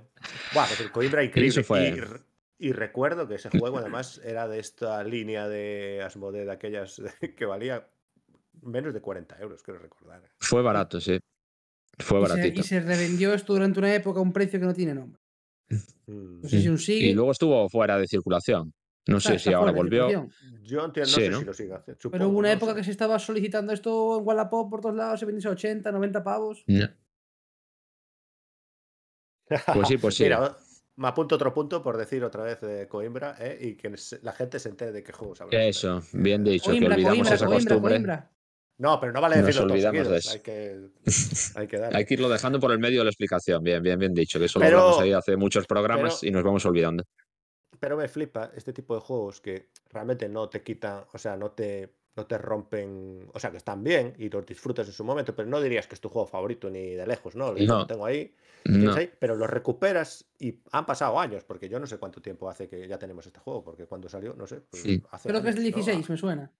pues 0.53 0.79
el 0.81 0.91
Coimbra 0.91 1.23
increíble. 1.23 1.63
fue- 1.63 1.87
Y, 1.89 1.91
re- 1.99 2.19
y 2.57 2.71
recuerdo 2.71 3.27
que 3.27 3.35
ese 3.35 3.49
juego 3.49 3.77
además 3.77 4.19
era 4.23 4.47
de 4.47 4.59
esta 4.59 5.03
línea 5.03 5.47
de 5.47 6.01
Asmodee, 6.03 6.45
de 6.45 6.51
aquellas 6.51 7.01
que 7.37 7.45
valía 7.45 7.87
menos 8.61 8.93
de 8.93 9.01
40 9.01 9.37
euros, 9.39 9.61
quiero 9.61 9.79
recordar. 9.79 10.23
Fue 10.39 10.61
barato, 10.61 10.99
sí. 10.99 11.19
Fue 11.99 12.19
Y 12.19 12.25
se, 12.25 12.29
baratito. 12.29 12.59
y 12.59 12.63
se 12.63 12.79
revendió 12.79 13.33
esto 13.33 13.53
durante 13.53 13.79
una 13.79 13.93
época 13.93 14.19
a 14.19 14.23
un 14.23 14.33
precio 14.33 14.59
que 14.59 14.65
no 14.65 14.73
tiene 14.73 14.95
nombre. 14.95 15.19
Mm. 16.07 16.41
No 16.41 16.49
sé 16.49 16.61
si 16.61 16.67
aún 16.67 16.77
sigue. 16.79 17.07
Y 17.07 17.13
luego 17.13 17.31
estuvo 17.31 17.67
fuera 17.69 17.97
de 17.97 18.07
circulación. 18.07 18.73
No 19.07 19.19
sé 19.19 19.37
si 19.39 19.53
ahora 19.53 19.71
volvió. 19.71 20.09
Yo 20.63 20.83
entiendo, 20.85 20.99
no 21.11 21.15
Sí, 21.15 21.21
sé 21.21 21.29
¿no? 21.29 21.39
si 21.39 21.45
lo 21.45 21.53
sigue 21.53 21.73
haciendo. 21.73 22.09
Pero 22.09 22.27
hubo 22.29 22.39
una 22.39 22.47
no 22.49 22.53
época 22.55 22.71
sé. 22.73 22.77
que 22.79 22.83
se 22.85 22.91
estaba 22.91 23.19
solicitando 23.19 23.71
esto 23.71 24.17
en 24.19 24.25
Wallapop 24.27 24.69
por 24.69 24.81
todos 24.81 24.95
lados, 24.95 25.19
se 25.19 25.25
vendiese 25.27 25.47
a 25.47 25.51
80, 25.51 25.91
90 25.91 26.23
pavos. 26.23 26.63
No. 26.67 26.87
Pues 29.47 29.87
sí, 29.87 29.97
pues 29.97 30.15
sí. 30.15 30.23
Mira, 30.23 30.55
me 30.95 31.07
apunto 31.07 31.35
otro 31.35 31.53
punto 31.53 31.83
por 31.83 31.97
decir 31.97 32.23
otra 32.23 32.43
vez 32.43 32.61
de 32.61 32.87
Coimbra 32.87 33.35
¿eh? 33.39 33.57
y 33.61 33.75
que 33.75 33.93
la 34.23 34.31
gente 34.31 34.59
se 34.59 34.69
entere 34.69 34.91
de 34.91 35.03
qué 35.03 35.11
juegos 35.11 35.41
hablamos. 35.41 35.65
Eso, 35.67 36.01
bien 36.13 36.43
dicho, 36.43 36.71
que 36.71 36.77
Coimbra, 36.79 36.95
olvidamos 36.95 37.17
Coimbra, 37.17 37.35
esa 37.35 37.45
Coimbra, 37.45 37.65
costumbre. 37.69 37.93
Coimbra. 37.95 38.31
No, 38.77 38.99
pero 38.99 39.13
no 39.13 39.21
vale 39.21 39.37
Nos 39.37 39.45
decirlo 39.45 39.71
olvidamos 39.71 40.09
de 40.09 40.17
eso. 40.17 40.31
Hay 40.33 40.39
que, 40.39 40.79
hay 41.55 41.67
que 41.67 41.77
darle. 41.77 41.97
Hay 41.97 42.05
que 42.05 42.13
irlo 42.15 42.27
dejando 42.27 42.59
por 42.59 42.71
el 42.71 42.79
medio 42.79 42.99
de 42.99 43.03
la 43.05 43.09
explicación. 43.11 43.63
Bien, 43.63 43.81
bien, 43.81 43.99
bien 43.99 44.13
dicho, 44.13 44.39
que 44.39 44.45
eso 44.45 44.59
Pero- 44.59 44.77
lo 44.77 44.83
hablamos 44.83 45.01
ahí 45.03 45.13
hace 45.13 45.37
muchos 45.37 45.65
programas 45.67 46.17
pero- 46.19 46.29
y 46.29 46.33
nos 46.33 46.43
vamos 46.43 46.65
olvidando. 46.65 47.03
Pero 47.79 47.97
me 47.97 48.07
flipa 48.07 48.51
este 48.55 48.73
tipo 48.73 48.95
de 48.95 49.01
juegos 49.01 49.41
que 49.41 49.69
realmente 49.89 50.27
no 50.29 50.49
te 50.49 50.61
quitan, 50.61 51.03
o 51.13 51.17
sea, 51.17 51.35
no 51.35 51.51
te, 51.51 51.89
no 52.15 52.25
te 52.25 52.37
rompen, 52.37 53.27
o 53.33 53.39
sea, 53.39 53.51
que 53.51 53.57
están 53.57 53.83
bien 53.83 54.13
y 54.17 54.29
los 54.29 54.45
disfrutas 54.45 54.87
en 54.87 54.93
su 54.93 55.03
momento, 55.03 55.35
pero 55.35 55.47
no 55.49 55.59
dirías 55.61 55.87
que 55.87 55.95
es 55.95 56.01
tu 56.01 56.09
juego 56.09 56.27
favorito 56.27 56.69
ni 56.69 56.91
de 56.95 57.05
lejos, 57.05 57.35
¿no? 57.35 57.51
Lo 57.51 57.59
No. 57.65 57.87
tengo 57.87 58.05
ahí, 58.05 58.33
No. 58.65 58.73
tienes 58.77 58.95
ahí, 58.95 59.11
pero 59.19 59.35
los 59.35 59.49
recuperas 59.49 60.25
y 60.39 60.59
han 60.71 60.85
pasado 60.85 61.19
años, 61.19 61.43
porque 61.43 61.67
yo 61.69 61.79
no 61.79 61.87
sé 61.87 61.97
cuánto 61.97 62.21
tiempo 62.21 62.49
hace 62.49 62.67
que 62.69 62.87
ya 62.87 62.97
tenemos 62.97 63.25
este 63.27 63.39
juego, 63.39 63.63
porque 63.63 63.85
cuando 63.85 64.07
salió, 64.09 64.33
no 64.33 64.47
sé, 64.47 64.61
pues 64.61 64.83
Sí. 64.83 65.03
hace 65.11 65.29
Creo 65.29 65.41
que 65.43 65.49
es 65.49 65.55
¿no? 65.55 65.61
16, 65.61 66.09
me 66.09 66.17
suena. 66.17 66.51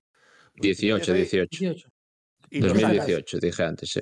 18, 0.56 1.14
18. 1.14 1.48
18. 1.52 1.90
Y 2.50 2.62
lo 2.62 2.68
sacas- 2.70 2.82
2018, 2.82 3.38
dije 3.40 3.64
antes, 3.64 3.90
sí. 3.92 4.02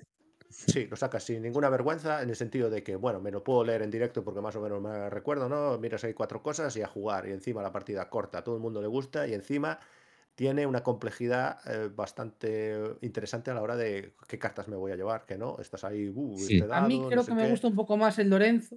Sí, 0.54 0.86
lo 0.88 0.95
sacas 0.95 1.24
sin 1.24 1.41
ninguna 1.41 1.70
vergüenza, 1.70 2.22
en 2.22 2.30
el 2.30 2.36
sentido 2.36 2.70
de 2.70 2.84
que, 2.84 2.95
bueno, 2.95 3.20
me 3.20 3.32
lo 3.32 3.43
puedo 3.43 3.64
leer 3.64 3.82
en 3.82 3.89
directo 3.89 4.24
porque 4.24 4.39
más 4.41 4.56
o 4.56 4.62
menos 4.62 4.82
me 4.82 5.10
recuerdo, 5.10 5.49
¿no? 5.49 5.80
Miras 5.80 6.04
ahí 6.04 6.14
cuatro 6.14 6.43
cosas 6.43 6.76
y 6.78 6.82
a 6.84 6.88
jugar, 6.88 7.28
y 7.28 7.32
encima 7.32 7.64
la 7.64 7.72
partida 7.72 8.08
corta, 8.10 8.38
a 8.39 8.43
todo 8.43 8.56
el 8.56 8.62
mundo 8.62 8.80
le 8.82 8.88
gusta, 8.88 9.28
y 9.28 9.34
encima 9.34 9.80
tiene 10.36 10.66
una 10.68 10.84
complejidad 10.84 11.60
eh, 11.68 11.89
bastante 11.95 12.76
interesante 13.01 13.51
a 13.51 13.56
la 13.56 13.62
hora 13.64 13.76
de 13.78 14.16
qué 14.28 14.38
cartas 14.39 14.68
me 14.68 14.76
voy 14.76 14.91
a 14.91 14.95
llevar, 14.95 15.26
que 15.26 15.38
no, 15.38 15.58
estás 15.60 15.84
ahí, 15.86 16.10
uh, 16.14 16.47
Sí. 16.47 16.60
este 16.60 16.68
A 16.72 16.82
mí 16.82 17.06
creo 17.08 17.26
no 17.26 17.26
que 17.26 17.34
me 17.34 17.45
qué. 17.45 17.47
gusta 17.47 17.68
un 17.68 17.76
poco 17.76 17.95
más 17.97 18.20
el 18.20 18.30
Lorenzo, 18.30 18.76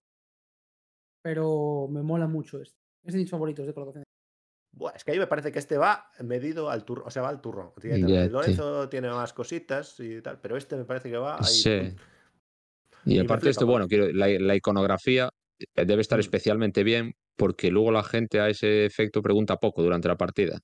pero 1.22 1.89
me 1.91 2.03
mola 2.03 2.27
mucho 2.27 2.61
este. 2.61 2.77
Es 3.03 3.12
de 3.14 3.20
mis 3.20 3.31
favoritos 3.31 3.66
de 3.66 3.74
colocación. 3.74 4.05
Buah, 4.77 4.93
es 4.95 5.05
que 5.05 5.12
ahí 5.12 5.18
me 5.18 5.27
parece 5.27 5.51
que 5.51 5.59
este 5.59 5.79
va 5.79 6.11
medido 6.20 6.68
al 6.68 6.85
turrón, 6.85 7.05
o 7.07 7.11
sea, 7.11 7.22
va 7.22 7.31
al 7.31 7.41
El 7.83 8.07
sí. 8.07 8.31
Lorenzo 8.31 8.89
tiene 8.91 9.09
más 9.09 9.33
cositas 9.33 9.99
y 10.01 10.20
tal, 10.20 10.39
pero 10.39 10.57
este 10.59 10.77
me 10.77 10.85
parece 10.85 11.11
que 11.11 11.16
va 11.16 11.39
ahí. 11.39 11.45
Sí. 11.55 11.70
Y 13.07 13.14
Y 13.14 13.18
aparte 13.18 13.47
de 13.47 13.53
esto, 13.53 13.64
bueno, 13.64 13.89
quiero, 13.89 14.12
la, 14.12 14.29
la 14.29 14.55
iconografía 14.55 15.31
eh, 15.74 15.85
debe 15.87 16.03
estar 16.03 16.18
Mm. 16.18 16.20
especialmente 16.20 16.85
bien 16.85 17.14
porque 17.37 17.70
luego 17.70 17.91
la 17.91 18.03
gente 18.03 18.39
a 18.41 18.51
ese 18.51 18.85
efecto 18.85 19.22
pregunta 19.22 19.57
poco 19.57 19.83
durante 19.83 20.09
la 20.09 20.16
partida. 20.16 20.59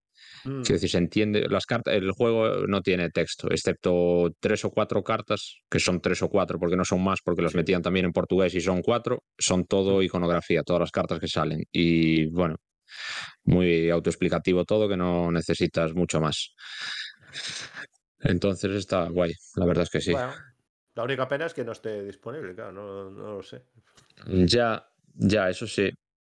Mm, 0.44 0.60
Quiero 0.62 0.74
decir, 0.74 0.90
se 0.90 0.98
entiende, 0.98 1.48
las 1.48 1.64
cartas, 1.64 1.94
el 1.94 2.10
juego 2.12 2.66
no 2.66 2.82
tiene 2.82 3.08
texto, 3.10 3.50
excepto 3.50 4.30
tres 4.40 4.64
o 4.66 4.70
cuatro 4.70 5.02
cartas, 5.02 5.58
que 5.70 5.78
son 5.78 6.00
tres 6.02 6.20
o 6.22 6.28
cuatro 6.28 6.58
porque 6.58 6.76
no 6.76 6.84
son 6.84 7.02
más, 7.02 7.20
porque 7.24 7.42
las 7.42 7.54
metían 7.54 7.80
también 7.82 8.06
en 8.06 8.12
portugués 8.12 8.54
y 8.54 8.60
son 8.60 8.82
cuatro, 8.82 9.22
son 9.38 9.64
todo 9.64 10.00
Mm. 10.00 10.02
iconografía, 10.02 10.62
todas 10.62 10.80
las 10.80 10.90
cartas 10.90 11.18
que 11.18 11.28
salen. 11.28 11.62
Y 11.72 12.26
bueno, 12.26 12.56
muy 13.44 13.90
autoexplicativo 13.90 14.64
todo, 14.64 14.88
que 14.88 14.96
no 14.96 15.30
necesitas 15.30 15.94
mucho 15.94 16.20
más. 16.20 16.54
Entonces 18.20 18.72
está 18.72 19.08
guay, 19.08 19.32
la 19.56 19.66
verdad 19.66 19.84
es 19.84 19.90
que 19.90 20.00
sí. 20.00 20.12
Bueno, 20.12 20.32
la 20.94 21.02
única 21.02 21.26
pena 21.28 21.46
es 21.46 21.54
que 21.54 21.64
no 21.64 21.72
esté 21.72 22.04
disponible, 22.04 22.54
claro, 22.54 22.72
no, 22.72 23.10
no 23.10 23.32
lo 23.36 23.42
sé. 23.42 23.64
Ya, 24.26 24.86
ya, 25.14 25.48
eso 25.50 25.66
sí. 25.66 25.90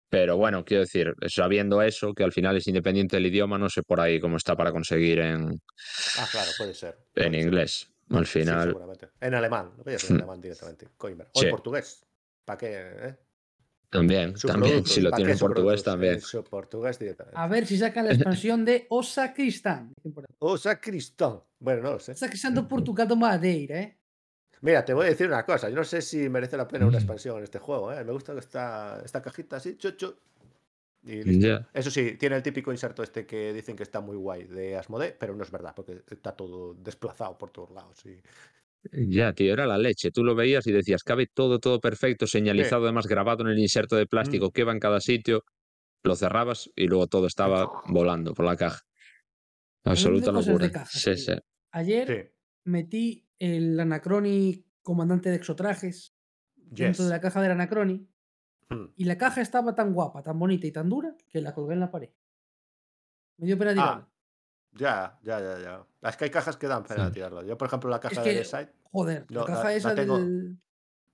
Pero 0.09 0.37
bueno, 0.37 0.65
quiero 0.65 0.83
decir, 0.83 1.13
sabiendo 1.29 1.83
eso, 1.83 2.15
que 2.15 2.23
al 2.23 2.33
final 2.33 2.57
es 2.57 2.67
independiente 2.69 3.17
del 3.17 3.27
idioma, 3.27 3.59
no 3.59 3.69
sé 3.69 3.83
por 3.83 4.01
ahí 4.01 4.21
cómo 4.21 4.37
está 4.37 4.57
para 4.57 4.71
conseguir 4.73 5.19
en, 5.19 5.61
Ah, 6.19 6.29
claro, 6.31 6.51
puede 6.57 6.75
ser. 6.75 6.97
en 7.17 7.33
ser. 7.33 7.43
inglés. 7.43 7.93
Al 8.11 8.25
Sí, 8.25 8.39
final, 8.41 8.69
seguramente. 8.69 9.09
En 9.21 9.35
alemán, 9.35 9.73
lo 9.77 9.83
podías 9.83 10.05
en 10.05 10.13
Hmm. 10.15 10.19
alemán 10.19 10.41
directamente. 10.41 10.89
Coimbra. 10.97 11.29
O 11.35 11.41
Sí. 11.41 11.47
en 11.47 11.51
portugués. 11.51 12.07
¿Para 12.45 12.57
qué? 12.59 12.69
eh? 12.73 13.17
También, 13.91 14.35
también, 14.35 14.85
si 14.85 15.01
lo 15.01 15.11
¿pa' 15.11 15.17
tiene 15.17 15.31
qué 15.31 15.33
en 15.35 15.39
portugués, 15.39 15.83
también. 15.83 16.15
En 16.15 16.21
su 16.21 16.43
portugués 16.43 16.99
directamente. 16.99 17.39
A 17.39 17.47
ver 17.47 17.67
si 17.67 17.79
sacan 17.79 18.07
la 18.07 18.13
expansión 18.13 18.65
de 18.65 18.87
O 18.89 19.03
Sacristán. 19.03 19.93
dicen 19.97 20.13
por 20.13 20.25
ahí. 20.25 20.35
O 20.39 20.59
sacristán. 20.59 21.41
Bueno, 21.59 21.83
no 21.83 21.93
lo 21.93 21.99
sé. 21.99 22.15
Sacristando 22.15 22.67
por 22.67 22.83
tu 22.83 22.93
gato 22.93 23.17
Madeira, 23.17 23.81
¿eh? 23.81 23.97
Mira, 24.61 24.85
te 24.85 24.95
voy 24.95 25.07
a 25.07 25.09
decir 25.11 25.27
una 25.29 25.45
cosa. 25.45 25.69
Yo 25.69 25.77
no 25.77 25.85
sé 25.85 26.03
si 26.03 26.29
merece 26.29 26.57
la 26.57 26.67
pena 26.67 26.87
una 26.87 26.99
expansión 26.99 27.39
en 27.39 27.45
este 27.45 27.59
juego. 27.59 27.93
¿eh? 27.93 28.05
Me 28.05 28.13
gusta 28.13 28.33
que 28.33 28.41
esta, 28.41 29.01
esta 29.05 29.23
cajita 29.23 29.57
así, 29.57 29.77
chuchu. 29.77 30.15
Y 31.05 31.23
listo. 31.23 31.67
Eso 31.73 31.91
sí, 31.91 32.17
tiene 32.17 32.37
el 32.37 32.43
típico 32.43 32.73
inserto 32.73 33.03
este 33.03 33.27
que 33.27 33.53
dicen 33.53 33.77
que 33.77 33.85
está 33.85 34.01
muy 34.01 34.17
guay 34.17 34.45
de 34.45 34.77
Asmodee, 34.77 35.13
pero 35.13 35.37
no 35.37 35.45
es 35.45 35.51
verdad, 35.53 35.73
porque 35.77 36.03
está 36.11 36.33
todo 36.33 36.75
desplazado 36.75 37.39
por 37.39 37.51
todos 37.51 37.71
lados. 37.71 38.05
Y... 38.07 38.21
Ya, 38.93 39.33
tío, 39.33 39.53
era 39.53 39.67
la 39.67 39.79
leche. 39.79 40.11
Tú 40.11 40.23
lo 40.25 40.35
veías 40.35 40.67
y 40.67 40.73
decías, 40.73 41.03
cabe 41.03 41.27
todo, 41.27 41.59
todo 41.59 41.81
perfecto, 41.81 42.27
señalizado, 42.27 42.85
además 42.85 43.07
grabado 43.07 43.43
en 43.45 43.51
el 43.51 43.59
inserto 43.59 43.97
de 43.97 44.05
Mm. 44.05 44.09
plástico 44.09 44.51
que 44.51 44.65
va 44.65 44.73
en 44.73 44.81
cada 44.81 45.01
sitio. 45.01 45.45
Lo 46.03 46.15
cerrabas 46.17 46.71
y 46.77 46.87
luego 46.87 47.07
todo 47.09 47.27
estaba 47.27 47.71
volando 47.89 48.33
por 48.35 48.45
la 48.45 48.57
caja. 48.57 48.83
Absoluta 49.85 50.33
locura. 50.33 50.85
Sí, 50.87 51.17
sí. 51.17 51.33
Ayer 51.73 52.07
Sí. 52.07 52.35
metí 52.65 53.29
el 53.39 53.79
Anacroni 53.79 54.65
comandante 54.83 55.31
de 55.31 55.37
exotrajes 55.37 56.15
dentro 56.55 57.05
de 57.05 57.11
la 57.11 57.21
caja 57.21 57.41
del 57.43 57.53
Anacroni 57.53 58.09
Hmm. 58.69 58.87
y 58.97 59.05
la 59.05 59.17
caja 59.17 59.41
estaba 59.41 59.75
tan 59.75 59.93
guapa, 59.93 60.23
tan 60.23 60.39
bonita 60.39 60.67
y 60.67 60.73
tan 60.73 60.89
dura 60.89 61.15
que 61.29 61.41
la 61.41 61.55
colgué 61.55 61.75
en 61.75 61.81
la 61.81 61.91
pared. 61.91 62.11
Me 63.39 63.47
dio 63.47 63.57
pena 63.59 63.71
Ah, 63.71 63.75
tirarla. 63.75 64.09
Ya, 64.79 65.19
ya, 65.23 65.41
ya, 65.41 65.59
ya. 65.59 65.87
Es 66.09 66.17
que 66.17 66.25
hay 66.25 66.31
cajas 66.31 66.57
que 66.57 66.67
dan 66.67 66.85
pena 66.85 67.07
Sí. 67.09 67.15
tirarlo. 67.15 67.43
Yo, 67.43 67.57
por 67.59 67.69
ejemplo, 67.69 67.91
la 67.91 67.97
Es 67.97 68.03
caja 68.03 68.23
que, 68.23 68.35
del 68.35 68.45
site, 68.45 68.73
joder, 68.93 69.27
No, 69.31 69.41
la 69.41 69.47
caja 69.47 69.59
la- 69.65 69.65
la 69.71 69.75
esa 69.75 69.95
tengo. 69.95 70.19
del... 70.19 70.57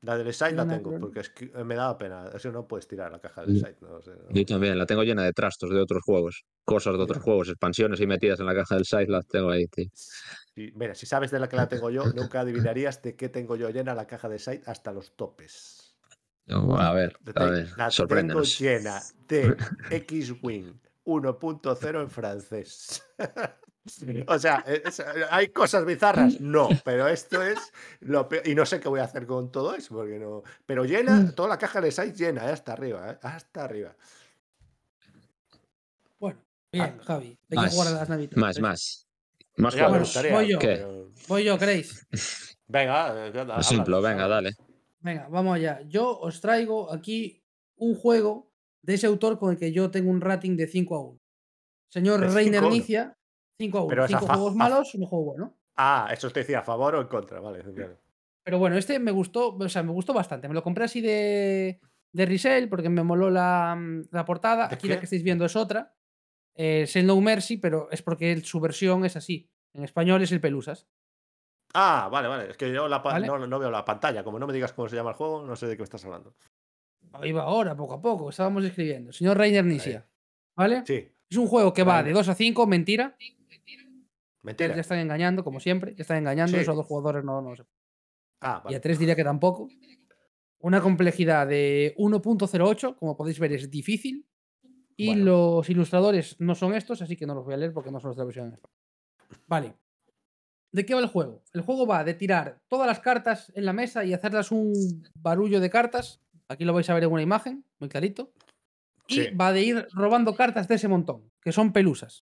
la 0.02 0.18
del 0.18 0.32
site 0.34 0.52
la 0.52 0.64
del 0.64 0.82
tengo, 0.82 0.98
porque 1.00 1.20
es 1.20 1.30
que 1.30 1.44
eh, 1.54 1.64
me 1.64 1.74
daba 1.76 1.96
pena. 1.96 2.30
Eso 2.34 2.50
no 2.52 2.66
puedes 2.66 2.88
tirar 2.88 3.10
la 3.12 3.20
caja 3.20 3.42
del 3.42 3.54
Mm. 3.54 3.58
site. 3.58 3.76
No, 3.80 4.02
sé, 4.02 4.10
no. 4.10 4.30
Yo 4.34 4.44
también, 4.44 4.76
la 4.78 4.86
tengo 4.86 5.02
llena 5.04 5.22
de 5.22 5.32
trastos 5.32 5.70
de 5.70 5.80
otros 5.80 6.02
juegos. 6.04 6.44
Cosas 6.64 6.96
de 6.96 7.02
otros 7.02 7.22
juegos, 7.22 7.48
expansiones 7.48 8.00
y 8.00 8.06
metidas 8.06 8.40
en 8.40 8.46
la 8.46 8.54
caja 8.54 8.74
del 8.74 8.84
site, 8.84 9.06
las 9.08 9.26
tengo 9.26 9.50
ahí, 9.50 9.66
tío. 9.66 9.86
Y, 10.54 10.70
mira, 10.72 10.94
si 10.94 11.06
sabes 11.06 11.30
de 11.30 11.38
la 11.38 11.48
que 11.48 11.56
la 11.56 11.68
tengo 11.68 11.88
yo, 11.90 12.04
nunca 12.14 12.40
adivinarías 12.40 13.00
de 13.02 13.16
qué 13.16 13.28
tengo 13.28 13.56
yo 13.56 13.70
llena 13.70 13.94
la 13.94 14.06
caja 14.06 14.28
de 14.28 14.38
site 14.38 14.62
hasta 14.66 14.92
los 14.92 15.16
topes. 15.16 15.94
No, 16.46 16.76
A 16.76 16.92
ver, 16.92 17.16
La 17.24 17.46
a 17.46 17.50
ver, 17.50 17.68
la 17.76 17.90
tengo 17.90 18.42
llena 18.42 19.00
de 19.28 19.56
X-Wing 19.90 20.74
1.0 21.04 22.00
en 22.02 22.10
francés. 22.10 23.02
O 24.28 24.38
sea, 24.38 24.62
es- 24.64 25.02
¿hay 25.28 25.48
cosas 25.48 25.84
bizarras? 25.84 26.34
No, 26.40 26.68
pero 26.84 27.08
esto 27.08 27.42
es 27.42 27.58
lo 27.98 28.28
peor. 28.28 28.46
Y 28.46 28.54
no 28.54 28.64
sé 28.64 28.78
qué 28.78 28.88
voy 28.88 29.00
a 29.00 29.04
hacer 29.04 29.26
con 29.26 29.50
todo 29.50 29.74
eso, 29.74 29.96
porque 29.96 30.20
no. 30.20 30.44
Pero 30.64 30.84
llena, 30.84 31.32
toda 31.34 31.48
la 31.48 31.58
caja 31.58 31.80
de 31.80 31.90
site 31.90 32.12
llena, 32.16 32.48
eh, 32.48 32.52
hasta 32.52 32.74
arriba, 32.74 33.10
eh, 33.10 33.18
hasta 33.22 33.64
arriba. 33.64 33.96
Bueno, 36.20 36.38
bien, 36.70 36.96
Ah, 37.00 37.02
Javi. 37.04 37.26
Hay 37.26 37.36
que 37.48 37.56
más, 37.56 37.72
jugar 37.74 37.88
a 37.88 37.90
las 37.90 38.08
navitas. 38.08 38.38
Más, 38.38 38.60
más. 38.60 39.08
Más 39.56 39.74
Ya 39.74 39.88
me 39.88 39.98
bueno, 39.98 40.06
voy 40.30 40.48
yo. 40.48 40.58
¿Qué? 40.60 40.66
pero- 40.76 41.10
Voy 41.26 41.44
yo, 41.44 41.58
¿queréis? 41.58 42.06
Venga, 42.68 43.26
eh, 43.26 43.32
háblanos, 43.36 44.02
venga, 44.02 44.28
dale. 44.28 44.50
Venga, 45.00 45.26
vamos 45.28 45.56
allá. 45.56 45.80
Yo 45.86 46.20
os 46.20 46.40
traigo 46.40 46.92
aquí 46.92 47.42
un 47.76 47.96
juego 47.96 48.51
de 48.82 48.94
ese 48.94 49.06
autor 49.06 49.38
con 49.38 49.50
el 49.52 49.58
que 49.58 49.72
yo 49.72 49.90
tengo 49.90 50.10
un 50.10 50.20
rating 50.20 50.56
de 50.56 50.66
5 50.66 50.96
a 50.96 51.00
1. 51.00 51.18
Señor 51.90 52.20
Reiner 52.20 52.54
5 52.60 52.64
a 52.64 52.68
1. 52.68 52.70
Nicia, 52.76 53.18
5 53.58 53.78
a 53.78 53.80
1. 53.82 53.88
Pero 53.88 54.04
es 54.04 54.14
a 54.14 54.18
5 54.18 54.26
fa- 54.26 54.34
juegos 54.34 54.54
malos, 54.56 54.94
un 54.94 55.06
juego 55.06 55.24
bueno. 55.24 55.56
Ah, 55.76 56.08
eso 56.12 56.30
te 56.30 56.40
decía 56.40 56.58
a 56.60 56.62
favor 56.62 56.94
o 56.96 57.00
en 57.00 57.06
contra, 57.08 57.40
vale. 57.40 57.62
claro. 57.62 57.98
Pero 58.44 58.58
bueno, 58.58 58.76
este 58.76 58.98
me 58.98 59.12
gustó, 59.12 59.54
o 59.56 59.68
sea, 59.68 59.82
me 59.82 59.92
gustó 59.92 60.12
bastante. 60.12 60.48
Me 60.48 60.54
lo 60.54 60.62
compré 60.64 60.84
así 60.84 61.00
de, 61.00 61.80
de 62.12 62.26
resale 62.26 62.66
porque 62.66 62.88
me 62.88 63.02
moló 63.04 63.30
la, 63.30 63.76
mm, 63.78 64.08
la 64.10 64.24
portada. 64.24 64.66
¿De 64.68 64.74
Aquí 64.74 64.88
la 64.88 64.98
que 64.98 65.04
estáis 65.04 65.22
viendo 65.22 65.44
es 65.44 65.54
otra. 65.54 65.94
Eh, 66.56 66.82
es 66.82 66.96
el 66.96 67.06
No 67.06 67.20
Mercy, 67.20 67.56
pero 67.58 67.88
es 67.90 68.02
porque 68.02 68.40
su 68.40 68.58
versión 68.60 69.04
es 69.04 69.16
así. 69.16 69.48
En 69.74 69.84
español 69.84 70.20
es 70.22 70.32
el 70.32 70.40
Pelusas. 70.40 70.88
Ah, 71.74 72.08
vale, 72.12 72.28
vale. 72.28 72.50
Es 72.50 72.56
que 72.56 72.70
yo 72.72 72.88
la 72.88 73.02
pa- 73.02 73.12
¿Vale? 73.12 73.26
no, 73.28 73.38
no 73.46 73.58
veo 73.58 73.70
la 73.70 73.84
pantalla. 73.84 74.24
Como 74.24 74.38
no 74.38 74.46
me 74.46 74.52
digas 74.52 74.72
cómo 74.72 74.88
se 74.88 74.96
llama 74.96 75.10
el 75.10 75.16
juego, 75.16 75.42
no 75.46 75.56
sé 75.56 75.66
de 75.66 75.76
qué 75.76 75.80
me 75.82 75.84
estás 75.84 76.04
hablando. 76.04 76.34
Va 77.14 77.42
ahora, 77.42 77.76
poco 77.76 77.94
a 77.94 78.00
poco, 78.00 78.30
estábamos 78.30 78.64
escribiendo. 78.64 79.12
Señor 79.12 79.36
Reiner 79.36 79.64
Nicia. 79.64 80.06
¿Vale? 80.56 80.82
Sí, 80.86 81.08
Es 81.30 81.36
un 81.36 81.46
juego 81.46 81.72
que 81.72 81.82
va 81.82 82.02
de 82.02 82.12
2 82.12 82.28
a 82.28 82.34
5, 82.34 82.66
mentira. 82.66 83.16
mentira. 84.42 84.74
Ya 84.74 84.80
están 84.80 84.98
engañando, 84.98 85.44
como 85.44 85.60
siempre. 85.60 85.94
Ya 85.94 86.02
están 86.02 86.18
engañando. 86.18 86.56
Sí. 86.56 86.62
Esos 86.62 86.76
dos 86.76 86.86
jugadores 86.86 87.24
no, 87.24 87.40
no 87.42 87.54
se 87.56 87.64
Ah, 88.40 88.60
Y 88.62 88.64
vale. 88.64 88.76
a 88.76 88.80
3 88.80 88.98
diría 88.98 89.14
que 89.16 89.24
tampoco. 89.24 89.68
Una 90.58 90.80
complejidad 90.80 91.46
de 91.46 91.94
1.08, 91.98 92.96
como 92.96 93.16
podéis 93.16 93.38
ver, 93.38 93.52
es 93.52 93.70
difícil. 93.70 94.26
Y 94.96 95.08
Bueno. 95.08 95.24
los 95.24 95.70
ilustradores 95.70 96.36
no 96.40 96.54
son 96.54 96.74
estos, 96.74 97.02
así 97.02 97.16
que 97.16 97.26
no 97.26 97.34
los 97.34 97.44
voy 97.44 97.54
a 97.54 97.56
leer 97.56 97.72
porque 97.72 97.90
no 97.90 97.98
son 98.00 98.08
los 98.08 98.16
de 98.16 98.20
la 98.20 98.24
versión 98.26 98.46
en 98.48 98.52
español. 98.54 98.76
Vale. 99.46 99.74
¿De 100.72 100.86
qué 100.86 100.94
va 100.94 101.00
el 101.00 101.06
juego? 101.08 101.42
El 101.52 101.60
juego 101.62 101.86
va 101.86 102.02
de 102.04 102.14
tirar 102.14 102.60
todas 102.68 102.86
las 102.86 103.00
cartas 103.00 103.52
en 103.54 103.64
la 103.64 103.72
mesa 103.72 104.04
y 104.04 104.12
hacerlas 104.14 104.50
un 104.52 105.02
barullo 105.14 105.60
de 105.60 105.70
cartas. 105.70 106.20
Aquí 106.48 106.64
lo 106.64 106.72
vais 106.72 106.88
a 106.90 106.94
ver 106.94 107.04
en 107.04 107.12
una 107.12 107.22
imagen, 107.22 107.64
muy 107.78 107.88
clarito. 107.88 108.32
Y 109.08 109.14
Sí. 109.14 109.30
va 109.34 109.52
de 109.52 109.62
ir 109.62 109.88
robando 109.92 110.34
cartas 110.34 110.68
de 110.68 110.74
ese 110.76 110.88
montón, 110.88 111.30
que 111.40 111.52
son 111.52 111.72
pelusas. 111.72 112.24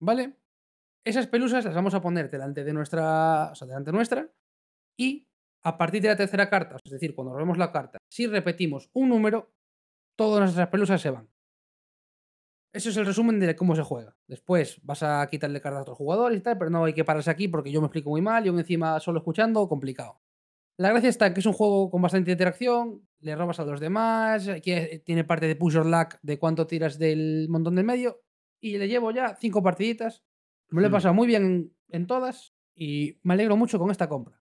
¿Vale? 0.00 0.36
Esas 1.04 1.26
pelusas 1.26 1.64
las 1.64 1.74
vamos 1.74 1.94
a 1.94 2.00
poner 2.00 2.30
delante 2.30 2.64
de 2.64 2.72
nuestra. 2.72 3.50
O 3.52 3.54
sea, 3.54 3.66
delante 3.66 3.92
nuestra. 3.92 4.30
Y 4.96 5.28
a 5.62 5.76
partir 5.78 6.02
de 6.02 6.08
la 6.08 6.16
tercera 6.16 6.48
carta, 6.50 6.76
es 6.84 6.90
decir, 6.90 7.14
cuando 7.14 7.32
robemos 7.34 7.56
la 7.58 7.72
carta, 7.72 7.98
si 8.10 8.26
repetimos 8.26 8.90
un 8.92 9.08
número, 9.08 9.52
todas 10.16 10.40
nuestras 10.40 10.68
pelusas 10.68 11.00
se 11.00 11.10
van. 11.10 11.28
Eso 12.72 12.90
es 12.90 12.96
el 12.96 13.06
resumen 13.06 13.40
de 13.40 13.56
cómo 13.56 13.74
se 13.74 13.82
juega. 13.82 14.16
Después 14.26 14.78
vas 14.84 15.02
a 15.02 15.26
quitarle 15.30 15.60
cartas 15.60 15.78
a 15.78 15.82
otros 15.82 15.96
jugadores 15.96 16.38
y 16.38 16.42
tal, 16.42 16.58
pero 16.58 16.70
no 16.70 16.84
hay 16.84 16.92
que 16.92 17.04
pararse 17.04 17.30
aquí 17.30 17.48
porque 17.48 17.72
yo 17.72 17.80
me 17.80 17.86
explico 17.86 18.10
muy 18.10 18.20
mal 18.20 18.44
y 18.44 18.48
aún 18.50 18.58
encima 18.58 19.00
solo 19.00 19.18
escuchando, 19.18 19.66
complicado. 19.68 20.20
La 20.78 20.90
gracia 20.90 21.08
está 21.08 21.34
que 21.34 21.40
es 21.40 21.46
un 21.46 21.52
juego 21.52 21.90
con 21.90 22.00
bastante 22.00 22.30
interacción, 22.30 23.06
le 23.20 23.34
robas 23.34 23.58
a 23.60 23.64
los 23.64 23.80
demás, 23.80 24.46
aquí 24.48 24.72
eh, 24.72 25.02
tiene 25.04 25.24
parte 25.24 25.46
de 25.46 25.56
push 25.56 25.76
or 25.76 25.86
luck 25.86 26.14
de 26.22 26.38
cuánto 26.38 26.66
tiras 26.68 26.98
del 26.98 27.48
montón 27.48 27.74
del 27.74 27.84
medio 27.84 28.22
y 28.60 28.78
le 28.78 28.86
llevo 28.88 29.10
ya 29.10 29.34
cinco 29.40 29.62
partiditas. 29.62 30.22
Me 30.70 30.80
lo 30.80 30.86
he 30.86 30.90
Hmm. 30.90 30.92
pasado 30.92 31.14
muy 31.14 31.26
bien 31.26 31.44
en, 31.44 31.76
en 31.88 32.06
todas 32.06 32.54
y 32.76 33.18
me 33.24 33.34
alegro 33.34 33.56
mucho 33.56 33.78
con 33.78 33.90
esta 33.90 34.08
compra. 34.08 34.40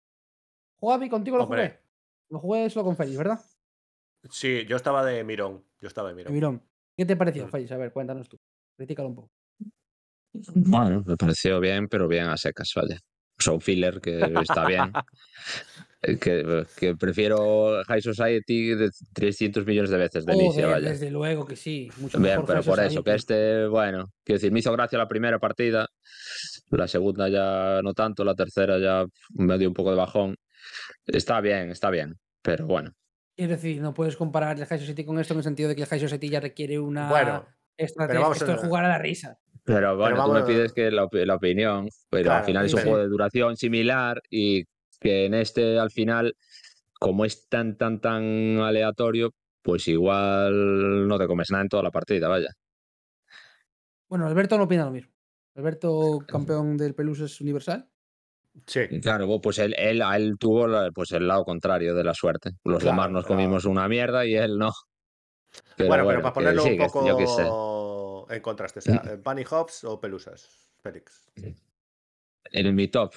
Jugavi, 0.80 1.10
contigo 1.10 1.38
lo 1.38 1.44
Hombre. 1.46 1.68
jugué. 1.70 1.82
Lo 2.30 2.40
jugué 2.40 2.70
solo 2.70 2.86
con 2.86 2.96
Félix, 2.98 3.18
¿verdad? 3.18 3.40
Sí, 4.30 4.64
yo 4.68 4.76
estaba 4.76 5.04
de 5.04 5.24
mirón. 5.24 5.66
Yo 5.82 5.88
estaba 5.88 6.10
de 6.10 6.16
mirón. 6.16 6.34
Mirón. 6.34 6.64
¿Qué 6.96 7.06
te 7.06 7.16
pareció. 7.16 7.48
Félix? 7.48 7.72
A 7.72 7.78
ver, 7.78 7.92
cuéntanos 7.92 8.30
tú. 8.30 8.38
Critícalo 8.76 9.10
un 9.10 9.16
poco. 9.16 9.32
Bueno, 10.54 11.04
me 11.06 11.18
pareció 11.18 11.60
bien, 11.60 11.88
pero 11.88 12.08
bien 12.08 12.26
a 12.28 12.38
secas, 12.38 12.72
vale. 12.76 13.00
Un 13.52 13.62
filler 13.62 14.00
que 14.02 14.20
está 14.42 14.66
bien. 14.68 14.92
Que, 16.00 16.66
que 16.78 16.96
prefiero 16.96 17.82
High 17.88 18.02
Society 18.02 18.76
de 18.76 18.92
300 19.14 19.66
millones 19.66 19.90
de 19.90 19.98
veces 19.98 20.26
de 20.26 20.34
inicio, 20.36 20.54
Joder, 20.66 20.70
vaya. 20.70 20.90
desde 20.90 21.10
luego 21.10 21.46
que 21.46 21.56
sí. 21.56 21.90
Mucho 21.98 22.20
Bien, 22.20 22.34
mejor 22.34 22.46
pero 22.46 22.60
High 22.62 22.70
por 22.70 22.80
eso, 22.80 23.04
que 23.04 23.12
Society. 23.12 23.34
este, 23.34 23.68
bueno, 23.68 24.12
quiero 24.24 24.38
decir, 24.38 24.52
me 24.52 24.60
hizo 24.60 24.72
gracia 24.74 24.98
la 25.00 25.08
primera 25.08 25.40
partida, 25.40 25.88
la 26.70 26.88
segunda 26.88 27.28
ya 27.30 27.82
no 27.84 27.94
tanto, 27.96 28.24
la 28.24 28.36
tercera 28.36 28.78
ya 28.78 29.06
me 29.34 29.58
dio 29.58 29.68
un 29.68 29.74
poco 29.74 29.90
de 29.90 29.98
bajón. 29.98 30.36
Está 31.08 31.42
bien, 31.42 31.72
está 31.72 31.90
bien, 31.90 32.16
pero 32.44 32.68
bueno. 32.68 32.92
Es 33.36 33.50
decir, 33.50 33.82
no 33.82 33.94
puedes 33.94 34.16
comparar 34.18 34.58
el 34.60 34.66
High 34.68 34.80
Society 34.80 35.04
con 35.04 35.20
esto 35.20 35.34
en 35.34 35.40
el 35.40 35.44
sentido 35.44 35.70
de 35.70 35.76
que 35.76 35.82
el 35.82 35.88
High 35.88 36.00
Society 36.00 36.30
ya 36.30 36.40
requiere 36.40 36.78
una 36.80 37.10
Bueno, 37.10 37.48
estrategia. 37.76 38.22
vamos 38.22 38.38
Esto 38.38 38.52
a- 38.52 38.56
es 38.56 38.62
jugar 38.62 38.86
a 38.86 38.90
la 38.90 38.98
risa. 39.00 39.40
Pero 39.64 39.98
bueno, 39.98 40.16
tú 40.16 40.32
me 40.32 40.40
vamos- 40.40 40.48
pides 40.48 40.74
que 40.74 40.92
la, 40.92 41.08
la 41.12 41.36
opinión, 41.36 41.90
pero 42.10 42.24
Claro, 42.26 42.40
al 42.40 42.46
final 42.46 42.66
es 42.68 42.74
un 42.74 42.80
sí. 42.82 42.84
juego 42.88 43.00
de 43.00 43.10
duración 43.10 43.58
similar 43.58 44.22
y 44.30 44.64
que 45.00 45.26
en 45.26 45.34
este 45.34 45.80
al 45.80 45.92
final, 45.92 46.36
como 47.00 47.26
es 47.26 47.48
tan, 47.48 47.78
tan, 47.78 48.00
tan 48.00 48.60
aleatorio, 48.60 49.32
pues 49.62 49.88
igual 49.88 51.08
no 51.08 51.18
te 51.18 51.28
comes 51.28 51.52
nada 51.52 51.64
en 51.64 51.70
toda 51.70 51.84
la 51.84 51.92
partida, 51.92 52.28
vaya. 52.28 52.50
Bueno, 54.10 54.26
Alberto 54.26 54.58
no 54.58 54.64
opina 54.64 54.86
lo 54.86 54.92
mismo. 54.92 55.12
Alberto, 55.56 56.20
campeón 56.28 56.78
del 56.78 56.96
Peluses 56.96 57.42
Universal. 57.42 57.90
sí. 58.66 58.88
Claro, 59.02 59.42
pues 59.42 59.60
él, 59.60 59.76
él, 59.78 60.02
a 60.02 60.16
él 60.16 60.38
tuvo 60.40 60.68
pues 60.94 61.12
el 61.12 61.28
lado 61.28 61.44
contrario 61.44 61.94
de 61.94 62.04
la 62.04 62.14
suerte. 62.14 62.52
Los 62.64 62.80
Claro, 62.80 62.96
demás 62.96 63.12
nos 63.12 63.26
comimos 63.26 63.66
una 63.66 63.88
mierda 63.88 64.26
y 64.26 64.36
él 64.36 64.58
no. 64.58 64.72
Pero 65.76 65.90
bueno, 65.90 66.08
pero 66.08 66.22
para 66.22 66.34
ponerlo 66.34 66.62
sí, 66.64 66.70
un 66.72 66.78
que 66.78 66.86
poco 66.86 68.28
en 68.30 68.42
contraste, 68.42 68.80
o 68.80 68.82
sea, 68.82 69.02
Bunny 69.24 69.44
Hops 69.50 69.84
o 69.84 70.00
Pelusas, 70.00 70.48
Félix. 70.82 71.30
En 72.52 72.76
mi 72.76 72.88
top. 72.88 73.14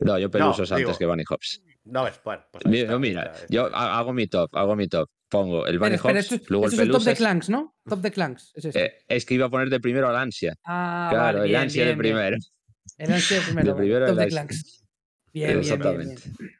No, 0.00 0.18
yo 0.18 0.30
pelusos 0.30 0.68
digo- 0.70 0.76
antes 0.90 0.98
que 0.98 1.06
Bunny 1.06 1.24
Hops. 1.28 1.62
No 1.84 2.04
ves, 2.04 2.20
bueno, 2.24 2.42
pues 2.52 2.64
Mira, 2.66 2.82
está, 2.84 2.98
mira, 2.98 3.22
está, 3.22 3.34
está 3.36 3.46
yo 3.54 3.66
hago 3.74 4.12
mi 4.12 4.26
top, 4.26 4.54
hago 4.54 4.76
mi 4.76 4.86
top. 4.88 5.08
Pongo 5.28 5.66
el 5.66 5.78
Bunny 5.78 5.96
Hops, 5.96 6.14
esto, 6.16 6.34
es- 6.34 6.50
luego 6.50 6.66
esto 6.66 6.82
el 6.82 6.88
es 6.90 6.96
top 6.96 7.04
de. 7.04 7.14
Clanks, 7.16 7.48
¿no? 7.50 7.76
Top 7.88 8.00
de 8.00 8.10
Clanks. 8.10 8.52
Es 8.54 8.64
este. 8.66 8.84
Eh, 8.84 8.92
es 9.08 9.24
que 9.24 9.34
iba 9.34 9.46
a 9.46 9.50
poner 9.50 9.70
de 9.70 9.78
primero 9.80 10.08
al 10.08 10.16
ansia. 10.16 10.54
ah, 10.64 11.08
claro, 11.10 11.24
vale, 11.38 11.38
el 11.40 11.48
bien, 11.50 11.60
ansia 11.62 11.82
de 11.82 11.88
bien. 11.90 11.98
primero. 11.98 12.36
El 12.98 13.12
ansia 13.12 13.36
de 13.38 13.42
primero. 13.44 13.68
De 13.68 13.74
primero 13.74 14.06
top 14.06 14.16
de. 14.16 14.28
Clanks. 14.28 14.84
Bien, 15.32 15.46
bien, 15.46 15.46
bien, 15.46 15.58
Exactamente. 15.60 16.22
bien. 16.38 16.50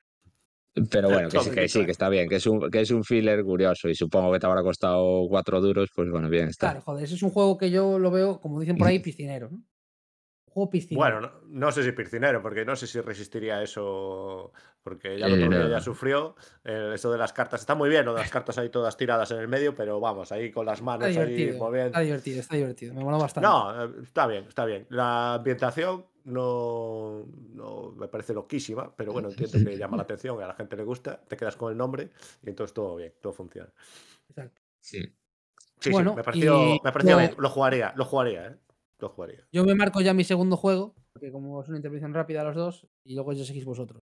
Pero 0.89 1.11
bueno, 1.11 1.29
que 1.29 1.41
sí, 1.41 1.51
que 1.51 1.69
sí, 1.69 1.85
que 1.85 1.91
está 1.91 2.09
bien, 2.09 2.29
que 2.29 2.37
es 2.37 2.47
un, 2.47 2.71
que 2.71 2.81
es 2.81 2.91
un 2.93 3.03
filler 3.03 3.43
curioso 3.43 3.89
y 3.89 3.95
supongo 3.97 4.33
que 4.33 4.39
te 4.39 4.47
habrá 4.47 4.63
costado 4.63 5.27
cuatro 5.29 5.61
duros, 5.61 5.91
pues 5.95 6.09
bueno, 6.09 6.29
bien 6.29 6.49
está. 6.49 6.69
Claro, 6.69 6.83
joder, 6.83 7.05
ese 7.05 7.17
es 7.17 7.23
un 7.25 7.31
juego 7.31 7.59
que 7.59 7.73
yo 7.73 7.99
lo 7.99 8.13
veo, 8.13 8.41
como 8.41 8.61
dicen 8.61 8.77
por 8.79 8.87
ahí, 8.87 8.99
piscinero, 9.01 9.51
¿no? 9.51 9.59
Juego 10.51 10.69
piscinero. 10.71 11.01
Bueno, 11.01 11.21
no, 11.21 11.31
no 11.67 11.73
sé 11.73 11.83
si 11.85 11.93
piscinero, 11.93 12.43
porque 12.43 12.65
no 12.65 12.75
sé 12.77 12.87
si 12.87 13.01
resistiría 13.01 13.63
eso, 13.63 14.53
porque 14.83 15.17
ya 15.19 15.29
lo 15.29 15.37
Eh, 15.37 15.45
otro 15.45 15.51
día 15.51 15.65
no. 15.65 15.71
ya 15.71 15.81
sufrió. 15.81 16.35
eh, 16.65 16.93
eso 16.95 17.11
de 17.13 17.19
las 17.19 17.33
cartas, 17.33 17.61
está 17.61 17.75
muy 17.75 17.89
bien, 17.89 18.05
lo 18.05 18.13
de 18.15 18.21
las 18.21 18.31
cartas 18.33 18.59
ahí 18.59 18.69
todas 18.69 18.97
tiradas 18.97 19.31
en 19.31 19.39
el 19.39 19.49
medio, 19.49 19.75
pero 19.75 20.01
vamos, 20.01 20.33
ahí 20.33 20.51
con 20.51 20.67
las 20.67 20.81
está 20.81 20.85
manos 20.85 21.17
ahí 21.17 21.53
moviendo. 21.57 21.87
está 21.87 22.01
divertido, 22.01 22.41
está 22.41 22.57
divertido. 22.57 22.95
Me 22.95 23.05
mola 23.05 23.17
bastante. 23.19 23.49
No, 23.49 23.85
eh, 23.85 23.91
está 24.03 24.27
bien, 24.27 24.45
está 24.49 24.65
bien. 24.65 24.87
La 24.91 25.35
ambientación 25.35 26.07
no, 26.25 27.25
no 27.55 27.93
me 27.97 28.09
parece 28.09 28.35
loquísima, 28.35 28.95
pero 28.97 29.13
bueno, 29.13 29.29
entiendo 29.29 29.59
que 29.65 29.77
llama 29.79 29.97
la 29.97 30.03
atención, 30.05 30.37
que 30.37 30.45
a 30.45 30.49
la 30.49 30.55
gente 30.55 30.77
le 30.77 30.83
gusta, 30.83 31.21
te 31.21 31.37
quedas 31.37 31.57
con 31.57 31.71
el 31.71 31.79
nombre 31.79 32.11
y 32.43 32.49
entonces 32.51 32.75
todo 32.75 32.97
bien, 32.97 33.15
todo 33.21 33.33
funciona. 33.33 33.71
Exacto. 34.29 34.61
Sí. 34.81 35.15
Sí, 35.79 35.91
Bueno, 35.93 36.11
sí, 36.11 36.17
me 36.17 36.25
pareció, 36.25 36.63
y 36.75 36.81
me 36.85 36.93
pareció 36.93 37.13
lo- 37.13 37.19
bien, 37.19 37.35
lo 37.39 37.49
jugaría, 37.49 37.93
lo 37.97 38.05
jugaría, 38.05 38.47
¿eh? 38.49 38.57
Lo 39.01 39.09
jugaría. 39.11 39.47
Yo 39.53 39.65
me 39.65 39.75
marco 39.75 40.01
ya 40.01 40.15
mi 40.15 40.25
segundo 40.25 40.57
juego, 40.57 40.95
porque 41.13 41.31
como 41.33 41.63
es 41.63 41.69
una 41.69 41.79
intervención 41.79 42.15
rápida 42.15 42.41
a 42.43 42.45
los 42.45 42.57
dos, 42.57 42.87
y 43.05 43.15
luego 43.15 43.33
ya 43.33 43.45
seguís 43.45 43.65
vosotros. 43.65 44.03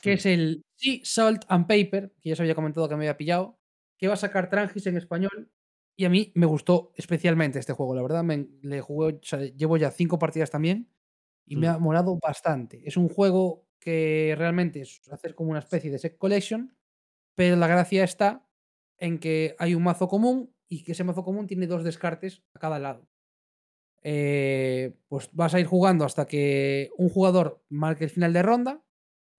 Que 0.00 0.12
es 0.14 0.26
el 0.26 0.62
Sea, 0.76 1.00
Salt 1.02 1.44
and 1.48 1.66
Paper, 1.66 2.12
que 2.20 2.28
ya 2.30 2.32
os 2.34 2.40
había 2.40 2.54
comentado 2.54 2.88
que 2.88 2.94
me 2.96 3.04
había 3.04 3.16
pillado, 3.16 3.58
que 3.98 4.06
va 4.08 4.14
a 4.14 4.16
sacar 4.16 4.48
Trangis 4.48 4.86
en 4.86 4.96
español. 4.96 5.50
Y 5.96 6.04
a 6.04 6.10
mí 6.10 6.30
me 6.36 6.46
gustó 6.46 6.92
especialmente 6.96 7.58
este 7.58 7.72
juego, 7.72 7.94
la 7.96 8.02
verdad. 8.02 8.22
Me, 8.22 8.46
le 8.62 8.80
jugué, 8.80 9.14
o 9.14 9.18
sea, 9.22 9.40
llevo 9.40 9.76
ya 9.76 9.90
cinco 9.90 10.18
partidas 10.18 10.50
también 10.50 10.88
y 11.44 11.56
me 11.56 11.66
Mm. 11.66 11.70
ha 11.70 11.78
molado 11.78 12.16
bastante. 12.22 12.82
Es 12.86 12.96
un 12.96 13.08
juego 13.08 13.66
que 13.80 14.34
realmente 14.38 14.80
es 14.82 15.00
hacer 15.10 15.34
como 15.34 15.50
una 15.50 15.58
especie 15.60 15.90
de 15.90 15.98
set 15.98 16.16
collection, 16.16 16.76
pero 17.34 17.56
la 17.56 17.66
gracia 17.66 18.04
está 18.04 18.46
en 18.98 19.18
que 19.18 19.56
hay 19.58 19.74
un 19.74 19.82
mazo 19.82 20.06
común 20.08 20.54
y 20.68 20.84
que 20.84 20.92
ese 20.92 21.02
mazo 21.04 21.24
común 21.24 21.48
tiene 21.48 21.66
dos 21.66 21.82
descartes 21.82 22.42
a 22.54 22.60
cada 22.60 22.78
lado. 22.78 23.08
Eh, 24.02 24.94
pues 25.08 25.28
vas 25.32 25.54
a 25.54 25.60
ir 25.60 25.66
jugando 25.66 26.04
hasta 26.04 26.26
que 26.26 26.90
un 26.98 27.08
jugador 27.10 27.62
marque 27.68 28.04
el 28.04 28.10
final 28.10 28.32
de 28.32 28.42
ronda 28.42 28.82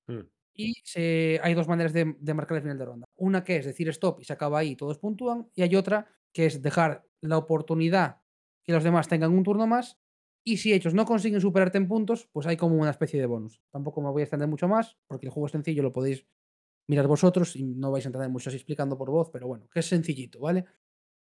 Mm. 0.08 0.30
y 0.54 0.74
se- 0.84 1.40
hay 1.44 1.54
dos 1.54 1.68
maneras 1.68 1.94
de, 1.94 2.16
de 2.20 2.34
marcar 2.34 2.58
el 2.58 2.64
final 2.64 2.78
de 2.78 2.86
ronda. 2.86 3.06
Una 3.16 3.44
que 3.44 3.58
es 3.58 3.66
decir 3.66 3.88
stop 3.90 4.20
y 4.22 4.26
se 4.26 4.34
acaba 4.34 4.60
ahí 4.60 4.72
y 4.72 4.76
todos 4.76 4.98
puntúan. 5.00 5.50
Y 5.56 5.62
hay 5.64 5.76
otra 5.76 6.08
que 6.34 6.46
es 6.46 6.62
dejar 6.62 7.06
la 7.22 7.38
oportunidad 7.38 8.22
que 8.66 8.74
los 8.74 8.84
demás 8.84 9.08
tengan 9.08 9.32
un 9.32 9.44
turno 9.44 9.68
más. 9.68 9.98
Y 10.44 10.58
si 10.58 10.74
ellos 10.74 10.94
no 10.94 11.06
consiguen 11.06 11.42
superarte 11.42 11.78
en 11.78 11.88
puntos, 11.88 12.28
pues 12.32 12.48
hay 12.48 12.58
como 12.58 12.76
una 12.78 12.92
especie 12.92 13.20
de 13.20 13.26
bonus. 13.26 13.62
Tampoco 13.72 14.02
me 14.02 14.10
voy 14.10 14.22
a 14.22 14.26
extender 14.26 14.48
mucho 14.48 14.68
más, 14.68 14.98
porque 15.08 15.28
el 15.28 15.32
juego 15.32 15.46
es 15.48 15.52
sencillo, 15.52 15.84
lo 15.84 15.94
podéis 15.94 16.26
mirar 16.88 17.08
vosotros 17.08 17.56
y 17.56 17.64
no 17.64 17.92
vais 17.92 18.06
a 18.06 18.10
entender 18.10 18.30
mucho 18.30 18.50
así 18.50 18.58
explicando 18.58 18.98
por 18.98 19.12
voz, 19.12 19.30
pero 19.32 19.48
bueno, 19.48 19.68
que 19.72 19.80
es 19.82 19.86
sencillito, 19.88 20.40
¿vale? 20.40 20.66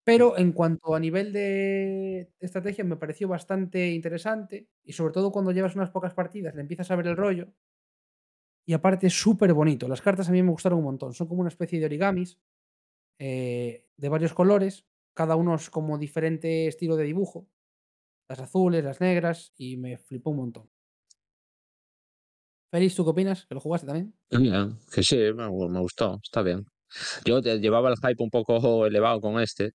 Pero 0.08 0.38
en 0.38 0.52
cuanto 0.52 0.94
a 0.94 1.00
nivel 1.00 1.32
de 1.32 2.30
estrategia 2.38 2.84
me 2.84 2.96
pareció 2.96 3.26
bastante 3.28 3.78
interesante 3.90 4.68
y 4.84 4.92
sobre 4.92 5.12
todo 5.12 5.32
cuando 5.32 5.50
llevas 5.52 5.74
unas 5.74 5.90
pocas 5.90 6.14
partidas 6.14 6.54
le 6.54 6.60
empiezas 6.62 6.90
a 6.90 6.96
ver 6.96 7.08
el 7.08 7.16
rollo 7.16 7.46
y 8.64 8.72
aparte 8.72 9.06
es 9.06 9.14
súper 9.14 9.52
bonito. 9.52 9.88
Las 9.88 10.02
cartas 10.02 10.28
a 10.28 10.32
mí 10.32 10.42
me 10.42 10.50
gustaron 10.50 10.78
un 10.78 10.84
montón. 10.86 11.12
Son 11.14 11.26
como 11.28 11.40
una 11.40 11.48
especie 11.48 11.78
de 11.78 11.86
origamis 11.86 12.38
eh, 13.18 13.86
de 13.96 14.08
varios 14.08 14.34
colores, 14.34 14.86
cada 15.14 15.36
uno 15.36 15.54
es 15.54 15.70
como 15.70 15.98
diferente 15.98 16.66
estilo 16.68 16.96
de 16.96 17.04
dibujo. 17.04 17.48
Las 18.28 18.40
azules, 18.40 18.84
las 18.84 19.00
negras 19.00 19.52
y 19.56 19.76
me 19.76 19.98
flipó 19.98 20.30
un 20.30 20.36
montón. 20.38 20.70
Félix, 22.72 22.94
¿tú 22.94 23.04
qué 23.04 23.10
opinas? 23.10 23.46
¿Que 23.46 23.54
lo 23.54 23.60
jugaste 23.60 23.86
también? 23.86 24.14
Bien, 24.30 24.78
que 24.92 25.02
sí, 25.02 25.16
me, 25.16 25.46
gu- 25.48 25.68
me 25.70 25.80
gustó, 25.80 26.18
está 26.22 26.42
bien. 26.42 26.64
Yo 27.24 27.40
llevaba 27.40 27.90
el 27.90 27.96
hype 27.96 28.22
un 28.22 28.30
poco 28.30 28.86
elevado 28.86 29.20
con 29.20 29.40
este. 29.40 29.72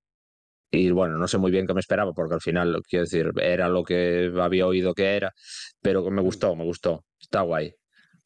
Y 0.72 0.90
bueno, 0.92 1.18
no 1.18 1.28
sé 1.28 1.38
muy 1.38 1.52
bien 1.52 1.68
qué 1.68 1.74
me 1.74 1.82
esperaba, 1.82 2.14
porque 2.14 2.36
al 2.36 2.42
final, 2.42 2.82
quiero 2.88 3.04
decir, 3.06 3.32
era 3.42 3.68
lo 3.70 3.84
que 3.84 4.32
había 4.40 4.66
oído 4.68 4.94
que 4.94 5.16
era, 5.18 5.34
pero 5.82 6.10
me 6.10 6.22
Mm. 6.22 6.26
gustó, 6.26 6.56
me 6.56 6.64
gustó. 6.64 7.04
Está 7.20 7.42
guay. 7.42 7.74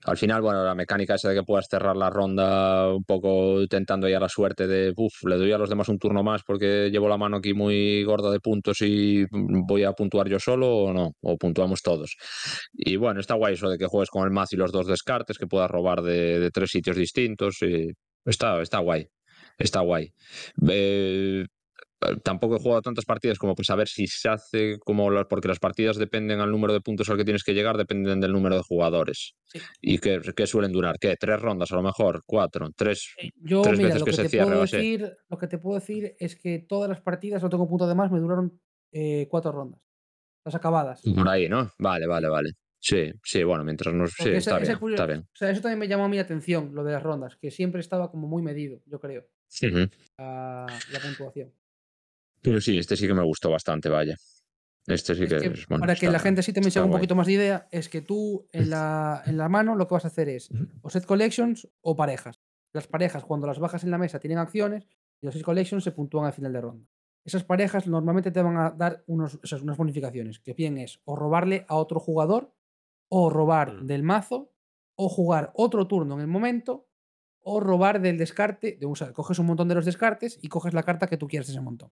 Al 0.05 0.17
final, 0.17 0.41
bueno, 0.43 0.63
la 0.63 0.75
mecánica 0.75 1.15
esa 1.15 1.29
de 1.29 1.35
que 1.35 1.43
puedas 1.43 1.65
cerrar 1.67 1.97
la 1.97 2.11
ronda 2.11 2.93
un 2.93 3.03
poco 3.05 3.65
tentando 3.67 4.07
ya 4.07 4.19
la 4.19 4.29
suerte 4.29 4.67
de, 4.67 4.93
uff, 4.95 5.23
le 5.23 5.35
doy 5.37 5.51
a 5.51 5.57
los 5.57 5.67
demás 5.69 5.89
un 5.89 5.97
turno 5.97 6.21
más 6.21 6.43
porque 6.45 6.91
llevo 6.91 7.09
la 7.09 7.17
mano 7.17 7.37
aquí 7.37 7.55
muy 7.55 8.03
gorda 8.03 8.29
de 8.31 8.39
puntos 8.39 8.81
y 8.81 9.25
voy 9.31 9.83
a 9.83 9.93
puntuar 9.93 10.27
yo 10.29 10.37
solo 10.39 10.67
o 10.77 10.93
no, 10.93 11.13
o 11.21 11.37
puntuamos 11.37 11.81
todos. 11.81 12.15
Y 12.73 12.97
bueno, 12.97 13.19
está 13.19 13.33
guay 13.33 13.55
eso 13.55 13.67
de 13.67 13.79
que 13.79 13.87
juegues 13.87 14.11
con 14.11 14.25
el 14.25 14.31
mazo 14.31 14.55
y 14.55 14.59
los 14.59 14.71
dos 14.71 14.85
descartes, 14.85 15.39
que 15.39 15.47
puedas 15.47 15.71
robar 15.71 16.03
de, 16.03 16.39
de 16.39 16.51
tres 16.51 16.69
sitios 16.69 16.97
distintos. 16.97 17.57
Y 17.63 17.91
está, 18.25 18.61
está 18.61 18.79
guay. 18.79 19.07
Está 19.57 19.79
guay. 19.79 20.13
Eh, 20.69 21.45
tampoco 22.23 22.55
he 22.55 22.59
jugado 22.59 22.81
tantas 22.81 23.05
partidas 23.05 23.37
como 23.37 23.55
pues 23.55 23.67
saber 23.67 23.87
si 23.87 24.07
se 24.07 24.29
hace 24.29 24.77
como 24.79 25.09
las, 25.11 25.25
porque 25.25 25.47
las 25.47 25.59
partidas 25.59 25.97
dependen 25.97 26.39
al 26.39 26.51
número 26.51 26.73
de 26.73 26.81
puntos 26.81 27.09
al 27.09 27.17
que 27.17 27.23
tienes 27.25 27.43
que 27.43 27.53
llegar, 27.53 27.77
dependen 27.77 28.19
del 28.21 28.31
número 28.31 28.55
de 28.55 28.61
jugadores. 28.63 29.33
Sí. 29.45 29.59
Y 29.81 29.97
que, 29.99 30.21
que 30.35 30.47
suelen 30.47 30.71
durar, 30.71 30.97
¿qué? 30.99 31.15
¿Tres 31.19 31.39
rondas 31.39 31.71
a 31.71 31.75
lo 31.75 31.83
mejor? 31.83 32.23
¿Cuatro? 32.25 32.69
¿Tres? 32.75 33.13
Eh, 33.17 33.29
Yo, 33.35 33.61
tres 33.61 33.77
mira, 33.77 33.87
veces 33.89 33.99
lo 34.01 34.05
que 34.05 34.11
que, 34.11 34.17
se 34.17 34.29
cierre 34.29 34.59
decir, 34.59 35.17
lo 35.29 35.37
que 35.37 35.47
te 35.47 35.57
puedo 35.57 35.79
decir 35.79 36.15
es 36.19 36.35
que 36.35 36.59
todas 36.59 36.89
las 36.89 37.01
partidas, 37.01 37.41
no 37.43 37.49
tengo 37.49 37.67
punto 37.67 37.87
de 37.87 37.95
más, 37.95 38.11
me 38.11 38.19
duraron 38.19 38.59
eh, 38.91 39.27
cuatro 39.29 39.51
rondas. 39.51 39.81
Las 40.45 40.55
acabadas. 40.55 41.01
Por 41.01 41.27
ahí, 41.27 41.49
¿no? 41.49 41.71
Vale, 41.79 42.05
vale, 42.07 42.27
vale. 42.29 42.51
Sí, 42.79 43.11
sí, 43.23 43.43
bueno, 43.43 43.63
mientras 43.63 43.95
nos... 43.95 44.11
Sí, 44.11 44.29
ese- 44.29 44.37
está 44.37 44.59
bien, 44.59 44.77
curio- 44.77 44.93
está 44.95 45.07
bien. 45.07 45.21
O 45.21 45.35
sea, 45.35 45.49
eso 45.49 45.59
también 45.61 45.79
me 45.79 45.87
llamó 45.87 46.05
a 46.05 46.07
mi 46.07 46.19
atención, 46.19 46.69
lo 46.75 46.83
de 46.83 46.91
las 46.93 47.01
rondas, 47.01 47.35
que 47.35 47.49
siempre 47.49 47.81
estaba 47.81 48.11
como 48.11 48.27
muy 48.27 48.43
medido, 48.43 48.79
yo 48.85 48.99
creo, 48.99 49.27
la 50.19 50.99
puntuación. 51.01 51.51
Pero 52.45 52.61
sí, 52.61 52.77
este 52.77 52.95
sí 52.95 53.07
que 53.07 53.13
me 53.13 53.23
gustó 53.23 53.49
bastante, 53.51 53.89
vaya. 53.89 54.15
Este 54.87 55.15
sí 55.15 55.23
Es 55.23 55.29
que, 55.33 55.39
que 55.39 55.47
es, 55.47 55.67
bueno, 55.67 55.81
para 55.81 55.95
que 55.95 56.09
la 56.09 56.19
gente 56.19 56.43
sí 56.43 56.53
también 56.53 56.71
se 56.71 56.77
haga 56.79 56.85
un 56.85 56.91
guay. 56.91 56.99
poquito 57.01 57.15
más 57.15 57.25
de 57.27 57.33
idea, 57.33 57.67
es 57.71 57.89
que 57.89 58.01
tú 58.01 58.47
en 58.51 58.69
la, 58.69 59.23
en 59.25 59.37
la 59.37 59.49
mano 59.49 59.75
lo 59.75 59.87
que 59.87 59.95
vas 59.95 60.05
a 60.05 60.09
hacer 60.09 60.29
es 60.29 60.49
o 60.81 60.89
set 60.89 61.05
collections 61.05 61.67
o 61.81 61.95
parejas. 61.95 62.39
Las 62.71 62.87
parejas, 62.87 63.23
cuando 63.25 63.47
las 63.47 63.57
bajas 63.59 63.83
en 63.83 63.91
la 63.91 63.97
mesa, 63.97 64.19
tienen 64.19 64.37
acciones 64.37 64.87
y 65.21 65.25
los 65.25 65.33
set 65.33 65.43
collections 65.43 65.83
se 65.83 65.91
puntúan 65.91 66.25
al 66.25 66.33
final 66.33 66.53
de 66.53 66.61
ronda. 66.61 66.87
Esas 67.23 67.43
parejas 67.43 67.87
normalmente 67.87 68.29
te 68.29 68.41
van 68.43 68.57
a 68.57 68.69
dar 68.69 69.03
unos, 69.07 69.39
unas 69.63 69.77
bonificaciones, 69.77 70.39
que 70.39 70.53
bien 70.53 70.77
es 70.77 70.99
o 71.05 71.15
robarle 71.15 71.65
a 71.67 71.75
otro 71.77 71.99
jugador, 71.99 72.53
o 73.09 73.31
robar 73.31 73.73
Mm. 73.81 73.87
del 73.87 74.03
mazo, 74.03 74.51
o 74.95 75.09
jugar 75.09 75.51
otro 75.55 75.87
turno 75.87 76.13
en 76.15 76.21
el 76.21 76.27
momento, 76.27 76.87
o 77.41 77.59
robar 77.59 78.01
del 78.01 78.17
descarte. 78.19 78.77
De, 78.79 78.85
o 78.85 78.93
sea, 78.95 79.13
coges 79.13 79.39
un 79.39 79.47
montón 79.47 79.67
de 79.67 79.73
los 79.75 79.85
descartes 79.85 80.37
y 80.41 80.47
coges 80.49 80.75
la 80.75 80.83
carta 80.83 81.07
que 81.07 81.17
tú 81.17 81.27
quieres 81.27 81.47
de 81.47 81.53
ese 81.53 81.61
montón. 81.61 81.91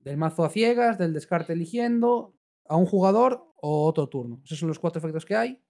Del 0.00 0.16
mazo 0.16 0.44
a 0.44 0.50
ciegas, 0.50 0.98
del 0.98 1.12
descarte 1.12 1.52
eligiendo 1.52 2.34
a 2.66 2.76
un 2.76 2.86
jugador 2.86 3.46
o 3.56 3.86
otro 3.86 4.08
turno. 4.08 4.40
Esos 4.44 4.58
son 4.58 4.68
los 4.68 4.78
cuatro 4.78 4.98
efectos 4.98 5.24
que 5.24 5.36
hay. 5.36 5.62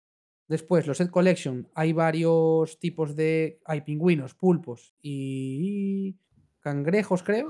Después, 0.46 0.86
los 0.86 0.96
set 0.96 1.10
collection, 1.10 1.68
hay 1.74 1.92
varios 1.92 2.78
tipos 2.80 3.14
de. 3.14 3.60
Hay 3.64 3.82
pingüinos, 3.82 4.34
pulpos 4.34 4.94
y 5.00 6.16
cangrejos, 6.58 7.22
creo. 7.22 7.48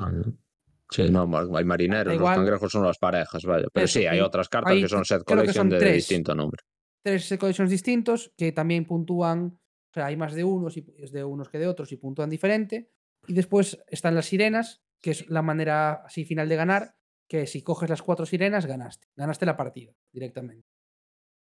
Sí, 0.90 1.08
no, 1.08 1.26
hay 1.56 1.64
marineros, 1.64 2.14
los 2.16 2.28
cangrejos 2.28 2.70
son 2.70 2.84
las 2.84 2.98
parejas, 2.98 3.44
vaya. 3.44 3.68
Pero 3.72 3.86
sí, 3.86 4.06
hay 4.06 4.20
otras 4.20 4.48
cartas 4.48 4.72
hay 4.72 4.82
que 4.82 4.88
son 4.88 5.04
set 5.04 5.24
collection 5.24 5.54
son 5.54 5.68
de 5.70 5.78
tres. 5.78 5.94
distinto 5.94 6.34
nombre. 6.34 6.62
Tres 7.02 7.24
set 7.24 7.40
collections 7.40 7.70
distintos 7.70 8.32
que 8.36 8.52
también 8.52 8.84
puntúan. 8.86 9.58
O 9.90 9.92
sea, 9.94 10.06
hay 10.06 10.16
más 10.16 10.34
de 10.34 10.44
unos 10.44 10.76
y 10.76 10.84
es 10.98 11.10
de 11.10 11.24
unos 11.24 11.48
que 11.48 11.58
de 11.58 11.68
otros 11.68 11.90
y 11.92 11.96
puntúan 11.96 12.28
diferente. 12.28 12.90
Y 13.26 13.32
después 13.32 13.82
están 13.88 14.14
las 14.14 14.26
sirenas, 14.26 14.82
que 15.00 15.10
es 15.12 15.28
la 15.30 15.42
manera 15.42 16.04
así 16.04 16.24
final 16.24 16.48
de 16.48 16.56
ganar, 16.56 16.94
que 17.28 17.46
si 17.46 17.62
coges 17.62 17.88
las 17.88 18.02
cuatro 18.02 18.26
sirenas, 18.26 18.66
ganaste. 18.66 19.06
Ganaste 19.16 19.46
la 19.46 19.56
partida 19.56 19.92
directamente. 20.12 20.68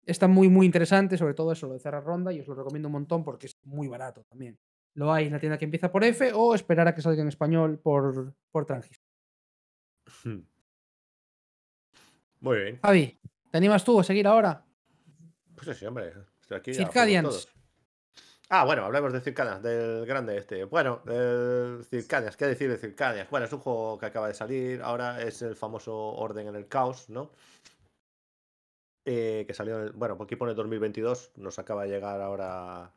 Está 0.05 0.27
muy, 0.29 0.49
muy 0.49 0.67
interesante, 0.67 1.17
sobre 1.17 1.35
todo 1.35 1.53
eso, 1.53 1.69
lo 1.69 1.75
de 1.75 1.81
cerrar 1.81 2.03
ronda, 2.03 2.33
y 2.33 2.41
os 2.41 2.49
lo 2.49 2.55
recomiendo 2.55 2.89
un 2.89 2.93
montón 2.93 3.23
porque 3.23 3.47
es 3.47 3.57
muy 3.63 3.87
barato 3.87 4.25
también. 4.25 4.59
Lo 4.95 5.13
hay 5.13 5.27
en 5.27 5.33
la 5.33 5.39
tienda 5.39 5.59
que 5.59 5.65
empieza 5.65 5.93
por 5.93 6.03
F 6.03 6.33
o 6.35 6.55
esperar 6.55 6.89
a 6.89 6.95
que 6.95 7.03
salga 7.03 7.23
en 7.23 7.29
español 7.29 7.79
por, 7.79 8.35
por 8.51 8.67
Trangis. 8.67 9.01
Muy 12.41 12.59
bien. 12.59 12.81
Javi, 12.83 13.21
¿te 13.51 13.59
animas 13.59 13.85
tú 13.85 14.01
a 14.01 14.05
seguir 14.05 14.27
ahora? 14.27 14.65
Pues 15.55 15.77
sí, 15.77 15.85
hombre. 15.85 16.15
estoy 16.41 16.57
aquí 16.57 16.75
Circadians. 16.75 17.49
Ah, 18.53 18.65
bueno, 18.65 18.85
hablemos 18.85 19.13
de 19.13 19.21
Circadians, 19.21 19.63
del 19.63 20.05
grande 20.07 20.37
este. 20.37 20.65
Bueno, 20.65 21.03
el 21.07 21.85
Circadians, 21.85 22.37
¿qué 22.37 22.47
decir 22.47 22.69
de 22.69 22.79
Circadians? 22.79 23.31
Bueno, 23.31 23.47
es 23.47 23.53
un 23.53 23.61
juego 23.61 23.97
que 23.97 24.07
acaba 24.07 24.27
de 24.27 24.35
salir, 24.35 24.83
ahora 24.83 25.23
es 25.23 25.41
el 25.43 25.55
famoso 25.55 25.95
Orden 25.95 26.49
en 26.49 26.57
el 26.57 26.67
Caos, 26.67 27.09
¿no? 27.11 27.31
Eh, 29.05 29.45
que 29.47 29.55
salió, 29.55 29.87
en 29.87 29.97
bueno, 29.97 30.19
aquí 30.21 30.35
pone 30.35 30.55
2022, 30.55 31.33
nos 31.37 31.61
acaba 31.61 31.85
de 31.85 31.91
llegar 31.91 32.21
ahora, 32.21 32.93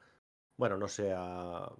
bueno, 0.57 0.75
no 0.77 0.87
sé, 0.87 1.13
a, 1.15 1.71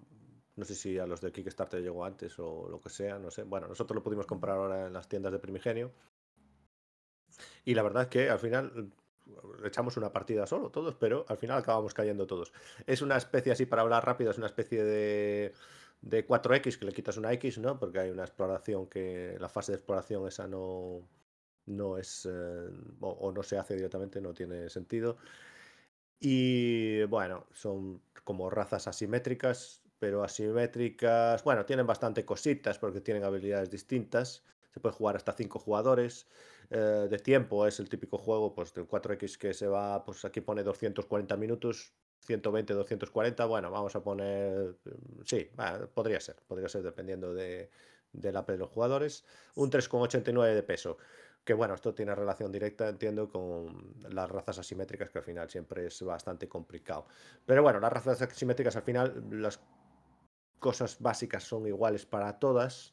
no 0.56 0.66
sé 0.66 0.76
si 0.76 1.00
a 1.00 1.08
los 1.08 1.22
de 1.22 1.32
Kickstarter 1.32 1.82
llegó 1.82 2.06
antes 2.06 2.38
o 2.38 2.70
lo 2.70 2.80
que 2.80 2.90
sea, 2.90 3.18
no 3.18 3.32
sé. 3.32 3.42
Bueno, 3.42 3.68
nosotros 3.68 3.96
lo 3.96 4.04
pudimos 4.04 4.28
comprar 4.28 4.56
ahora 4.58 4.86
en 4.88 4.94
las 4.94 5.10
tiendas 5.10 5.32
de 5.32 5.40
Primigenio. 5.40 5.92
Y 7.66 7.74
la 7.74 7.84
verdad 7.84 8.04
es 8.04 8.10
que 8.10 8.30
al 8.30 8.40
final 8.40 8.92
echamos 9.66 9.98
una 9.98 10.12
partida 10.12 10.46
solo 10.46 10.70
todos, 10.70 10.96
pero 10.96 11.26
al 11.30 11.38
final 11.38 11.58
acabamos 11.60 11.94
cayendo 11.94 12.28
todos. 12.28 12.54
Es 12.86 13.02
una 13.02 13.18
especie 13.18 13.52
así, 13.52 13.66
para 13.66 13.82
hablar 13.82 14.06
rápido, 14.06 14.32
es 14.32 14.38
una 14.38 14.48
especie 14.48 14.84
de, 14.84 15.54
de 16.02 16.28
4X 16.28 16.78
que 16.78 16.86
le 16.86 16.94
quitas 16.94 17.18
una 17.18 17.32
X, 17.34 17.58
¿no? 17.60 17.80
Porque 17.80 18.00
hay 18.00 18.10
una 18.10 18.24
exploración 18.24 18.88
que 18.88 19.38
la 19.40 19.50
fase 19.50 19.72
de 19.74 19.78
exploración 19.78 20.28
esa 20.28 20.48
no, 20.48 21.08
no 21.66 21.98
es, 21.98 22.28
eh, 22.30 22.70
o, 23.00 23.10
o 23.10 23.32
no 23.32 23.44
se 23.44 23.58
hace 23.58 23.76
directamente, 23.76 24.22
no 24.22 24.34
tiene 24.34 24.70
sentido. 24.70 25.18
Y 26.20 27.04
bueno, 27.04 27.48
son 27.54 28.02
como 28.24 28.50
razas 28.50 28.88
asimétricas, 28.88 29.82
pero 30.00 30.24
asimétricas, 30.24 31.44
bueno, 31.44 31.66
tienen 31.66 31.88
bastante 31.88 32.26
cositas 32.26 32.80
porque 32.80 33.02
tienen 33.02 33.24
habilidades 33.24 33.70
distintas. 33.70 34.44
Se 34.74 34.80
puede 34.80 34.96
jugar 34.96 35.16
hasta 35.16 35.34
5 35.34 35.60
jugadores. 35.60 36.28
Eh, 36.70 37.08
de 37.10 37.20
tiempo 37.20 37.68
es 37.68 37.80
el 37.80 37.90
típico 37.90 38.18
juego 38.18 38.54
pues 38.54 38.74
del 38.74 38.88
4X 38.88 39.38
que 39.38 39.54
se 39.54 39.68
va, 39.68 40.04
pues 40.04 40.26
aquí 40.26 40.42
pone 40.42 40.64
240 40.64 41.38
minutos, 41.38 41.94
120, 42.22 42.74
240. 42.74 43.46
Bueno, 43.46 43.72
vamos 43.72 43.96
a 43.96 44.04
poner, 44.04 44.76
mm, 44.84 45.22
sí, 45.26 45.50
podría 45.94 46.20
ser, 46.20 46.38
podría 46.48 46.70
ser 46.70 46.84
dependiendo 46.84 47.34
de, 47.34 47.70
del 48.12 48.38
AP 48.38 48.52
de 48.52 48.58
los 48.58 48.70
jugadores. 48.70 49.26
Un 49.56 49.70
3,89 49.70 50.54
de 50.54 50.64
peso. 50.64 50.98
Que 51.44 51.54
bueno, 51.54 51.74
esto 51.74 51.94
tiene 51.94 52.16
relación 52.16 52.52
directa, 52.54 52.88
entiendo, 52.88 53.30
con 53.30 53.94
las 54.10 54.30
razas 54.30 54.60
asimétricas, 54.60 55.10
que 55.10 55.18
al 55.18 55.26
final 55.26 55.50
siempre 55.50 55.88
es 55.88 56.02
bastante 56.02 56.48
complicado. 56.48 57.06
Pero 57.46 57.62
bueno, 57.62 57.82
las 57.82 57.92
razas 57.92 58.22
asimétricas 58.22 58.78
al 58.78 58.84
final, 58.84 59.26
las 59.30 59.60
cosas 60.60 61.02
básicas 61.02 61.44
son 61.44 61.68
iguales 61.68 62.06
para 62.06 62.40
todas 62.40 62.93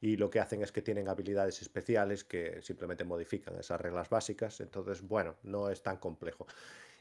y 0.00 0.16
lo 0.16 0.30
que 0.30 0.40
hacen 0.40 0.62
es 0.62 0.72
que 0.72 0.82
tienen 0.82 1.08
habilidades 1.08 1.60
especiales 1.60 2.24
que 2.24 2.62
simplemente 2.62 3.04
modifican 3.04 3.56
esas 3.58 3.80
reglas 3.80 4.08
básicas. 4.08 4.60
Entonces, 4.60 5.02
bueno, 5.02 5.36
no 5.42 5.68
es 5.70 5.82
tan 5.82 5.98
complejo. 5.98 6.46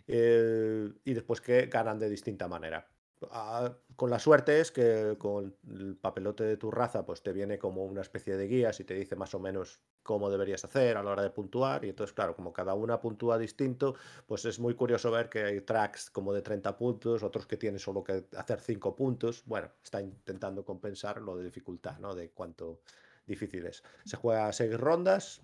Eh, 0.07 0.91
y 1.05 1.13
después 1.13 1.39
que 1.39 1.67
ganan 1.67 1.99
de 1.99 2.09
distinta 2.09 2.47
manera. 2.47 2.87
Ah, 3.31 3.75
con 3.97 4.09
la 4.09 4.17
suerte 4.17 4.61
es 4.61 4.71
que 4.71 5.15
con 5.17 5.53
el 5.67 5.97
papelote 5.97 6.45
de 6.45 6.55
tu 6.55 6.71
raza, 6.71 7.05
pues 7.05 7.21
te 7.21 7.33
viene 7.33 7.59
como 7.59 7.83
una 7.83 8.01
especie 8.01 8.37
de 8.37 8.47
guías 8.47 8.79
y 8.79 8.85
te 8.85 8.93
dice 8.93 9.17
más 9.17 9.33
o 9.35 9.39
menos 9.39 9.81
cómo 10.03 10.29
deberías 10.29 10.63
hacer 10.63 10.95
a 10.95 11.03
la 11.03 11.11
hora 11.11 11.23
de 11.23 11.29
puntuar. 11.29 11.83
Y 11.83 11.89
entonces, 11.89 12.13
claro, 12.13 12.33
como 12.35 12.53
cada 12.53 12.73
una 12.75 13.01
puntúa 13.01 13.37
distinto, 13.37 13.95
pues 14.25 14.45
es 14.45 14.59
muy 14.59 14.73
curioso 14.73 15.11
ver 15.11 15.29
que 15.29 15.43
hay 15.43 15.61
tracks 15.61 16.09
como 16.09 16.33
de 16.33 16.41
30 16.41 16.77
puntos, 16.77 17.21
otros 17.21 17.45
que 17.45 17.57
tienen 17.57 17.79
solo 17.79 18.03
que 18.03 18.25
hacer 18.37 18.61
5 18.61 18.95
puntos. 18.95 19.43
Bueno, 19.45 19.69
está 19.83 20.01
intentando 20.01 20.63
compensar 20.63 21.21
lo 21.21 21.35
de 21.35 21.43
dificultad, 21.43 21.99
¿no? 21.99 22.15
De 22.15 22.31
cuánto 22.31 22.81
difícil 23.27 23.65
es. 23.65 23.83
Se 24.05 24.15
juega 24.15 24.47
a 24.47 24.53
6 24.53 24.77
rondas 24.79 25.41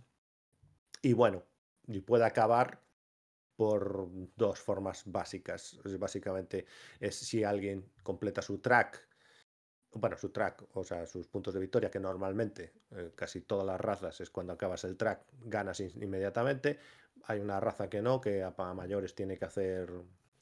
y 1.01 1.13
bueno, 1.13 1.43
y 1.87 1.99
puede 1.99 2.25
acabar 2.25 2.81
por 3.55 4.07
dos 4.35 4.59
formas 4.59 5.03
básicas. 5.05 5.79
Básicamente 5.99 6.65
es 6.99 7.15
si 7.15 7.43
alguien 7.43 7.91
completa 8.03 8.41
su 8.41 8.59
track, 8.59 9.07
bueno, 9.93 10.17
su 10.17 10.29
track, 10.29 10.65
o 10.73 10.83
sea, 10.83 11.05
sus 11.07 11.27
puntos 11.27 11.53
de 11.53 11.59
victoria, 11.61 11.89
que 11.89 11.99
normalmente 11.99 12.73
eh, 12.91 13.13
casi 13.15 13.41
todas 13.41 13.65
las 13.65 13.79
razas 13.79 14.19
es 14.19 14.29
cuando 14.29 14.53
acabas 14.53 14.83
el 14.83 14.97
track, 14.97 15.25
ganas 15.41 15.79
inmediatamente. 15.79 16.79
Hay 17.23 17.39
una 17.39 17.59
raza 17.59 17.89
que 17.89 18.01
no, 18.01 18.19
que 18.19 18.43
a 18.43 18.53
mayores 18.73 19.15
tiene 19.15 19.37
que 19.37 19.45
hacer, 19.45 19.89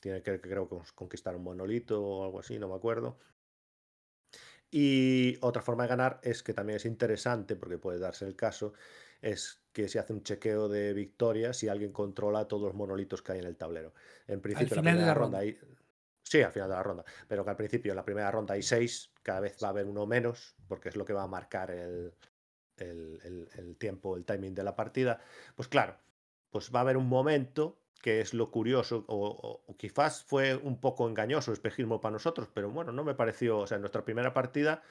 tiene 0.02 0.23
que 0.23 0.41
creo 0.41 0.68
conquistar 0.95 1.35
un 1.35 1.44
monolito 1.44 2.03
o 2.03 2.23
algo 2.26 2.40
así, 2.40 2.57
no 2.57 2.68
me 2.68 2.76
acuerdo. 2.76 3.19
Y 4.72 5.38
otra 5.41 5.61
forma 5.61 5.84
de 5.84 5.90
ganar 5.90 6.19
es 6.23 6.41
que 6.41 6.56
también 6.56 6.77
es 6.77 6.85
interesante, 6.85 7.56
porque 7.56 7.77
puede 7.77 7.99
darse 7.99 8.26
el 8.26 8.35
caso, 8.35 8.73
es 9.23 9.63
que 9.71 9.87
se 9.87 9.99
hace 9.99 10.13
un 10.13 10.21
chequeo 10.23 10.69
de 10.69 10.93
victoria 10.93 11.53
si 11.53 11.67
alguien 11.69 11.91
controla 11.91 12.47
todos 12.47 12.63
los 12.63 12.75
monolitos 12.75 13.21
que 13.21 13.31
hay 13.33 13.39
en 13.39 13.45
el 13.45 13.57
tablero. 13.57 13.93
En 14.27 14.41
principio, 14.41 14.75
al 14.75 14.77
la 14.77 14.81
final 14.83 14.83
de 14.83 14.91
primera 14.91 15.07
la 15.07 15.13
ronda 15.13 15.37
ronda. 15.39 15.39
hay. 15.39 15.59
Sí, 16.23 16.41
al 16.41 16.51
final 16.51 16.69
de 16.69 16.75
la 16.75 16.83
ronda. 16.83 17.05
Pero 17.27 17.43
que 17.43 17.49
al 17.51 17.57
principio, 17.57 17.91
en 17.91 17.95
la 17.97 18.05
primera 18.05 18.31
ronda 18.31 18.53
hay 18.53 18.63
seis, 18.63 19.11
cada 19.23 19.39
vez 19.41 19.57
va 19.61 19.67
a 19.67 19.71
haber 19.71 19.85
uno 19.85 20.05
menos, 20.05 20.55
porque 20.67 20.89
es 20.89 20.95
lo 20.95 21.05
que 21.05 21.13
va 21.13 21.23
a 21.23 21.27
marcar 21.27 21.71
el, 21.71 22.13
el, 22.77 23.19
el- 23.23 23.49
el 23.55 23.77
tiempo, 23.77 24.15
el 24.17 24.25
timing 24.25 24.53
de 24.55 24.63
la 24.63 24.75
partida. 24.75 25.19
Pues 25.55 25.67
claro, 25.67 25.97
pues 26.51 26.71
va 26.73 26.79
a 26.79 26.81
haber 26.83 26.97
un 26.97 27.07
momento 27.07 27.79
que 28.01 28.19
es 28.21 28.33
lo 28.33 28.51
curioso, 28.51 29.05
o, 29.07 29.27
o- 29.27 29.63
o 29.67 29.77
quizás 29.77 30.23
fue 30.23 30.55
un 30.55 30.79
poco 30.81 31.07
engañoso 31.07 31.53
espejismo 31.53 32.01
para 32.01 32.13
nosotros, 32.13 32.49
pero 32.53 32.69
bueno, 32.69 32.91
no 32.91 33.03
me 33.03 33.15
pareció, 33.15 33.59
o 33.59 33.67
sea, 33.67 33.75
en 33.75 33.81
nuestra 33.81 34.03
primera 34.05 34.33
partida 34.33 34.83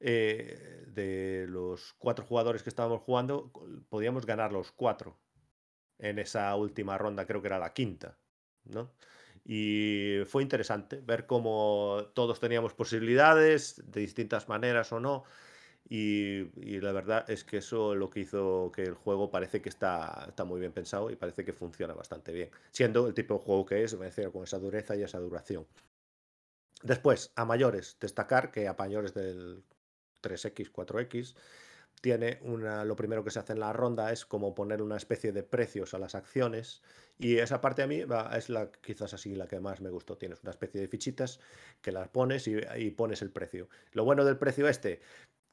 eh, 0.00 0.84
de 0.88 1.46
los 1.48 1.94
cuatro 1.98 2.24
jugadores 2.24 2.62
que 2.62 2.70
estábamos 2.70 3.02
jugando, 3.02 3.52
podíamos 3.88 4.26
ganar 4.26 4.52
los 4.52 4.72
cuatro 4.72 5.18
en 5.98 6.18
esa 6.18 6.54
última 6.56 6.96
ronda, 6.98 7.26
creo 7.26 7.42
que 7.42 7.48
era 7.48 7.58
la 7.58 7.74
quinta, 7.74 8.18
¿no? 8.64 8.90
Y 9.44 10.20
fue 10.26 10.42
interesante 10.42 11.00
ver 11.00 11.26
cómo 11.26 12.08
todos 12.14 12.40
teníamos 12.40 12.74
posibilidades 12.74 13.82
de 13.86 14.00
distintas 14.00 14.48
maneras 14.48 14.92
o 14.92 15.00
no. 15.00 15.24
Y, 15.88 16.50
y 16.60 16.80
la 16.80 16.92
verdad 16.92 17.28
es 17.28 17.42
que 17.42 17.56
eso 17.58 17.94
lo 17.94 18.10
que 18.10 18.20
hizo 18.20 18.70
que 18.72 18.82
el 18.82 18.94
juego 18.94 19.30
parece 19.30 19.60
que 19.60 19.68
está, 19.68 20.26
está 20.28 20.44
muy 20.44 20.60
bien 20.60 20.72
pensado 20.72 21.10
y 21.10 21.16
parece 21.16 21.44
que 21.44 21.52
funciona 21.52 21.94
bastante 21.94 22.32
bien. 22.32 22.50
Siendo 22.70 23.06
el 23.08 23.14
tipo 23.14 23.34
de 23.34 23.40
juego 23.40 23.66
que 23.66 23.82
es, 23.82 23.96
con 24.32 24.44
esa 24.44 24.58
dureza 24.58 24.94
y 24.94 25.02
esa 25.02 25.18
duración. 25.18 25.66
Después, 26.82 27.32
a 27.34 27.44
mayores, 27.44 27.96
destacar 28.00 28.50
que 28.50 28.68
a 28.68 28.74
mayores 28.74 29.14
del 29.14 29.64
3X, 30.22 30.72
4X, 30.72 31.34
tiene 32.00 32.38
una, 32.42 32.84
lo 32.84 32.96
primero 32.96 33.22
que 33.22 33.30
se 33.30 33.38
hace 33.38 33.52
en 33.52 33.60
la 33.60 33.72
ronda 33.72 34.10
es 34.12 34.24
como 34.24 34.54
poner 34.54 34.80
una 34.80 34.96
especie 34.96 35.32
de 35.32 35.42
precios 35.42 35.92
a 35.92 35.98
las 35.98 36.14
acciones 36.14 36.82
y 37.18 37.36
esa 37.38 37.60
parte 37.60 37.82
a 37.82 37.86
mí 37.86 38.04
es 38.34 38.48
la 38.48 38.70
quizás 38.72 39.12
así 39.12 39.34
la 39.34 39.46
que 39.46 39.60
más 39.60 39.82
me 39.82 39.90
gustó. 39.90 40.16
Tienes 40.16 40.42
una 40.42 40.50
especie 40.50 40.80
de 40.80 40.88
fichitas 40.88 41.40
que 41.82 41.92
las 41.92 42.08
pones 42.08 42.48
y, 42.48 42.56
y 42.78 42.90
pones 42.92 43.20
el 43.20 43.30
precio. 43.30 43.68
Lo 43.92 44.04
bueno 44.04 44.24
del 44.24 44.38
precio 44.38 44.66
este, 44.68 45.02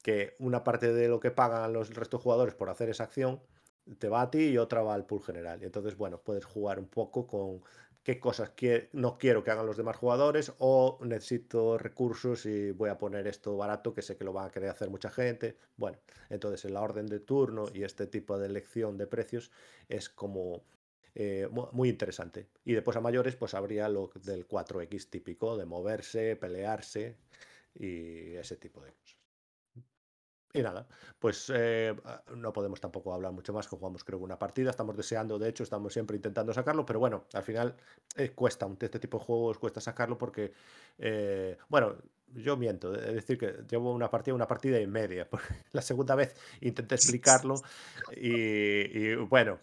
que 0.02 0.36
una 0.38 0.64
parte 0.64 0.92
de 0.92 1.08
lo 1.08 1.20
que 1.20 1.30
pagan 1.30 1.74
los 1.74 1.94
restos 1.94 2.22
jugadores 2.22 2.54
por 2.54 2.70
hacer 2.70 2.88
esa 2.88 3.04
acción 3.04 3.42
te 3.98 4.08
va 4.08 4.22
a 4.22 4.30
ti 4.30 4.48
y 4.48 4.58
otra 4.58 4.82
va 4.82 4.94
al 4.94 5.06
pool 5.06 5.22
general. 5.22 5.62
Y 5.62 5.66
entonces, 5.66 5.96
bueno, 5.96 6.20
puedes 6.20 6.44
jugar 6.44 6.78
un 6.78 6.88
poco 6.88 7.26
con 7.26 7.62
qué 8.08 8.18
cosas 8.20 8.52
quie- 8.56 8.88
no 8.92 9.18
quiero 9.18 9.44
que 9.44 9.50
hagan 9.50 9.66
los 9.66 9.76
demás 9.76 9.96
jugadores 9.98 10.54
o 10.58 10.98
necesito 11.02 11.76
recursos 11.76 12.46
y 12.46 12.70
voy 12.70 12.88
a 12.90 12.96
poner 12.98 13.26
esto 13.26 13.54
barato 13.56 13.92
que 13.94 14.00
sé 14.00 14.16
que 14.16 14.24
lo 14.24 14.32
van 14.32 14.46
a 14.46 14.50
querer 14.50 14.70
hacer 14.70 14.88
mucha 14.88 15.10
gente. 15.10 15.58
Bueno, 15.76 15.98
entonces 16.30 16.64
en 16.64 16.72
la 16.74 16.80
orden 16.80 17.06
de 17.06 17.20
turno 17.20 17.66
y 17.72 17.82
este 17.84 18.06
tipo 18.06 18.38
de 18.38 18.46
elección 18.46 18.96
de 18.96 19.06
precios 19.06 19.50
es 19.90 20.08
como 20.08 20.64
eh, 21.14 21.48
mu- 21.50 21.68
muy 21.72 21.90
interesante. 21.90 22.46
Y 22.64 22.72
después 22.72 22.96
a 22.96 23.00
mayores 23.02 23.36
pues 23.36 23.52
habría 23.54 23.88
lo 23.90 24.10
del 24.24 24.46
4X 24.46 25.10
típico 25.10 25.56
de 25.58 25.66
moverse, 25.66 26.34
pelearse 26.36 27.16
y 27.74 28.34
ese 28.36 28.56
tipo 28.56 28.82
de 28.82 28.92
cosas. 28.92 29.17
Y 30.54 30.62
nada, 30.62 30.86
pues 31.18 31.52
eh, 31.54 31.94
no 32.34 32.52
podemos 32.54 32.80
tampoco 32.80 33.12
hablar 33.12 33.32
mucho 33.32 33.52
más, 33.52 33.68
que 33.68 33.76
jugamos 33.76 34.02
creo 34.02 34.18
una 34.18 34.38
partida, 34.38 34.70
estamos 34.70 34.96
deseando, 34.96 35.38
de 35.38 35.50
hecho, 35.50 35.62
estamos 35.62 35.92
siempre 35.92 36.16
intentando 36.16 36.54
sacarlo, 36.54 36.86
pero 36.86 36.98
bueno, 36.98 37.24
al 37.34 37.42
final 37.42 37.76
eh, 38.16 38.30
cuesta, 38.30 38.66
este 38.80 38.98
tipo 38.98 39.18
de 39.18 39.24
juegos 39.24 39.58
cuesta 39.58 39.80
sacarlo 39.82 40.16
porque, 40.16 40.52
eh, 40.98 41.58
bueno, 41.68 41.96
yo 42.34 42.56
miento, 42.56 42.94
es 42.94 43.14
decir, 43.14 43.36
que 43.36 43.56
llevo 43.68 43.92
una 43.92 44.08
partida, 44.08 44.34
una 44.34 44.46
partida 44.46 44.80
y 44.80 44.86
media, 44.86 45.28
la 45.72 45.82
segunda 45.82 46.14
vez 46.14 46.34
intenté 46.62 46.94
explicarlo 46.94 47.56
y, 48.16 49.16
bueno, 49.16 49.58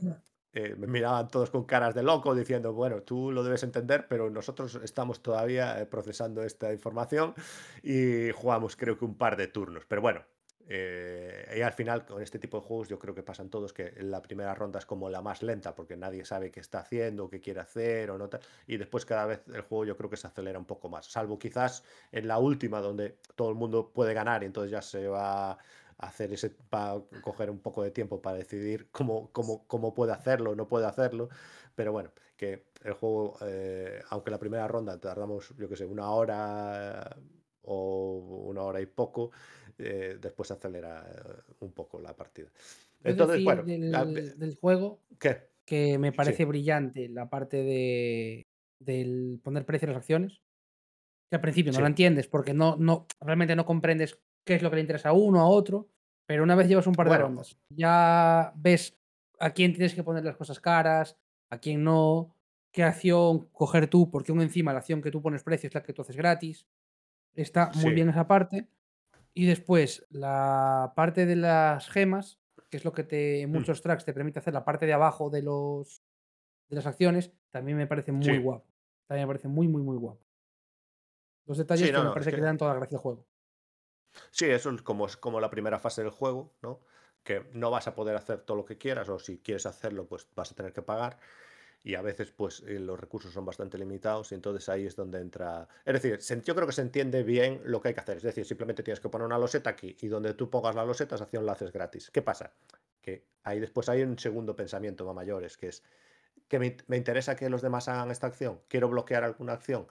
me 0.53 0.87
miraban 0.87 1.27
todos 1.29 1.49
con 1.49 1.65
caras 1.65 1.95
de 1.95 2.03
loco 2.03 2.35
diciendo, 2.35 2.73
bueno, 2.73 3.01
tú 3.01 3.31
lo 3.31 3.43
debes 3.43 3.63
entender, 3.63 4.07
pero 4.07 4.29
nosotros 4.29 4.79
estamos 4.83 5.21
todavía 5.21 5.87
procesando 5.89 6.43
esta 6.43 6.71
información 6.71 7.33
y 7.81 8.29
jugamos 8.31 8.75
creo 8.75 8.97
que 8.97 9.05
un 9.05 9.17
par 9.17 9.35
de 9.35 9.47
turnos, 9.47 9.83
pero 9.87 10.01
bueno. 10.01 10.34
Eh, 10.67 11.55
y 11.57 11.61
al 11.61 11.73
final, 11.73 12.05
con 12.05 12.21
este 12.21 12.39
tipo 12.39 12.59
de 12.59 12.65
juegos, 12.65 12.87
yo 12.87 12.97
creo 12.97 13.13
que 13.13 13.23
pasan 13.23 13.49
todos 13.49 13.71
que 13.71 13.93
la 13.99 14.21
primera 14.21 14.55
ronda 14.55 14.79
es 14.79 14.85
como 14.85 15.09
la 15.09 15.21
más 15.21 15.43
lenta, 15.43 15.75
porque 15.75 15.95
nadie 15.95 16.25
sabe 16.25 16.51
qué 16.51 16.59
está 16.59 16.79
haciendo, 16.79 17.29
qué 17.29 17.39
quiere 17.39 17.59
hacer 17.59 18.09
o 18.09 18.17
no 18.17 18.27
tal. 18.29 18.41
Y 18.67 18.77
después, 18.77 19.05
cada 19.05 19.25
vez 19.25 19.41
el 19.53 19.61
juego, 19.61 19.85
yo 19.85 19.97
creo 19.97 20.09
que 20.09 20.17
se 20.17 20.27
acelera 20.27 20.57
un 20.57 20.65
poco 20.65 20.89
más. 20.89 21.05
Salvo 21.05 21.37
quizás 21.37 21.83
en 22.11 22.27
la 22.27 22.39
última, 22.39 22.81
donde 22.81 23.17
todo 23.35 23.49
el 23.49 23.55
mundo 23.55 23.91
puede 23.93 24.13
ganar 24.13 24.43
y 24.43 24.47
entonces 24.47 24.71
ya 24.71 24.81
se 24.81 25.07
va 25.07 25.51
a 25.51 25.57
hacer 25.97 26.33
ese. 26.33 26.55
va 26.73 26.93
a 26.93 27.01
coger 27.21 27.49
un 27.49 27.59
poco 27.59 27.83
de 27.83 27.91
tiempo 27.91 28.21
para 28.21 28.37
decidir 28.37 28.89
cómo, 28.91 29.31
cómo, 29.31 29.67
cómo 29.67 29.93
puede 29.93 30.13
hacerlo 30.13 30.51
o 30.51 30.55
no 30.55 30.67
puede 30.67 30.87
hacerlo. 30.87 31.29
Pero 31.75 31.91
bueno, 31.91 32.11
que 32.37 32.67
el 32.83 32.93
juego, 32.93 33.37
eh, 33.41 34.01
aunque 34.09 34.31
la 34.31 34.39
primera 34.39 34.67
ronda 34.67 34.99
tardamos, 34.99 35.53
yo 35.57 35.69
qué 35.69 35.75
sé, 35.75 35.85
una 35.85 36.09
hora 36.11 37.17
o 37.63 38.43
una 38.47 38.61
hora 38.63 38.81
y 38.81 38.85
poco, 38.85 39.31
eh, 39.77 40.17
después 40.21 40.51
acelera 40.51 41.05
eh, 41.09 41.53
un 41.59 41.71
poco 41.73 41.99
la 41.99 42.15
partida. 42.15 42.49
Entonces, 43.03 43.43
bueno, 43.43 43.63
del, 43.63 44.37
del 44.37 44.55
juego 44.55 44.99
¿qué? 45.19 45.49
que 45.65 45.97
me 45.97 46.11
Sí, 46.11 46.17
parece 46.17 46.45
brillante 46.45 47.09
la 47.09 47.29
parte 47.29 47.63
de 47.63 48.47
del 48.79 49.39
poner 49.43 49.65
precio 49.65 49.87
a 49.87 49.91
las 49.91 49.97
acciones. 49.99 50.41
Que 51.29 51.37
al 51.37 51.41
principio 51.41 51.71
no 51.71 51.79
la 51.79 51.87
sí, 51.87 51.91
entiendes 51.91 52.27
porque 52.27 52.53
no, 52.53 52.75
no 52.77 53.07
realmente 53.19 53.55
no 53.55 53.65
comprendes 53.65 54.19
qué 54.45 54.55
es 54.55 54.61
lo 54.61 54.69
que 54.69 54.75
le 54.75 54.81
interesa 54.81 55.09
a 55.09 55.13
uno, 55.13 55.39
a 55.41 55.47
otro, 55.47 55.89
pero 56.27 56.43
una 56.43 56.55
vez 56.55 56.67
llevas 56.67 56.87
un 56.87 56.93
par 56.93 57.09
de 57.09 57.09
bueno, 57.09 57.25
rondas, 57.25 57.57
ya 57.69 58.53
ves 58.55 58.99
a 59.39 59.51
quién 59.51 59.73
tienes 59.73 59.95
que 59.95 60.03
poner 60.03 60.23
las 60.23 60.37
cosas 60.37 60.59
caras, 60.59 61.17
a 61.49 61.57
quién 61.59 61.83
no, 61.83 62.35
qué 62.71 62.83
acción 62.83 63.47
coger 63.51 63.87
tú, 63.87 64.11
porque 64.11 64.31
aún 64.31 64.41
encima 64.41 64.71
la 64.71 64.79
acción 64.79 65.01
que 65.01 65.11
tú 65.11 65.21
pones 65.21 65.43
precio 65.43 65.67
es 65.67 65.73
la 65.73 65.81
que 65.83 65.93
tú 65.93 66.03
haces 66.03 66.15
gratis. 66.15 66.67
Está 67.33 67.71
muy 67.75 67.91
sí, 67.91 67.91
bien 67.91 68.09
esa 68.09 68.27
parte. 68.27 68.67
Y 69.37 69.45
después, 69.47 70.07
la 70.09 70.93
parte 70.95 71.25
de 71.25 71.35
las 71.35 71.89
gemas, 71.89 72.39
que 72.69 72.77
es 72.77 72.85
lo 72.85 72.93
que 72.93 73.03
te, 73.03 73.41
en 73.41 73.51
mm, 73.53 73.53
muchos 73.53 73.81
tracks 73.81 74.05
te 74.05 74.13
permite 74.13 74.39
hacer 74.39 74.53
la 74.53 74.65
parte 74.65 74.85
de 74.87 74.93
abajo 74.93 75.29
de 75.29 75.43
los 75.43 76.01
de 76.69 76.77
las 76.77 76.87
acciones, 76.87 77.33
también 77.51 77.77
me 77.77 77.87
parece 77.87 78.11
muy 78.13 78.37
sí, 78.37 78.37
guapo. 78.39 78.67
También 79.07 79.27
me 79.27 79.33
parece 79.33 79.47
muy, 79.49 79.67
muy, 79.67 79.83
muy 79.83 79.97
guapo. 79.97 80.25
Dos 81.47 81.57
detalles 81.57 81.89
sí, 81.89 81.93
que 81.93 82.01
me 82.01 82.09
no, 82.09 82.13
parece 82.13 82.31
que 82.31 82.37
que 82.37 82.41
dan 82.41 82.57
toda 82.57 82.73
la 82.73 82.79
gracia 82.79 82.97
al 82.97 83.01
juego. 83.01 83.27
sí, 84.31 84.45
eso 84.45 84.69
es 84.71 84.81
como, 84.81 85.05
es 85.05 85.17
como 85.17 85.39
la 85.39 85.49
primera 85.49 85.79
fase 85.79 86.01
del 86.01 86.11
juego, 86.11 86.55
¿no? 86.61 86.81
Que 87.23 87.49
no 87.53 87.71
vas 87.71 87.87
a 87.87 87.95
poder 87.95 88.15
hacer 88.15 88.41
todo 88.41 88.57
lo 88.57 88.65
que 88.65 88.77
quieras, 88.77 89.09
o 89.09 89.19
si 89.19 89.39
quieres 89.39 89.65
hacerlo, 89.65 90.07
pues 90.07 90.27
vas 90.35 90.51
a 90.51 90.55
tener 90.55 90.73
que 90.73 90.81
pagar. 90.81 91.19
Y 91.85 91.93
a 91.93 92.01
veces 92.01 92.31
pues 92.31 92.63
eh, 92.65 92.79
los 92.79 92.99
recursos 92.99 93.31
son 93.31 93.45
bastante 93.45 93.77
limitados 93.77 94.31
y 94.31 94.35
entonces 94.35 94.67
ahí 94.69 94.87
es 94.87 94.95
donde 94.95 95.21
entra... 95.21 95.67
Es 95.85 96.01
decir, 96.01 96.41
yo 96.43 96.55
creo 96.55 96.65
que 96.65 96.73
se 96.73 96.81
entiende 96.81 97.21
bien 97.21 97.61
lo 97.63 97.79
que 97.79 97.89
hay 97.89 97.93
que 97.93 97.99
hacer. 97.99 98.17
Es 98.17 98.23
decir, 98.23 98.43
simplemente 98.43 98.81
tienes 98.81 98.99
que 98.99 99.07
poner 99.07 99.27
una 99.27 99.37
loseta 99.37 99.69
aquí 99.69 99.95
y 100.01 100.07
donde 100.07 100.33
tú 100.33 100.49
pongas 100.49 100.75
la 100.75 100.83
loseta, 100.83 101.13
esa 101.13 101.25
acción 101.25 101.45
la 101.45 101.55
gratis. 101.55 102.09
¿Qué 102.11 102.23
pasa? 102.23 102.51
que 103.03 103.23
ahí 103.43 103.59
después 103.59 103.87
hay 103.87 104.01
un 104.01 104.17
segundo 104.17 104.55
pensamiento 104.55 105.05
más 105.05 105.13
mayores, 105.13 105.57
que 105.57 105.67
es 105.67 105.83
que 106.47 106.57
me, 106.57 106.75
me 106.87 106.97
interesa 106.97 107.35
que 107.35 107.47
los 107.51 107.61
demás 107.61 107.87
hagan 107.87 108.09
esta 108.09 108.25
acción, 108.25 108.61
quiero 108.67 108.89
bloquear 108.89 109.23
alguna 109.23 109.53
acción, 109.53 109.85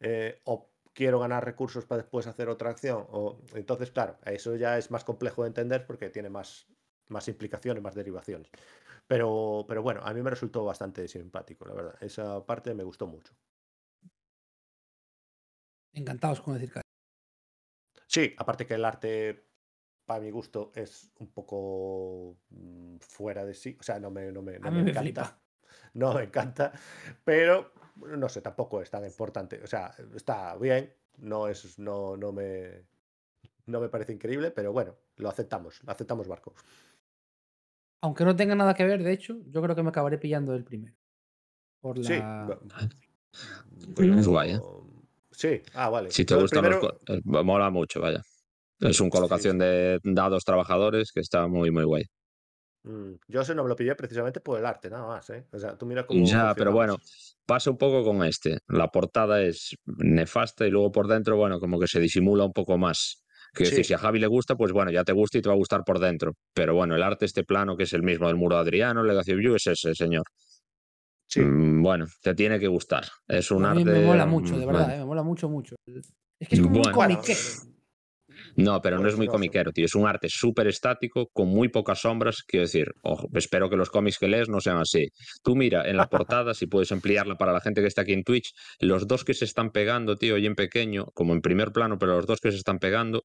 eh, 0.00 0.40
o 0.44 0.70
quiero 0.94 1.18
ganar 1.20 1.44
recursos 1.44 1.84
para 1.84 2.00
después 2.00 2.26
hacer 2.26 2.48
otra 2.48 2.70
acción. 2.70 3.04
O, 3.10 3.38
entonces, 3.54 3.90
claro, 3.90 4.16
eso 4.24 4.56
ya 4.56 4.78
es 4.78 4.90
más 4.90 5.04
complejo 5.04 5.42
de 5.42 5.48
entender 5.48 5.86
porque 5.86 6.08
tiene 6.08 6.30
más, 6.30 6.66
más 7.08 7.28
implicaciones, 7.28 7.82
más 7.82 7.94
derivaciones. 7.94 8.50
Pero, 9.06 9.64
pero 9.68 9.82
bueno, 9.82 10.00
a 10.04 10.12
mí 10.14 10.22
me 10.22 10.30
resultó 10.30 10.64
bastante 10.64 11.08
simpático, 11.08 11.64
la 11.66 11.74
verdad. 11.74 11.96
Esa 12.00 12.44
parte 12.46 12.74
me 12.74 12.84
gustó 12.84 13.06
mucho. 13.06 13.34
Encantados 16.00 16.40
con 16.42 16.54
decir 16.54 16.70
que. 16.72 16.80
Sí, 18.06 18.34
aparte 18.38 18.66
que 18.66 18.74
el 18.74 18.84
arte, 18.84 19.50
para 20.04 20.20
mi 20.20 20.30
gusto, 20.30 20.72
es 20.74 21.12
un 21.18 21.32
poco 21.32 22.38
mm, 22.50 22.98
fuera 23.00 23.44
de 23.44 23.54
sí. 23.54 23.76
O 23.80 23.82
sea, 23.82 23.98
no 24.00 24.10
me, 24.10 24.30
no 24.32 24.42
me, 24.42 24.58
no 24.58 24.68
A 24.68 24.70
me 24.70 24.82
mí 24.82 24.82
me 24.82 24.90
encanta. 24.90 25.00
flipa. 25.00 25.40
No 25.94 26.14
me 26.14 26.24
encanta. 26.24 26.72
Pero 27.24 27.72
no 27.96 28.28
sé, 28.28 28.40
tampoco 28.42 28.82
es 28.82 28.90
tan 28.90 29.04
importante. 29.04 29.62
O 29.62 29.66
sea, 29.66 29.94
está 30.14 30.56
bien. 30.56 30.94
No 31.18 31.48
es, 31.48 31.78
no, 31.78 32.16
no 32.16 32.32
me. 32.32 32.86
No 33.66 33.80
me 33.80 33.88
parece 33.88 34.12
increíble, 34.12 34.50
pero 34.52 34.72
bueno, 34.72 34.96
lo 35.16 35.28
aceptamos, 35.30 35.82
lo 35.84 35.92
aceptamos 35.92 36.28
barco. 36.28 36.54
Aunque 38.04 38.22
no 38.26 38.36
tenga 38.36 38.54
nada 38.54 38.74
que 38.74 38.84
ver, 38.84 39.02
de 39.02 39.12
hecho, 39.12 39.38
yo 39.46 39.62
creo 39.62 39.74
que 39.74 39.82
me 39.82 39.88
acabaré 39.88 40.18
pillando 40.18 40.54
el 40.54 40.62
primero. 40.62 40.94
Por 41.80 41.96
la. 41.96 42.58
Sí. 43.96 44.10
es 44.18 44.28
guay, 44.28 44.50
¿eh? 44.52 44.60
Sí, 45.30 45.62
ah, 45.72 45.88
vale. 45.88 46.10
Si 46.10 46.26
te 46.26 46.34
gustan 46.36 46.64
primero- 46.64 46.98
los... 47.06 47.16
eh, 47.18 47.22
Mola 47.24 47.70
mucho, 47.70 48.02
vaya. 48.02 48.20
Es 48.80 49.00
una 49.00 49.08
colocación 49.08 49.56
de 49.58 50.00
dados 50.04 50.44
trabajadores 50.44 51.12
que 51.12 51.20
está 51.20 51.46
muy, 51.46 51.70
muy 51.70 51.84
guay. 51.84 52.04
Mm, 52.82 53.14
Yo 53.26 53.40
ese 53.40 53.54
no 53.54 53.62
me 53.62 53.70
lo 53.70 53.76
pillé 53.76 53.94
precisamente 53.94 54.40
por 54.40 54.58
el 54.58 54.66
arte, 54.66 54.90
nada 54.90 55.06
más, 55.06 55.30
¿eh? 55.30 55.46
O 55.50 55.58
sea, 55.58 55.74
tú 55.78 55.86
mira 55.86 56.04
cómo. 56.06 56.26
Ya, 56.26 56.54
pero 56.54 56.72
bueno, 56.72 56.98
pasa 57.46 57.70
un 57.70 57.78
poco 57.78 58.04
con 58.04 58.22
este. 58.22 58.58
La 58.68 58.88
portada 58.88 59.40
es 59.40 59.74
nefasta 59.86 60.66
y 60.66 60.70
luego 60.70 60.92
por 60.92 61.08
dentro, 61.08 61.38
bueno, 61.38 61.58
como 61.58 61.80
que 61.80 61.86
se 61.88 62.00
disimula 62.00 62.44
un 62.44 62.52
poco 62.52 62.76
más. 62.76 63.23
Quiero 63.54 63.70
decir, 63.70 63.84
Sí. 63.84 63.88
si 63.88 63.94
a 63.94 63.98
Javi 63.98 64.18
le 64.18 64.26
gusta, 64.26 64.56
pues 64.56 64.72
bueno, 64.72 64.90
ya 64.90 65.04
te 65.04 65.12
gusta 65.12 65.38
y 65.38 65.42
te 65.42 65.48
va 65.48 65.54
a 65.54 65.58
gustar 65.58 65.84
por 65.84 65.98
dentro. 65.98 66.34
Pero 66.52 66.74
bueno, 66.74 66.94
el 66.96 67.02
arte, 67.02 67.24
este 67.24 67.44
plano, 67.44 67.76
que 67.76 67.84
es 67.84 67.92
el 67.92 68.02
mismo 68.02 68.26
del 68.26 68.36
muro 68.36 68.56
de 68.56 68.62
Adriano, 68.62 69.02
Legacy 69.02 69.32
of 69.32 69.40
You, 69.40 69.54
es 69.54 69.66
ese, 69.68 69.94
señor. 69.94 70.24
Sí. 71.28 71.40
Mm, 71.40 71.82
Bueno, 71.82 72.06
te 72.20 72.34
tiene 72.34 72.58
que 72.60 72.68
gustar. 72.68 73.04
Es 73.28 73.50
un 73.50 73.64
a 73.64 73.70
arte. 73.70 73.84
mí 73.84 73.90
me 73.90 74.04
mola 74.04 74.26
mucho, 74.26 74.58
de 74.58 74.64
mm, 74.64 74.68
verdad, 74.68 74.80
bueno. 74.82 74.94
eh, 74.94 74.98
me 74.98 75.04
mola 75.06 75.22
mucho, 75.22 75.48
mucho. 75.48 75.74
Es 75.86 76.48
que 76.48 76.56
es 76.56 76.60
como 76.60 76.76
un 76.76 76.82
Bueno. 76.82 76.96
Bueno, 76.96 77.14
comiquero. 77.16 77.40
No, 78.56 78.80
pero 78.80 78.98
no 78.98 79.08
es 79.08 79.16
muy 79.16 79.26
comiquero, 79.26 79.72
tío. 79.72 79.84
Es 79.86 79.94
un 79.94 80.06
arte 80.06 80.28
súper 80.28 80.68
estático, 80.68 81.28
con 81.32 81.48
muy 81.48 81.68
pocas 81.68 82.00
sombras. 82.00 82.42
Quiero 82.46 82.62
decir, 82.66 82.92
ojo, 83.02 83.28
espero 83.34 83.68
que 83.68 83.76
los 83.76 83.90
cómics 83.90 84.18
que 84.18 84.28
lees 84.28 84.48
no 84.48 84.60
sean 84.60 84.78
así. 84.78 85.08
Tú 85.42 85.56
mira, 85.56 85.88
en 85.88 85.96
la 85.96 86.08
portada, 86.08 86.54
si 86.54 86.66
puedes 86.66 86.92
ampliarla 86.92 87.36
para 87.36 87.52
la 87.52 87.60
gente 87.60 87.80
que 87.80 87.88
está 87.88 88.02
aquí 88.02 88.12
en 88.12 88.22
Twitch, 88.24 88.52
los 88.78 89.06
dos 89.08 89.24
que 89.24 89.34
se 89.34 89.44
están 89.44 89.70
pegando, 89.70 90.16
tío, 90.16 90.38
y 90.38 90.46
en 90.46 90.54
pequeño, 90.54 91.06
como 91.14 91.32
en 91.32 91.40
primer 91.40 91.72
plano, 91.72 91.98
pero 91.98 92.16
los 92.16 92.26
dos 92.26 92.40
que 92.40 92.50
se 92.52 92.58
están 92.58 92.78
pegando, 92.78 93.24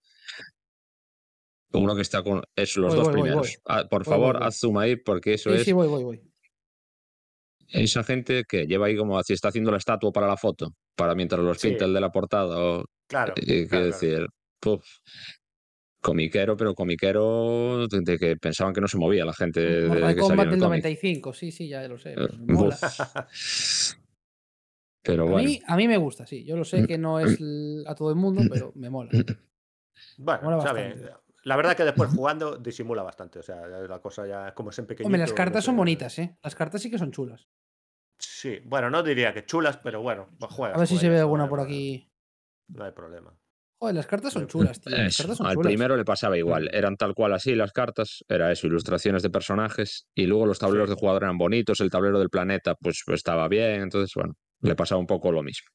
uno 1.71 1.95
que 1.95 2.01
está 2.01 2.23
con. 2.23 2.41
Es 2.55 2.75
los 2.77 2.89
Voy, 2.89 2.97
dos 2.97 3.07
voy, 3.07 3.13
primeros. 3.13 3.37
voy. 3.47 3.55
Ah, 3.65 3.83
por 3.89 4.05
favor, 4.05 4.41
haz 4.41 4.57
zoom 4.59 4.77
ahí, 4.79 4.95
porque 4.95 5.35
eso 5.35 5.51
Sí, 5.51 5.57
es 5.57 5.63
sí, 5.65 5.71
voy, 5.73 5.87
voy, 5.87 6.03
voy. 6.03 6.21
esa 7.67 8.03
gente 8.03 8.43
que 8.49 8.65
lleva 8.65 8.87
ahí 8.87 8.97
como 8.97 9.21
si 9.21 9.33
está 9.33 9.49
haciendo 9.49 9.69
la 9.69 9.77
estatua 9.77 10.11
para 10.11 10.25
la 10.27 10.37
foto, 10.37 10.71
para 10.95 11.13
mientras 11.13 11.39
los 11.41 11.59
Sí. 11.59 11.69
pinta 11.69 11.85
el 11.85 11.93
de 11.93 12.01
la 12.01 12.11
portada. 12.11 12.57
O, 12.57 12.85
Claro. 13.07 13.33
eh, 13.37 13.41
claro, 13.41 13.45
quiero 13.45 13.67
claro. 13.69 13.85
decir, 13.85 14.27
puf, 14.59 14.85
comiquero, 16.01 16.55
pero 16.55 16.73
comiquero 16.73 17.87
de, 17.87 18.01
de 18.01 18.17
que 18.17 18.37
pensaban 18.37 18.73
que 18.73 18.81
no 18.81 18.87
se 18.87 18.97
movía 18.97 19.25
la 19.25 19.33
gente 19.33 19.59
de, 19.59 19.87
Mortal 19.87 20.07
de 20.09 20.15
que 20.15 20.21
salió 20.21 20.27
Kombat 20.27 20.47
en 20.47 20.53
el 20.53 20.59
del 20.59 20.67
cómic. 20.67 20.83
95, 20.83 21.33
sí, 21.33 21.51
sí, 21.51 21.67
ya 21.67 21.87
lo 21.87 21.97
sé. 21.97 22.11
Eh, 22.11 22.15
pero 22.15 22.33
mola. 22.45 22.77
Pero 25.01 25.23
A 25.23 25.31
bueno, 25.31 25.47
mí, 25.49 25.61
a 25.65 25.75
mí 25.77 25.87
me 25.87 25.97
gusta, 25.97 26.25
sí. 26.27 26.43
Yo 26.43 26.57
lo 26.57 26.65
sé 26.65 26.85
que 26.85 26.97
no 26.97 27.19
es 27.19 27.39
a 27.87 27.95
todo 27.95 28.09
el 28.09 28.15
mundo, 28.15 28.43
pero 28.49 28.71
me 28.75 28.89
mola. 28.89 29.09
Bueno, 30.17 30.41
Mola 30.43 30.57
bastante. 30.57 30.93
bien. 30.95 31.09
La 31.43 31.55
verdad 31.55 31.75
que 31.75 31.83
después 31.83 32.09
jugando 32.15 32.57
disimula 32.57 33.01
bastante. 33.01 33.39
O 33.39 33.43
sea, 33.43 33.61
ya 33.69 33.79
la 33.79 33.99
cosa 33.99 34.27
ya 34.27 34.53
como 34.53 34.69
es 34.71 34.79
en 34.79 34.85
pequeñito. 34.85 35.07
Hombre, 35.07 35.19
las 35.19 35.29
no 35.31 35.35
cartas 35.35 35.63
son 35.63 35.77
bonitas, 35.77 36.19
¿eh? 36.19 36.37
Las 36.43 36.55
cartas 36.55 36.81
sí 36.81 36.91
que 36.91 36.97
son 36.97 37.11
chulas. 37.11 37.47
Sí, 38.17 38.59
bueno, 38.65 38.89
no 38.89 39.01
diría 39.01 39.33
que 39.33 39.45
chulas, 39.45 39.77
pero 39.77 40.01
bueno, 40.01 40.29
pues 40.37 40.51
juegas. 40.51 40.75
A 40.75 40.79
ver 40.79 40.87
si 40.87 40.97
se 40.97 41.09
ve 41.09 41.19
alguna 41.19 41.47
por 41.47 41.61
aquí. 41.61 42.11
No 42.67 42.83
hay 42.83 42.91
problema. 42.91 43.33
Joder, 43.79 43.95
las 43.95 44.07
cartas 44.07 44.33
son 44.33 44.43
Eso, 44.43 44.49
chulas, 44.51 44.81
tío. 44.81 44.91
Las 44.95 45.07
eso, 45.13 45.23
cartas 45.23 45.37
son 45.37 45.47
al 45.47 45.53
chulas. 45.53 45.67
primero 45.71 45.95
le 45.95 46.03
pasaba 46.05 46.37
igual. 46.37 46.69
Eran 46.73 46.97
tal 46.97 47.13
cual 47.15 47.33
así 47.33 47.55
las 47.55 47.71
cartas, 47.71 48.23
era 48.27 48.51
eso, 48.51 48.67
ilustraciones 48.67 49.23
de 49.23 49.29
personajes, 49.29 50.07
y 50.13 50.25
luego 50.25 50.45
los 50.45 50.59
tableros 50.59 50.89
Sí. 50.89 50.95
de 50.95 50.99
jugador 50.99 51.23
eran 51.23 51.37
bonitos, 51.37 51.79
el 51.79 51.89
tablero 51.89 52.19
del 52.19 52.29
planeta 52.29 52.75
pues 52.75 53.03
estaba 53.07 53.47
bien, 53.47 53.81
entonces 53.81 54.11
bueno, 54.15 54.35
le 54.61 54.75
pasaba 54.75 54.99
un 54.99 55.07
poco 55.07 55.31
lo 55.31 55.41
mismo. 55.43 55.69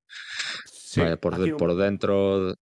Sí, 0.66 1.00
por, 1.20 1.38
un- 1.40 1.56
por 1.56 1.74
dentro, 1.76 2.54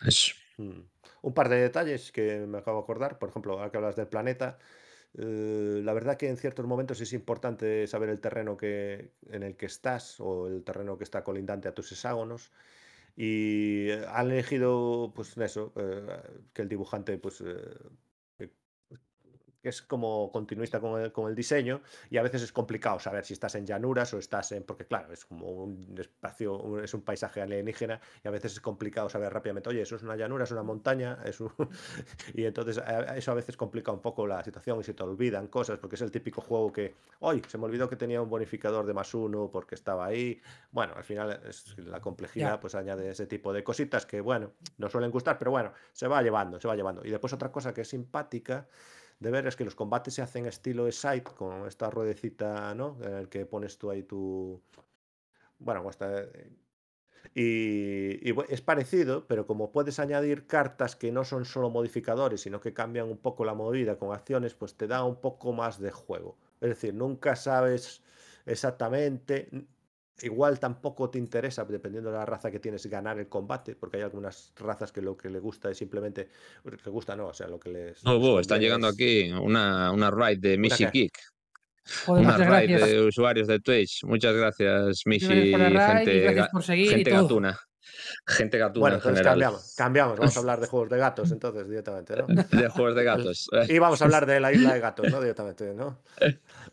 eso. 0.00 0.32
Mm. 0.56 0.80
Un 1.20 1.34
par 1.34 1.48
de 1.48 1.56
detalles 1.56 2.10
que 2.10 2.46
me 2.46 2.58
acabo 2.58 2.78
de 2.78 2.84
acordar. 2.84 3.18
Por 3.18 3.28
ejemplo, 3.28 3.54
ahora 3.54 3.70
que 3.70 3.76
hablas 3.76 3.96
del 3.96 4.06
planeta, 4.06 4.58
eh, 5.18 5.80
la 5.84 5.92
verdad 5.92 6.16
que 6.16 6.28
en 6.28 6.36
ciertos 6.36 6.64
momentos 6.66 7.00
es 7.00 7.12
importante 7.12 7.86
saber 7.86 8.08
el 8.08 8.20
terreno 8.20 8.56
que, 8.56 9.12
en 9.30 9.42
el 9.42 9.56
que 9.56 9.66
estás 9.66 10.16
o 10.20 10.46
el 10.48 10.62
terreno 10.64 10.96
que 10.96 11.04
está 11.04 11.22
colindante 11.24 11.68
a 11.68 11.74
tus 11.74 11.92
hexágonos. 11.92 12.52
Y 13.20 13.90
han 13.90 14.30
elegido, 14.30 15.12
pues 15.14 15.36
eso, 15.38 15.72
eh, 15.76 16.44
que 16.52 16.62
el 16.62 16.68
dibujante, 16.68 17.18
pues, 17.18 17.40
eh, 17.40 17.56
que 19.62 19.68
es 19.70 19.82
como 19.82 20.30
continuista 20.32 20.80
con 20.80 21.00
el, 21.00 21.12
con 21.12 21.28
el 21.28 21.34
diseño 21.34 21.80
y 22.10 22.16
a 22.16 22.22
veces 22.22 22.42
es 22.42 22.52
complicado 22.52 22.98
saber 22.98 23.24
si 23.24 23.32
estás 23.34 23.54
en 23.54 23.66
llanuras 23.66 24.12
o 24.14 24.18
estás 24.18 24.52
en, 24.52 24.62
porque 24.62 24.86
claro, 24.86 25.12
es 25.12 25.24
como 25.24 25.50
un 25.50 25.94
espacio, 25.98 26.56
un- 26.58 26.84
es 26.84 26.94
un 26.94 27.02
paisaje 27.02 27.40
alienígena 27.42 28.00
y 28.24 28.28
a 28.28 28.30
veces 28.30 28.52
es 28.52 28.60
complicado 28.60 29.08
saber 29.08 29.32
rápidamente, 29.32 29.68
oye, 29.68 29.82
eso 29.82 29.96
es 29.96 30.02
una 30.02 30.16
llanura, 30.16 30.44
es 30.44 30.50
una 30.52 30.62
montaña, 30.62 31.18
es 31.24 31.40
un... 31.40 31.50
y 32.34 32.44
entonces 32.44 32.80
eso 33.16 33.30
a 33.32 33.34
veces 33.34 33.56
complica 33.56 33.90
un 33.92 34.00
poco 34.00 34.26
la 34.26 34.42
situación 34.44 34.80
y 34.80 34.84
se 34.84 34.94
te 34.94 35.02
olvidan 35.02 35.48
cosas 35.48 35.78
porque 35.78 35.96
es 35.96 36.02
el 36.02 36.10
típico 36.10 36.40
juego 36.40 36.72
que, 36.72 36.94
hoy 37.20 37.42
se 37.48 37.58
me 37.58 37.64
olvidó 37.64 37.88
que 37.88 37.96
tenía 37.96 38.22
un 38.22 38.30
bonificador 38.30 38.86
de 38.86 38.94
más 38.94 39.12
uno 39.14 39.50
porque 39.52 39.74
estaba 39.74 40.06
ahí. 40.06 40.40
Bueno, 40.70 40.92
al 40.96 41.04
final 41.04 41.40
es 41.48 41.76
la 41.78 42.00
complejidad 42.00 42.60
pues 42.60 42.74
añade 42.74 43.10
ese 43.10 43.26
tipo 43.26 43.52
de 43.52 43.64
cositas 43.64 44.06
que, 44.06 44.20
bueno, 44.20 44.52
no 44.76 44.88
suelen 44.88 45.10
gustar, 45.10 45.38
pero 45.38 45.50
bueno, 45.50 45.72
se 45.92 46.06
va 46.06 46.22
llevando, 46.22 46.60
se 46.60 46.68
va 46.68 46.76
llevando. 46.76 47.04
Y 47.04 47.10
después 47.10 47.32
otra 47.32 47.50
cosa 47.50 47.74
que 47.74 47.80
es 47.82 47.88
simpática 47.88 48.66
de 49.20 49.30
ver 49.30 49.46
es 49.46 49.56
que 49.56 49.64
los 49.64 49.74
combates 49.74 50.14
se 50.14 50.22
hacen 50.22 50.46
estilo 50.46 50.90
side 50.92 51.22
con 51.24 51.66
esta 51.66 51.90
ruedecita, 51.90 52.74
¿no? 52.74 52.98
En 53.02 53.14
el 53.14 53.28
que 53.28 53.46
pones 53.46 53.78
tú 53.78 53.90
ahí 53.90 54.02
tu... 54.04 54.60
Bueno, 55.58 55.88
esta- 55.90 56.26
Y, 57.34 58.28
y 58.28 58.32
bu- 58.32 58.46
es 58.48 58.60
parecido, 58.62 59.26
pero 59.26 59.46
como 59.46 59.70
puedes 59.72 59.98
añadir 59.98 60.46
cartas 60.46 60.96
que 60.96 61.12
no 61.12 61.24
son 61.24 61.44
solo 61.44 61.70
modificadores, 61.70 62.40
sino 62.42 62.60
que 62.60 62.72
cambian 62.74 63.08
un 63.08 63.18
poco 63.18 63.44
la 63.44 63.54
movida 63.54 63.98
con 63.98 64.12
acciones, 64.12 64.54
pues 64.54 64.76
te 64.76 64.86
da 64.86 65.04
un 65.04 65.16
poco 65.20 65.52
más 65.52 65.78
de 65.80 65.90
juego. 65.90 66.36
Es 66.60 66.70
decir, 66.70 66.94
nunca 66.94 67.36
sabes 67.36 68.02
exactamente. 68.46 69.48
Igual 70.22 70.58
tampoco 70.58 71.08
te 71.10 71.18
interesa, 71.18 71.64
dependiendo 71.64 72.10
de 72.10 72.16
la 72.18 72.26
raza 72.26 72.50
que 72.50 72.58
tienes, 72.58 72.84
ganar 72.86 73.18
el 73.18 73.28
combate, 73.28 73.76
porque 73.76 73.98
hay 73.98 74.02
algunas 74.02 74.52
razas 74.56 74.90
que 74.90 75.00
lo 75.00 75.16
que 75.16 75.30
le 75.30 75.38
gusta 75.38 75.70
es 75.70 75.78
simplemente. 75.78 76.28
Le 76.64 76.90
gusta, 76.90 77.14
no, 77.14 77.28
o 77.28 77.32
sea, 77.34 77.46
lo 77.46 77.60
que 77.60 77.70
les. 77.70 77.98
Están 77.98 78.56
conviene 78.56 78.58
llegando 78.58 78.88
es- 78.88 78.94
aquí 78.94 79.30
una, 79.32 79.92
una 79.92 80.10
raid 80.10 80.40
de 80.40 80.58
Mishi 80.58 80.86
qué? 80.86 80.90
Kick, 80.90 81.18
Joder, 82.06 82.24
una 82.24 82.36
raid 82.36 82.68
gracias. 82.70 82.90
de 82.90 83.00
usuarios 83.06 83.46
de 83.46 83.60
Twitch. 83.60 84.04
Muchas 84.04 84.34
gracias, 84.34 84.82
Muchas 84.84 85.02
Mishi, 85.06 85.26
gracias 85.26 85.50
por 85.52 85.60
la 85.60 85.68
raid 85.68 86.08
y 86.08 86.10
gente, 86.10 86.20
gracias 86.20 86.48
por 86.48 86.62
seguir 86.64 86.86
y 86.86 86.88
gente 86.90 87.10
todo. 87.10 87.22
gatuna. 87.22 87.60
Gente 88.26 88.58
gatuna 88.58 88.80
Bueno, 88.80 88.96
en 88.96 88.98
entonces 89.00 89.18
general. 89.18 89.34
cambiamos, 89.34 89.74
cambiamos. 89.76 90.18
Vamos 90.18 90.36
a 90.36 90.40
hablar 90.40 90.60
de 90.60 90.66
juegos 90.68 90.88
de 90.90 90.98
gatos, 90.98 91.30
entonces, 91.32 91.68
directamente, 91.68 92.14
¿no? 92.16 92.26
De 92.26 92.68
juegos 92.68 92.94
de 92.94 93.04
gatos. 93.04 93.48
Y 93.68 93.78
vamos 93.78 94.00
a 94.00 94.04
hablar 94.04 94.26
de 94.26 94.40
la 94.40 94.52
isla 94.52 94.74
de 94.74 94.80
gatos, 94.80 95.10
¿no? 95.10 95.20
Directamente, 95.20 95.74
¿no? 95.74 95.98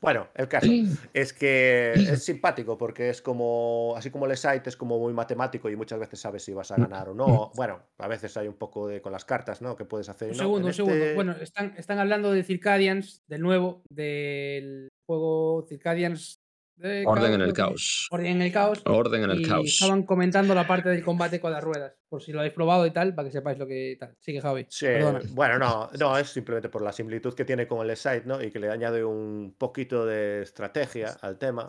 Bueno, 0.02 0.28
el 0.36 0.48
caso 0.48 0.68
es 1.14 1.34
que 1.34 1.94
es 1.94 2.24
simpático 2.24 2.78
porque 2.78 3.10
es 3.10 3.22
como, 3.22 3.94
así 3.98 4.10
como 4.12 4.26
el 4.26 4.36
site 4.38 4.70
es 4.70 4.76
como 4.78 5.00
muy 5.00 5.14
matemático 5.14 5.70
y 5.70 5.76
muchas 5.76 6.00
veces 6.00 6.20
sabes 6.20 6.44
si 6.44 6.54
vas 6.54 6.72
a 6.72 6.78
ganar 6.78 7.10
o 7.10 7.14
no. 7.14 7.52
Bueno, 7.56 7.82
a 7.98 8.08
veces 8.08 8.36
hay 8.38 8.48
un 8.48 8.56
poco 8.56 8.88
de 8.88 9.02
con 9.02 9.12
las 9.12 9.26
cartas, 9.26 9.62
¿no? 9.62 9.76
Que 9.76 9.86
puedes 9.86 10.10
hacer. 10.10 10.36
Segundo, 10.36 10.68
un 10.68 10.74
segundo. 10.74 10.96
este- 10.98 11.16
Bueno, 11.16 11.32
están, 11.42 11.74
están 11.78 12.00
hablando 12.00 12.32
de 12.32 12.44
Circadians, 12.44 13.24
del 13.28 13.42
nuevo, 13.42 13.84
del 13.90 14.90
juego 15.08 15.66
Circadians. 15.68 16.42
De 16.76 17.04
Orden 17.06 17.34
en 17.34 17.42
el 17.42 17.54
caos. 17.54 18.08
Orden 18.12 18.28
en 18.28 18.42
el 18.42 18.52
caos. 18.52 18.82
Orden 18.86 19.24
en 19.24 19.32
el 19.32 19.42
y 19.42 19.46
caos. 19.46 19.66
estaban 19.66 20.04
comentando 20.04 20.54
la 20.54 20.68
parte 20.68 20.90
del 20.90 21.04
combate 21.04 21.40
con 21.40 21.52
las 21.52 21.64
ruedas. 21.64 21.94
Por 22.16 22.24
si 22.24 22.32
lo 22.32 22.40
habéis 22.40 22.54
probado 22.54 22.86
y 22.86 22.92
tal, 22.92 23.14
para 23.14 23.28
que 23.28 23.34
sepáis 23.34 23.60
lo 23.60 23.68
que 23.68 23.98
tal. 24.00 24.16
Sigue 24.22 24.40
Javi. 24.40 24.66
Sí, 24.70 24.86
Perdona. 24.86 25.20
bueno, 25.32 25.60
no, 25.60 25.90
no, 26.00 26.18
es 26.18 26.30
simplemente 26.30 26.70
por 26.70 26.82
la 26.82 26.94
similitud 26.94 27.34
que 27.34 27.44
tiene 27.44 27.68
con 27.68 27.86
el 27.90 27.98
site, 27.98 28.24
¿no? 28.24 28.42
Y 28.42 28.52
que 28.52 28.58
le 28.58 28.70
añade 28.70 29.04
un 29.04 29.54
poquito 29.58 30.06
de 30.06 30.44
estrategia 30.44 31.18
al 31.20 31.38
tema. 31.38 31.68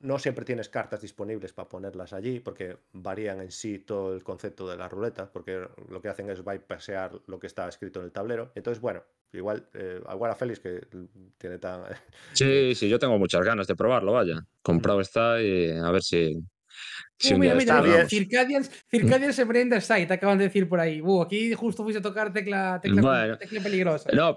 No 0.00 0.18
siempre 0.18 0.44
tienes 0.44 0.68
cartas 0.68 1.00
disponibles 1.00 1.52
para 1.52 1.68
ponerlas 1.68 2.12
allí, 2.12 2.40
porque 2.40 2.76
varían 2.92 3.40
en 3.40 3.52
sí 3.52 3.78
todo 3.78 4.12
el 4.14 4.24
concepto 4.24 4.68
de 4.68 4.76
la 4.76 4.88
ruleta, 4.88 5.30
porque 5.30 5.64
lo 5.88 6.02
que 6.02 6.08
hacen 6.08 6.28
es 6.28 6.44
bypassear 6.44 7.12
lo 7.28 7.38
que 7.38 7.46
está 7.46 7.68
escrito 7.68 8.00
en 8.00 8.06
el 8.06 8.10
tablero. 8.10 8.50
Entonces, 8.56 8.80
bueno, 8.80 9.04
igual, 9.32 9.64
eh, 9.74 10.00
igual 10.12 10.32
a 10.32 10.34
Félix 10.34 10.58
que 10.58 10.80
tiene 11.38 11.58
tan... 11.58 11.84
Sí, 12.32 12.74
sí, 12.74 12.88
yo 12.88 12.98
tengo 12.98 13.16
muchas 13.16 13.44
ganas 13.44 13.68
de 13.68 13.76
probarlo, 13.76 14.14
vaya. 14.14 14.44
Comprado 14.60 15.00
está 15.00 15.40
y 15.40 15.70
a 15.70 15.90
ver 15.92 16.02
si, 16.02 16.36
un 17.32 17.40
mira, 17.40 17.54
mira, 17.54 17.80
bien. 17.80 18.08
Circadians, 18.08 18.70
Circadians 18.90 19.84
site, 19.84 20.12
acaban 20.12 20.38
de 20.38 20.44
decir 20.44 20.68
por 20.68 20.78
ahí. 20.80 21.00
Uh, 21.00 21.22
aquí 21.22 21.52
justo 21.52 21.82
fuiste 21.82 21.98
a 21.98 22.02
tocar 22.02 22.32
tecla, 22.32 22.78
tecla, 22.80 23.02
Bueno. 23.02 23.38
tecla 23.38 23.60
peligrosa. 23.60 24.10
No, 24.12 24.36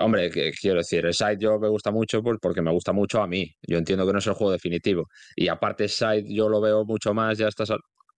hombre, 0.00 0.30
que 0.30 0.52
quiero 0.52 0.78
decir, 0.78 1.06
el 1.06 1.14
site 1.14 1.38
yo 1.40 1.58
me 1.58 1.68
gusta 1.68 1.90
mucho 1.90 2.22
pues, 2.22 2.38
porque 2.40 2.60
me 2.60 2.70
gusta 2.70 2.92
mucho 2.92 3.22
a 3.22 3.26
mí. 3.26 3.50
Yo 3.66 3.78
entiendo 3.78 4.06
que 4.06 4.12
no 4.12 4.18
es 4.18 4.26
el 4.26 4.34
juego 4.34 4.52
definitivo. 4.52 5.06
Y 5.36 5.48
aparte, 5.48 5.88
site 5.88 6.26
yo 6.28 6.48
lo 6.48 6.60
veo 6.60 6.84
mucho 6.84 7.14
más, 7.14 7.38
ya 7.38 7.48
estás. 7.48 7.70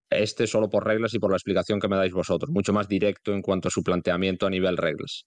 Este 0.09 0.45
solo 0.45 0.69
por 0.69 0.85
reglas 0.85 1.13
y 1.13 1.19
por 1.19 1.31
la 1.31 1.37
explicación 1.37 1.79
que 1.79 1.87
me 1.87 1.95
dais 1.95 2.11
vosotros, 2.11 2.51
mucho 2.51 2.73
más 2.73 2.89
directo 2.89 3.33
en 3.33 3.41
cuanto 3.41 3.69
a 3.69 3.71
su 3.71 3.81
planteamiento 3.81 4.45
a 4.45 4.49
nivel 4.49 4.75
reglas. 4.75 5.23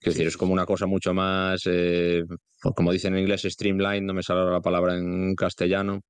Sí, 0.00 0.10
decir, 0.10 0.22
sí, 0.22 0.26
es 0.26 0.36
como 0.36 0.48
sí. 0.48 0.54
una 0.54 0.66
cosa 0.66 0.86
mucho 0.86 1.14
más, 1.14 1.62
eh, 1.66 2.24
pues 2.60 2.74
como 2.74 2.90
dicen 2.90 3.14
en 3.14 3.20
inglés, 3.20 3.42
streamline, 3.42 4.04
no 4.04 4.14
me 4.14 4.24
sale 4.24 4.50
la 4.50 4.60
palabra 4.60 4.96
en 4.96 5.36
castellano, 5.36 6.00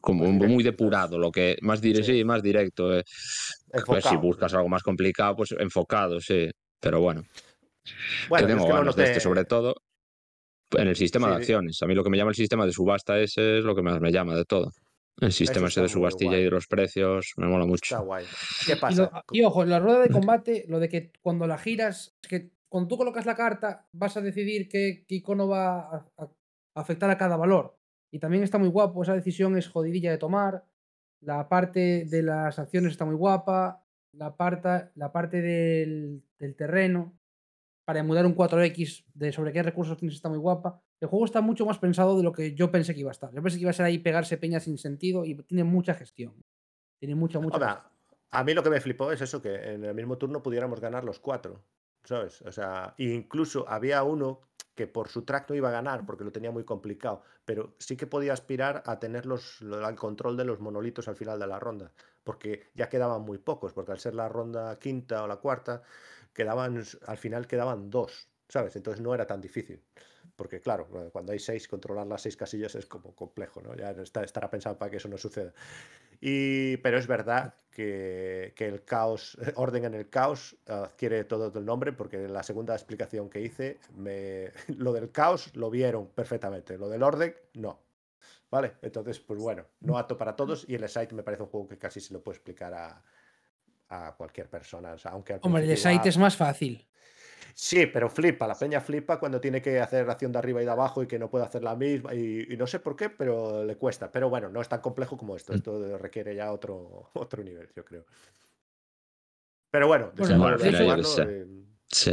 como 0.00 0.20
Pues 0.24 0.30
muy 0.32 0.38
directo, 0.38 0.56
quizás. 0.58 0.64
depurado, 0.72 1.18
lo 1.18 1.30
que 1.30 1.56
más 1.62 1.80
dire, 1.80 2.02
Sí. 2.04 2.18
sí, 2.18 2.24
más 2.24 2.42
directo. 2.42 2.96
eh. 2.98 3.04
Pues 3.86 4.04
si 4.04 4.16
buscas 4.16 4.52
algo 4.54 4.68
más 4.68 4.82
complicado, 4.82 5.36
pues 5.36 5.52
enfocado, 5.58 6.20
sí. 6.20 6.50
Pero 6.80 7.00
bueno, 7.00 7.22
Bueno, 8.28 8.46
tengo 8.46 8.60
es 8.60 8.66
que 8.66 8.72
ganas 8.72 8.96
de 8.96 9.02
este, 9.04 9.14
noté- 9.16 9.20
sobre 9.22 9.44
todo 9.44 9.74
en 10.76 10.88
el 10.88 10.96
sistema 10.96 11.26
Sí, 11.26 11.30
de 11.32 11.36
acciones. 11.38 11.82
A 11.82 11.86
mí 11.86 11.94
lo 11.94 12.04
que 12.04 12.10
me 12.10 12.16
llama 12.16 12.30
el 12.30 12.36
sistema 12.36 12.64
de 12.66 12.72
subasta 12.72 13.18
ese 13.18 13.58
es 13.58 13.64
lo 13.64 13.74
que 13.74 13.82
más 13.82 14.00
me 14.00 14.12
llama 14.12 14.34
de 14.34 14.44
todo. 14.44 14.70
El 15.20 15.32
sistema 15.32 15.66
ese 15.68 15.80
de 15.80 15.84
muy 15.86 15.92
subastilla 15.92 16.38
y 16.38 16.44
de 16.44 16.50
los 16.50 16.66
precios 16.66 17.32
me 17.36 17.46
mola 17.46 17.66
mucho. 17.66 17.94
Está 17.94 17.98
guay. 17.98 18.24
¿Qué 18.64 18.72
Y, 18.72 18.76
pasa? 18.76 19.02
lo- 19.02 19.24
y 19.32 19.42
ojo, 19.42 19.62
en 19.64 19.70
la 19.70 19.78
rueda 19.80 19.98
de 20.00 20.08
combate, 20.10 20.64
lo 20.68 20.78
de 20.78 20.88
que 20.88 21.12
cuando 21.20 21.46
la 21.46 21.58
giras, 21.58 22.16
es 22.22 22.28
que 22.28 22.50
cuando 22.68 22.88
tú 22.88 22.96
colocas 22.96 23.26
la 23.26 23.34
carta, 23.34 23.86
vas 23.92 24.16
a 24.16 24.20
decidir 24.22 24.68
qué, 24.68 25.04
qué 25.06 25.16
icono 25.16 25.48
va 25.48 25.80
a- 25.80 26.06
a 26.18 26.28
afectar 26.80 27.10
a 27.10 27.18
cada 27.18 27.36
valor. 27.36 27.76
Y 28.10 28.18
también 28.18 28.42
está 28.42 28.58
muy 28.58 28.68
guapo, 28.68 29.02
esa 29.02 29.14
decisión 29.14 29.56
es 29.56 29.68
jodidilla 29.68 30.10
de 30.10 30.18
tomar. 30.18 30.64
La 31.20 31.48
parte 31.48 32.06
de 32.06 32.22
las 32.22 32.58
acciones 32.58 32.92
está 32.92 33.04
muy 33.04 33.14
guapa. 33.14 33.84
La 34.12 34.36
parte, 34.36 34.90
la 34.96 35.12
parte 35.12 35.40
del, 35.40 36.24
del 36.38 36.56
terreno 36.56 37.20
para 37.90 38.00
emular 38.00 38.24
un 38.24 38.36
4X 38.36 39.04
de 39.14 39.32
sobre 39.32 39.52
qué 39.52 39.64
recursos 39.64 39.96
tienes 39.96 40.14
está 40.14 40.28
muy 40.28 40.38
guapa. 40.38 40.80
El 41.00 41.08
juego 41.08 41.24
está 41.24 41.40
mucho 41.40 41.66
más 41.66 41.78
pensado 41.78 42.16
de 42.16 42.22
lo 42.22 42.30
que 42.30 42.54
yo 42.54 42.70
pensé 42.70 42.94
que 42.94 43.00
iba 43.00 43.10
a 43.10 43.12
estar. 43.12 43.32
Yo 43.32 43.42
pensé 43.42 43.56
que 43.56 43.62
iba 43.62 43.70
a 43.70 43.74
ser 43.74 43.84
ahí 43.84 43.98
pegarse 43.98 44.36
peñas 44.36 44.62
sin 44.62 44.78
sentido 44.78 45.24
y 45.24 45.34
tiene 45.34 45.64
mucha 45.64 45.94
gestión. 45.94 46.34
Tiene 47.00 47.16
mucha, 47.16 47.40
mucha 47.40 47.58
gestión. 47.58 47.92
a 48.30 48.44
mí 48.44 48.54
lo 48.54 48.62
que 48.62 48.70
me 48.70 48.80
flipó 48.80 49.10
es 49.10 49.22
eso, 49.22 49.42
que 49.42 49.72
en 49.72 49.82
el 49.82 49.94
mismo 49.96 50.18
turno 50.18 50.40
pudiéramos 50.40 50.80
ganar 50.80 51.02
los 51.02 51.18
cuatro, 51.18 51.64
¿sabes? 52.04 52.42
O 52.42 52.52
sea, 52.52 52.94
incluso 52.98 53.68
había 53.68 54.04
uno 54.04 54.40
que 54.80 54.86
por 54.86 55.08
su 55.08 55.24
track 55.26 55.50
iba 55.50 55.68
a 55.68 55.72
ganar 55.72 56.06
porque 56.06 56.24
lo 56.24 56.32
tenía 56.32 56.50
muy 56.50 56.64
complicado, 56.64 57.20
pero 57.44 57.74
sí 57.78 57.98
que 57.98 58.06
podía 58.06 58.32
aspirar 58.32 58.82
a 58.86 58.98
tener 58.98 59.26
los, 59.26 59.60
lo- 59.60 59.84
al 59.84 59.94
control 59.94 60.38
de 60.38 60.44
los 60.46 60.58
monolitos 60.60 61.06
al 61.06 61.16
final 61.16 61.38
de 61.38 61.46
la 61.46 61.60
ronda, 61.60 61.92
porque 62.24 62.62
ya 62.74 62.88
quedaban 62.88 63.20
muy 63.20 63.36
pocos, 63.36 63.74
porque 63.74 63.92
al 63.92 63.98
ser 63.98 64.14
la 64.14 64.30
ronda 64.30 64.78
quinta 64.78 65.22
o 65.22 65.26
la 65.26 65.36
cuarta, 65.36 65.82
quedaban, 66.32 66.82
al 67.06 67.18
final 67.18 67.46
quedaban 67.46 67.90
dos, 67.90 68.28
¿sabes? 68.48 68.74
Entonces 68.76 69.02
no 69.02 69.14
era 69.14 69.26
tan 69.26 69.42
difícil. 69.42 69.82
Porque 70.36 70.60
claro, 70.62 70.88
cuando 71.12 71.32
hay 71.32 71.38
seis, 71.38 71.68
controlar 71.68 72.06
las 72.06 72.22
seis 72.22 72.36
casillas 72.38 72.74
es 72.74 72.86
como 72.86 73.14
complejo, 73.14 73.60
¿no? 73.60 73.74
Ya 73.76 73.90
estará 73.90 74.48
pensado 74.48 74.78
para 74.78 74.90
que 74.90 74.96
eso 74.96 75.08
no 75.08 75.18
suceda. 75.18 75.52
Y, 76.20 76.76
pero 76.78 76.98
es 76.98 77.06
verdad 77.06 77.54
que, 77.70 78.52
que 78.56 78.66
el 78.66 78.84
caos, 78.84 79.38
orden 79.56 79.84
en 79.86 79.94
el 79.94 80.08
caos, 80.08 80.56
adquiere 80.66 81.24
todo 81.24 81.56
el 81.58 81.64
nombre, 81.64 81.92
porque 81.92 82.16
en 82.24 82.32
la 82.32 82.42
segunda 82.42 82.74
explicación 82.74 83.30
que 83.30 83.40
hice, 83.40 83.78
me, 83.96 84.52
lo 84.76 84.92
del 84.92 85.10
caos 85.10 85.54
lo 85.56 85.70
vieron 85.70 86.08
perfectamente, 86.08 86.76
lo 86.78 86.88
del 86.88 87.02
orden, 87.02 87.34
no. 87.54 87.80
¿Vale? 88.50 88.72
Entonces, 88.82 89.20
pues 89.20 89.40
bueno, 89.40 89.64
no 89.80 89.96
apto 89.96 90.18
para 90.18 90.34
todos 90.34 90.64
y 90.68 90.74
el 90.74 90.88
site 90.88 91.14
me 91.14 91.22
parece 91.22 91.44
un 91.44 91.48
juego 91.48 91.68
que 91.68 91.78
casi 91.78 92.00
se 92.00 92.12
lo 92.12 92.20
puede 92.20 92.36
explicar 92.36 92.74
a, 92.74 93.02
a 93.88 94.14
cualquier 94.16 94.48
persona. 94.48 94.92
o 94.92 94.98
sea, 94.98 95.12
aunque 95.12 95.34
al 95.34 95.40
Hombre, 95.42 95.62
el 95.72 95.86
va- 95.98 96.02
es 96.04 96.18
más 96.18 96.36
fácil. 96.36 96.84
Sí, 97.54 97.86
pero 97.86 98.08
flipa, 98.08 98.46
la 98.46 98.54
peña 98.54 98.80
flipa 98.80 99.18
cuando 99.18 99.40
tiene 99.40 99.60
que 99.62 99.80
hacer 99.80 100.08
acción 100.08 100.32
de 100.32 100.38
arriba 100.38 100.62
y 100.62 100.64
de 100.64 100.70
abajo 100.70 101.02
y 101.02 101.06
que 101.06 101.18
no 101.18 101.28
puede 101.30 101.44
hacer 101.44 101.62
la 101.62 101.76
misma 101.76 102.14
y, 102.14 102.46
y 102.52 102.56
no 102.56 102.66
sé 102.66 102.80
por 102.80 102.96
qué, 102.96 103.10
pero 103.10 103.64
le 103.64 103.76
cuesta. 103.76 104.10
Pero 104.10 104.28
bueno, 104.30 104.48
no 104.48 104.60
es 104.60 104.68
tan 104.68 104.80
complejo 104.80 105.16
como 105.16 105.36
esto, 105.36 105.52
esto 105.54 105.98
requiere 105.98 106.34
ya 106.34 106.52
otro, 106.52 107.10
otro 107.14 107.42
nivel, 107.42 107.68
yo 107.74 107.84
creo. 107.84 108.04
Pero 109.70 109.86
bueno, 109.88 110.10
de 110.12 110.24
jugarlo, 110.24 111.08
eh, 111.28 111.46
Sí. 111.92 112.12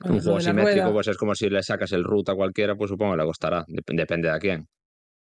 Bueno, 0.00 0.16
Un 0.16 0.20
juego 0.22 0.38
rueda- 0.62 0.92
pues 0.92 1.08
es 1.08 1.16
como 1.16 1.34
si 1.34 1.48
le 1.48 1.62
sacas 1.62 1.92
el 1.92 2.02
root 2.02 2.28
a 2.30 2.34
cualquiera, 2.34 2.74
pues 2.74 2.88
supongo 2.90 3.12
que 3.12 3.18
le 3.18 3.24
costará. 3.24 3.64
Dep- 3.66 3.94
depende 3.94 4.28
de 4.28 4.34
a 4.34 4.38
quién. 4.38 4.66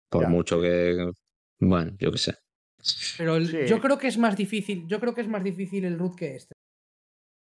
Por 0.09 0.23
Ya, 0.23 0.29
mucho 0.29 0.61
que. 0.61 1.11
Bueno, 1.59 1.91
yo 1.99 2.11
qué 2.11 2.17
sé. 2.17 2.35
Pero 3.17 3.35
el- 3.35 3.47
Sí. 3.47 3.67
yo 3.67 3.79
creo 3.81 3.97
que 3.97 4.07
es 4.07 4.17
más 4.17 4.37
difícil, 4.37 4.87
yo 4.87 4.99
creo 4.99 5.13
que 5.13 5.21
es 5.21 5.27
más 5.27 5.43
difícil 5.43 5.83
el 5.85 5.97
root 5.99 6.15
que 6.15 6.35
este. 6.35 6.53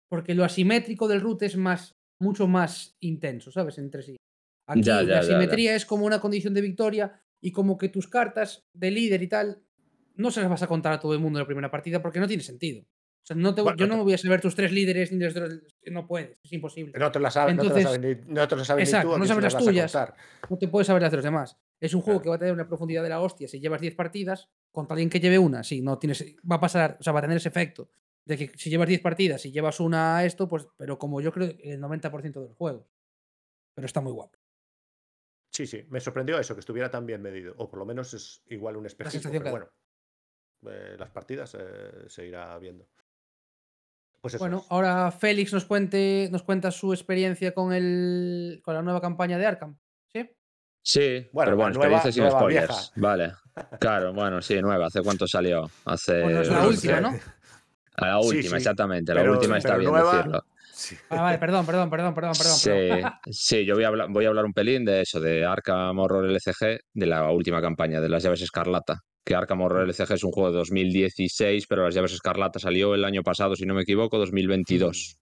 Porque 0.09 0.33
lo 0.35 0.43
asimétrico 0.43 1.07
del 1.07 1.21
root 1.21 1.43
es 1.43 1.55
más, 1.55 1.95
mucho 2.19 2.47
más 2.47 2.95
intenso, 2.99 3.51
¿sabes? 3.51 3.77
Entre 3.77 4.01
sí. 4.01 4.15
Aquí 4.67 4.81
Ya, 4.81 4.95
ya, 4.97 5.01
la 5.01 5.07
ya, 5.07 5.13
ya. 5.13 5.19
asimetría 5.21 5.75
es 5.75 5.85
como 5.85 6.05
una 6.05 6.19
condición 6.19 6.53
de 6.53 6.61
victoria 6.61 7.21
y 7.41 7.51
como 7.51 7.77
que 7.77 7.89
tus 7.89 8.07
cartas 8.07 8.67
de 8.73 8.91
líder 8.91 9.21
y 9.23 9.27
tal 9.27 9.61
no 10.15 10.31
se 10.31 10.41
las 10.41 10.49
vas 10.49 10.63
a 10.63 10.67
contar 10.67 10.93
a 10.93 10.99
todo 10.99 11.13
el 11.13 11.19
mundo 11.19 11.39
en 11.39 11.43
la 11.43 11.47
primera 11.47 11.71
partida 11.71 12.01
porque 12.01 12.19
no 12.19 12.27
tiene 12.27 12.43
sentido. 12.43 12.81
O 12.81 13.25
sea, 13.29 13.35
no 13.35 13.53
te- 13.53 13.61
Bueno, 13.61 13.77
yo 13.77 13.85
no 13.85 13.89
no 13.89 13.93
te- 13.93 13.97
me 13.99 14.03
voy 14.05 14.13
a 14.13 14.17
saber 14.17 14.41
tus 14.41 14.55
tres 14.55 14.71
líderes 14.71 15.11
ni 15.11 15.23
los 15.23 15.33
tres. 15.33 15.61
No 15.91 16.07
puedes, 16.07 16.39
es 16.43 16.51
imposible. 16.53 16.93
no 16.97 17.11
te 17.11 17.19
la 17.19 17.29
sabes, 17.31 17.55
no 17.55 17.61
te 17.61 17.67
Entonces- 17.67 17.91
sabes 18.01 18.25
ni, 18.27 18.33
no 18.33 18.47
te 18.47 18.55
la 18.55 18.65
sabes 18.65 18.81
ni 18.81 18.89
Exacto, 18.89 19.07
tú, 19.09 19.13
¿a 19.13 19.17
no 19.17 19.23
quién 19.23 19.27
se 19.27 19.33
sabes 19.33 19.43
las 19.43 19.53
las 19.53 19.63
tuyas. 19.63 20.13
No 20.49 20.57
te 20.57 20.67
puedes 20.67 20.87
saber 20.87 21.01
las 21.03 21.11
de 21.11 21.17
los 21.17 21.23
demás. 21.23 21.57
Es 21.79 21.93
un 21.93 22.01
juego 22.01 22.19
Claro. 22.19 22.23
que 22.23 22.29
va 22.29 22.35
a 22.35 22.39
tener 22.39 22.53
una 22.53 22.67
profundidad 22.67 23.03
de 23.03 23.09
la 23.09 23.21
hostia 23.21 23.47
si 23.47 23.59
llevas 23.59 23.79
10 23.81 23.95
partidas. 23.95 24.49
Contra 24.71 24.93
alguien 24.95 25.09
que 25.09 25.19
lleve 25.19 25.39
una, 25.39 25.63
sí, 25.63 25.81
no 25.81 25.97
tienes. 25.97 26.23
Va 26.49 26.57
a 26.57 26.59
pasar, 26.59 26.97
o 26.99 27.03
sea, 27.03 27.13
va 27.13 27.19
a 27.19 27.21
tener 27.23 27.37
ese 27.37 27.49
efecto. 27.49 27.89
De 28.29 28.37
que 28.37 28.51
si 28.59 28.69
llevas 28.69 28.87
10 28.87 29.01
partidas 29.01 29.43
y 29.47 29.51
llevas 29.51 29.79
una 29.79 30.17
a 30.17 30.23
esto, 30.25 30.47
pues. 30.47 30.67
Pero 30.77 30.99
como 30.99 31.19
yo 31.19 31.31
creo 31.31 31.51
el 31.63 31.81
90% 31.81 32.39
de 32.41 32.47
los 32.49 32.55
juegos. 32.55 32.85
Pero 33.73 33.87
está 33.87 34.01
muy 34.01 34.11
guapo. 34.11 34.37
Sí, 35.51 35.65
sí, 35.65 35.83
me 35.89 35.99
sorprendió 35.99 36.37
eso, 36.39 36.53
que 36.53 36.59
estuviera 36.59 36.91
tan 36.91 37.07
bien 37.07 37.23
medido. 37.23 37.55
O 37.57 37.67
por 37.67 37.79
lo 37.79 37.85
menos 37.85 38.13
es 38.13 38.43
igual 38.45 38.77
un 38.77 38.85
espejismo, 38.85 39.31
pero 39.31 39.43
que 39.43 39.49
bueno, 39.49 39.69
eh, 40.67 40.95
las 40.99 41.09
partidas 41.09 41.57
eh, 41.59 42.05
se 42.07 42.27
irá 42.27 42.55
viendo. 42.59 42.87
Pues 44.21 44.35
eso 44.35 44.43
Bueno, 44.43 44.59
es. 44.59 44.65
ahora 44.71 45.09
Félix 45.11 45.51
nos 45.53 45.65
cuente, 45.65 46.29
nos 46.31 46.43
cuenta 46.43 46.69
su 46.69 46.93
experiencia 46.93 47.53
con 47.55 47.73
el. 47.73 48.61
con 48.63 48.75
la 48.75 48.83
nueva 48.83 49.01
campaña 49.01 49.39
de 49.39 49.47
Arkham. 49.47 49.75
¿Sí? 50.13 50.29
Sí, 50.83 51.29
Bueno, 51.33 51.47
pero 51.47 51.57
bueno, 51.57 51.69
experiencia 51.71 52.11
sin 52.11 52.23
nueva 52.23 52.39
spoilers. 52.39 52.67
vieja. 52.67 52.91
Vale. 52.95 53.33
Claro, 53.79 54.13
bueno, 54.13 54.39
sí, 54.41 54.61
nueva. 54.61 54.85
¿Hace 54.85 55.01
cuánto 55.01 55.25
salió? 55.27 55.69
Hace. 55.85 56.21
Bueno, 56.21 56.41
es 56.41 56.49
la 56.49 56.67
última. 56.67 57.01
¿no? 57.01 57.19
A 57.99 58.07
la 58.07 58.19
última, 58.19 58.41
sí. 58.51 58.55
exactamente. 58.55 59.13
Pero- 59.13 59.25
la 59.25 59.31
última 59.31 59.57
está 59.57 59.77
bien 59.77 59.91
nueva- 59.91 60.15
decirlo. 60.17 60.43
Sí. 60.71 60.95
Ah, 61.09 61.21
vale, 61.23 61.37
perdón, 61.37 61.65
perdón, 61.65 61.89
perdón, 61.89 62.13
perdón, 62.13 62.33
perdón. 62.37 62.55
Sí, 62.55 62.69
perdón. 62.69 63.11
sí, 63.29 63.65
yo 63.65 63.75
voy 63.75 63.83
a, 63.83 63.87
hablar, 63.89 64.07
voy 64.09 64.23
a 64.23 64.29
hablar 64.29 64.45
un 64.45 64.53
pelín 64.53 64.85
de 64.85 65.01
eso, 65.01 65.19
de 65.19 65.43
Arkham 65.43 65.99
Horror 65.99 66.25
LCG, 66.25 66.79
de 66.93 67.05
la 67.05 67.29
última 67.31 67.61
campaña, 67.61 67.99
de 67.99 68.07
las 68.07 68.23
llaves 68.23 68.41
escarlata. 68.41 69.01
Que 69.25 69.35
Arkham 69.35 69.59
Horror 69.61 69.83
LCG 69.89 70.13
es 70.13 70.23
un 70.23 70.31
juego 70.31 70.51
de 70.51 70.57
2016, 70.57 71.65
pero 71.67 71.83
las 71.83 71.93
llaves 71.93 72.13
escarlata 72.13 72.59
salió 72.59 72.95
el 72.95 73.03
año 73.03 73.23
pasado, 73.23 73.57
si 73.57 73.65
no 73.65 73.73
me 73.73 73.81
equivoco, 73.81 74.17
2022. 74.17 75.17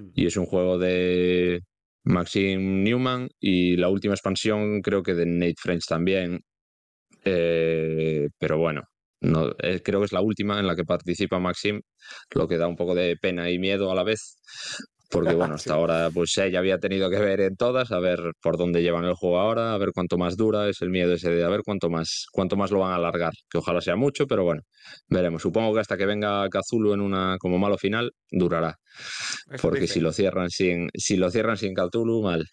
Mm. 0.00 0.06
Y 0.16 0.26
es 0.26 0.36
un 0.36 0.46
juego 0.46 0.76
de 0.76 1.60
Maxim 2.02 2.82
Newman 2.82 3.28
y 3.38 3.76
la 3.76 3.88
última 3.88 4.14
expansión 4.14 4.80
creo 4.82 5.04
que 5.04 5.14
de 5.14 5.24
Nate 5.26 5.54
French 5.56 5.86
también. 5.86 6.40
Eh, 7.24 8.28
pero 8.38 8.58
bueno, 8.58 8.82
no, 9.20 9.50
eh, 9.62 9.80
creo 9.84 10.00
que 10.00 10.06
es 10.06 10.12
la 10.12 10.20
última 10.22 10.58
en 10.58 10.66
la 10.66 10.76
que 10.76 10.84
participa 10.84 11.38
Maxim, 11.38 11.80
lo 12.34 12.48
que 12.48 12.56
da 12.58 12.68
un 12.68 12.76
poco 12.76 12.94
de 12.94 13.16
pena 13.16 13.50
y 13.50 13.58
miedo 13.58 13.90
a 13.90 13.94
la 13.94 14.04
vez. 14.04 14.38
Porque 15.10 15.34
bueno, 15.52 15.54
hasta 15.56 15.70
Sí. 15.70 15.76
ahora 15.76 16.08
pues 16.12 16.36
ella 16.38 16.60
había 16.60 16.78
tenido 16.78 17.10
que 17.10 17.18
ver 17.18 17.40
en 17.40 17.56
todas, 17.56 17.90
a 17.92 17.98
ver 17.98 18.20
por 18.40 18.56
dónde 18.56 18.80
llevan 18.82 19.04
el 19.04 19.14
juego 19.14 19.38
ahora, 19.40 19.74
a 19.74 19.78
ver 19.78 19.90
cuánto 19.92 20.16
más 20.18 20.36
dura, 20.36 20.68
es 20.68 20.80
el 20.82 20.90
miedo 20.90 21.12
ese 21.12 21.30
de 21.30 21.44
a 21.44 21.48
ver 21.48 21.62
cuánto 21.64 21.90
más, 21.90 22.26
cuánto 22.32 22.56
más 22.56 22.70
lo 22.70 22.78
van 22.80 22.92
a 22.92 22.96
alargar, 22.96 23.32
que 23.50 23.58
ojalá 23.58 23.80
sea 23.80 23.96
mucho, 23.96 24.26
pero 24.26 24.44
bueno, 24.44 24.62
veremos. 25.08 25.42
Supongo 25.42 25.74
que 25.74 25.80
hasta 25.80 25.96
que 25.96 26.06
venga 26.06 26.48
Cthulhu 26.48 26.94
en 26.94 27.00
una 27.00 27.36
como 27.38 27.58
malo 27.58 27.76
final, 27.76 28.12
durará. 28.30 28.76
Eso 29.50 29.68
Porque 29.68 29.86
si 29.86 30.00
lo 30.00 30.12
cierran 30.12 30.48
sin, 30.50 30.88
si 30.94 31.16
lo 31.16 31.30
cierran 31.30 31.56
sin 31.56 31.74
Cthulhu, 31.74 32.22
mal. 32.22 32.46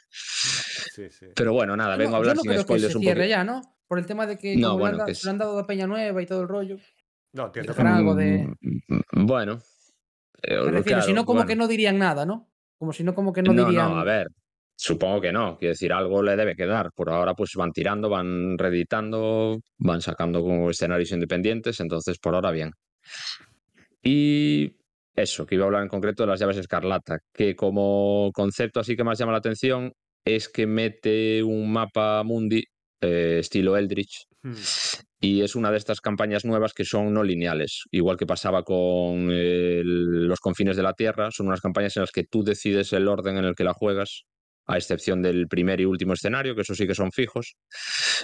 Sí, 0.95 1.09
sí. 1.11 1.27
Pero 1.35 1.53
bueno, 1.53 1.75
nada, 1.77 1.95
vengo 1.95 2.11
no- 2.11 2.15
a 2.15 2.19
hablar 2.19 2.35
yo 2.35 2.37
no 2.37 2.41
sin 2.41 2.49
creo 2.51 2.61
que 2.61 2.63
spoilers 2.63 2.91
se 2.91 2.97
un 2.97 3.03
poquito. 3.03 3.25
ya, 3.25 3.43
¿no? 3.43 3.61
Por 3.87 3.99
el 3.99 4.05
tema 4.05 4.25
de 4.25 4.37
que, 4.37 4.55
No, 4.57 4.69
como 4.71 4.79
le 4.79 4.85
han 4.89 4.97
bueno, 4.97 5.05
que 5.05 5.17
lo 5.23 5.29
han 5.31 5.37
dado 5.37 5.59
a 5.59 5.67
Peña 5.67 5.87
Nueva 5.87 6.21
y 6.21 6.25
todo 6.25 6.41
el 6.41 6.47
rollo. 6.47 6.77
No, 7.33 7.45
entiendo 7.47 7.73
que 7.75 7.81
algo 7.81 8.15
de- 8.15 8.47
Mm, 8.61 9.25
Bueno, 9.27 9.61
Eh, 10.41 10.55
Me 10.65 10.71
refiero, 10.71 11.01
si 11.01 11.13
no, 11.13 11.25
como 11.25 11.39
bueno. 11.39 11.47
que 11.47 11.55
no 11.55 11.67
dirían 11.67 11.97
nada, 11.97 12.25
¿no? 12.25 12.49
Como 12.77 12.93
si 12.93 13.03
no, 13.03 13.13
como 13.15 13.33
que 13.33 13.41
no, 13.41 13.53
No, 13.53 13.65
dirían. 13.65 13.89
no, 13.91 13.99
a 13.99 14.03
ver, 14.03 14.27
supongo 14.75 15.19
que 15.21 15.31
no. 15.31 15.57
Quiero 15.57 15.71
decir, 15.73 15.91
algo 15.91 16.21
le 16.21 16.35
debe 16.35 16.55
quedar. 16.55 16.91
Por 16.95 17.09
ahora, 17.09 17.33
pues 17.33 17.51
van 17.55 17.71
tirando, 17.71 18.09
van 18.09 18.57
reeditando, 18.57 19.59
van 19.79 20.01
sacando 20.01 20.41
como 20.41 20.69
escenarios 20.69 21.11
independientes, 21.11 21.79
entonces 21.79 22.17
por 22.19 22.35
ahora 22.35 22.51
bien. 22.51 22.71
Y 24.03 24.75
eso, 25.15 25.45
que 25.45 25.55
iba 25.55 25.63
a 25.63 25.67
hablar 25.67 25.83
en 25.83 25.89
concreto 25.89 26.23
de 26.23 26.27
las 26.27 26.39
llaves 26.39 26.57
escarlata, 26.57 27.19
que 27.33 27.55
como 27.55 28.31
concepto 28.33 28.79
así 28.79 28.95
que 28.95 29.03
más 29.03 29.17
llama 29.17 29.31
la 29.31 29.39
atención 29.39 29.91
es 30.23 30.49
que 30.49 30.67
mete 30.67 31.41
un 31.43 31.71
mapa 31.71 32.21
mundi 32.23 32.63
eh, 33.01 33.37
estilo 33.39 33.75
Eldritch 33.77 34.25
Hmm. 34.43 34.53
Y 35.19 35.41
es 35.41 35.55
una 35.55 35.71
de 35.71 35.77
estas 35.77 36.01
campañas 36.01 36.45
nuevas 36.45 36.73
que 36.73 36.85
son 36.85 37.13
no 37.13 37.23
lineales, 37.23 37.83
igual 37.91 38.17
que 38.17 38.25
pasaba 38.25 38.63
con 38.63 39.31
el- 39.31 40.27
los 40.27 40.39
confines 40.39 40.77
de 40.77 40.83
la 40.83 40.93
Tierra, 40.93 41.31
son 41.31 41.47
unas 41.47 41.61
campañas 41.61 41.97
en 41.97 42.01
las 42.01 42.11
que 42.11 42.23
tú 42.23 42.43
decides 42.43 42.93
el 42.93 43.07
orden 43.07 43.37
en 43.37 43.45
el 43.45 43.55
que 43.55 43.63
la 43.63 43.73
juegas, 43.73 44.23
a 44.67 44.77
excepción 44.77 45.21
del 45.21 45.47
primer 45.47 45.79
y 45.81 45.85
último 45.85 46.13
escenario, 46.13 46.55
que 46.55 46.61
eso 46.61 46.75
sí 46.75 46.85
que 46.85 46.95
son 46.95 47.11
fijos. 47.11 47.55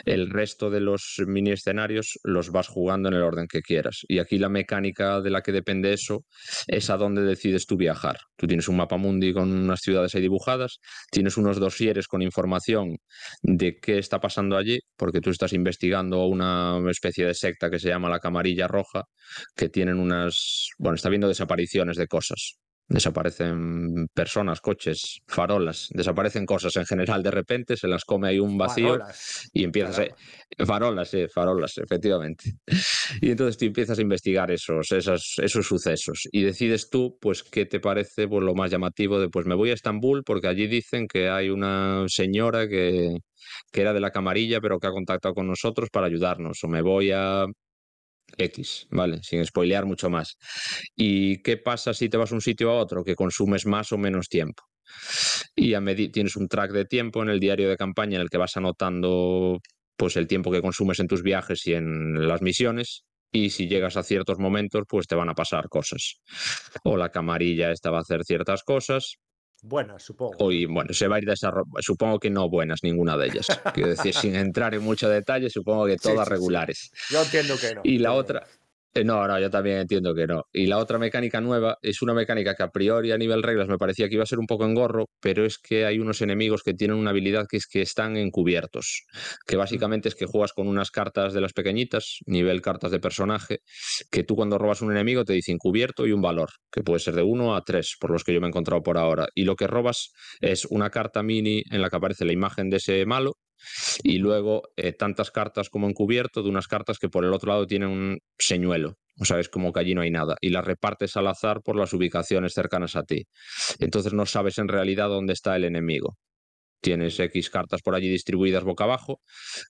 El 0.05 0.29
resto 0.29 0.69
de 0.69 0.81
los 0.81 1.15
mini 1.25 1.51
escenarios 1.51 2.19
los 2.23 2.51
vas 2.51 2.67
jugando 2.67 3.09
en 3.09 3.15
el 3.15 3.23
orden 3.23 3.47
que 3.47 3.61
quieras. 3.61 4.01
Y 4.07 4.19
aquí 4.19 4.37
la 4.37 4.49
mecánica 4.49 5.21
de 5.21 5.29
la 5.29 5.41
que 5.41 5.51
depende 5.51 5.93
eso 5.93 6.25
es 6.67 6.89
a 6.89 6.97
dónde 6.97 7.21
decides 7.21 7.65
tú 7.65 7.77
viajar. 7.77 8.17
Tú 8.35 8.47
tienes 8.47 8.67
un 8.67 8.77
mapa 8.77 8.97
mundi 8.97 9.33
con 9.33 9.51
unas 9.51 9.79
ciudades 9.79 10.15
ahí 10.15 10.21
dibujadas, 10.21 10.79
tienes 11.11 11.37
unos 11.37 11.59
dosieres 11.59 12.07
con 12.07 12.21
información 12.21 12.97
de 13.41 13.77
qué 13.81 13.97
está 13.97 14.19
pasando 14.19 14.57
allí, 14.57 14.79
porque 14.97 15.21
tú 15.21 15.29
estás 15.29 15.53
investigando 15.53 16.25
una 16.27 16.79
especie 16.89 17.25
de 17.25 17.33
secta 17.33 17.69
que 17.69 17.79
se 17.79 17.89
llama 17.89 18.09
la 18.09 18.19
Camarilla 18.19 18.67
Roja, 18.67 19.03
que 19.55 19.69
tienen 19.69 19.99
unas, 19.99 20.69
bueno, 20.77 20.95
está 20.95 21.09
viendo 21.09 21.27
desapariciones 21.27 21.97
de 21.97 22.07
cosas. 22.07 22.62
Desaparecen 22.87 24.07
personas, 24.13 24.61
coches, 24.61 25.19
farolas, 25.27 25.87
desaparecen 25.91 26.45
cosas 26.45 26.75
en 26.75 26.85
general 26.85 27.23
de 27.23 27.31
repente, 27.31 27.77
se 27.77 27.87
las 27.87 28.03
come 28.05 28.27
ahí 28.27 28.39
un 28.39 28.57
vacío 28.57 28.93
Farolas. 28.93 29.49
y 29.53 29.63
empiezas 29.63 29.99
a, 29.99 30.65
farolas, 30.65 31.09
sí, 31.09 31.25
farolas, 31.33 31.77
efectivamente. 31.77 32.51
Y 33.21 33.31
entonces 33.31 33.57
tú 33.57 33.65
empiezas 33.65 33.97
a 33.99 34.01
investigar 34.01 34.51
esos, 34.51 34.91
esas- 34.91 35.35
esos 35.37 35.65
sucesos 35.67 36.27
y 36.31 36.43
decides 36.43 36.89
tú, 36.89 37.17
pues, 37.21 37.43
qué 37.43 37.65
te 37.65 37.79
parece 37.79 38.27
pues, 38.27 38.43
lo 38.43 38.53
más 38.55 38.69
llamativo 38.71 39.19
de, 39.19 39.29
pues, 39.29 39.45
me 39.45 39.55
voy 39.55 39.69
a 39.71 39.73
Estambul 39.73 40.23
porque 40.23 40.47
allí 40.47 40.67
dicen 40.67 41.07
que 41.07 41.29
hay 41.29 41.49
una 41.49 42.05
señora 42.07 42.67
que, 42.67 43.17
que 43.71 43.81
era 43.81 43.93
de 43.93 43.99
la 44.01 44.11
camarilla 44.11 44.59
pero 44.61 44.79
que 44.79 44.87
ha 44.87 44.91
contactado 44.91 45.33
con 45.33 45.47
nosotros 45.47 45.89
para 45.91 46.07
ayudarnos, 46.07 46.63
o 46.63 46.67
me 46.67 46.81
voy 46.81 47.11
a 47.11 47.45
X, 48.37 48.87
¿vale? 48.91 49.19
Sin 49.23 49.45
spoilear 49.45 49.85
mucho 49.85 50.09
más. 50.09 50.37
¿Y 50.95 51.41
qué 51.41 51.57
pasa 51.57 51.93
si 51.93 52.09
te 52.09 52.17
vas 52.17 52.31
de 52.31 52.35
un 52.35 52.41
sitio 52.41 52.71
a 52.71 52.75
otro? 52.75 53.03
Que 53.03 53.15
consumes 53.15 53.65
más 53.65 53.91
o 53.91 53.97
menos 53.97 54.27
tiempo. 54.27 54.63
Y 55.55 55.73
a 55.73 55.81
tienes 56.09 56.35
un 56.35 56.47
track 56.47 56.71
de 56.71 56.85
tiempo 56.85 57.23
en 57.23 57.29
el 57.29 57.39
diario 57.39 57.69
de 57.69 57.77
campaña 57.77 58.15
en 58.15 58.21
el 58.21 58.29
que 58.29 58.37
vas 58.37 58.57
anotando 58.57 59.59
pues 59.95 60.17
el 60.17 60.27
tiempo 60.27 60.51
que 60.51 60.61
consumes 60.61 60.99
en 60.99 61.07
tus 61.07 61.23
viajes 61.23 61.65
y 61.67 61.73
en 61.73 62.27
las 62.27 62.41
misiones. 62.41 63.03
Y 63.31 63.49
si 63.49 63.67
llegas 63.67 63.97
a 63.97 64.03
ciertos 64.03 64.37
momentos, 64.37 64.83
pues 64.87 65.07
te 65.07 65.15
van 65.15 65.29
a 65.29 65.33
pasar 65.33 65.67
cosas. 65.69 66.21
O 66.83 66.97
la 66.97 67.09
camarilla 67.09 67.71
esta 67.71 67.89
va 67.89 67.97
a 67.97 68.01
hacer 68.01 68.23
ciertas 68.23 68.63
cosas. 68.63 69.15
Buenas, 69.65 70.03
supongo. 70.03 70.51
Y, 70.51 70.65
bueno, 70.65 70.93
se 70.93 71.07
va 71.07 71.15
a 71.15 71.19
ir 71.19 71.25
desarrollando. 71.25 71.79
Supongo 71.79 72.19
que 72.19 72.29
no 72.29 72.49
buenas 72.49 72.83
ninguna 72.83 73.15
de 73.15 73.27
ellas. 73.27 73.47
Quiero 73.73 73.89
decir, 73.89 74.13
sin 74.13 74.35
entrar 74.35 74.75
en 74.75 74.83
mucho 74.83 75.07
detalle, 75.07 75.49
supongo 75.49 75.85
que 75.85 75.95
todas 75.95 76.17
sí, 76.19 76.23
sí. 76.25 76.29
regulares. 76.31 76.91
Yo 77.09 77.23
entiendo 77.23 77.55
que 77.57 77.75
no. 77.75 77.81
Y 77.85 77.99
la 77.99 78.11
otra, 78.11 78.45
no, 79.03 79.27
no, 79.27 79.39
yo 79.39 79.49
también 79.49 79.77
entiendo 79.77 80.13
que 80.13 80.27
no. 80.27 80.43
Y 80.53 80.67
la 80.67 80.77
otra 80.77 80.99
mecánica 80.99 81.41
nueva 81.41 81.77
es 81.81 82.01
una 82.03 82.13
mecánica 82.13 82.53
que 82.55 82.63
a 82.63 82.69
priori 82.69 83.11
a 83.11 83.17
nivel 83.17 83.41
reglas 83.41 83.67
me 83.67 83.79
parecía 83.79 84.07
que 84.07 84.15
iba 84.15 84.23
a 84.23 84.27
ser 84.27 84.37
un 84.39 84.45
poco 84.45 84.65
engorro, 84.65 85.07
pero 85.19 85.45
es 85.45 85.57
que 85.57 85.85
hay 85.85 85.97
unos 85.99 86.21
enemigos 86.21 86.61
que 86.61 86.75
tienen 86.75 86.97
una 86.97 87.09
habilidad 87.09 87.47
que 87.49 87.57
es 87.57 87.65
que 87.65 87.81
están 87.81 88.17
encubiertos, 88.17 89.05
que 89.47 89.55
básicamente 89.55 90.09
es 90.09 90.15
que 90.15 90.27
juegas 90.27 90.53
con 90.53 90.67
unas 90.67 90.91
cartas 90.91 91.33
de 91.33 91.41
las 91.41 91.53
pequeñitas, 91.53 92.19
nivel 92.27 92.61
cartas 92.61 92.91
de 92.91 92.99
personaje, 92.99 93.59
que 94.11 94.23
tú 94.23 94.35
cuando 94.35 94.59
robas 94.59 94.81
un 94.81 94.91
enemigo 94.91 95.25
te 95.25 95.33
dice 95.33 95.51
encubierto 95.51 96.05
y 96.05 96.11
un 96.11 96.21
valor, 96.21 96.49
que 96.71 96.83
puede 96.83 96.99
ser 96.99 97.15
de 97.15 97.23
1 97.23 97.55
a 97.55 97.63
3, 97.63 97.95
por 97.99 98.11
los 98.11 98.23
que 98.23 98.33
yo 98.33 98.41
me 98.41 98.47
he 98.47 98.49
encontrado 98.49 98.83
por 98.83 98.97
ahora. 98.97 99.27
Y 99.33 99.45
lo 99.45 99.55
que 99.55 99.67
robas 99.67 100.11
es 100.39 100.65
una 100.65 100.89
carta 100.91 101.23
mini 101.23 101.63
en 101.71 101.81
la 101.81 101.89
que 101.89 101.95
aparece 101.95 102.25
la 102.25 102.33
imagen 102.33 102.69
de 102.69 102.77
ese 102.77 103.05
malo 103.05 103.37
y 104.03 104.17
luego 104.17 104.63
eh, 104.75 104.93
tantas 104.93 105.31
cartas 105.31 105.69
como 105.69 105.87
encubierto 105.87 106.43
de 106.43 106.49
unas 106.49 106.67
cartas 106.67 106.99
que 106.99 107.09
por 107.09 107.25
el 107.25 107.33
otro 107.33 107.51
lado 107.51 107.67
tienen 107.67 107.89
un 107.89 108.19
señuelo. 108.37 108.95
O 109.19 109.25
sea, 109.25 109.39
es 109.39 109.49
como 109.49 109.71
que 109.71 109.79
allí 109.79 109.93
no 109.93 110.01
hay 110.01 110.11
nada. 110.11 110.35
Y 110.41 110.49
las 110.49 110.65
repartes 110.65 111.15
al 111.17 111.27
azar 111.27 111.61
por 111.63 111.75
las 111.75 111.93
ubicaciones 111.93 112.53
cercanas 112.53 112.95
a 112.95 113.03
ti. 113.03 113.25
Entonces 113.79 114.13
no 114.13 114.25
sabes 114.25 114.57
en 114.57 114.67
realidad 114.67 115.07
dónde 115.09 115.33
está 115.33 115.55
el 115.55 115.65
enemigo. 115.65 116.17
Tienes 116.81 117.17
X 117.17 117.49
cartas 117.49 117.81
por 117.81 117.95
allí 117.95 118.09
distribuidas 118.09 118.63
boca 118.65 118.83
abajo 118.83 119.21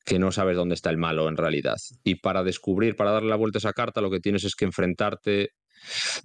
que 0.04 0.18
no 0.18 0.32
sabes 0.32 0.56
dónde 0.56 0.74
está 0.76 0.90
el 0.90 0.98
malo 0.98 1.30
en 1.30 1.38
realidad. 1.38 1.76
Y 2.04 2.16
para 2.16 2.44
descubrir, 2.44 2.96
para 2.96 3.12
darle 3.12 3.30
la 3.30 3.36
vuelta 3.36 3.58
a 3.58 3.60
esa 3.60 3.74
carta, 3.74 4.02
lo 4.02 4.10
que 4.10 4.20
tienes 4.20 4.44
es 4.46 4.56
que 4.56 4.66
enfrentarte 4.66 5.50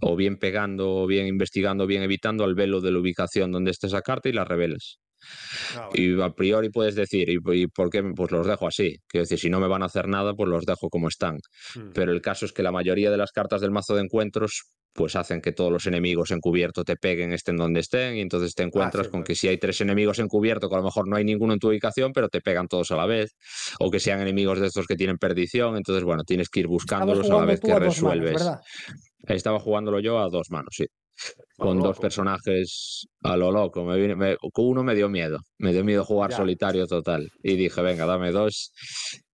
o 0.01 0.17
bien 0.17 0.39
pegando, 0.39 0.97
o 0.97 1.07
bien 1.07 1.27
investigando, 1.27 1.85
o 1.85 1.87
bien 1.87 2.03
evitando 2.03 2.45
al 2.45 2.55
velo 2.55 2.81
de 2.81 2.93
la 2.93 3.01
ubicación 3.01 3.53
donde 3.53 3.71
está 3.71 3.87
esa 3.89 4.03
carta 4.03 4.29
y 4.29 4.33
la 4.33 4.45
reveles. 4.45 4.99
Ah, 5.77 5.89
bueno. 5.91 6.19
Y 6.19 6.23
a 6.23 6.31
priori 6.31 6.71
puedes 6.71 6.95
decir, 6.95 7.29
¿y, 7.29 7.39
y 7.53 7.67
por 7.67 7.91
qué? 7.91 8.03
Pues 8.15 8.31
los 8.31 8.47
dejo 8.47 8.67
así. 8.67 8.97
Quiero 9.07 9.23
decir, 9.23 9.39
si 9.39 9.51
no 9.51 9.61
me 9.61 9.69
van 9.69 9.83
a 9.83 9.87
hacer 9.87 10.09
nada, 10.09 10.35
pues 10.35 10.49
los 10.49 10.65
dejo 10.65 10.89
como 10.89 11.09
están. 11.09 11.39
Hmm. 11.75 11.91
Pero 11.95 12.13
el 12.13 12.21
caso 12.21 12.47
es 12.47 12.53
que 12.53 12.63
la 12.63 12.73
mayoría 12.73 13.11
de 13.11 13.17
las 13.17 13.33
cartas 13.33 13.61
del 13.61 13.71
mazo 13.71 13.95
de 13.95 14.03
encuentros 14.03 14.63
pues 14.99 15.15
hacen 15.15 15.41
que 15.41 15.53
todos 15.53 15.71
los 15.71 15.87
enemigos 15.87 16.33
encubierto 16.33 16.83
te 16.83 16.97
peguen, 16.97 17.33
estén 17.33 17.57
donde 17.57 17.81
estén, 17.81 18.17
y 18.17 18.21
entonces 18.21 18.55
te 18.55 18.65
encuentras 18.65 19.07
sí, 19.07 19.13
con 19.13 19.21
pues. 19.21 19.29
que 19.29 19.35
si 19.37 19.47
hay 19.47 19.57
tres 19.57 19.81
enemigos 19.81 20.19
encubierto, 20.19 20.69
que 20.69 20.75
a 20.75 20.79
lo 20.79 20.85
mejor 20.85 21.07
no 21.07 21.15
hay 21.15 21.25
ninguno 21.25 21.53
en 21.53 21.61
tu 21.61 21.69
ubicación, 21.69 22.13
pero 22.13 22.29
te 22.29 22.41
pegan 22.41 22.67
todos 22.67 22.91
a 22.91 22.97
la 22.97 23.07
vez, 23.07 23.37
o 23.79 23.93
que 23.93 24.01
sean 24.01 24.21
enemigos 24.21 24.59
de 24.59 24.67
estos 24.67 24.89
que 24.89 24.97
tienen 24.97 25.17
perdición, 25.17 25.77
entonces 25.77 26.03
bueno, 26.03 26.25
tienes 26.25 26.49
que 26.49 26.61
ir 26.61 26.67
buscándolos 26.67 27.31
a 27.31 27.37
la 27.37 27.45
vez 27.45 27.61
que 27.61 27.69
manos, 27.69 27.95
resuelves. 27.95 28.45
Estaba 29.29 29.61
jugándolo 29.61 30.01
yo 30.01 30.19
a 30.19 30.29
dos 30.29 30.51
manos, 30.51 30.71
sí. 30.73 30.87
Con 31.57 31.81
dos 31.81 31.99
personajes 31.99 33.07
a 33.25 33.37
lo 33.37 33.51
loco. 33.51 33.85
Me 33.85 33.97
vine- 33.99 34.15
me- 34.15 34.37
con 34.53 34.67
uno 34.67 34.85
me 34.85 34.95
dio 34.95 35.09
miedo. 35.09 35.39
Me 35.59 35.73
dio 35.73 35.85
miedo 35.85 36.05
jugar 36.05 36.31
Ya. 36.31 36.37
solitario 36.37 36.87
total. 36.87 37.29
Y 37.43 37.57
dije, 37.57 37.83
venga, 37.83 38.07
dame 38.07 38.31
dos. 38.31 38.73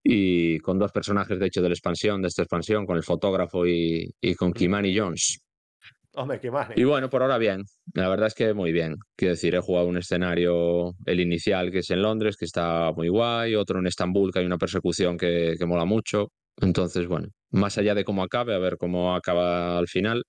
Y 0.02 0.58
con 0.60 0.78
dos 0.78 0.92
personajes, 0.92 1.38
de 1.38 1.46
hecho, 1.46 1.60
de 1.62 1.68
la 1.68 1.74
expansión, 1.74 2.22
de 2.22 2.28
esta 2.28 2.42
expansión, 2.42 2.86
con 2.86 2.96
el 2.96 3.02
fotógrafo 3.02 3.66
y, 3.66 4.10
y 4.20 4.34
con 4.34 4.52
Kimani 4.52 4.96
Jones. 4.96 5.40
Hombre, 6.16 6.38
qué 6.40 6.50
mal. 6.50 6.72
Y 6.76 6.84
bueno, 6.84 7.10
por 7.10 7.22
ahora 7.22 7.38
bien. 7.38 7.64
La 7.92 8.08
verdad 8.08 8.28
es 8.28 8.34
que 8.34 8.54
muy 8.54 8.70
bien. 8.72 8.94
Quiero 9.16 9.32
decir, 9.34 9.54
he 9.54 9.60
jugado 9.60 9.88
un 9.88 9.96
escenario, 9.98 10.92
el 11.06 11.20
inicial, 11.20 11.70
que 11.72 11.78
es 11.80 11.90
en 11.90 12.02
Londres, 12.02 12.36
que 12.36 12.44
está 12.44 12.92
muy 12.92 13.08
guay. 13.08 13.56
Otro 13.56 13.80
en 13.80 13.86
Estambul, 13.88 14.32
que 14.32 14.38
hay 14.38 14.46
una 14.46 14.56
persecución 14.58 15.18
que, 15.18 15.54
que 15.58 15.66
mola 15.66 15.84
mucho. 15.84 16.28
Entonces, 16.60 17.08
bueno, 17.08 17.28
más 17.50 17.76
allá 17.78 17.94
de 17.96 18.04
cómo 18.04 18.22
acabe, 18.22 18.54
a 18.54 18.58
ver 18.58 18.76
cómo 18.78 19.14
acaba 19.16 19.76
al 19.76 19.88
final. 19.88 20.22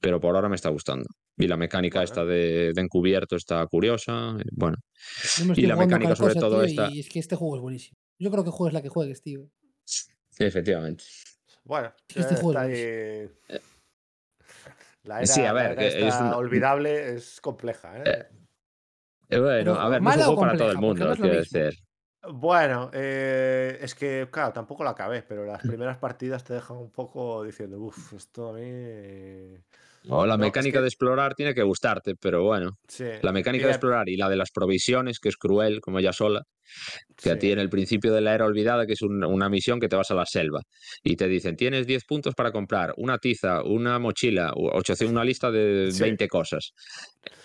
Pero 0.00 0.20
por 0.20 0.34
ahora 0.34 0.48
me 0.48 0.56
está 0.56 0.70
gustando. 0.70 1.06
Y 1.36 1.46
la 1.46 1.56
mecánica 1.56 2.02
esta 2.02 2.24
de, 2.24 2.72
de 2.74 2.80
encubierto 2.80 3.36
está 3.36 3.66
curiosa. 3.66 4.34
y 4.42 4.48
Bueno, 4.52 4.78
Y 5.56 5.66
la 5.66 5.76
mecánica 5.76 6.16
sobre 6.16 6.34
todo 6.34 6.56
tío, 6.56 6.62
esta- 6.64 6.88
Y 6.90 7.00
es 7.00 7.08
que 7.08 7.18
este 7.18 7.36
juego 7.36 7.56
es 7.56 7.62
buenísimo. 7.62 7.98
Yo 8.18 8.30
creo 8.30 8.44
que 8.44 8.50
juegues 8.50 8.74
la 8.74 8.82
que 8.82 8.88
juegues, 8.88 9.22
tío. 9.22 9.48
efectivamente. 10.38 11.04
Bueno, 11.64 11.92
este 12.08 12.34
ya 12.34 12.40
juego 12.40 12.52
está 12.52 12.70
es 12.70 13.30
ahí. 13.48 13.60
La 15.04 15.18
era, 15.22 15.26
Sí, 15.26 15.40
a 15.40 15.44
la 15.44 15.52
ver, 15.52 15.72
era 15.72 15.76
que 15.76 16.08
es 16.08 16.14
olvidable 16.36 17.14
es 17.14 17.40
compleja. 17.40 18.02
¿eh? 18.04 18.26
Eh, 19.28 19.38
bueno, 19.38 19.74
a 19.74 19.88
ver, 19.88 20.02
no 20.02 20.10
es 20.10 20.16
un 20.16 20.20
¿mala 20.20 20.22
o 20.22 20.24
juego 20.26 20.40
para 20.40 20.56
todo 20.56 20.70
el 20.72 20.78
mundo, 20.78 21.14
quiero 21.16 21.36
decir. 21.36 21.78
Bueno, 22.32 22.90
eh, 22.92 23.78
es 23.80 23.94
que, 23.94 24.28
claro, 24.30 24.52
tampoco 24.52 24.84
la 24.84 24.90
acabé, 24.90 25.22
pero 25.22 25.46
las 25.46 25.62
primeras 25.62 25.96
partidas 25.96 26.44
te 26.44 26.52
dejan 26.52 26.76
un 26.76 26.90
poco 26.90 27.42
diciendo, 27.44 27.78
uff, 27.78 28.12
esto 28.12 28.50
a 28.50 28.52
mí. 28.52 29.56
O 30.08 30.24
la 30.24 30.36
No, 30.36 30.44
es 30.44 30.48
mecánica 30.48 30.78
que- 30.78 30.82
de 30.82 30.88
explorar 30.88 31.34
tiene 31.34 31.54
que 31.54 31.62
gustarte, 31.62 32.14
pero 32.18 32.42
bueno. 32.42 32.78
Sí. 32.88 33.04
La 33.22 33.32
mecánica 33.32 33.66
de 33.66 33.72
explorar 33.72 34.08
y 34.08 34.16
la 34.16 34.28
de 34.30 34.36
las 34.36 34.50
provisiones, 34.50 35.18
que 35.20 35.28
es 35.28 35.36
cruel, 35.36 35.80
como 35.80 35.98
ella 35.98 36.12
sola, 36.12 36.42
que 37.16 37.30
a 37.30 37.34
sí. 37.34 37.40
ti 37.40 37.52
en 37.52 37.58
el 37.58 37.68
principio 37.68 38.12
de 38.14 38.20
la 38.22 38.34
era 38.34 38.46
olvidada, 38.46 38.86
que 38.86 38.94
es 38.94 39.02
un- 39.02 39.22
una 39.24 39.48
misión 39.50 39.78
que 39.78 39.88
te 39.88 39.96
vas 39.96 40.10
a 40.10 40.14
la 40.14 40.24
selva 40.24 40.60
y 41.02 41.16
te 41.16 41.28
dicen, 41.28 41.56
tienes 41.56 41.86
10 41.86 42.04
puntos 42.06 42.34
para 42.34 42.50
comprar 42.50 42.94
una 42.96 43.18
tiza, 43.18 43.62
una 43.64 43.98
mochila, 43.98 44.52
u 44.56 44.68
800, 44.68 45.12
una 45.12 45.24
lista 45.24 45.50
de 45.50 45.90
Sí. 45.92 46.02
20 46.02 46.28
cosas. 46.28 46.72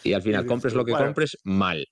Y 0.03 0.13
al 0.13 0.21
final 0.21 0.43
dices 0.43 0.49
compres 0.51 0.73
lo 0.75 0.85
que 0.85 0.91
bueno, 0.91 1.07
compres, 1.07 1.37
mal. 1.43 1.85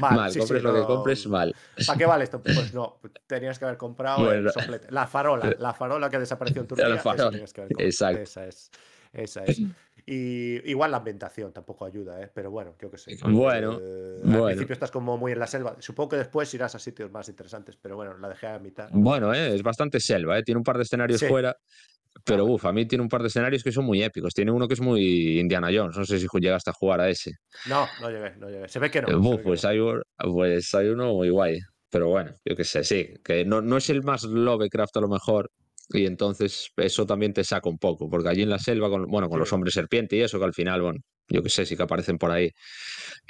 Mal, 0.00 0.14
Mal, 0.16 0.36
compres 0.36 0.62
lo 0.62 0.74
que 0.74 0.80
no- 0.80 0.86
compres, 0.86 1.26
mal. 1.26 1.54
¿Para 1.86 1.98
qué 1.98 2.04
vale 2.06 2.24
esto? 2.24 2.42
Pues 2.42 2.74
no, 2.74 3.00
tenías 3.26 3.58
que 3.58 3.64
haber 3.64 3.78
comprado 3.78 4.30
el 4.32 4.42
Bueno. 4.42 4.50
soplete. 4.50 4.88
La 4.90 5.06
farola, 5.06 5.54
la 5.58 5.72
farola 5.72 6.10
que 6.10 6.18
desapareció 6.18 6.62
en 6.62 6.68
que 6.68 6.74
comprado. 6.74 7.30
exacto. 7.78 7.78
Esa 8.22 8.46
es. 8.46 8.70
Esa 9.12 9.44
es. 9.44 9.62
Y 10.08 10.70
igual 10.70 10.92
la 10.92 10.98
ambientación 10.98 11.52
tampoco 11.52 11.84
ayuda, 11.84 12.22
¿eh? 12.22 12.30
pero 12.32 12.48
bueno, 12.50 12.76
yo 12.80 12.88
qué 12.90 12.96
sé. 12.96 13.16
Bueno, 13.24 13.78
Eh, 13.82 14.20
bueno. 14.22 14.44
Al 14.46 14.52
principio 14.52 14.74
estás 14.74 14.92
como 14.92 15.18
muy 15.18 15.32
en 15.32 15.40
la 15.40 15.48
selva. 15.48 15.76
Supongo 15.80 16.10
que 16.10 16.16
después 16.18 16.52
irás 16.54 16.74
a 16.76 16.78
sitios 16.78 17.10
más 17.10 17.28
interesantes, 17.28 17.76
pero 17.80 17.96
bueno, 17.96 18.16
la 18.18 18.28
dejé 18.28 18.46
a 18.46 18.58
mitad. 18.60 18.88
Bueno, 18.92 19.34
eh, 19.34 19.52
es 19.54 19.62
bastante 19.64 19.98
selva, 19.98 20.38
eh, 20.38 20.44
tiene 20.44 20.58
un 20.58 20.64
par 20.64 20.76
de 20.76 20.84
escenarios 20.84 21.18
Sí. 21.20 21.26
fuera, 21.26 21.56
Pero 22.24 22.46
uff, 22.46 22.64
a 22.64 22.72
mí 22.72 22.86
tiene 22.86 23.02
un 23.02 23.10
par 23.10 23.20
de 23.20 23.28
escenarios 23.28 23.62
que 23.62 23.70
son 23.70 23.84
muy 23.84 24.02
épicos. 24.02 24.32
Tiene 24.32 24.50
uno 24.50 24.66
que 24.66 24.72
es 24.72 24.80
muy 24.80 25.38
Indiana 25.38 25.68
Jones. 25.70 25.98
No 25.98 26.04
sé 26.06 26.18
si 26.18 26.26
llegaste 26.40 26.70
a 26.70 26.72
jugar 26.72 26.98
a 27.02 27.10
ese. 27.10 27.32
No, 27.68 27.86
no 28.00 28.08
llegué, 28.10 28.34
no 28.36 28.48
llegué. 28.48 28.68
Se 28.70 28.78
ve 28.78 28.90
que 28.90 29.02
no. 29.02 29.08
Eh, 29.08 29.14
uf, 29.16 29.30
ve 29.32 29.36
que 29.36 29.42
pues, 29.42 29.62
no. 29.64 29.68
hay, 29.68 29.78
un- 29.80 30.02
pues 30.32 30.74
hay 30.74 30.86
uno 30.88 31.12
muy 31.12 31.28
guay. 31.28 31.58
Pero 31.90 32.08
bueno, 32.08 32.32
yo 32.42 32.56
qué 32.56 32.64
sé, 32.64 32.84
sí. 32.84 33.12
Que 33.22 33.44
no, 33.44 33.60
no 33.60 33.76
es 33.76 33.90
el 33.90 34.02
más 34.02 34.24
Lovecraft 34.24 34.96
a 34.96 35.00
lo 35.00 35.08
mejor. 35.08 35.50
Y 35.88 36.06
entonces 36.06 36.70
eso 36.76 37.06
también 37.06 37.32
te 37.32 37.44
saca 37.44 37.68
un 37.68 37.78
poco. 37.78 38.08
Porque 38.08 38.28
allí 38.28 38.42
en 38.42 38.50
la 38.50 38.58
selva, 38.58 38.88
con, 38.90 39.06
bueno, 39.06 39.28
con 39.28 39.38
los 39.38 39.52
hombres 39.52 39.74
serpiente 39.74 40.16
y 40.16 40.20
eso, 40.22 40.38
que 40.38 40.44
al 40.44 40.54
final, 40.54 40.82
bueno, 40.82 40.98
yo 41.28 41.42
qué 41.42 41.48
sé, 41.48 41.64
sí 41.66 41.76
que 41.76 41.82
aparecen 41.84 42.18
por 42.18 42.30
ahí. 42.30 42.50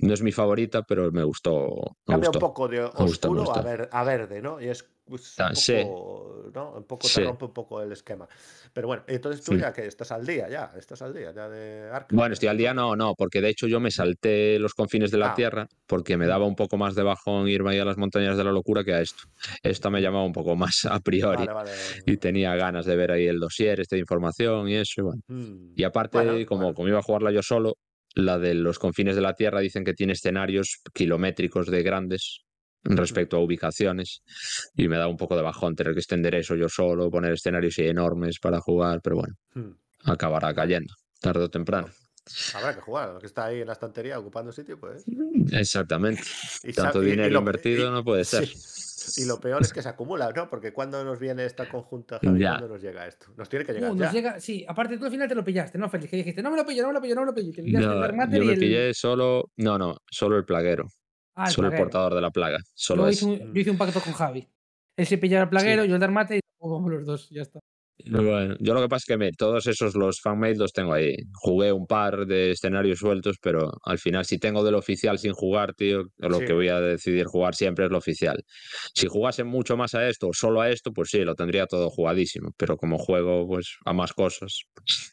No 0.03 0.15
es 0.15 0.23
mi 0.23 0.33
favorita, 0.33 0.83
pero 0.83 1.11
me 1.13 1.25
gustó. 1.25 1.69
Me 2.07 2.15
Cambia 2.15 2.31
un 2.31 2.39
poco 2.39 2.69
de 2.69 2.83
gustó, 2.83 2.99
me 3.33 3.41
oscuro 3.41 3.55
a, 3.55 3.63
ver- 3.63 3.89
a 3.93 4.05
verde, 4.05 4.41
¿no? 4.41 4.61
Y 4.61 4.69
es 4.69 4.89
pues, 5.07 5.35
un 5.39 5.57
sí. 5.57 5.75
poco, 5.85 6.51
¿no? 6.55 6.73
Un 6.73 6.85
poco 6.85 7.09
te 7.13 7.25
rompe 7.25 7.45
un 7.47 7.53
poco 7.53 7.81
el 7.83 7.93
esquema. 7.93 8.29
Pero 8.73 8.89
bueno, 8.89 9.05
entonces 9.07 9.43
tú 9.45 9.53
Sí. 9.53 9.59
ya 9.61 9.73
que 9.73 9.87
estás 9.87 10.13
al 10.13 10.27
día, 10.27 10.49
ya, 10.51 10.73
estás 10.77 11.01
al 11.03 11.15
día, 11.15 11.33
ya 11.35 11.49
de 11.49 11.89
Arkham. 11.91 12.17
Bueno, 12.19 12.33
estoy 12.35 12.49
al 12.49 12.59
día, 12.59 12.75
no, 12.75 12.95
no, 12.97 13.15
porque 13.15 13.41
de 13.41 13.49
hecho 13.49 13.67
yo 13.67 13.81
me 13.81 13.91
salté 13.91 14.59
los 14.59 14.75
confines 14.75 15.11
de 15.11 15.19
la 15.19 15.31
Ah. 15.31 15.35
Tierra 15.35 15.69
porque 15.87 16.17
me 16.17 16.27
daba 16.27 16.45
un 16.45 16.57
poco 16.57 16.77
más 16.77 16.95
de 16.95 17.03
bajón 17.03 17.49
irme 17.49 17.71
ahí 17.71 17.79
a 17.79 17.85
las 17.85 17.97
montañas 17.97 18.37
de 18.37 18.45
la 18.45 18.53
locura 18.53 18.85
que 18.85 18.93
a 18.95 19.01
esto. 19.01 19.23
Esto 19.63 19.91
me 19.91 20.03
llamaba 20.03 20.25
un 20.25 20.33
poco 20.33 20.57
más 20.57 20.85
a 20.85 21.01
priori 21.01 21.47
Vale, 21.47 21.53
vale. 21.53 21.71
y 22.05 22.17
tenía 22.19 22.55
ganas 22.57 22.85
de 22.85 22.97
ver 22.97 23.13
ahí 23.13 23.27
el 23.27 23.39
dossier, 23.41 23.81
de 23.87 23.99
información 23.99 24.69
y 24.69 24.75
eso. 24.77 25.01
Y, 25.01 25.05
bueno. 25.05 25.23
Mm. 25.29 25.73
y 25.77 25.85
aparte, 25.85 26.19
Bueno, 26.19 26.47
como, 26.47 26.61
bueno. 26.63 26.75
como 26.75 26.89
iba 26.89 26.99
a 26.99 27.03
jugarla 27.03 27.31
yo 27.31 27.43
solo, 27.43 27.77
la 28.15 28.39
de 28.39 28.55
los 28.55 28.79
confines 28.79 29.15
de 29.15 29.21
la 29.23 29.35
Tierra 29.35 29.61
dicen 29.61 29.85
que 29.85 29.93
tiene 29.93 30.15
escenarios 30.15 30.81
kilométricos 30.95 31.67
de 31.71 31.83
grandes 31.83 32.46
respecto 32.89 33.37
a 33.37 33.41
ubicaciones 33.41 34.23
y 34.77 34.89
me 34.89 34.97
da 34.97 35.09
un 35.09 35.17
poco 35.17 35.37
de 35.37 35.43
bajón 35.43 35.75
tener 35.75 35.93
que 35.95 36.01
extender 36.01 36.35
eso 36.35 36.55
yo 36.55 36.69
solo, 36.69 37.11
poner 37.11 37.33
escenarios 37.33 37.79
ahí 37.79 37.89
enormes 37.89 38.39
para 38.39 38.61
jugar, 38.61 39.01
pero 39.03 39.17
bueno, 39.17 39.35
Mm. 39.55 40.11
acabará 40.11 40.55
cayendo, 40.55 40.93
tarde 41.21 41.45
o 41.45 41.49
temprano. 41.51 41.89
Habrá 42.55 42.75
que 42.75 42.81
jugar, 42.81 43.13
lo 43.15 43.21
que 43.21 43.27
está 43.27 43.45
ahí 43.45 43.61
en 43.61 43.67
la 43.69 43.73
estantería 43.75 44.19
ocupando 44.19 44.51
sitio, 44.51 44.79
pues. 44.81 45.05
Exactamente. 45.53 46.23
Y 46.65 46.73
Tanto 46.73 47.03
y- 47.03 47.07
y 47.07 47.11
dinero 47.11 47.31
lo- 47.31 47.39
invertido 47.39 47.89
y- 47.89 47.91
no 47.93 48.05
puede 48.05 48.25
ser. 48.25 48.47
sí. 48.47 49.23
Y 49.23 49.25
lo 49.27 49.39
peor 49.39 49.63
es 49.63 49.73
que 49.73 49.81
se 49.83 49.89
acumula, 49.89 50.33
¿no? 50.35 50.51
Porque 50.51 50.73
cuando 50.73 51.05
nos 51.05 51.21
viene 51.21 51.45
esta 51.45 51.69
conjunta, 51.69 52.19
Javi, 52.21 52.41
Ya. 52.41 52.51
¿cuándo 52.59 52.69
nos 52.75 52.83
llega 52.83 53.07
esto? 53.07 53.27
Nos 53.37 53.49
tiene 53.49 53.65
que 53.65 53.73
llegar 53.73 53.93
Uh, 53.93 53.95
nos 53.95 54.07
ya. 54.09 54.13
llega, 54.13 54.41
sí, 54.41 54.65
aparte 54.69 54.99
tú 54.99 55.05
al 55.05 55.13
final 55.13 55.29
te 55.29 55.37
lo 55.37 55.45
pillaste, 55.45 55.79
¿no, 55.79 55.89
Félix? 55.89 56.11
Que 56.11 56.17
dijiste, 56.17 56.43
no 56.43 56.51
me 56.51 56.57
lo 56.57 56.67
pillo, 56.67 56.83
no 56.83 56.89
me 56.89 56.95
lo 56.95 57.01
pillo, 57.01 57.15
no 57.15 57.21
me 57.21 57.27
lo 57.29 57.35
pillo. 57.35 57.51
y 57.51 57.53
Te 57.53 57.63
pillaste 57.63 57.87
el 57.89 58.01
No, 58.01 58.17
Matter 58.17 58.39
yo 58.39 58.43
y 58.43 58.47
me 58.49 58.53
el... 58.55 58.59
pillé 58.59 58.93
solo, 58.95 59.53
no, 59.59 59.79
no, 59.79 59.97
solo 60.11 60.37
el 60.37 60.45
plaguero, 60.45 60.89
Ah, 61.37 61.47
el 61.49 61.53
solo 61.53 61.69
el 61.69 61.71
plaguero. 61.73 61.85
portador 61.85 62.15
de 62.15 62.21
la 62.21 62.31
plaga, 62.31 62.59
solo 62.75 63.05
Yo 63.05 63.11
hice, 63.11 63.25
un, 63.27 63.55
yo 63.55 63.61
hice 63.61 63.71
un 63.71 63.79
pacto 63.79 64.01
con 64.01 64.13
Javi. 64.15 64.49
Él 64.97 65.07
se 65.07 65.19
pillaba 65.19 65.45
el 65.45 65.51
plaguero, 65.51 65.85
yo 65.85 65.95
el 65.95 66.01
Dark 66.01 66.13
Matter 66.13 66.39
y 66.39 66.41
jugamos 66.59 66.91
los 66.91 67.05
dos, 67.07 67.29
ya 67.31 67.43
está. 67.43 67.61
Bueno, 68.09 68.57
yo 68.61 68.75
lo 68.75 68.83
que 68.83 68.89
pasa 68.89 69.03
es 69.03 69.07
que 69.07 69.17
me- 69.17 69.33
todos 69.33 69.67
esos, 69.67 69.95
los 69.97 70.21
fanmates 70.21 70.59
los 70.59 70.73
tengo 70.73 70.93
ahí. 70.93 71.17
Jugué 71.35 71.73
un 71.73 71.87
par 71.87 72.27
de 72.27 72.53
escenarios 72.53 72.99
sueltos, 72.99 73.37
pero 73.41 73.73
al 73.85 73.99
final 73.99 74.25
si 74.25 74.39
tengo 74.39 74.63
del 74.63 74.75
oficial 74.75 75.19
sin 75.19 75.33
jugar, 75.33 75.75
tío, 75.75 76.05
lo 76.19 76.39
Sí. 76.39 76.45
que 76.45 76.53
voy 76.53 76.69
a 76.69 76.79
decidir 76.81 77.25
jugar 77.27 77.55
siempre 77.55 77.87
es 77.87 77.91
lo 77.91 77.99
oficial. 77.99 78.45
Si 78.95 79.07
jugase 79.07 79.45
mucho 79.45 79.77
más 79.77 79.95
a 79.95 80.07
esto 80.09 80.29
o 80.29 80.33
solo 80.35 80.61
a 80.61 80.71
esto, 80.71 80.93
pues 80.93 81.09
sí, 81.11 81.25
lo 81.25 81.35
tendría 81.35 81.67
todo 81.67 81.89
jugadísimo, 81.91 82.51
pero 82.57 82.77
como 82.77 82.97
juego 82.99 83.47
pues 83.49 83.77
a 83.85 83.93
más 83.93 84.13
cosas, 84.13 84.63
Sí, 84.85 85.07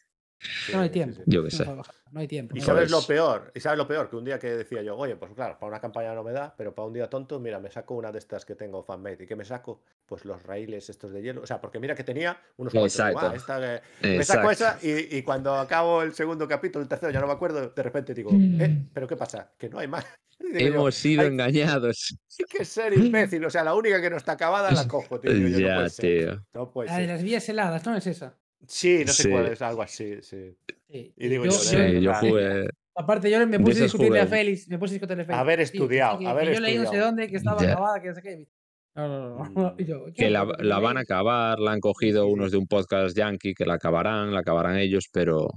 no 0.73 0.81
hay 0.81 0.89
tiempo. 0.89 1.21
yo 1.25 1.43
qué 1.43 1.49
No 1.55 1.83
sé. 1.83 1.91
No 2.11 2.19
hay 2.19 2.27
tiempo. 2.27 2.55
Y 2.55 2.59
no 2.59 2.65
sabes 2.65 2.91
lo 2.91 3.01
peor, 3.01 3.51
y 3.55 3.59
sabes 3.59 3.77
lo 3.77 3.87
peor, 3.87 4.07
que 4.09 4.15
un 4.15 4.23
día 4.25 4.37
que 4.37 4.47
decía 4.51 4.83
yo, 4.83 4.95
oye, 4.95 5.15
pues 5.15 5.31
claro, 5.33 5.57
para 5.59 5.69
una 5.71 5.79
campaña 5.81 6.13
no 6.13 6.23
me 6.23 6.31
da, 6.31 6.53
pero 6.55 6.75
para 6.75 6.87
un 6.87 6.93
día 6.93 7.09
tonto, 7.09 7.39
mira, 7.39 7.59
me 7.59 7.71
saco 7.71 7.95
una 7.95 8.11
de 8.11 8.19
estas 8.19 8.45
que 8.45 8.53
tengo 8.53 8.83
fanmade. 8.83 9.23
¿Y 9.23 9.25
qué 9.27 9.35
me 9.35 9.45
saco? 9.45 9.81
Pues 10.05 10.23
los 10.25 10.43
raíles 10.43 10.89
estos 10.91 11.11
de 11.11 11.21
hielo. 11.23 11.41
O 11.41 11.47
sea, 11.47 11.59
porque 11.59 11.79
mira 11.79 11.95
que 11.95 12.03
tenía 12.03 12.37
unos 12.57 12.75
Exacto. 12.75 13.19
"Ah, 13.19 13.33
esta 13.35 13.81
que-". 14.01 14.17
Me 14.17 14.23
saco 14.23 14.51
esa 14.51 14.77
y, 14.83 15.17
y 15.17 15.23
cuando 15.23 15.55
acabo 15.55 16.03
el 16.03 16.13
segundo 16.13 16.47
capítulo, 16.47 16.83
el 16.83 16.89
tercero, 16.89 17.11
ya 17.11 17.19
no 17.19 17.25
me 17.27 17.33
acuerdo, 17.33 17.69
de 17.69 17.83
repente 17.83 18.13
digo, 18.13 18.29
Mm. 18.31 18.61
"Eh, 18.61 18.85
¿pero 18.93 19.07
qué 19.07 19.15
pasa? 19.15 19.51
Que 19.57 19.69
no 19.69 19.79
hay 19.79 19.87
más. 19.87 20.05
Yo, 20.39 20.59
Hemos 20.59 20.93
sido 20.93 21.21
"Hay- 21.23 21.29
engañados. 21.29 22.15
hay 22.39 22.45
que 22.45 22.63
ser 22.65 22.93
imbécil. 22.93 23.43
O 23.45 23.49
sea, 23.49 23.63
la 23.63 23.73
única 23.73 23.99
que 24.01 24.09
no 24.11 24.17
está 24.17 24.33
acabada 24.33 24.69
la 24.71 24.87
cojo, 24.87 25.19
tío. 25.19 25.31
Yo, 25.31 25.49
no 25.49 25.57
ya, 25.57 25.89
ser, 25.89 26.19
tío. 26.25 26.45
No 26.53 26.69
puede 26.71 26.89
La 26.89 26.97
de 26.97 27.05
ser. 27.05 27.09
las 27.15 27.23
vías 27.23 27.49
heladas, 27.49 27.83
¿no 27.87 27.95
es 27.97 28.05
esa? 28.05 28.35
Sí, 28.67 29.03
no 29.05 29.11
sé 29.11 29.23
Sí. 29.23 29.29
cuál 29.29 29.47
es, 29.47 29.61
algo 29.61 29.81
así, 29.81 30.15
sí. 30.21 30.55
Sí. 30.89 31.13
Y 31.17 31.27
digo 31.27 31.45
yo, 31.45 31.51
yo, 31.51 31.57
Sí, 31.57 31.75
de- 31.75 32.01
yo 32.01 32.09
verdad. 32.11 32.19
jugué. 32.21 32.67
aparte, 32.95 33.29
yo 33.31 33.47
me 33.47 33.59
puse 33.59 33.79
a 33.79 33.83
discutirle 33.83 34.19
a. 34.21 34.27
Félix. 34.27 34.67
Me 34.69 34.77
puse 34.77 34.93
a 34.93 34.95
discutirle 34.95 35.23
a 35.23 35.25
Félix. 35.25 35.39
Haber 35.39 35.57
"Tío, 35.59 35.71
que 35.71 35.77
estudiado, 35.77 36.19
sí, 36.19 36.25
haber 36.25 36.47
que 36.49 36.53
yo 36.53 36.59
leí 36.61 36.73
no 36.75 36.79
sé 36.81 36.83
estudiado. 36.85 37.05
dónde, 37.07 37.27
que 37.27 37.37
estaba 37.37 37.61
acabada, 37.61 38.01
que 38.01 38.07
no 38.09 38.15
sé 38.15 38.21
qué. 38.21 38.47
No, 38.95 39.07
no, 39.07 39.29
no. 39.39 39.49
no. 39.49 39.77
Yo, 39.79 40.05
que 40.13 40.29
la, 40.29 40.43
van 40.43 40.97
a 40.97 40.99
acabar, 40.99 41.57
la 41.59 41.71
han 41.71 41.79
cogido 41.79 42.23
sí, 42.25 42.27
sí. 42.29 42.33
unos 42.33 42.51
de 42.51 42.57
un 42.59 42.67
podcast 42.67 43.17
yankee 43.17 43.55
que 43.55 43.65
la 43.65 43.73
acabarán, 43.73 44.31
la 44.31 44.41
acabarán 44.41 44.77
ellos, 44.77 45.09
pero, 45.11 45.47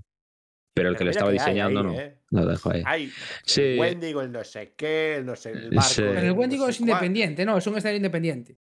pero 0.74 0.88
el 0.88 0.94
Pero 0.94 0.98
que 0.98 1.04
le 1.04 1.10
estaba 1.10 1.30
que 1.30 1.34
diseñando 1.34 1.80
ahí, 1.80 1.86
no. 1.86 2.00
¿eh? 2.00 2.18
Lo 2.30 2.46
dejo 2.46 2.70
ahí. 2.72 2.82
Hay 2.86 3.12
Sí. 3.44 3.60
el 3.62 3.78
Wendigo, 3.78 4.22
el 4.22 4.32
no 4.32 4.42
sé 4.42 4.72
qué, 4.74 5.16
el 5.16 5.26
no 5.26 5.36
sé, 5.36 5.50
el 5.50 5.68
barco. 5.68 5.82
Sí. 5.82 6.02
Pero 6.02 6.18
el 6.20 6.26
no 6.28 6.32
Wendigo 6.32 6.64
sé 6.64 6.70
es 6.70 6.78
cuál. 6.78 6.88
independiente, 6.88 7.44
no, 7.44 7.58
es 7.58 7.66
un 7.66 7.76
escenario 7.76 7.98
independiente. 7.98 8.56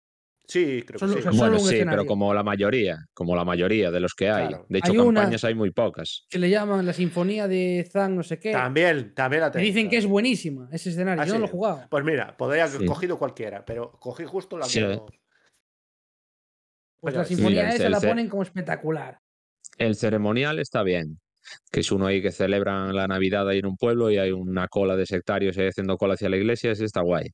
Sí, 0.48 0.84
creo 0.86 1.00
Solo- 1.00 1.14
que 1.16 1.20
o 1.20 1.24
sea, 1.24 1.32
sí. 1.32 1.38
solo 1.38 1.52
Bueno, 1.52 1.64
un 1.64 1.70
sí, 1.70 1.78
pero 1.90 2.06
como 2.06 2.34
la 2.34 2.44
mayoría, 2.44 2.98
como 3.14 3.36
la 3.36 3.44
mayoría 3.44 3.90
de 3.90 4.00
los 4.00 4.14
que 4.14 4.30
hay. 4.30 4.48
Claro. 4.50 4.66
De 4.70 4.78
hecho, 4.80 4.92
Hay 4.92 4.98
campañas 4.98 5.44
hay 5.44 5.56
muy 5.56 5.72
pocas. 5.72 6.26
Que 6.30 6.38
le 6.38 6.50
llaman 6.50 6.86
la 6.86 6.94
Sinfonía 6.94 7.48
de 7.48 7.88
Zan, 7.92 8.16
no 8.16 8.22
sé 8.24 8.38
qué. 8.40 8.52
También, 8.52 9.14
también 9.16 9.42
la 9.42 9.48
Me 9.48 9.54
tengo. 9.54 9.66
dicen 9.66 9.90
que 9.90 9.98
es 9.98 10.06
buenísima 10.06 10.70
ese 10.72 10.92
escenario. 10.92 11.22
¿Ah, 11.24 11.26
yo 11.26 11.34
no 11.34 11.40
lo 11.40 11.46
he 11.46 11.48
sí? 11.48 11.52
jugado. 11.54 11.88
Pues 11.90 12.04
mira, 12.06 12.38
podría 12.38 12.66
haber 12.66 12.80
Sí. 12.82 12.86
cogido 12.86 13.18
cualquiera, 13.18 13.66
pero 13.66 13.92
cogí 14.00 14.24
justo 14.26 14.58
la 14.58 14.66
Sí, 14.66 14.80
que 14.80 14.86
¿eh? 14.86 14.96
no- 14.98 15.06
Pues 17.00 17.16
la. 17.16 17.26
Sinfonía 17.26 17.70
el 17.70 17.76
esa 17.76 17.90
la 17.90 18.00
ponen 18.00 18.30
como 18.30 18.44
espectacular. 18.44 19.20
El 19.78 19.96
ceremonial 19.96 20.60
está 20.60 20.84
bien, 20.84 21.20
que 21.72 21.82
es 21.82 21.92
uno 21.92 22.08
ahí 22.08 22.22
que 22.22 22.32
celebran 22.32 22.96
la 22.96 23.08
Navidad 23.08 23.48
ahí 23.50 23.60
en 23.60 23.66
un 23.66 23.78
pueblo 23.78 24.10
y 24.10 24.18
hay 24.18 24.32
una 24.32 24.68
cola 24.68 24.96
de 24.96 25.06
sectarios 25.06 25.58
ahí 25.58 25.68
haciendo 25.68 25.98
cola 25.98 26.14
hacia 26.14 26.30
la 26.30 26.38
iglesia, 26.38 26.72
ese 26.72 26.86
está 26.86 27.02
guay. 27.02 27.30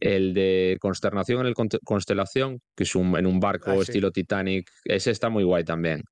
El 0.00 0.34
de 0.34 0.76
Consternación 0.80 1.40
en 1.40 1.46
el 1.46 1.54
Constelación, 1.84 2.60
que 2.76 2.84
es 2.84 2.94
un, 2.94 3.16
en 3.16 3.26
un 3.26 3.40
barco 3.40 3.70
Ah, 3.72 3.76
sí. 3.76 3.82
estilo 3.82 4.10
Titanic, 4.10 4.68
ese 4.84 5.10
está 5.10 5.28
muy 5.28 5.44
guay 5.44 5.64
también. 5.64 6.02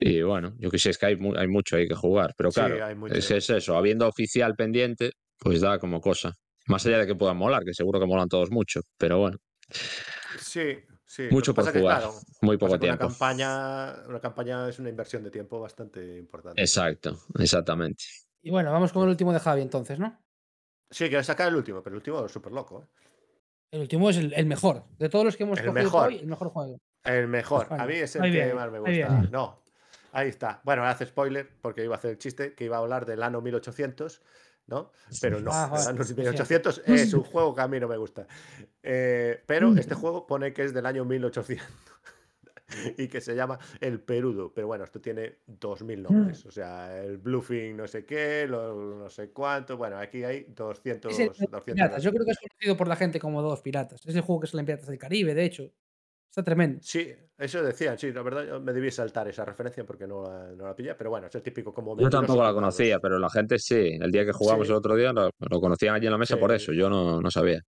Y 0.00 0.22
bueno, 0.22 0.54
yo 0.58 0.70
que 0.70 0.78
sé, 0.78 0.90
es 0.90 0.98
que 0.98 1.06
hay, 1.06 1.16
mu- 1.16 1.34
hay 1.36 1.48
mucho 1.48 1.76
ahí 1.76 1.86
que 1.88 1.94
jugar, 1.94 2.32
pero 2.36 2.50
claro, 2.50 2.76
es, 3.08 3.30
es 3.30 3.50
eso, 3.50 3.76
habiendo 3.76 4.06
oficial 4.06 4.54
pendiente, 4.54 5.10
pues 5.38 5.60
da 5.60 5.78
como 5.78 6.00
cosa. 6.00 6.32
Más 6.66 6.84
allá 6.86 6.98
de 6.98 7.06
que 7.06 7.14
puedan 7.14 7.36
molar, 7.36 7.64
que 7.64 7.74
seguro 7.74 7.98
que 7.98 8.06
molan 8.06 8.28
todos 8.28 8.50
mucho, 8.50 8.80
pero 8.98 9.18
bueno, 9.18 9.38
Sí, 10.40 10.78
sí. 11.06 11.28
mucho 11.30 11.54
por 11.54 11.72
que, 11.72 11.80
jugar, 11.80 11.98
claro, 11.98 12.20
muy 12.42 12.56
poco 12.56 12.78
tiempo. 12.78 13.04
Una 13.04 13.10
campaña, 13.10 13.94
una 14.08 14.20
campaña 14.20 14.68
es 14.68 14.78
una 14.78 14.88
inversión 14.88 15.22
de 15.24 15.30
tiempo 15.30 15.60
bastante 15.60 16.18
importante. 16.18 16.60
Exacto, 16.60 17.18
exactamente. 17.38 18.04
Y 18.42 18.50
bueno, 18.50 18.70
vamos 18.72 18.92
con 18.92 19.02
el 19.04 19.08
último 19.10 19.32
de 19.32 19.40
Javi 19.40 19.62
entonces, 19.62 19.98
¿no? 19.98 20.18
Sí, 20.90 21.08
quiero 21.08 21.22
sacar 21.22 21.48
el 21.48 21.56
último, 21.56 21.82
pero 21.82 21.94
el 21.94 21.98
último 21.98 22.24
es 22.24 22.32
súper 22.32 22.52
loco. 22.52 22.82
¿eh? 22.82 22.86
El 23.72 23.80
último 23.82 24.08
es 24.10 24.16
el, 24.16 24.32
el 24.34 24.46
mejor. 24.46 24.84
De 24.98 25.08
todos 25.08 25.24
los 25.24 25.36
que 25.36 25.42
hemos 25.42 25.58
El 25.58 25.66
cogido 25.66 25.84
mejor. 25.84 26.08
hoy, 26.08 26.16
el 26.18 26.26
mejor 26.26 26.48
juego. 26.48 26.78
El 27.04 27.28
mejor. 27.28 27.68
Pues 27.68 27.80
A 27.80 27.86
mí 27.86 27.94
es 27.94 28.16
el 28.16 28.22
Ahí 28.22 28.30
que 28.32 28.36
viene, 28.38 28.54
más 28.54 28.70
me 28.72 28.78
gusta. 28.78 29.08
No. 29.30 29.62
Ahí 30.12 30.28
está. 30.28 30.60
Bueno, 30.64 30.84
hace 30.84 31.04
spoiler 31.06 31.48
porque 31.60 31.84
iba 31.84 31.94
a 31.94 31.98
hacer 31.98 32.12
el 32.12 32.18
chiste 32.18 32.54
que 32.54 32.64
iba 32.64 32.76
a 32.76 32.80
hablar 32.80 33.04
del 33.04 33.22
año 33.22 33.40
1800, 33.42 34.22
¿no? 34.66 34.90
Pero 35.20 35.40
no. 35.40 35.50
Ah, 35.52 35.64
el 35.64 35.70
joder, 35.70 35.88
año 35.88 35.98
lo 35.98 36.04
siento. 36.04 36.22
1800 36.22 36.82
es 36.86 37.12
un 37.14 37.22
juego 37.24 37.54
que 37.54 37.60
a 37.60 37.68
mí 37.68 37.78
no 37.78 37.88
me 37.88 37.96
gusta. 37.98 38.26
Eh, 38.82 39.42
pero 39.46 39.74
este 39.76 39.94
juego 39.94 40.26
pone 40.26 40.54
que 40.54 40.64
es 40.64 40.72
del 40.72 40.86
año 40.86 41.04
1800 41.04 41.66
y 42.98 43.08
que 43.08 43.20
se 43.20 43.34
llama 43.34 43.58
El 43.80 44.00
Perudo. 44.00 44.52
Pero 44.54 44.66
bueno, 44.66 44.84
esto 44.84 45.00
tiene 45.00 45.38
2000 45.46 46.02
nombres. 46.02 46.44
O 46.46 46.50
sea, 46.50 47.02
el 47.02 47.18
Bluefin 47.18 47.76
no 47.76 47.86
sé 47.86 48.04
qué, 48.04 48.46
lo- 48.48 48.74
no 48.98 49.10
sé 49.10 49.30
cuánto. 49.30 49.76
Bueno, 49.76 49.96
aquí 49.98 50.24
hay 50.24 50.46
200. 50.48 51.12
Es 51.12 51.18
el 51.18 51.24
de 51.26 51.30
200 51.30 51.62
Piratas. 51.64 52.02
Yo 52.02 52.10
creo 52.12 52.24
que 52.24 52.32
es 52.32 52.38
conocido 52.38 52.76
por 52.76 52.88
la 52.88 52.96
gente 52.96 53.18
como 53.20 53.42
Dos 53.42 53.60
Piratas. 53.62 54.00
Es 54.06 54.14
el 54.14 54.22
juego 54.22 54.40
que 54.40 54.46
sale 54.46 54.60
en 54.60 54.66
Piratas 54.66 54.88
del 54.88 54.98
Caribe, 54.98 55.34
de 55.34 55.44
hecho. 55.44 55.72
Está 56.30 56.42
tremendo. 56.44 56.78
Sí, 56.82 57.10
eso 57.38 57.62
decían, 57.62 57.98
sí, 57.98 58.12
la 58.12 58.20
verdad 58.22 58.46
yo 58.46 58.60
me 58.60 58.74
debí 58.74 58.90
saltar 58.90 59.26
esa 59.28 59.46
referencia 59.46 59.84
porque 59.86 60.06
no 60.06 60.22
la, 60.24 60.52
no 60.54 60.66
la 60.66 60.76
pillé, 60.76 60.94
pero 60.94 61.08
bueno, 61.08 61.26
es 61.26 61.34
el 61.34 61.42
típico 61.42 61.72
como... 61.72 61.98
Yo 61.98 62.10
tampoco 62.10 62.42
la 62.42 62.52
conocía, 62.52 63.00
pero 63.00 63.18
la 63.18 63.30
gente 63.30 63.58
sí. 63.58 63.96
El 63.98 64.12
día 64.12 64.26
que 64.26 64.32
jugamos 64.32 64.66
Sí. 64.66 64.72
el 64.72 64.76
otro 64.76 64.94
día 64.94 65.12
lo, 65.14 65.30
lo 65.38 65.60
conocían 65.60 65.94
allí 65.94 66.04
en 66.04 66.12
la 66.12 66.18
mesa 66.18 66.34
Sí. 66.34 66.40
por 66.40 66.52
eso. 66.52 66.72
Yo 66.74 66.90
no, 66.90 67.22
no 67.22 67.30
sabía. 67.30 67.62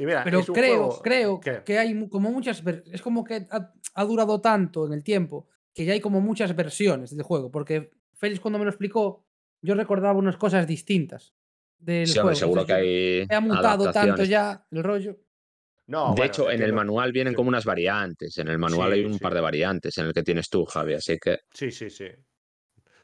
Y 0.00 0.06
mira, 0.06 0.24
Pero 0.24 0.38
es 0.40 0.48
un 0.48 0.54
creo, 0.54 0.76
juego 0.88 1.02
creo 1.02 1.40
que- 1.40 1.62
que 1.64 1.78
hay 1.78 2.08
como 2.08 2.30
muchas. 2.30 2.62
Es 2.90 3.02
como 3.02 3.22
que 3.22 3.46
ha, 3.50 3.72
ha 3.94 4.04
durado 4.04 4.40
tanto 4.40 4.86
en 4.86 4.94
el 4.94 5.04
tiempo 5.04 5.48
que 5.74 5.84
ya 5.84 5.92
hay 5.92 6.00
como 6.00 6.20
muchas 6.22 6.56
versiones 6.56 7.10
del 7.14 7.22
juego. 7.22 7.50
Porque 7.50 7.90
Félix, 8.14 8.40
cuando 8.40 8.58
me 8.58 8.64
lo 8.64 8.70
explicó, 8.70 9.26
yo 9.60 9.74
recordaba 9.74 10.18
unas 10.18 10.36
cosas 10.38 10.66
distintas 10.66 11.34
del 11.78 12.06
Sí, 12.06 12.18
juego. 12.18 12.34
seguro 12.34 12.64
que 12.64 12.72
hay. 12.72 13.26
Ha 13.28 13.40
mutado 13.40 13.92
tanto 13.92 14.24
ya 14.24 14.64
el 14.70 14.82
rollo. 14.82 15.18
No, 15.86 16.10
de 16.10 16.12
bueno, 16.12 16.24
hecho, 16.24 16.50
en 16.50 16.62
el 16.62 16.72
manual 16.72 17.12
vienen 17.12 17.32
Sí. 17.32 17.36
como 17.36 17.48
unas 17.48 17.64
variantes. 17.64 18.38
En 18.38 18.48
el 18.48 18.58
manual 18.58 18.92
Sí, 18.92 18.98
hay 19.00 19.04
un 19.04 19.14
sí. 19.14 19.18
par 19.18 19.34
de 19.34 19.40
variantes 19.40 19.98
en 19.98 20.06
el 20.06 20.14
que 20.14 20.22
tienes 20.22 20.48
tú, 20.48 20.64
Javi. 20.64 20.94
Así 20.94 21.18
que 21.18 21.40
Sí, 21.52 21.70
sí, 21.72 21.90
sí. 21.90 22.06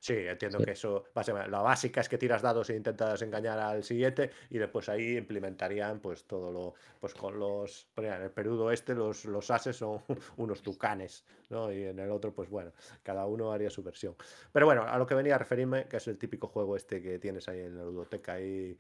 Sí, 0.07 0.15
entiendo 0.15 0.61
Sí. 0.61 0.65
que 0.65 0.70
eso, 0.73 1.03
básicamente, 1.12 1.51
la 1.51 1.62
básica 1.62 2.01
es 2.01 2.09
que 2.09 2.16
tiras 2.16 2.41
dados 2.41 2.70
e 2.70 2.77
intentas 2.77 3.20
engañar 3.23 3.59
al 3.59 3.83
siguiente 3.83 4.31
y 4.51 4.59
después 4.59 4.89
ahí 4.89 5.16
implementarían 5.16 6.01
pues 6.01 6.27
todo 6.28 6.53
lo, 6.53 6.74
pues 7.01 7.12
con 7.15 7.41
los, 7.41 7.91
en 7.97 8.05
el 8.23 8.31
perudo 8.31 8.70
este 8.70 8.95
los, 8.95 9.24
los 9.24 9.51
ases 9.51 9.77
son 9.77 10.05
unos 10.37 10.62
tucanes, 10.62 11.24
¿no? 11.49 11.73
Y 11.73 11.83
en 11.87 11.99
el 11.99 12.12
otro 12.12 12.33
pues 12.33 12.49
bueno, 12.49 12.73
cada 13.03 13.27
uno 13.27 13.51
haría 13.53 13.69
su 13.70 13.83
versión. 13.83 14.15
Pero 14.53 14.66
bueno, 14.66 14.83
a 14.87 14.97
lo 14.97 15.07
que 15.07 15.16
venía 15.16 15.35
a 15.35 15.39
referirme, 15.39 15.89
que 15.89 15.97
es 15.97 16.07
el 16.07 16.19
típico 16.19 16.47
juego 16.47 16.77
este 16.77 17.03
que 17.03 17.19
tienes 17.19 17.49
ahí 17.49 17.61
en 17.61 17.77
la 17.77 17.83
ludoteca 17.85 18.35
ahí, 18.35 18.78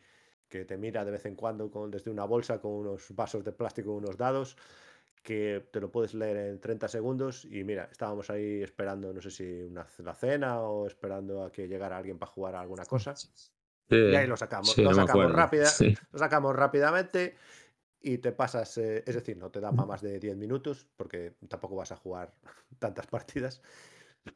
que 0.48 0.64
te 0.64 0.76
mira 0.76 1.04
de 1.04 1.10
vez 1.10 1.26
en 1.26 1.34
cuando 1.34 1.70
con, 1.72 1.90
desde 1.90 2.10
una 2.12 2.24
bolsa 2.24 2.60
con 2.60 2.70
unos 2.70 3.12
vasos 3.16 3.42
de 3.42 3.50
plástico, 3.52 3.92
unos 3.94 4.16
dados 4.16 4.56
que 5.26 5.68
te 5.72 5.80
lo 5.80 5.90
puedes 5.90 6.14
leer 6.14 6.36
en 6.36 6.60
30 6.60 6.86
segundos 6.86 7.44
y 7.44 7.64
mira, 7.64 7.88
estábamos 7.90 8.30
ahí 8.30 8.62
esperando, 8.62 9.12
no 9.12 9.20
sé 9.20 9.30
si 9.32 9.44
una, 9.62 9.84
la 9.98 10.14
cena 10.14 10.60
o 10.60 10.86
esperando 10.86 11.42
a 11.42 11.50
que 11.50 11.66
llegara 11.66 11.96
alguien 11.98 12.16
para 12.16 12.30
jugar 12.30 12.54
a 12.54 12.60
alguna 12.60 12.84
cosa 12.84 13.14
Sí, 13.88 13.96
y 13.96 14.14
ahí 14.14 14.26
lo 14.26 14.36
sacamos, 14.36 14.70
sí, 14.70 14.82
lo 14.82 14.90
no 14.90 14.96
sacamos 14.96 15.32
rápida, 15.32 15.66
Sí. 15.66 15.96
lo 16.12 16.18
sacamos 16.18 16.54
rápidamente 16.54 17.34
y 18.00 18.18
te 18.18 18.30
pasas, 18.30 18.78
eh, 18.78 19.02
es 19.04 19.14
decir, 19.16 19.36
no 19.36 19.50
te 19.50 19.60
da 19.60 19.72
para 19.72 19.86
más 19.86 20.00
de 20.00 20.20
10 20.20 20.36
minutos 20.36 20.86
porque 20.96 21.34
tampoco 21.48 21.74
vas 21.74 21.90
a 21.90 21.96
jugar 21.96 22.32
tantas 22.78 23.08
partidas 23.08 23.62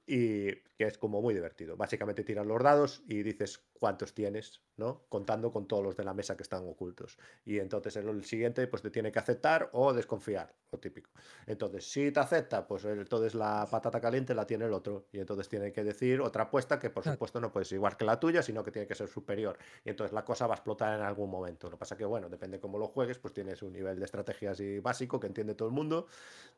y 0.07 0.53
que 0.77 0.87
es 0.87 0.99
como 0.99 1.23
muy 1.23 1.35
divertido. 1.35 1.77
Básicamente 1.77 2.25
tiras 2.25 2.47
los 2.47 2.63
dados 2.63 3.03
y 3.07 3.23
dices 3.23 3.65
cuántos 3.81 4.13
tienes, 4.13 4.61
¿no? 4.77 5.07
Contando 5.09 5.51
con 5.51 5.67
todos 5.67 5.83
los 5.83 5.97
de 5.97 6.05
la 6.05 6.13
mesa 6.13 6.37
que 6.37 6.43
están 6.43 6.69
ocultos. 6.69 7.19
Y 7.47 7.59
entonces 7.59 7.97
el, 7.97 8.25
siguiente 8.25 8.67
pues 8.67 8.83
te 8.83 8.91
tiene 8.91 9.11
que 9.11 9.19
aceptar 9.19 9.71
o 9.73 9.95
desconfiar, 9.95 10.55
lo 10.71 10.79
típico. 10.79 11.11
Entonces, 11.47 11.91
si 11.91 12.13
te 12.13 12.21
acepta, 12.21 12.67
pues 12.69 12.85
entonces 12.85 13.35
la 13.35 13.67
patata 13.69 13.99
caliente 13.99 14.35
la 14.35 14.47
tiene 14.47 14.67
el 14.67 14.75
otro. 14.75 15.07
Y 15.13 15.19
entonces 15.19 15.49
tiene 15.49 15.73
que 15.73 15.83
decir 15.83 16.21
otra 16.21 16.45
apuesta 16.45 16.79
que 16.79 16.91
por 16.91 17.05
supuesto 17.05 17.41
no 17.41 17.51
puede 17.51 17.65
ser 17.65 17.77
igual 17.77 17.97
que 17.97 18.05
la 18.05 18.21
tuya, 18.21 18.43
sino 18.43 18.63
que 18.63 18.71
tiene 18.71 18.87
que 18.87 18.95
ser 18.95 19.09
superior. 19.09 19.59
Y 19.83 19.89
entonces 19.89 20.13
la 20.13 20.27
cosa 20.27 20.47
va 20.47 20.55
a 20.55 20.57
explotar 20.59 20.99
en 20.99 21.05
algún 21.05 21.31
momento. 21.31 21.69
Lo 21.69 21.77
que 21.77 21.81
pasa 21.81 21.97
que, 21.97 22.05
bueno, 22.05 22.29
depende 22.29 22.61
cómo 22.61 22.79
lo 22.79 22.89
juegues, 22.89 23.19
pues 23.19 23.33
tienes 23.33 23.63
un 23.63 23.73
nivel 23.73 23.99
de 23.99 24.05
estrategia 24.05 24.51
así 24.51 24.79
básico 24.79 25.19
que 25.19 25.27
entiende 25.27 25.55
todo 25.55 25.69
el 25.69 25.75
mundo. 25.75 26.07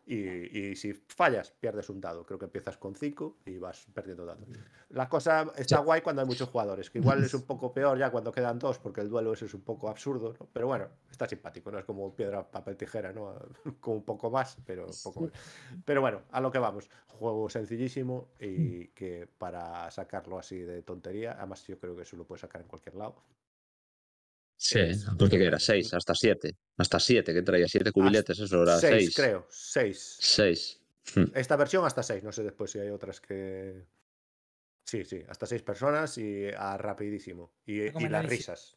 Y, 0.05 0.59
y 0.59 0.75
si 0.75 0.93
fallas, 0.93 1.53
pierdes 1.53 1.89
un 1.89 2.01
dado. 2.01 2.27
Creo 2.27 2.41
que 2.41 2.47
empiezas 2.47 2.77
con 2.77 2.97
5 2.97 3.39
y 3.47 3.59
vas 3.59 3.87
perdiendo 3.95 4.27
dados. 4.27 4.49
La 4.89 5.09
cosa 5.09 5.53
está 5.57 5.79
guay 5.79 6.01
cuando 6.03 6.23
hay 6.23 6.29
muchos 6.29 6.49
jugadores, 6.49 6.91
que 6.91 6.99
igual 7.12 7.12
es 7.15 7.35
un 7.35 7.43
poco 7.43 7.73
peor 7.73 7.99
ya 7.99 8.11
cuando 8.11 8.33
quedan 8.33 8.59
dos, 8.59 8.79
porque 8.79 9.01
el 9.01 9.09
duelo 9.09 9.33
ese 9.33 9.47
es 9.47 9.55
un 9.55 9.63
poco 9.63 9.89
absurdo, 9.89 10.35
¿no? 10.39 10.47
Pero 10.53 10.67
bueno, 10.67 10.89
está 11.11 11.29
simpático, 11.29 11.71
no 11.71 11.79
es 11.79 11.85
como 11.85 12.15
piedra, 12.15 12.49
papel, 12.51 12.77
tijera, 12.77 13.13
¿no? 13.13 13.35
Con 13.81 13.95
un 13.97 14.05
poco 14.05 14.31
más, 14.31 14.57
pero 14.67 14.87
poco 15.03 15.23
más. 15.23 15.33
Pero 15.85 16.01
bueno, 16.01 16.23
a 16.31 16.41
lo 16.41 16.51
que 16.51 16.59
vamos. 16.59 16.89
Juego 17.09 17.49
sencillísimo 17.49 18.31
y 18.41 18.89
que 18.89 19.29
para 19.39 19.91
sacarlo 19.91 20.39
así 20.39 20.59
de 20.59 20.83
tontería, 20.83 21.33
además 21.39 21.65
yo 21.67 21.79
creo 21.79 21.95
que 21.95 22.03
eso 22.03 22.17
lo 22.17 22.25
puedes 22.25 22.41
sacar 22.41 22.63
en 22.63 22.67
cualquier 22.69 22.97
lado. 22.97 23.23
Sí, 24.57 24.79
Es- 24.79 25.07
porque 25.19 25.39
que 25.39 25.47
era 25.47 25.59
6, 25.59 25.93
hasta 25.95 26.15
7. 26.15 26.57
Hasta 26.77 26.99
7, 27.01 27.35
que 27.35 27.43
traía 27.43 27.67
7 27.69 27.91
cubiletes, 27.93 28.39
eso 28.39 28.63
era 28.63 28.79
Seis, 28.79 29.13
6. 29.13 29.17
creo, 29.17 29.47
seis. 29.49 30.17
6. 30.21 30.79
Esta 31.35 31.57
versión 31.57 31.85
hasta 31.85 32.03
seis, 32.05 32.23
no 32.23 32.31
sé 32.31 32.45
después 32.45 32.71
si 32.71 32.79
hay 32.79 32.89
otras 32.91 33.21
que. 33.21 33.85
Sí, 34.93 35.07
sí, 35.07 35.23
hasta 35.27 35.47
seis 35.47 35.63
personas 35.63 36.19
y 36.19 36.49
a 36.55 36.77
rapidísimo. 36.77 37.55
Y, 37.65 37.85
y 37.85 38.09
las 38.11 38.27
risas. 38.27 38.77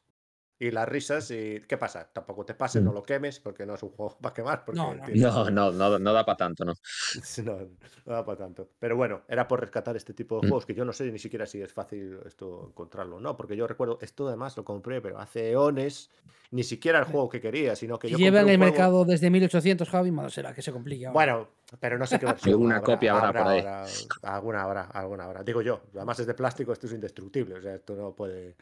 Y 0.58 0.72
las 0.72 0.88
risas, 0.88 1.30
y 1.32 1.60
¿qué 1.68 1.78
pasa? 1.78 2.08
Tampoco 2.14 2.46
te 2.46 2.54
pases, 2.54 2.82
no 2.82 2.94
lo 2.94 3.04
quemes, 3.04 3.42
porque 3.42 3.66
no 3.66 3.76
es 3.76 3.84
un 3.84 3.90
juego 3.90 4.18
para 4.22 4.34
quemar. 4.34 4.64
Porque 4.64 4.80
No, 4.80 4.94
no, 4.94 5.04
tienes- 5.04 5.22
No, 5.22 5.50
no, 5.50 5.72
no, 5.72 6.00
no 6.00 6.14
da 6.14 6.26
para 6.26 6.38
tanto, 6.38 6.64
¿no? 6.64 6.74
no, 7.44 7.58
no 8.06 8.14
da 8.14 8.26
para 8.26 8.38
tanto. 8.38 8.70
Pero 8.80 8.96
bueno, 8.96 9.24
era 9.28 9.48
por 9.50 9.60
rescatar 9.60 9.98
este 9.98 10.14
tipo 10.14 10.36
de 10.40 10.48
Mm. 10.48 10.50
juegos 10.50 10.66
que 10.66 10.74
yo 10.74 10.86
no 10.86 10.94
sé 10.94 11.12
ni 11.12 11.20
siquiera 11.20 11.46
si 11.46 11.62
es 11.62 11.74
fácil 11.74 12.20
esto 12.26 12.68
encontrarlo, 12.70 13.20
¿no? 13.20 13.36
Porque 13.36 13.58
yo 13.58 13.68
recuerdo, 13.68 13.98
esto 14.02 14.28
además 14.30 14.56
lo 14.56 14.64
compré, 14.64 15.02
pero 15.02 15.20
hace 15.20 15.52
eones, 15.52 16.10
ni 16.52 16.64
siquiera 16.64 17.00
el 17.00 17.06
juego 17.06 17.28
que 17.28 17.42
quería, 17.42 17.76
sino 17.76 18.00
que 18.00 18.08
Si 18.08 18.14
yo 18.14 18.18
lleva 18.18 18.40
en 18.40 18.48
el 18.48 18.56
juego- 18.58 18.72
mercado 18.72 19.04
desde 19.04 19.30
1800, 19.30 19.90
Javi, 19.90 20.12
malo 20.12 20.30
será 20.30 20.54
que 20.54 20.62
se 20.62 20.72
complique. 20.72 21.06
ahora. 21.08 21.14
Bueno, 21.14 21.48
pero 21.82 21.98
no 21.98 22.06
sé 22.06 22.18
qué 22.18 22.26
versión. 22.50 22.54
Alguna 22.54 22.82
copia 22.82 23.12
habrá 23.18 23.44
por 23.44 23.52
ahí. 23.52 23.60
habrá, 23.60 23.86
alguna 24.24 24.62
habrá, 24.64 24.82
alguna 24.86 25.24
habrá. 25.26 25.44
Digo 25.44 25.62
yo, 25.62 25.82
además 25.96 26.18
es 26.20 26.28
de 26.28 26.34
plástico, 26.34 26.72
esto 26.72 26.88
es 26.88 26.94
indestructible, 26.94 27.56
o 27.56 27.62
sea, 27.62 27.76
esto 27.76 27.94
no 27.96 28.14
puede. 28.16 28.56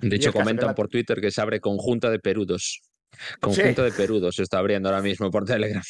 De 0.00 0.16
hecho, 0.16 0.32
comentan 0.32 0.68
la- 0.68 0.74
por 0.74 0.88
Twitter 0.88 1.20
que 1.20 1.30
se 1.30 1.40
abre 1.40 1.60
conjunta 1.60 2.10
de 2.10 2.18
perudos. 2.18 2.80
Conjunta 3.40 3.82
de 3.82 3.92
perudos 3.92 4.36
se 4.36 4.42
está 4.42 4.58
abriendo 4.58 4.88
ahora 4.88 5.02
mismo 5.02 5.30
por 5.30 5.44
Telegram. 5.44 5.82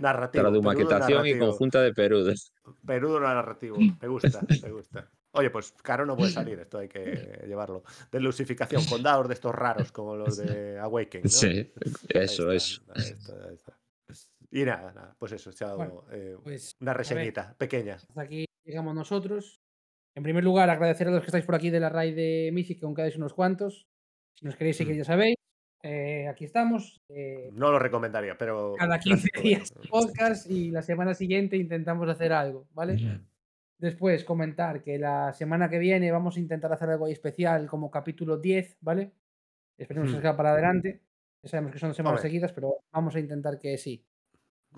Narrativo. 0.00 0.42
Para 0.44 0.50
de 0.54 0.60
peludo 0.60 0.62
maquetación 0.62 1.26
y 1.26 1.38
conjunta 1.38 1.80
de 1.82 1.92
perudos. 1.92 2.52
Peludo 2.86 3.18
narrativo. 3.20 3.76
Me 3.78 4.08
gusta, 4.08 4.40
me 4.62 4.70
gusta. 4.70 5.10
Oye, 5.34 5.48
pues 5.50 5.72
caro 5.82 6.04
no 6.04 6.14
puede 6.16 6.30
salir, 6.30 6.58
esto 6.60 6.78
hay 6.78 6.88
que 6.88 7.40
llevarlo. 7.48 7.82
De 8.10 8.20
lusificación, 8.20 8.84
con 8.84 9.02
dados 9.02 9.28
de 9.28 9.34
estos 9.34 9.54
raros, 9.54 9.90
como 9.90 10.14
los 10.14 10.36
de 10.36 10.78
Awaken. 10.78 11.22
¿no? 11.24 11.28
Sí, 11.30 11.46
Ahí 11.48 11.72
eso, 12.10 12.52
está, 12.52 12.54
eso. 12.54 12.82
ahí 12.94 13.02
está, 13.02 13.32
ahí 13.48 13.54
está. 13.54 13.78
Y 14.50 14.64
nada, 14.64 14.92
nada, 14.92 15.16
pues 15.18 15.32
eso, 15.32 15.50
Bueno, 15.76 16.04
eh, 16.12 16.36
Pues 16.44 16.76
una 16.80 16.92
reseñita 16.92 17.54
pequeña. 17.56 17.94
hasta 17.94 18.20
aquí 18.20 18.44
llegamos 18.64 18.94
nosotros. 18.94 19.61
En 20.14 20.22
primer 20.22 20.44
lugar, 20.44 20.68
agradecer 20.70 21.08
a 21.08 21.10
los 21.10 21.20
que 21.20 21.26
estáis 21.26 21.44
por 21.44 21.54
aquí 21.54 21.70
de 21.70 21.80
la 21.80 21.88
raid 21.88 22.14
de 22.14 22.50
Mythic, 22.52 22.78
que 22.80 22.84
aún 22.86 22.94
quedáis 22.94 23.16
unos 23.16 23.32
cuantos. 23.34 23.86
Si 24.34 24.44
nos 24.44 24.56
queréis 24.56 24.76
seguir, 24.76 24.96
ya 24.96 25.04
sabéis. 25.04 25.36
Eh, 25.82 26.28
aquí 26.28 26.44
estamos. 26.44 27.02
eh, 27.08 27.50
No 27.54 27.70
lo 27.72 27.78
recomendaría, 27.78 28.36
pero. 28.38 28.74
cada 28.78 28.96
gracias 28.98 29.22
15 29.22 29.28
por 29.34 29.42
días 29.42 29.72
podcast 29.90 30.50
y 30.50 30.70
la 30.70 30.82
semana 30.82 31.14
siguiente 31.14 31.56
intentamos 31.56 32.08
hacer 32.08 32.32
algo, 32.32 32.68
¿vale? 32.72 33.20
Después 33.78 34.22
comentar 34.24 34.82
que 34.82 34.98
la 34.98 35.32
semana 35.32 35.68
que 35.68 35.78
viene 35.78 36.12
vamos 36.12 36.36
a 36.36 36.40
intentar 36.40 36.72
hacer 36.72 36.88
algo 36.90 37.06
ahí 37.06 37.12
especial 37.12 37.66
como 37.66 37.90
capítulo 37.90 38.36
10, 38.36 38.76
¿vale? 38.80 39.10
Esperemos 39.76 40.10
que 40.10 40.18
Hmm. 40.18 40.20
salga 40.22 40.36
para 40.36 40.52
adelante. 40.52 41.00
Ya 41.42 41.48
sabemos 41.50 41.72
que 41.72 41.78
son 41.80 41.92
semanas 41.94 42.20
seguidas, 42.20 42.52
pero 42.52 42.76
vamos 42.92 43.16
a 43.16 43.20
intentar 43.20 43.58
que 43.58 43.76
sí. 43.78 44.04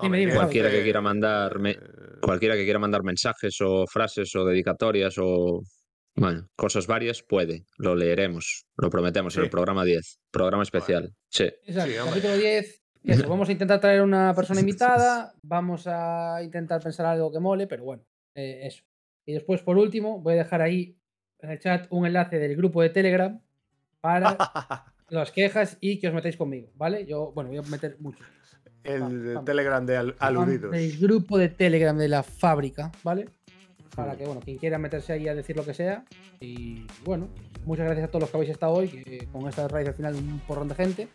Dime, 0.01 0.35
Cualquiera 0.35 0.71
que 0.71 0.83
quiera 0.83 1.01
mandar 1.01 1.59
me- 1.59 1.71
eh, 1.73 1.79
Cualquiera 2.21 2.55
que 2.57 2.65
quiera 2.65 2.79
mandar 2.79 3.03
mensajes 3.05 3.57
o 3.61 3.87
frases 3.87 4.35
o 4.35 4.45
dedicatorias 4.45 5.17
o 5.19 5.63
bueno, 6.17 6.49
cosas 6.57 6.87
varias 6.87 7.23
puede. 7.23 7.65
Lo 7.79 7.95
leeremos. 7.97 8.67
Lo 8.77 8.89
prometemos 8.91 9.35
en 9.37 9.43
Sí. 9.43 9.45
el 9.47 9.51
programa 9.51 9.85
10. 9.85 10.19
Programa 10.31 10.63
especial. 10.63 11.13
Sí. 11.29 11.45
Exacto, 11.67 11.91
Sí, 11.93 11.99
capítulo 12.09 12.37
10. 12.37 12.81
Eso, 13.05 13.29
vamos 13.29 13.49
a 13.49 13.53
intentar 13.53 13.81
traer 13.81 14.01
una 14.03 14.33
persona 14.35 14.61
invitada, 14.61 15.35
vamos 15.43 15.87
a 15.87 16.41
intentar 16.43 16.83
pensar 16.83 17.05
algo 17.07 17.31
que 17.33 17.39
mole, 17.41 17.67
pero 17.67 17.85
bueno, 17.85 18.03
eh, 18.35 18.61
eso. 18.67 18.83
Y 19.27 19.33
después, 19.35 19.61
por 19.63 19.77
último, 19.77 20.21
voy 20.21 20.35
a 20.35 20.37
dejar 20.39 20.63
ahí 20.63 20.97
en 21.41 21.51
el 21.51 21.59
chat 21.59 21.87
un 21.91 22.07
enlace 22.07 22.39
del 22.39 22.57
grupo 22.57 22.81
de 22.81 22.89
Telegram 22.91 23.41
para 24.01 24.37
las 25.11 25.31
quejas 25.33 25.77
y 25.81 25.99
que 25.99 26.09
os 26.09 26.15
metáis 26.15 26.37
conmigo, 26.37 26.71
¿vale? 26.77 27.05
Yo, 27.07 27.33
bueno, 27.33 27.51
voy 27.51 27.59
a 27.59 27.63
meter 27.63 27.97
mucho. 28.01 28.25
El. 28.85 29.39
Telegram 29.45 29.85
de 29.85 29.97
al- 29.97 30.17
aludidos. 30.19 30.75
El 30.75 30.99
grupo 30.99 31.39
de 31.39 31.49
Telegram 31.49 31.97
de 31.97 32.09
la 32.09 32.23
fábrica, 32.23 32.93
¿vale? 33.03 33.29
Para 33.97 34.17
que, 34.17 34.25
bueno, 34.27 34.41
quien 34.41 34.59
quiera 34.59 34.79
meterse 34.79 35.13
ahí 35.13 35.29
a 35.29 35.35
decir 35.35 35.57
lo 35.57 35.65
que 35.65 35.73
sea. 35.75 36.05
Y 36.41 36.87
bueno, 37.05 37.29
muchas 37.65 37.87
gracias 37.87 38.07
a 38.07 38.09
todos 38.09 38.23
los 38.23 38.31
que 38.31 38.37
habéis 38.37 38.51
estado 38.53 38.73
hoy, 38.73 38.89
que 38.89 39.27
con 39.33 39.49
esta 39.49 39.67
raíz 39.69 39.89
al 39.89 39.95
final 39.95 40.15
un 40.17 40.41
porrón 40.47 40.69
de 40.69 40.75
gente. 40.75 41.09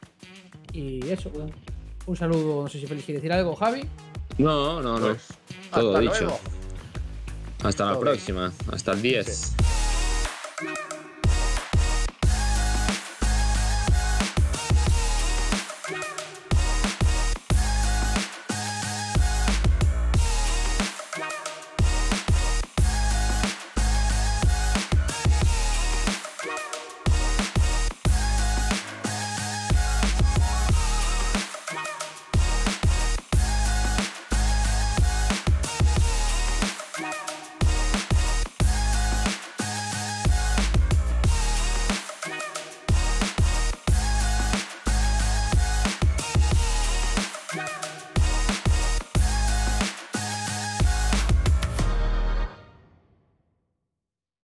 Y 0.71 1.05
eso, 1.09 1.29
un, 1.35 1.51
un 2.05 2.15
saludo, 2.15 2.63
no 2.63 2.69
sé 2.69 2.79
si 2.79 2.87
Félix 2.87 3.05
quiere 3.05 3.19
decir 3.19 3.33
algo, 3.33 3.55
Javi. 3.55 3.81
No, 4.37 4.81
no, 4.81 4.97
no. 4.99 5.07
Pues, 5.07 5.27
Todo 5.71 5.89
hasta 5.97 5.99
dicho. 5.99 6.23
luego. 6.25 6.39
Hasta 7.63 7.85
la 7.85 7.91
todo 7.93 8.01
bien. 8.03 8.13
próxima. 8.13 8.53
Hasta 8.71 8.91
el 8.93 9.01
10. 9.01 9.27
Sí. 9.27 10.65